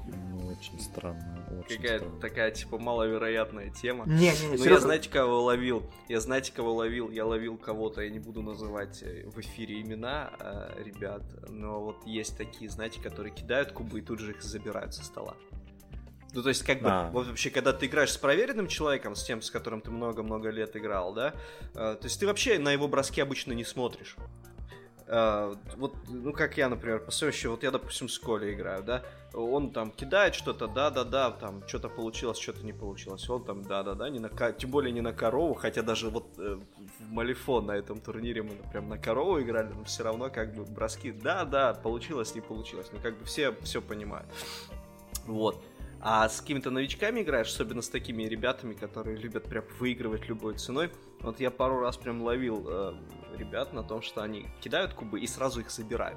Ну, 0.06 0.48
очень 0.48 0.80
странно. 0.80 1.64
Какая-то 1.68 2.10
такая, 2.20 2.50
типа, 2.50 2.78
маловероятная 2.78 3.70
тема. 3.70 4.04
Не, 4.06 4.30
не, 4.30 4.48
не. 4.50 4.56
Ну, 4.56 4.64
я 4.64 4.78
знаете, 4.78 5.08
кого 5.08 5.44
ловил? 5.44 5.82
Я 6.08 6.20
знаете, 6.20 6.52
кого 6.52 6.74
ловил? 6.74 7.10
Я 7.10 7.26
ловил 7.26 7.56
кого-то, 7.56 8.02
я 8.02 8.10
не 8.10 8.20
буду 8.20 8.42
называть 8.42 9.02
э, 9.02 9.26
в 9.26 9.40
эфире 9.40 9.80
имена 9.80 10.30
э, 10.38 10.82
ребят, 10.84 11.22
но 11.48 11.82
вот 11.82 12.06
есть 12.06 12.36
такие, 12.36 12.70
знаете, 12.70 13.00
которые 13.00 13.34
кидают 13.34 13.72
кубы 13.72 13.98
и 13.98 14.02
тут 14.02 14.20
же 14.20 14.32
их 14.32 14.42
забирают 14.42 14.94
со 14.94 15.04
стола. 15.04 15.34
Ну, 16.36 16.42
то 16.42 16.50
есть, 16.50 16.64
как 16.64 16.82
бы, 16.82 16.90
а. 16.90 17.08
вот 17.12 17.26
вообще, 17.26 17.48
когда 17.48 17.72
ты 17.72 17.86
играешь 17.86 18.12
с 18.12 18.18
проверенным 18.18 18.68
человеком, 18.68 19.16
с 19.16 19.24
тем, 19.24 19.40
с 19.40 19.50
которым 19.50 19.80
ты 19.80 19.90
много-много 19.90 20.50
лет 20.50 20.76
играл, 20.76 21.14
да, 21.14 21.32
э, 21.74 21.96
то 21.98 22.00
есть 22.02 22.20
ты 22.20 22.26
вообще 22.26 22.58
на 22.58 22.72
его 22.72 22.88
броски 22.88 23.22
обычно 23.22 23.54
не 23.54 23.64
смотришь. 23.64 24.16
Uh, 25.08 25.56
вот, 25.76 25.94
ну, 26.08 26.32
как 26.32 26.56
я, 26.56 26.68
например, 26.68 26.98
по 26.98 27.12
совести, 27.12 27.46
вот 27.46 27.62
я, 27.62 27.70
допустим, 27.70 28.08
с 28.08 28.18
Колей 28.18 28.54
играю, 28.54 28.82
да, 28.82 29.04
он 29.32 29.70
там 29.70 29.92
кидает 29.92 30.34
что-то, 30.34 30.66
да-да-да, 30.66 31.30
там, 31.30 31.62
что-то 31.68 31.88
получилось, 31.88 32.40
что-то 32.40 32.66
не 32.66 32.72
получилось, 32.72 33.30
он 33.30 33.44
там, 33.44 33.62
да-да-да, 33.62 34.10
не 34.10 34.18
на, 34.18 34.28
тем 34.28 34.68
более 34.68 34.92
не 34.92 35.02
на 35.02 35.12
корову, 35.12 35.54
хотя 35.54 35.82
даже 35.82 36.10
вот 36.10 36.26
э, 36.38 36.58
в 36.98 37.12
Малифон 37.12 37.66
на 37.66 37.76
этом 37.76 38.00
турнире 38.00 38.42
мы 38.42 38.56
прям 38.72 38.88
на 38.88 38.98
корову 38.98 39.40
играли, 39.40 39.68
но 39.72 39.84
все 39.84 40.02
равно, 40.02 40.28
как 40.28 40.56
бы, 40.56 40.64
броски, 40.64 41.12
да-да, 41.12 41.74
получилось, 41.74 42.34
не 42.34 42.40
получилось, 42.40 42.88
ну, 42.92 42.98
как 43.00 43.16
бы, 43.16 43.24
все 43.24 43.54
все 43.62 43.80
понимают, 43.80 44.26
вот. 45.26 45.64
А 46.08 46.28
с 46.28 46.40
какими-то 46.40 46.70
новичками 46.70 47.22
играешь, 47.22 47.48
особенно 47.48 47.82
с 47.82 47.88
такими 47.88 48.22
ребятами, 48.22 48.74
которые 48.74 49.16
любят 49.16 49.42
прям 49.42 49.64
выигрывать 49.80 50.28
любой 50.28 50.54
ценой. 50.56 50.88
Вот 51.18 51.40
я 51.40 51.50
пару 51.50 51.80
раз 51.80 51.96
прям 51.96 52.22
ловил 52.22 52.64
э, 52.68 52.92
ребят 53.36 53.72
на 53.72 53.82
том, 53.82 54.02
что 54.02 54.22
они 54.22 54.46
кидают 54.60 54.94
кубы 54.94 55.18
и 55.18 55.26
сразу 55.26 55.62
их 55.62 55.68
забирают. 55.68 56.16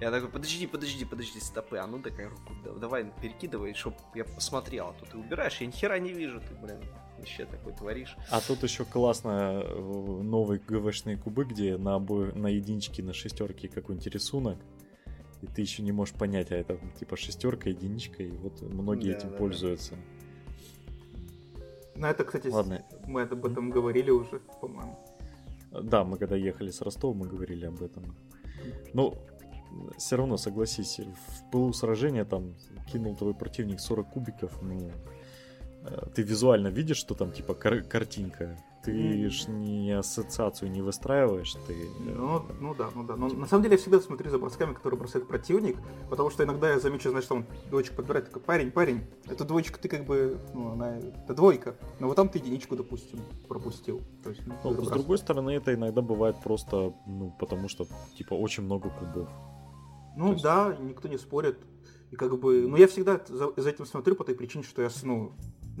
Я 0.00 0.10
такой, 0.10 0.28
подожди, 0.28 0.66
подожди, 0.66 1.04
подожди, 1.04 1.38
стопы. 1.38 1.76
А 1.76 1.86
ну 1.86 2.02
такая 2.02 2.30
руку, 2.30 2.52
давай 2.80 3.12
перекидывай, 3.22 3.74
чтоб 3.74 3.94
я 4.16 4.24
посмотрел. 4.24 4.88
А 4.88 4.92
тут 4.98 5.10
ты 5.10 5.18
убираешь, 5.18 5.60
я 5.60 5.68
ни 5.68 5.70
хера 5.70 6.00
не 6.00 6.12
вижу, 6.12 6.40
ты, 6.40 6.56
блин, 6.60 6.80
вообще 7.16 7.44
такой 7.44 7.74
творишь. 7.74 8.16
А 8.32 8.40
тут 8.40 8.64
еще 8.64 8.84
классно 8.84 9.62
э, 9.64 9.78
новые 10.22 10.58
ГВшные 10.58 11.16
кубы, 11.16 11.44
где 11.44 11.76
на 11.76 11.94
обои, 11.94 12.32
на 12.32 12.48
единичке, 12.48 13.04
на 13.04 13.12
шестерке 13.12 13.68
какой-нибудь 13.68 14.08
рисунок. 14.08 14.58
И 15.42 15.46
ты 15.46 15.62
еще 15.62 15.82
не 15.82 15.92
можешь 15.92 16.14
понять, 16.14 16.50
а 16.50 16.56
это 16.56 16.78
типа 16.98 17.16
шестерка, 17.16 17.70
единичка, 17.70 18.22
и 18.22 18.30
вот 18.30 18.60
многие 18.62 19.12
да, 19.12 19.18
этим 19.18 19.30
да, 19.30 19.36
пользуются. 19.36 19.94
Ну 21.94 22.06
это, 22.06 22.24
кстати, 22.24 22.48
Ладно. 22.48 22.84
мы 23.06 23.22
об 23.22 23.44
этом 23.44 23.70
говорили 23.70 24.10
уже, 24.10 24.40
по-моему. 24.60 24.98
Да, 25.70 26.04
мы 26.04 26.16
когда 26.16 26.36
ехали 26.36 26.70
с 26.70 26.80
Ростова, 26.80 27.14
мы 27.14 27.26
говорили 27.26 27.66
об 27.66 27.82
этом. 27.82 28.04
Ну, 28.94 29.14
все 29.96 30.16
равно, 30.16 30.36
согласись, 30.36 30.98
в 30.98 31.50
пылу 31.50 31.72
сражения 31.72 32.24
там 32.24 32.54
кинул 32.90 33.16
твой 33.16 33.34
противник 33.34 33.80
40 33.80 34.10
кубиков, 34.10 34.62
ну, 34.62 34.90
э, 35.82 36.06
ты 36.14 36.22
визуально 36.22 36.68
видишь, 36.68 36.96
что 36.96 37.14
там 37.14 37.32
типа 37.32 37.54
кар- 37.54 37.82
картинка, 37.82 38.58
ты 38.88 39.26
mm. 39.26 39.30
ж 39.30 39.48
не 39.48 39.92
ассоциацию 39.92 40.70
не 40.70 40.82
выстраиваешь, 40.82 41.54
ты... 41.66 41.74
Э, 41.74 42.14
ну, 42.16 42.42
ну 42.60 42.74
да, 42.74 42.88
ну 42.94 43.04
да. 43.04 43.16
Но 43.16 43.28
на 43.28 43.46
самом 43.46 43.62
деле 43.62 43.74
я 43.74 43.78
всегда 43.80 44.00
смотрю 44.00 44.30
за 44.30 44.38
бросками, 44.38 44.72
которые 44.72 44.98
бросает 44.98 45.28
противник, 45.28 45.76
потому 46.08 46.30
что 46.30 46.44
иногда 46.44 46.70
я 46.70 46.80
замечу, 46.80 47.14
что 47.20 47.34
он 47.36 47.44
двоечку 47.68 47.96
подбирает, 47.96 48.26
такой, 48.26 48.42
парень, 48.42 48.70
парень, 48.70 49.02
эту 49.26 49.44
двоечку 49.44 49.78
ты 49.78 49.88
как 49.88 50.04
бы, 50.04 50.38
ну, 50.54 50.72
она, 50.72 50.96
это 50.96 51.34
двойка, 51.34 51.76
но 52.00 52.06
вот 52.06 52.16
там 52.16 52.28
ты 52.28 52.38
единичку, 52.38 52.76
допустим, 52.76 53.20
пропустил. 53.46 54.00
То 54.22 54.30
есть, 54.30 54.42
ну, 54.46 54.84
с 54.84 54.88
другой 54.88 55.18
стороны, 55.18 55.50
это 55.50 55.74
иногда 55.74 56.00
бывает 56.00 56.36
просто, 56.42 56.94
ну, 57.06 57.34
потому 57.38 57.68
что, 57.68 57.86
типа, 58.16 58.34
очень 58.34 58.62
много 58.62 58.90
кубов. 58.90 59.28
Ну 60.16 60.32
есть... 60.32 60.42
да, 60.42 60.76
никто 60.80 61.08
не 61.08 61.18
спорит. 61.18 61.58
И 62.10 62.16
как 62.16 62.38
бы, 62.38 62.66
ну 62.66 62.76
я 62.76 62.88
всегда 62.88 63.20
за, 63.28 63.52
за 63.54 63.68
этим 63.68 63.84
смотрю 63.84 64.16
по 64.16 64.24
той 64.24 64.34
причине, 64.34 64.64
что 64.64 64.80
я, 64.80 64.88
ну, 65.02 65.32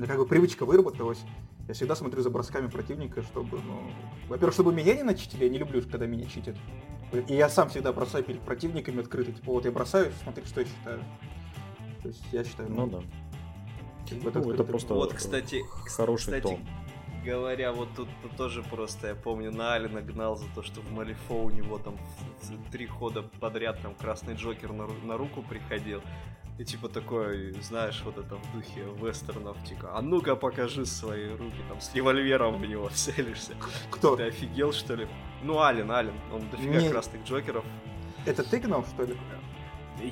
как 0.06 0.18
бы 0.18 0.26
привычка 0.26 0.66
выработалась. 0.66 1.20
Я 1.68 1.74
всегда 1.74 1.94
смотрю 1.94 2.22
за 2.22 2.30
бросками 2.30 2.66
противника, 2.68 3.22
чтобы, 3.22 3.60
ну, 3.60 3.90
во-первых, 4.28 4.54
чтобы 4.54 4.72
меня 4.72 4.94
не 4.94 5.02
начитили, 5.02 5.44
я 5.44 5.50
не 5.50 5.58
люблю, 5.58 5.82
когда 5.82 6.06
меня 6.06 6.24
читят. 6.24 6.56
И 7.28 7.34
я 7.34 7.50
сам 7.50 7.68
всегда 7.68 7.92
бросаю 7.92 8.24
перед 8.24 8.40
противниками 8.40 9.00
открыто. 9.00 9.32
Типа, 9.32 9.52
вот 9.52 9.66
я 9.66 9.70
бросаю, 9.70 10.10
смотри, 10.22 10.46
что 10.46 10.62
я 10.62 10.66
считаю. 10.66 11.04
То 12.02 12.08
есть 12.08 12.24
я 12.32 12.42
считаю, 12.42 12.70
ну, 12.70 12.86
ну 12.86 13.02
да. 14.10 14.30
ну, 14.34 14.52
это 14.52 14.64
просто 14.64 14.94
вот, 14.94 15.12
кстати, 15.12 15.62
хороший 15.86 16.26
кстати, 16.26 16.42
тон 16.42 16.60
говоря, 17.24 17.72
вот 17.72 17.88
тут 17.94 18.08
тоже 18.36 18.62
просто, 18.62 19.08
я 19.08 19.14
помню, 19.14 19.50
на 19.50 19.74
Алина 19.74 20.00
гнал 20.00 20.36
за 20.36 20.46
то, 20.54 20.62
что 20.62 20.80
в 20.80 20.90
Малифо 20.92 21.34
у 21.34 21.50
него 21.50 21.78
там 21.78 21.98
три 22.72 22.86
хода 22.86 23.22
подряд 23.40 23.80
там 23.82 23.94
красный 23.94 24.34
Джокер 24.34 24.72
на, 24.72 24.86
на 24.86 25.16
руку 25.16 25.42
приходил. 25.42 26.00
И 26.58 26.64
типа 26.64 26.88
такой, 26.88 27.52
знаешь, 27.62 28.02
вот 28.04 28.18
это 28.18 28.34
в 28.34 28.52
духе 28.52 28.84
вестернов, 29.00 29.56
типа, 29.64 29.96
а 29.96 30.02
ну-ка 30.02 30.34
покажи 30.34 30.84
свои 30.86 31.28
руки, 31.28 31.62
там, 31.68 31.80
с 31.80 31.94
револьвером 31.94 32.60
в 32.60 32.66
него 32.66 32.90
целишься. 32.94 33.52
Кто? 33.90 34.16
Ты 34.16 34.24
офигел, 34.24 34.72
что 34.72 34.96
ли? 34.96 35.06
Ну, 35.42 35.60
Ален, 35.60 35.90
Ален, 35.90 36.14
он 36.32 36.50
дофига 36.50 36.80
Не... 36.80 36.90
красных 36.90 37.24
Джокеров. 37.24 37.64
Это 38.26 38.42
ты 38.42 38.58
гнал, 38.58 38.84
что 38.84 39.04
ли? 39.04 39.16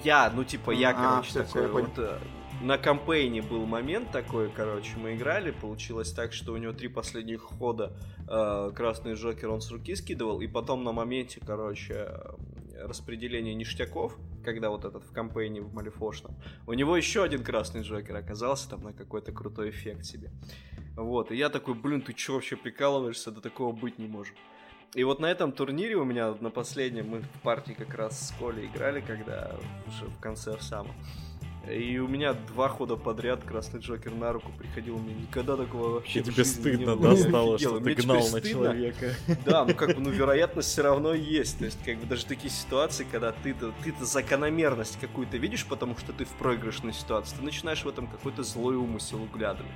Я, 0.05 0.31
ну, 0.35 0.45
типа, 0.45 0.71
я, 0.71 0.91
а, 0.91 0.95
короче, 0.95 1.31
все, 1.31 1.43
такой, 1.43 1.63
все, 1.63 1.73
вот, 1.73 1.99
э, 1.99 2.19
на 2.61 2.79
кампейне 2.79 3.43
был 3.43 3.67
момент 3.67 4.11
такой, 4.13 4.49
короче, 4.49 4.97
мы 4.97 5.15
играли, 5.15 5.51
получилось 5.51 6.13
так, 6.13 6.33
что 6.33 6.53
у 6.53 6.57
него 6.57 6.73
три 6.73 6.89
последних 6.89 7.43
хода 7.43 7.93
э, 8.29 8.73
красный 8.75 9.15
Джокер 9.15 9.51
он 9.51 9.61
с 9.61 9.71
руки 9.71 9.95
скидывал, 9.97 10.41
и 10.41 10.47
потом 10.47 10.85
на 10.85 10.93
моменте, 10.93 11.41
короче, 11.45 12.09
распределения 12.83 13.55
ништяков, 13.55 14.17
когда 14.45 14.71
вот 14.71 14.85
этот 14.85 15.05
в 15.05 15.13
кампейне 15.13 15.61
в 15.61 15.73
Малифошном, 15.75 16.37
у 16.67 16.73
него 16.73 16.97
еще 16.97 17.23
один 17.23 17.43
красный 17.43 17.83
Джокер 17.83 18.17
оказался 18.17 18.71
там 18.71 18.83
на 18.83 18.93
какой-то 18.93 19.33
крутой 19.33 19.71
эффект 19.71 20.05
себе. 20.05 20.31
Вот, 20.97 21.31
и 21.31 21.37
я 21.37 21.49
такой, 21.49 21.75
блин, 21.75 22.01
ты 22.01 22.13
че 22.13 22.33
вообще 22.33 22.57
прикалываешься, 22.57 23.31
до 23.31 23.41
такого 23.41 23.73
быть 23.73 23.99
не 23.99 24.07
может. 24.07 24.35
И 24.95 25.05
вот 25.05 25.21
на 25.21 25.27
этом 25.27 25.53
турнире 25.53 25.97
у 25.97 26.05
меня 26.05 26.35
на 26.41 26.51
последнем 26.51 27.09
мы 27.09 27.21
в 27.21 27.43
партии 27.43 27.73
как 27.73 27.95
раз 27.95 28.29
с 28.29 28.31
Колей 28.39 28.67
играли, 28.67 29.01
когда 29.01 29.55
уже 29.87 30.07
в 30.07 30.19
конце 30.21 30.57
в 30.57 30.63
самом. 30.63 30.95
И 31.71 31.99
у 31.99 32.07
меня 32.07 32.33
два 32.33 32.69
хода 32.69 32.97
подряд 32.97 33.43
Красный 33.43 33.81
Джокер 33.81 34.15
на 34.15 34.33
руку 34.33 34.53
приходил. 34.57 34.99
Мне 34.99 35.15
никогда 35.15 35.57
такого 35.57 35.95
вообще 35.95 36.21
И 36.21 36.23
тебе 36.23 36.45
стыдно, 36.45 36.95
не 36.95 37.03
да, 37.03 37.17
стало, 37.17 37.59
что 37.59 37.81
ты 37.81 37.95
гнал 37.95 38.29
на 38.29 38.41
человека. 38.41 39.15
Да, 39.45 39.65
ну 39.65 39.75
как 39.75 39.97
бы, 39.97 40.01
ну 40.01 40.11
вероятность 40.11 40.69
все 40.69 40.83
равно 40.83 41.13
есть. 41.13 41.59
То 41.59 41.65
есть, 41.65 41.79
как 41.85 41.99
бы 41.99 42.07
даже 42.07 42.25
такие 42.25 42.51
ситуации, 42.51 43.07
когда 43.11 43.33
ты-то 43.33 43.73
ты 43.83 43.93
то 43.93 44.05
закономерность 44.05 44.99
какую-то 45.01 45.39
видишь, 45.39 45.67
потому 45.67 45.97
что 45.97 46.13
ты 46.13 46.25
в 46.25 46.31
проигрышной 46.31 46.93
ситуации, 46.93 47.37
ты 47.37 47.43
начинаешь 47.43 47.83
в 47.83 47.89
этом 47.89 48.07
какой-то 48.07 48.45
злой 48.45 48.77
умысел 48.77 49.23
углядывать. 49.23 49.73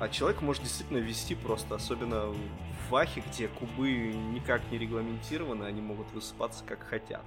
А 0.00 0.08
человек 0.08 0.42
может 0.42 0.62
действительно 0.64 0.98
вести 0.98 1.34
просто, 1.36 1.76
особенно 1.76 2.26
в 2.26 2.90
Вахе, 2.90 3.22
где 3.30 3.48
кубы 3.48 3.90
никак 4.32 4.62
не 4.72 4.78
регламентированы, 4.78 5.64
они 5.64 5.80
могут 5.80 6.10
высыпаться 6.12 6.64
как 6.66 6.80
хотят 6.82 7.22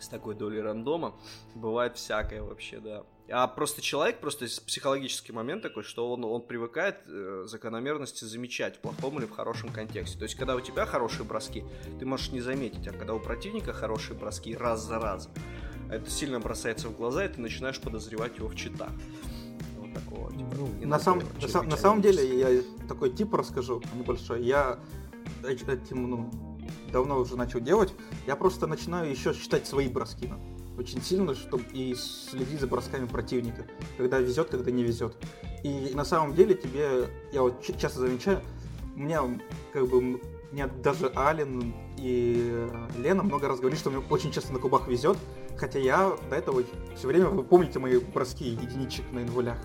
с 0.00 0.08
такой 0.08 0.34
долей 0.34 0.60
рандома. 0.60 1.14
Бывает 1.54 1.96
всякое 1.96 2.42
вообще, 2.42 2.78
да. 2.80 3.04
А 3.28 3.48
просто 3.48 3.82
человек, 3.82 4.20
просто 4.20 4.46
психологический 4.64 5.32
момент 5.32 5.62
такой, 5.62 5.82
что 5.82 6.12
он, 6.12 6.24
он 6.24 6.42
привыкает 6.42 6.98
э, 7.08 7.44
закономерности 7.46 8.24
замечать 8.24 8.76
в 8.76 8.78
плохом 8.78 9.18
или 9.18 9.26
в 9.26 9.32
хорошем 9.32 9.70
контексте. 9.70 10.16
То 10.16 10.24
есть, 10.24 10.36
когда 10.36 10.54
у 10.54 10.60
тебя 10.60 10.86
хорошие 10.86 11.24
броски, 11.24 11.64
ты 11.98 12.06
можешь 12.06 12.30
не 12.30 12.40
заметить, 12.40 12.86
а 12.86 12.92
когда 12.92 13.14
у 13.14 13.20
противника 13.20 13.72
хорошие 13.72 14.16
броски 14.16 14.56
раз 14.56 14.84
за 14.84 15.00
разом, 15.00 15.32
это 15.90 16.08
сильно 16.08 16.38
бросается 16.38 16.88
в 16.88 16.96
глаза, 16.96 17.24
и 17.24 17.28
ты 17.28 17.40
начинаешь 17.40 17.80
подозревать 17.80 18.36
его 18.36 18.48
в 18.48 18.54
читах. 18.54 18.90
Вот 19.78 19.92
такого, 19.92 20.30
типа, 20.30 20.54
ну, 20.56 20.86
на, 20.86 20.98
сам, 21.00 21.20
на, 21.52 21.62
на 21.62 21.76
самом 21.76 22.02
деле, 22.02 22.38
я 22.38 22.62
такой 22.86 23.10
тип 23.10 23.34
расскажу 23.34 23.82
небольшой. 23.94 24.44
Я 24.44 24.78
этим, 25.42 26.10
ну, 26.10 26.55
давно 26.96 27.18
уже 27.18 27.36
начал 27.36 27.60
делать, 27.60 27.92
я 28.26 28.36
просто 28.36 28.66
начинаю 28.66 29.10
еще 29.10 29.34
считать 29.34 29.66
свои 29.66 29.86
броски. 29.86 30.32
Очень 30.78 31.02
сильно, 31.02 31.34
чтобы 31.34 31.64
и 31.74 31.94
следить 31.94 32.60
за 32.60 32.66
бросками 32.66 33.06
противника, 33.06 33.66
когда 33.98 34.18
везет, 34.18 34.48
когда 34.48 34.70
не 34.70 34.82
везет. 34.82 35.14
И 35.62 35.90
на 35.94 36.06
самом 36.06 36.34
деле 36.34 36.54
тебе, 36.54 37.10
я 37.32 37.42
вот 37.42 37.62
часто 37.78 38.00
замечаю, 38.00 38.40
у 38.94 38.98
меня 38.98 39.22
как 39.74 39.86
бы 39.88 40.20
мне 40.52 40.66
даже 40.82 41.12
Ален 41.14 41.74
и 41.98 42.66
Лена 42.96 43.22
много 43.22 43.46
раз 43.46 43.58
говорили, 43.58 43.78
что 43.78 43.90
мне 43.90 44.02
очень 44.08 44.32
часто 44.32 44.54
на 44.54 44.58
кубах 44.58 44.88
везет, 44.88 45.18
хотя 45.58 45.78
я 45.78 46.16
до 46.30 46.36
этого 46.36 46.62
все 46.96 47.08
время, 47.08 47.26
вы 47.26 47.42
помните 47.42 47.78
мои 47.78 47.98
броски 47.98 48.48
единичек 48.48 49.04
на 49.12 49.18
инволях? 49.18 49.58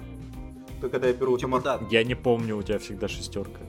Когда 0.81 1.07
я 1.07 1.13
беру 1.13 1.37
типа, 1.37 1.61
да. 1.61 1.79
Я 1.89 2.03
не 2.03 2.15
помню, 2.15 2.57
у 2.57 2.63
тебя 2.63 2.79
всегда 2.79 3.07
шестерка. 3.07 3.61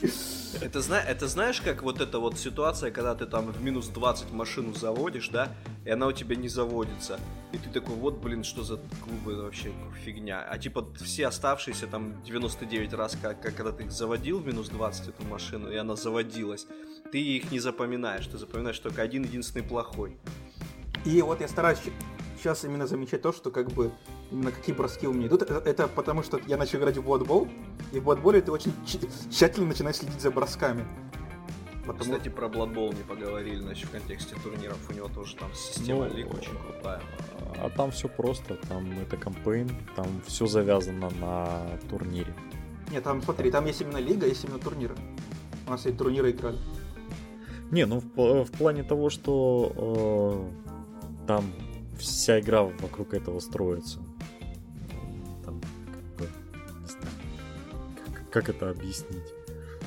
Это, 0.64 0.78
это 0.78 1.28
знаешь, 1.28 1.60
как 1.60 1.82
вот 1.82 2.00
эта 2.00 2.18
вот 2.18 2.38
ситуация, 2.38 2.90
когда 2.90 3.14
ты 3.14 3.26
там 3.26 3.52
в 3.52 3.62
минус 3.62 3.88
20 3.88 4.32
машину 4.32 4.72
заводишь, 4.72 5.28
да, 5.28 5.52
и 5.84 5.90
она 5.90 6.06
у 6.06 6.12
тебя 6.12 6.36
не 6.36 6.48
заводится. 6.48 7.20
И 7.52 7.58
ты 7.58 7.68
такой, 7.68 7.94
вот, 7.96 8.14
блин, 8.14 8.44
что 8.44 8.62
за 8.62 8.78
клубы 9.04 9.42
вообще 9.42 9.72
фигня. 10.06 10.40
А 10.40 10.56
типа 10.56 10.88
все 11.02 11.26
оставшиеся 11.26 11.86
там 11.86 12.22
99 12.24 12.94
раз, 12.94 13.14
как, 13.20 13.42
как 13.42 13.54
когда 13.54 13.72
ты 13.72 13.84
их 13.84 13.92
заводил 13.92 14.38
в 14.38 14.46
минус 14.46 14.70
20 14.70 15.08
эту 15.08 15.22
машину, 15.26 15.70
и 15.70 15.76
она 15.76 15.96
заводилась, 15.96 16.66
ты 17.12 17.20
их 17.20 17.52
не 17.52 17.60
запоминаешь, 17.60 18.26
ты 18.26 18.38
запоминаешь 18.38 18.78
только 18.78 19.02
один 19.02 19.24
единственный 19.24 19.64
плохой. 19.64 20.16
И 21.04 21.20
вот 21.20 21.42
я 21.42 21.48
стараюсь 21.48 21.80
сейчас 22.44 22.62
именно 22.64 22.86
замечать 22.86 23.22
то, 23.22 23.32
что 23.32 23.50
как 23.50 23.72
бы 23.72 23.90
именно 24.30 24.52
какие 24.52 24.74
броски 24.74 25.06
у 25.08 25.14
меня 25.14 25.28
идут. 25.28 25.42
Это, 25.42 25.54
это 25.64 25.88
потому, 25.88 26.22
что 26.22 26.38
я 26.46 26.58
начал 26.58 26.78
играть 26.78 26.98
в 26.98 27.00
Blood 27.00 27.50
и 27.92 27.98
в 27.98 28.08
Blood 28.08 28.42
ты 28.42 28.52
очень 28.52 28.74
тщательно 29.30 29.66
начинаешь 29.66 29.96
следить 29.96 30.20
за 30.20 30.30
бросками. 30.30 30.84
Потому... 31.86 32.12
Кстати, 32.12 32.28
про 32.28 32.48
Blood 32.48 32.74
Bowl 32.74 32.94
не 32.94 33.02
поговорили, 33.02 33.56
значит, 33.56 33.88
в 33.88 33.92
контексте 33.92 34.36
турниров. 34.42 34.78
У 34.90 34.92
него 34.92 35.08
тоже 35.08 35.36
там 35.36 35.50
система 35.54 36.06
ну, 36.06 36.14
лиг 36.14 36.34
очень 36.34 36.52
крутая. 36.58 37.00
А 37.62 37.70
там 37.70 37.90
все 37.90 38.08
просто, 38.08 38.56
там 38.68 38.90
это 39.00 39.16
кампейн, 39.16 39.70
там 39.96 40.06
все 40.26 40.46
завязано 40.46 41.10
на 41.20 41.78
турнире. 41.88 42.34
Нет, 42.90 43.04
там 43.04 43.22
смотри, 43.22 43.50
там 43.50 43.64
есть 43.64 43.80
именно 43.80 43.98
лига, 43.98 44.26
есть 44.26 44.44
именно 44.44 44.58
турниры. 44.58 44.94
У 45.66 45.70
нас 45.70 45.86
и 45.86 45.92
турниры 45.92 46.30
играли. 46.30 46.58
Не, 47.70 47.86
ну 47.86 48.00
в, 48.00 48.44
в 48.44 48.52
плане 48.52 48.82
того, 48.82 49.08
что 49.08 50.50
э, 51.22 51.26
там 51.26 51.44
вся 51.98 52.40
игра 52.40 52.62
вокруг 52.62 53.14
этого 53.14 53.40
строится. 53.40 54.00
Там, 55.44 55.60
как 55.92 56.16
бы, 56.16 56.28
не 56.80 56.86
знаю, 56.86 57.14
как, 58.14 58.30
как 58.30 58.48
это 58.48 58.70
объяснить. 58.70 59.32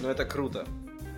Ну, 0.01 0.09
это 0.09 0.25
круто. 0.25 0.65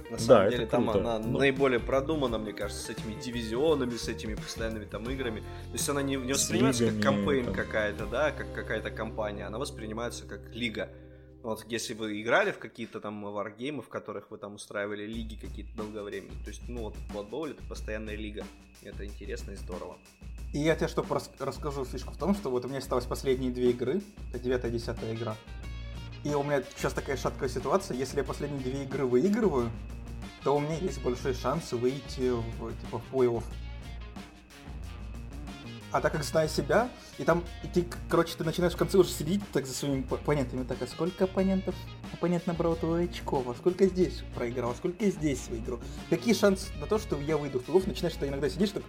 На 0.09 0.17
самом 0.17 0.45
да, 0.45 0.49
деле, 0.49 0.65
там 0.65 0.83
круто. 0.89 0.99
она 0.99 1.19
Но... 1.19 1.37
наиболее 1.37 1.79
продумана, 1.79 2.39
мне 2.39 2.51
кажется, 2.51 2.83
с 2.83 2.89
этими 2.89 3.13
дивизионами, 3.21 3.95
с 3.95 4.07
этими 4.07 4.33
постоянными 4.33 4.85
там 4.85 5.07
играми. 5.09 5.41
То 5.41 5.73
есть 5.73 5.87
она 5.87 6.01
не, 6.01 6.15
не 6.15 6.33
воспринимается 6.33 6.85
лигами, 6.85 7.01
как 7.01 7.13
кампейн 7.13 7.45
там... 7.45 7.53
какая-то, 7.53 8.05
да, 8.07 8.31
как 8.31 8.51
какая-то 8.53 8.89
компания, 8.89 9.45
она 9.45 9.59
воспринимается 9.59 10.25
как 10.25 10.53
лига. 10.53 10.89
Вот 11.41 11.65
если 11.69 11.93
вы 11.93 12.21
играли 12.21 12.51
в 12.51 12.59
какие-то 12.59 12.99
там 12.99 13.23
варгеймы, 13.23 13.81
в 13.81 13.87
которых 13.87 14.29
вы 14.29 14.37
там 14.37 14.55
устраивали 14.55 15.05
лиги 15.05 15.35
какие-то 15.35 15.73
долговременные, 15.77 16.37
то 16.43 16.49
есть, 16.49 16.61
ну 16.67 16.81
вот 16.83 16.95
Blood 17.13 17.29
Bowl 17.29 17.51
это 17.51 17.63
постоянная 17.63 18.15
лига. 18.15 18.45
Это 18.83 19.05
интересно 19.05 19.51
и 19.51 19.55
здорово. 19.55 19.97
И 20.53 20.59
я 20.59 20.75
тебе 20.75 20.87
что 20.87 21.05
расскажу 21.39 21.85
фишку 21.85 22.11
в 22.11 22.17
том, 22.17 22.33
что 22.33 22.49
вот 22.49 22.65
у 22.65 22.67
меня 22.67 22.79
осталось 22.79 23.05
последние 23.05 23.51
две 23.51 23.69
игры, 23.69 24.01
это 24.29 24.39
9 24.39 24.71
10 24.71 24.89
игра. 25.13 25.35
И 26.23 26.29
у 26.33 26.43
меня 26.43 26.63
сейчас 26.75 26.93
такая 26.93 27.15
шаткая 27.15 27.47
ситуация, 27.47 27.95
если 27.95 28.17
я 28.17 28.23
последние 28.25 28.61
две 28.61 28.83
игры 28.83 29.05
выигрываю, 29.05 29.69
то 30.43 30.55
у 30.55 30.59
меня 30.59 30.75
есть 30.75 31.01
большой 31.01 31.33
шанс 31.33 31.71
выйти 31.71 32.31
в, 32.31 32.73
типа, 32.81 32.99
в 32.99 33.13
плей-офф. 33.13 33.43
А 35.91 36.01
так 36.01 36.11
как 36.11 36.23
зная 36.23 36.47
себя, 36.47 36.89
и 37.17 37.23
там, 37.23 37.43
и 37.63 37.67
ты, 37.67 37.85
короче, 38.09 38.35
ты 38.37 38.43
начинаешь 38.43 38.73
в 38.73 38.77
конце 38.77 38.97
уже 38.97 39.09
следить 39.09 39.41
так 39.51 39.65
за 39.65 39.73
своими 39.73 40.05
оппонентами, 40.09 40.63
так, 40.63 40.79
а 40.81 40.87
сколько 40.87 41.23
оппонентов, 41.23 41.73
оппонент 42.13 42.45
набрал 42.45 42.75
твои 42.75 43.05
очков, 43.05 43.47
а 43.47 43.55
сколько 43.55 43.87
здесь 43.87 44.23
проиграл, 44.35 44.71
а 44.71 44.75
сколько 44.75 45.03
здесь 45.09 45.47
выиграл. 45.49 45.79
Какие 46.09 46.35
шансы 46.35 46.67
на 46.79 46.85
то, 46.85 46.99
что 46.99 47.19
я 47.19 47.37
выйду 47.37 47.59
в 47.59 47.67
плей-офф, 47.67 47.87
начинаешь 47.87 48.15
ты 48.17 48.27
иногда 48.27 48.49
сидишь 48.49 48.69
так 48.69 48.83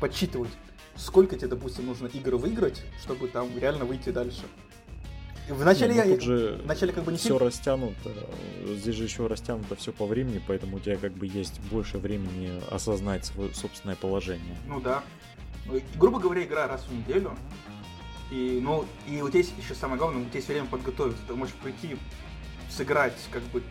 подсчитывать, 0.00 0.50
сколько 0.96 1.36
тебе, 1.36 1.48
допустим, 1.48 1.86
нужно 1.86 2.08
игр 2.08 2.34
выиграть, 2.36 2.82
чтобы 3.00 3.28
там 3.28 3.48
реально 3.56 3.84
выйти 3.84 4.10
дальше. 4.10 4.42
Вначале 5.48 5.94
ну, 5.94 5.98
я... 5.98 6.04
Тут 6.14 6.22
же 6.22 6.60
вначале 6.64 6.92
как 6.92 7.04
бы 7.04 7.12
не 7.12 7.18
все 7.18 7.38
растянуто. 7.38 8.10
Здесь 8.64 8.94
же 8.94 9.04
еще 9.04 9.26
растянуто 9.26 9.74
все 9.74 9.92
по 9.92 10.06
времени, 10.06 10.40
поэтому 10.46 10.76
у 10.76 10.80
тебя 10.80 10.96
как 10.96 11.12
бы 11.12 11.26
есть 11.26 11.60
больше 11.70 11.98
времени 11.98 12.62
осознать 12.70 13.26
свое 13.26 13.52
собственное 13.54 13.96
положение. 13.96 14.56
Ну 14.66 14.80
да. 14.80 15.02
Ну, 15.66 15.80
грубо 15.96 16.18
говоря, 16.18 16.44
игра 16.44 16.66
раз 16.66 16.84
в 16.84 16.92
неделю. 16.92 17.36
И, 18.30 18.60
ну, 18.62 18.86
и 19.06 19.20
вот 19.20 19.30
здесь 19.30 19.52
еще 19.58 19.74
самое 19.74 19.98
главное, 19.98 20.22
у 20.22 20.24
тебя 20.24 20.36
есть 20.36 20.48
время 20.48 20.66
подготовиться. 20.66 21.22
Ты 21.26 21.34
можешь 21.34 21.54
прийти, 21.54 21.96
сыграть, 22.70 23.16
как 23.30 23.42
бы... 23.44 23.62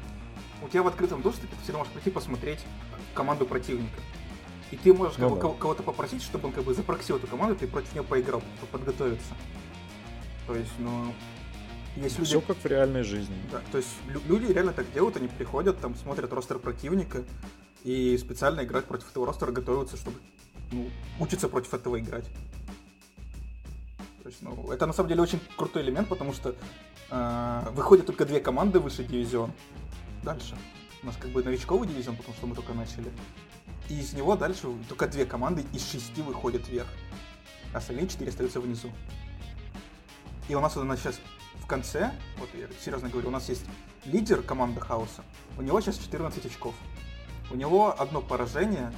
У 0.64 0.70
тебя 0.70 0.84
в 0.84 0.88
открытом 0.88 1.22
доступе 1.22 1.48
ты 1.56 1.64
всегда 1.64 1.80
можешь 1.80 1.94
прийти 1.94 2.12
посмотреть 2.12 2.60
команду 3.16 3.46
противника. 3.46 4.00
И 4.70 4.78
ты 4.78 4.94
можешь 4.94 5.18
ну, 5.18 5.36
да. 5.36 5.42
кого-то 5.42 5.84
попросить, 5.84 6.22
чтобы 6.22 6.48
он 6.48 6.54
как 6.54 6.64
бы 6.64 6.74
запроксил 6.74 7.18
эту 7.18 7.28
команду, 7.28 7.56
ты 7.56 7.68
против 7.68 7.92
нее 7.94 8.04
поиграл, 8.04 8.42
подготовиться. 8.72 9.34
То 10.48 10.56
есть, 10.56 10.72
ну, 10.80 11.14
есть 11.96 12.18
люди... 12.20 12.30
Все 12.30 12.42
как 12.42 12.58
в 12.58 12.66
реальной 12.66 13.04
жизни. 13.04 13.36
Да, 13.52 13.62
то 13.72 13.78
есть 13.80 13.90
люди 14.28 14.52
реально 14.52 14.72
так 14.72 14.92
делают, 14.94 15.18
они 15.18 15.28
приходят, 15.28 15.80
там 15.80 15.96
смотрят 15.96 16.32
ростер 16.32 16.58
противника 16.60 17.24
и 17.84 18.18
специально 18.18 18.62
играют 18.64 18.88
против 18.88 19.10
этого 19.10 19.26
ростера, 19.26 19.52
готовятся, 19.52 19.98
чтобы 19.98 20.18
ну, 20.72 20.90
учиться 21.20 21.48
против 21.48 21.74
этого 21.74 22.00
играть. 22.00 22.26
То 24.24 24.30
есть, 24.30 24.42
ну, 24.42 24.72
это 24.72 24.86
на 24.86 24.94
самом 24.94 25.10
деле 25.10 25.22
очень 25.22 25.40
крутой 25.58 25.84
элемент, 25.84 26.08
потому 26.08 26.34
что 26.34 26.56
э, 27.10 27.70
выходят 27.72 28.06
только 28.06 28.26
две 28.26 28.40
команды 28.40 28.80
выше 28.80 29.04
дивизион. 29.04 29.52
Дальше. 30.24 30.56
У 31.04 31.08
нас 31.08 31.16
как 31.18 31.32
бы 31.32 31.44
новичковый 31.44 31.88
дивизион, 31.88 32.16
потому 32.16 32.36
что 32.36 32.48
мы 32.48 32.56
только 32.56 32.74
начали. 32.74 33.12
И 33.90 34.00
из 34.00 34.14
него 34.14 34.36
дальше 34.38 34.68
только 34.88 35.08
две 35.08 35.26
команды 35.26 35.66
из 35.74 35.90
шести 35.90 36.22
выходят 36.22 36.68
вверх. 36.68 36.88
А 37.74 37.80
остальные 37.80 38.08
четыре 38.08 38.30
остаются 38.30 38.62
внизу. 38.62 38.92
И 40.48 40.56
у 40.56 40.60
нас 40.60 40.78
у 40.78 40.84
нас 40.84 41.00
сейчас 41.00 41.20
в 41.56 41.66
конце, 41.66 42.12
вот 42.38 42.50
я 42.54 42.68
серьезно 42.84 43.10
говорю, 43.10 43.30
у 43.30 43.32
нас 43.32 43.50
есть 43.50 43.66
лидер 44.06 44.42
команды 44.42 44.82
Хаоса. 44.82 45.24
У 45.58 45.62
него 45.62 45.82
сейчас 45.82 45.98
14 45.98 46.46
очков. 46.46 46.76
У 47.50 47.56
него 47.56 48.00
одно 48.00 48.22
поражение, 48.22 48.94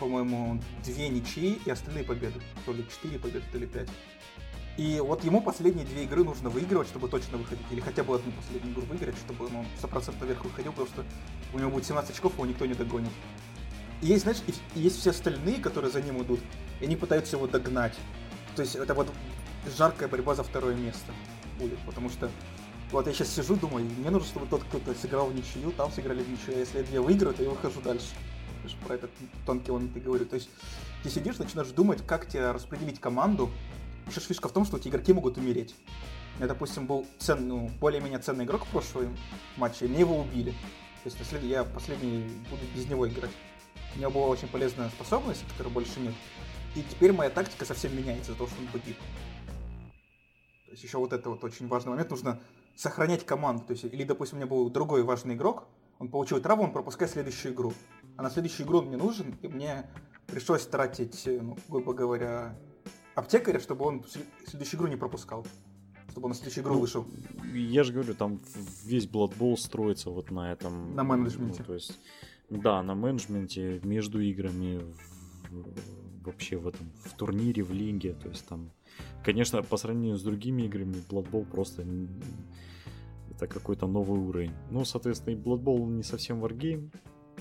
по-моему, 0.00 0.60
две 0.84 1.08
ничьи 1.08 1.60
и 1.64 1.70
остальные 1.70 2.04
победы. 2.04 2.40
То 2.66 2.72
ли 2.72 2.84
4 3.02 3.18
победы, 3.18 3.44
то 3.52 3.58
ли 3.58 3.66
5. 3.66 3.88
И 4.78 4.98
вот 5.00 5.24
ему 5.24 5.42
последние 5.42 5.84
две 5.84 6.04
игры 6.04 6.24
нужно 6.24 6.48
выигрывать, 6.48 6.88
чтобы 6.88 7.08
точно 7.08 7.36
выходить. 7.36 7.66
Или 7.70 7.80
хотя 7.80 8.02
бы 8.02 8.14
одну 8.14 8.32
последнюю 8.32 8.72
игру 8.72 8.82
выиграть, 8.86 9.16
чтобы 9.18 9.46
он 9.46 9.66
100% 9.82 10.26
вверх 10.26 10.42
выходил, 10.42 10.72
потому 10.72 10.88
что 10.88 11.04
у 11.52 11.58
него 11.58 11.70
будет 11.70 11.84
17 11.84 12.10
очков, 12.10 12.32
его 12.32 12.46
никто 12.46 12.64
не 12.64 12.74
догонит. 12.74 13.12
И 14.00 14.06
есть, 14.06 14.22
знаешь, 14.22 14.38
и 14.74 14.80
есть 14.80 14.98
все 14.98 15.10
остальные, 15.10 15.60
которые 15.60 15.92
за 15.92 16.00
ним 16.00 16.22
идут, 16.22 16.40
и 16.80 16.84
они 16.84 16.96
пытаются 16.96 17.36
его 17.36 17.46
догнать. 17.46 17.94
То 18.56 18.62
есть 18.62 18.74
это 18.74 18.94
вот 18.94 19.12
жаркая 19.76 20.08
борьба 20.08 20.34
за 20.34 20.42
второе 20.42 20.74
место 20.74 21.12
будет, 21.58 21.78
потому 21.80 22.08
что 22.08 22.30
вот 22.90 23.06
я 23.06 23.12
сейчас 23.12 23.28
сижу, 23.28 23.56
думаю, 23.56 23.84
мне 23.84 24.10
нужно, 24.10 24.26
чтобы 24.26 24.46
тот 24.46 24.64
кто-то 24.64 24.94
сыграл 24.94 25.26
в 25.26 25.34
ничью, 25.34 25.70
там 25.72 25.92
сыграли 25.92 26.22
в 26.22 26.30
ничью, 26.30 26.54
а 26.56 26.58
если 26.58 26.78
я 26.78 26.84
две 26.84 27.00
выиграю, 27.00 27.34
то 27.34 27.42
я 27.42 27.50
выхожу 27.50 27.80
дальше. 27.82 28.08
Про 28.86 28.94
этот 28.94 29.10
тонкий 29.46 29.72
момент 29.72 29.96
и 29.96 30.00
говорю. 30.00 30.26
То 30.26 30.36
есть 30.36 30.50
ты 31.02 31.10
сидишь, 31.10 31.38
начинаешь 31.38 31.68
думать, 31.68 32.04
как 32.06 32.26
тебе 32.26 32.50
распределить 32.50 33.00
команду. 33.00 33.50
Еще 34.08 34.20
фишка 34.20 34.48
в 34.48 34.52
том, 34.52 34.64
что 34.64 34.76
эти 34.76 34.88
игроки 34.88 35.12
могут 35.12 35.38
умереть. 35.38 35.74
Я, 36.38 36.46
допустим, 36.46 36.86
был 36.86 37.06
цен, 37.18 37.46
ну, 37.48 37.70
более-менее 37.80 38.18
ценный 38.18 38.44
игрок 38.44 38.64
в 38.64 38.68
прошлом 38.68 39.16
матче, 39.56 39.84
и 39.84 39.88
мне 39.88 40.00
его 40.00 40.20
убили. 40.20 40.50
То 40.50 41.06
есть 41.06 41.18
наслед... 41.18 41.42
я 41.42 41.64
последний 41.64 42.24
буду 42.50 42.62
без 42.74 42.88
него 42.88 43.08
играть. 43.08 43.30
У 43.96 43.98
него 43.98 44.10
была 44.10 44.26
очень 44.28 44.48
полезная 44.48 44.88
способность, 44.90 45.44
которой 45.52 45.68
больше 45.68 46.00
нет. 46.00 46.14
И 46.74 46.82
теперь 46.82 47.12
моя 47.12 47.30
тактика 47.30 47.64
совсем 47.64 47.96
меняется 47.96 48.30
из-за 48.30 48.38
того, 48.38 48.48
что 48.48 48.60
он 48.60 48.68
погиб. 48.68 48.96
То 50.66 50.72
есть 50.72 50.84
еще 50.84 50.98
вот 50.98 51.12
это 51.12 51.30
вот 51.30 51.42
очень 51.42 51.66
важный 51.66 51.90
момент. 51.90 52.10
Нужно 52.10 52.40
сохранять 52.76 53.26
команду. 53.26 53.64
То 53.64 53.72
есть, 53.72 53.84
или, 53.84 54.04
допустим, 54.04 54.38
у 54.38 54.40
меня 54.40 54.48
был 54.48 54.70
другой 54.70 55.02
важный 55.02 55.34
игрок, 55.34 55.64
он 55.98 56.08
получил 56.08 56.40
травму, 56.40 56.64
он 56.64 56.72
пропускает 56.72 57.12
следующую 57.12 57.52
игру. 57.52 57.74
А 58.20 58.22
на 58.22 58.28
следующую 58.28 58.66
игру 58.66 58.80
он 58.80 58.88
мне 58.88 58.98
нужен, 58.98 59.34
и 59.40 59.48
мне 59.48 59.86
пришлось 60.26 60.66
тратить, 60.66 61.22
ну, 61.26 61.56
грубо 61.70 61.94
говоря, 61.94 62.54
аптекаря, 63.14 63.58
чтобы 63.60 63.86
он 63.86 64.04
следующую 64.46 64.78
игру 64.78 64.88
не 64.88 64.96
пропускал. 64.96 65.46
Чтобы 66.10 66.26
он 66.26 66.32
на 66.32 66.34
следующую 66.34 66.64
игру 66.64 66.74
ну, 66.74 66.80
вышел. 66.80 67.06
Я 67.54 67.82
же 67.82 67.94
говорю, 67.94 68.12
там 68.12 68.42
весь 68.84 69.06
Blood 69.06 69.38
Bowl 69.38 69.56
строится 69.56 70.10
вот 70.10 70.30
на 70.30 70.52
этом... 70.52 70.94
На 70.94 71.02
менеджменте. 71.02 71.60
Ну, 71.60 71.64
то 71.64 71.72
есть, 71.72 71.98
да, 72.50 72.82
на 72.82 72.94
менеджменте, 72.94 73.80
между 73.84 74.20
играми, 74.20 74.82
в, 75.48 76.26
вообще 76.26 76.58
в 76.58 76.68
этом, 76.68 76.92
в 77.02 77.16
турнире, 77.16 77.62
в 77.62 77.72
лиге. 77.72 78.12
То 78.12 78.28
есть 78.28 78.46
там, 78.46 78.70
конечно, 79.24 79.62
по 79.62 79.78
сравнению 79.78 80.18
с 80.18 80.22
другими 80.22 80.64
играми, 80.64 81.02
Blood 81.08 81.30
Bowl 81.30 81.46
просто 81.46 81.86
это 83.30 83.46
какой-то 83.46 83.86
новый 83.86 84.20
уровень. 84.20 84.52
Ну, 84.70 84.84
соответственно, 84.84 85.32
и 85.32 85.38
Blood 85.38 85.62
Bowl 85.62 85.86
не 85.86 86.02
совсем 86.02 86.44
wargame. 86.44 86.90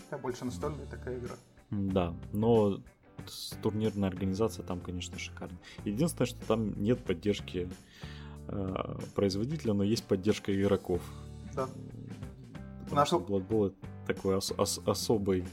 Да, 0.10 0.18
больше 0.18 0.46
настольная 0.46 0.86
такая 0.86 1.20
игра. 1.20 1.36
Да, 1.70 2.16
но 2.34 2.80
турнирная 3.62 4.10
организация 4.10 4.64
там, 4.64 4.80
конечно, 4.80 5.18
шикарная. 5.20 5.60
Единственное, 5.86 6.28
что 6.28 6.46
там 6.46 6.82
нет 6.82 7.04
поддержки 7.04 7.70
э, 8.48 8.98
производителя, 9.16 9.74
но 9.74 9.84
есть 9.84 10.06
поддержка 10.06 10.56
игроков. 10.56 11.02
Да. 11.56 11.68
Потому 12.84 12.96
Наш... 12.96 13.08
что 13.08 13.18
Blood 13.18 13.48
Bowl 13.48 13.68
это 13.68 13.76
такой 14.08 14.38
ос- 14.38 14.54
ос- 14.58 14.82
особый 14.86 15.46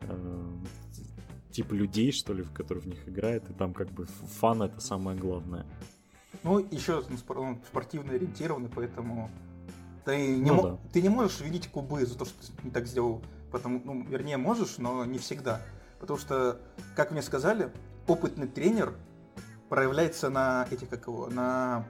э, 0.00 0.52
тип 1.50 1.72
людей, 1.72 2.12
что 2.12 2.32
ли, 2.32 2.42
в 2.42 2.52
которые 2.52 2.82
в 2.82 2.86
них 2.86 3.08
играет, 3.08 3.50
и 3.50 3.52
там 3.52 3.74
как 3.74 3.90
бы 3.90 4.06
фан 4.06 4.62
это 4.62 4.80
самое 4.80 5.18
главное. 5.18 5.66
Ну, 6.42 6.58
еще 6.70 7.02
он 7.28 7.58
спортивно 7.66 8.14
ориентированный, 8.14 8.70
поэтому 8.74 9.30
ты 10.04 10.38
не, 10.38 10.50
ну, 10.50 10.62
да. 10.62 10.78
ты 10.92 11.02
не 11.02 11.08
можешь 11.08 11.40
видеть 11.40 11.68
кубы 11.68 12.06
за 12.06 12.16
то, 12.16 12.24
что 12.24 12.34
ты 12.40 12.52
не 12.62 12.70
так 12.70 12.86
сделал. 12.86 13.22
Потому, 13.50 13.80
ну, 13.84 14.04
вернее, 14.04 14.36
можешь, 14.36 14.78
но 14.78 15.04
не 15.04 15.18
всегда. 15.18 15.60
Потому 15.98 16.18
что, 16.18 16.60
как 16.96 17.10
мне 17.10 17.22
сказали, 17.22 17.72
опытный 18.06 18.48
тренер 18.48 18.94
проявляется 19.68 20.30
на 20.30 20.66
этих, 20.70 20.88
как 20.88 21.06
его, 21.06 21.28
на 21.28 21.86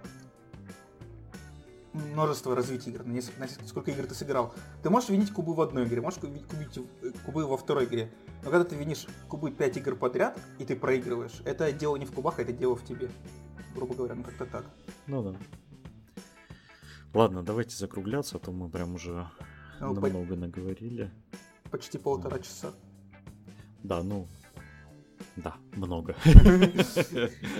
множество 1.93 2.55
развития 2.55 2.91
игр, 2.91 3.05
на, 3.05 3.13
несколько, 3.13 3.41
на 3.41 3.49
сколько 3.67 3.91
игр 3.91 4.07
ты 4.07 4.15
сыграл. 4.15 4.55
Ты 4.83 4.91
можешь 4.91 5.09
винить 5.09 5.33
кубы 5.33 5.55
в 5.55 5.61
одной 5.61 5.85
игре, 5.85 6.01
можешь 6.01 6.21
винить 6.23 6.79
кубы 7.25 7.47
во 7.47 7.57
второй 7.57 7.85
игре. 7.85 8.13
Но 8.43 8.51
когда 8.51 8.65
ты 8.65 8.77
винишь 8.77 9.07
кубы 9.29 9.51
5 9.51 9.77
игр 9.79 9.97
подряд, 9.97 10.39
и 10.59 10.65
ты 10.65 10.77
проигрываешь, 10.77 11.43
это 11.45 11.73
дело 11.73 11.97
не 11.97 12.07
в 12.07 12.13
кубах, 12.13 12.39
а 12.39 12.43
это 12.43 12.53
дело 12.53 12.77
в 12.77 12.85
тебе. 12.85 13.11
Грубо 13.75 13.95
говоря, 13.95 14.15
ну 14.15 14.23
как-то 14.23 14.47
так. 14.47 14.65
Ну 15.07 15.23
да. 15.23 15.37
Ладно, 17.13 17.43
давайте 17.43 17.77
закругляться, 17.77 18.37
а 18.37 18.41
то 18.41 18.53
мы 18.53 18.69
прям 18.69 18.95
уже 18.95 19.29
ну, 19.81 19.95
намного 19.95 20.35
по... 20.35 20.37
наговорили. 20.37 21.11
Почти 21.71 21.99
полтора 21.99 22.39
часа. 22.39 22.73
Да, 23.83 24.03
ну, 24.03 24.27
да, 25.37 25.57
много. 25.77 26.17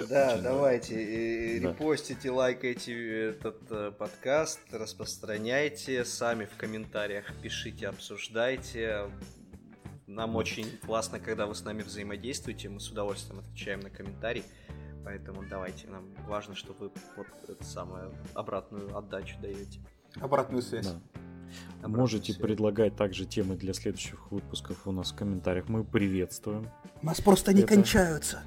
Да, 0.09 0.39
давайте, 0.39 1.59
репостите, 1.61 2.31
лайкайте 2.31 3.29
этот 3.29 3.63
э, 3.71 3.93
подкаст, 3.93 4.61
распространяйте, 4.73 6.05
сами 6.05 6.47
в 6.47 6.57
комментариях 6.57 7.27
пишите, 7.41 7.89
обсуждайте. 7.89 9.11
Нам 10.07 10.35
очень 10.35 10.79
классно, 10.79 11.21
когда 11.21 11.47
вы 11.47 11.55
с 11.55 11.65
нами 11.65 11.83
взаимодействуете, 11.83 12.69
мы 12.69 12.81
с 12.81 12.91
удовольствием 12.91 13.39
отвечаем 13.39 13.81
на 13.81 13.91
комментарии. 13.91 14.43
Поэтому 15.05 15.45
давайте, 15.49 15.87
нам 15.87 16.13
важно, 16.27 16.55
чтобы 16.55 16.89
вы 16.89 16.93
вот 17.17 17.27
эту 17.49 17.65
самую 17.65 18.13
обратную 18.35 18.97
отдачу 18.97 19.37
даете. 19.41 19.81
Обратную 20.21 20.63
связь. 20.63 20.89
Да. 20.89 21.01
Можете 21.83 22.33
связь. 22.33 22.39
предлагать 22.39 22.97
также 22.97 23.27
темы 23.27 23.57
для 23.57 23.73
следующих 23.73 24.31
выпусков 24.31 24.87
у 24.87 24.93
нас 24.93 25.13
в 25.13 25.17
комментариях. 25.17 25.69
Мы 25.69 25.85
приветствуем. 25.85 26.69
У 27.03 27.07
нас 27.07 27.21
просто 27.21 27.53
не 27.53 27.63
Это... 27.63 27.75
кончаются. 27.75 28.43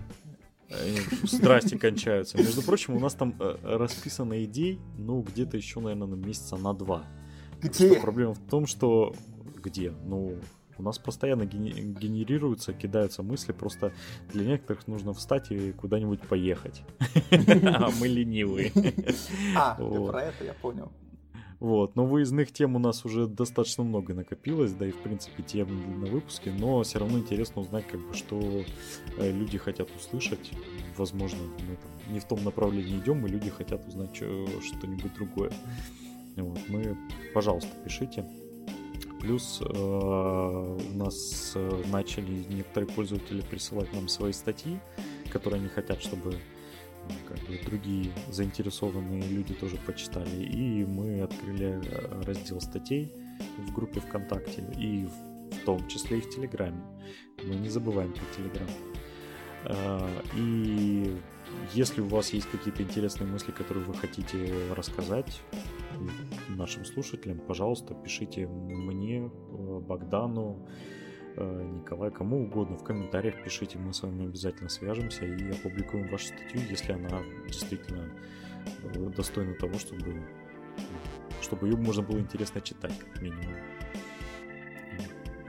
Страсти 1.25 1.77
кончаются. 1.77 2.37
Между 2.37 2.61
прочим, 2.63 2.95
у 2.95 2.99
нас 2.99 3.13
там 3.13 3.35
расписано 3.63 4.43
идей, 4.43 4.79
ну, 4.97 5.21
где-то 5.21 5.57
еще, 5.57 5.79
наверное, 5.79 6.07
на 6.07 6.15
месяца 6.15 6.57
на 6.57 6.73
два. 6.73 7.03
Где? 7.61 7.91
Что 7.91 8.01
проблема 8.01 8.33
в 8.33 8.39
том, 8.49 8.65
что... 8.65 9.13
Где? 9.63 9.91
Ну, 9.91 10.39
у 10.77 10.83
нас 10.83 10.97
постоянно 10.97 11.45
генерируются, 11.45 12.73
кидаются 12.73 13.23
мысли, 13.23 13.51
просто 13.51 13.93
для 14.31 14.45
некоторых 14.45 14.87
нужно 14.87 15.13
встать 15.13 15.51
и 15.51 15.71
куда-нибудь 15.71 16.21
поехать. 16.21 16.81
А 17.63 17.89
мы 17.99 18.07
ленивые. 18.07 18.71
А, 19.55 19.75
ты 19.75 20.05
про 20.05 20.23
это, 20.23 20.43
я 20.43 20.53
понял. 20.53 20.91
Вот, 21.63 21.95
но 21.95 22.05
выездных 22.05 22.51
тем 22.51 22.75
у 22.75 22.79
нас 22.79 23.05
уже 23.05 23.25
достаточно 23.25 23.85
много 23.85 24.13
накопилось, 24.13 24.73
да 24.73 24.85
и 24.85 24.91
в 24.91 24.97
принципе 24.97 25.43
тем 25.43 26.01
на 26.01 26.07
выпуске, 26.07 26.51
но 26.51 26.83
все 26.83 26.99
равно 26.99 27.19
интересно 27.19 27.61
узнать, 27.61 27.87
как 27.87 28.01
бы, 28.01 28.13
что 28.13 28.65
э, 29.17 29.31
люди 29.31 29.57
хотят 29.57 29.87
услышать. 29.95 30.51
Возможно, 30.97 31.39
мы 31.41 31.77
там 31.77 32.13
не 32.13 32.19
в 32.19 32.25
том 32.25 32.43
направлении 32.43 32.99
идем, 32.99 33.25
и 33.25 33.29
люди 33.29 33.49
хотят 33.49 33.87
узнать 33.87 34.13
что-нибудь 34.13 35.13
другое. 35.13 35.53
Вот, 36.35 36.59
мы, 36.67 36.97
пожалуйста, 37.33 37.69
пишите. 37.85 38.29
Плюс 39.21 39.61
э, 39.61 39.65
у 39.65 40.97
нас 40.97 41.53
э, 41.55 41.83
начали 41.89 42.43
некоторые 42.49 42.89
пользователи 42.89 43.39
присылать 43.39 43.93
нам 43.93 44.09
свои 44.09 44.33
статьи, 44.33 44.81
которые 45.31 45.61
они 45.61 45.69
хотят, 45.69 46.01
чтобы 46.01 46.35
как 47.27 47.37
бы 47.47 47.59
другие 47.65 48.11
заинтересованные 48.29 49.23
люди 49.23 49.53
тоже 49.53 49.77
почитали. 49.85 50.43
И 50.43 50.85
мы 50.85 51.21
открыли 51.21 51.81
э, 51.83 52.23
раздел 52.23 52.61
статей 52.61 53.11
в 53.57 53.73
группе 53.73 53.99
ВКонтакте 53.99 54.63
и 54.77 55.05
в, 55.05 55.65
том 55.65 55.87
числе 55.87 56.17
и 56.17 56.21
в 56.21 56.29
Телеграме. 56.29 56.81
Мы 57.43 57.55
не 57.55 57.69
забываем 57.69 58.13
про 58.13 58.25
Телеграм. 58.35 58.67
Э, 59.65 60.09
и 60.35 61.15
если 61.73 62.01
у 62.01 62.07
вас 62.07 62.33
есть 62.33 62.49
какие-то 62.49 62.83
интересные 62.83 63.29
мысли, 63.29 63.51
которые 63.51 63.85
вы 63.85 63.93
хотите 63.93 64.51
рассказать, 64.75 65.41
нашим 66.49 66.85
слушателям, 66.85 67.39
пожалуйста, 67.39 67.93
пишите 67.93 68.47
мне, 68.47 69.25
э, 69.25 69.79
Богдану, 69.79 70.67
Николай, 71.41 72.11
кому 72.11 72.43
угодно 72.43 72.77
в 72.77 72.83
комментариях 72.83 73.43
пишите, 73.43 73.77
мы 73.77 73.93
с 73.93 74.01
вами 74.03 74.25
обязательно 74.25 74.69
свяжемся 74.69 75.25
и 75.25 75.51
опубликуем 75.51 76.09
вашу 76.09 76.27
статью, 76.27 76.61
если 76.69 76.93
она 76.93 77.23
действительно 77.47 78.09
э, 78.83 79.09
достойна 79.15 79.53
того, 79.55 79.73
чтобы, 79.75 80.21
чтобы 81.41 81.67
ее 81.67 81.77
можно 81.77 82.03
было 82.03 82.19
интересно 82.19 82.61
читать, 82.61 82.97
как 82.97 83.21
минимум. 83.21 83.55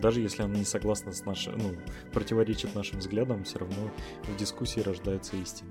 Даже 0.00 0.20
если 0.20 0.42
она 0.42 0.58
не 0.58 0.64
согласна 0.64 1.12
с 1.12 1.24
нашим, 1.24 1.56
ну, 1.58 1.74
противоречит 2.12 2.74
нашим 2.74 2.98
взглядам, 2.98 3.44
все 3.44 3.58
равно 3.58 3.90
в 4.24 4.36
дискуссии 4.36 4.80
рождается 4.80 5.36
истина 5.36 5.70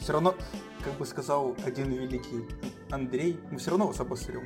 все 0.00 0.14
равно, 0.14 0.34
как 0.82 0.94
бы 0.94 1.06
сказал 1.06 1.54
один 1.64 1.92
великий 1.92 2.48
Андрей, 2.90 3.38
мы 3.50 3.58
все 3.58 3.70
равно 3.70 3.86
вас 3.86 4.00
обосрем. 4.00 4.44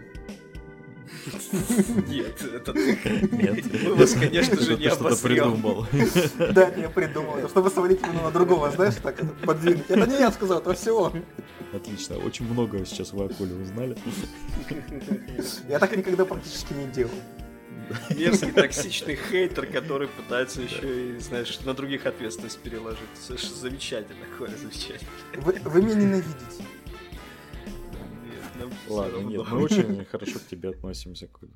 Нет, 2.08 2.42
это 2.42 2.72
Нет. 2.72 3.64
Мы 3.84 3.94
вас, 3.94 4.12
конечно 4.14 4.60
же, 4.60 4.76
не 4.76 4.86
обосрем. 4.86 5.60
придумал. 5.62 5.86
Да, 6.52 6.68
я 6.76 6.88
придумал. 6.88 7.48
Чтобы 7.48 7.70
свалить 7.70 8.00
именно 8.02 8.22
на 8.22 8.30
другого, 8.30 8.70
знаешь, 8.70 8.94
так 9.02 9.16
подвинуть. 9.44 9.88
Это 9.88 10.06
не 10.06 10.18
я 10.18 10.30
сказал, 10.32 10.58
это 10.60 10.74
все 10.74 11.12
Отлично. 11.72 12.18
Очень 12.18 12.46
много 12.50 12.84
сейчас 12.84 13.12
вы 13.12 13.24
о 13.24 13.28
Коле 13.28 13.54
узнали. 13.54 13.96
Я 15.68 15.78
так 15.78 15.96
никогда 15.96 16.24
практически 16.24 16.72
не 16.72 16.86
делал. 16.86 17.10
Мерзкий, 18.10 18.52
токсичный 18.52 19.16
хейтер, 19.30 19.66
который 19.66 20.08
пытается 20.08 20.62
еще 20.62 21.16
и, 21.16 21.18
знаешь, 21.18 21.60
на 21.60 21.74
других 21.74 22.06
ответственность 22.06 22.58
переложить. 22.60 23.00
Совершенно 23.20 23.56
замечательно, 23.56 24.24
Коля, 24.38 24.54
замечательно. 24.56 25.10
Вы, 25.36 25.60
вы 25.64 25.82
меня 25.82 25.94
ненавидите. 25.94 26.64
Ладно, 28.88 29.18
нет, 29.18 29.46
мы 29.48 29.58
очень 29.62 30.04
хорошо 30.04 30.38
к 30.38 30.46
тебе 30.46 30.70
относимся, 30.70 31.26
Коля. 31.26 31.52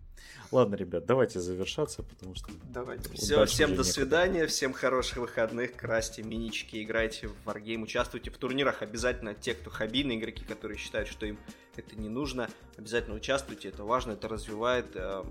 Ладно, 0.50 0.74
ребят, 0.74 1.06
давайте 1.06 1.40
завершаться, 1.40 2.02
потому 2.02 2.34
что... 2.34 2.50
Давайте. 2.72 3.12
Все, 3.14 3.44
всем 3.46 3.74
до 3.74 3.84
свидания, 3.84 4.46
всем 4.46 4.72
хороших 4.72 5.18
выходных, 5.18 5.76
красьте 5.76 6.22
минички, 6.22 6.82
играйте 6.82 7.28
в 7.28 7.36
Wargame, 7.46 7.82
участвуйте 7.82 8.30
в 8.30 8.38
турнирах. 8.38 8.82
Обязательно 8.82 9.34
те, 9.34 9.54
кто 9.54 9.70
хоббийные 9.70 10.18
игроки, 10.18 10.44
которые 10.44 10.78
считают, 10.78 11.08
что 11.08 11.26
им 11.26 11.38
это 11.76 11.96
не 11.96 12.08
нужно, 12.08 12.48
обязательно 12.76 13.14
участвуйте, 13.16 13.68
это 13.68 13.84
важно, 13.84 14.12
это 14.12 14.26
развивает 14.26 14.86
э, 14.94 15.22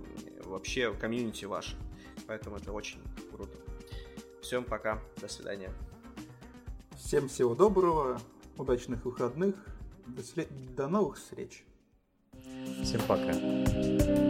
вообще 0.46 0.94
комьюнити 0.94 1.46
ваше. 1.46 1.76
Поэтому 2.26 2.58
это 2.58 2.72
очень 2.72 3.00
круто. 3.32 3.58
Всем 4.42 4.64
пока, 4.64 5.02
до 5.20 5.28
свидания. 5.28 5.72
Всем 6.98 7.28
всего 7.28 7.54
доброго, 7.54 8.20
удачных 8.58 9.04
выходных, 9.06 9.56
до, 10.08 10.24
след... 10.24 10.48
до 10.76 10.88
новых 10.88 11.18
встреч. 11.18 11.64
Всем 12.84 13.02
пока. 13.08 14.27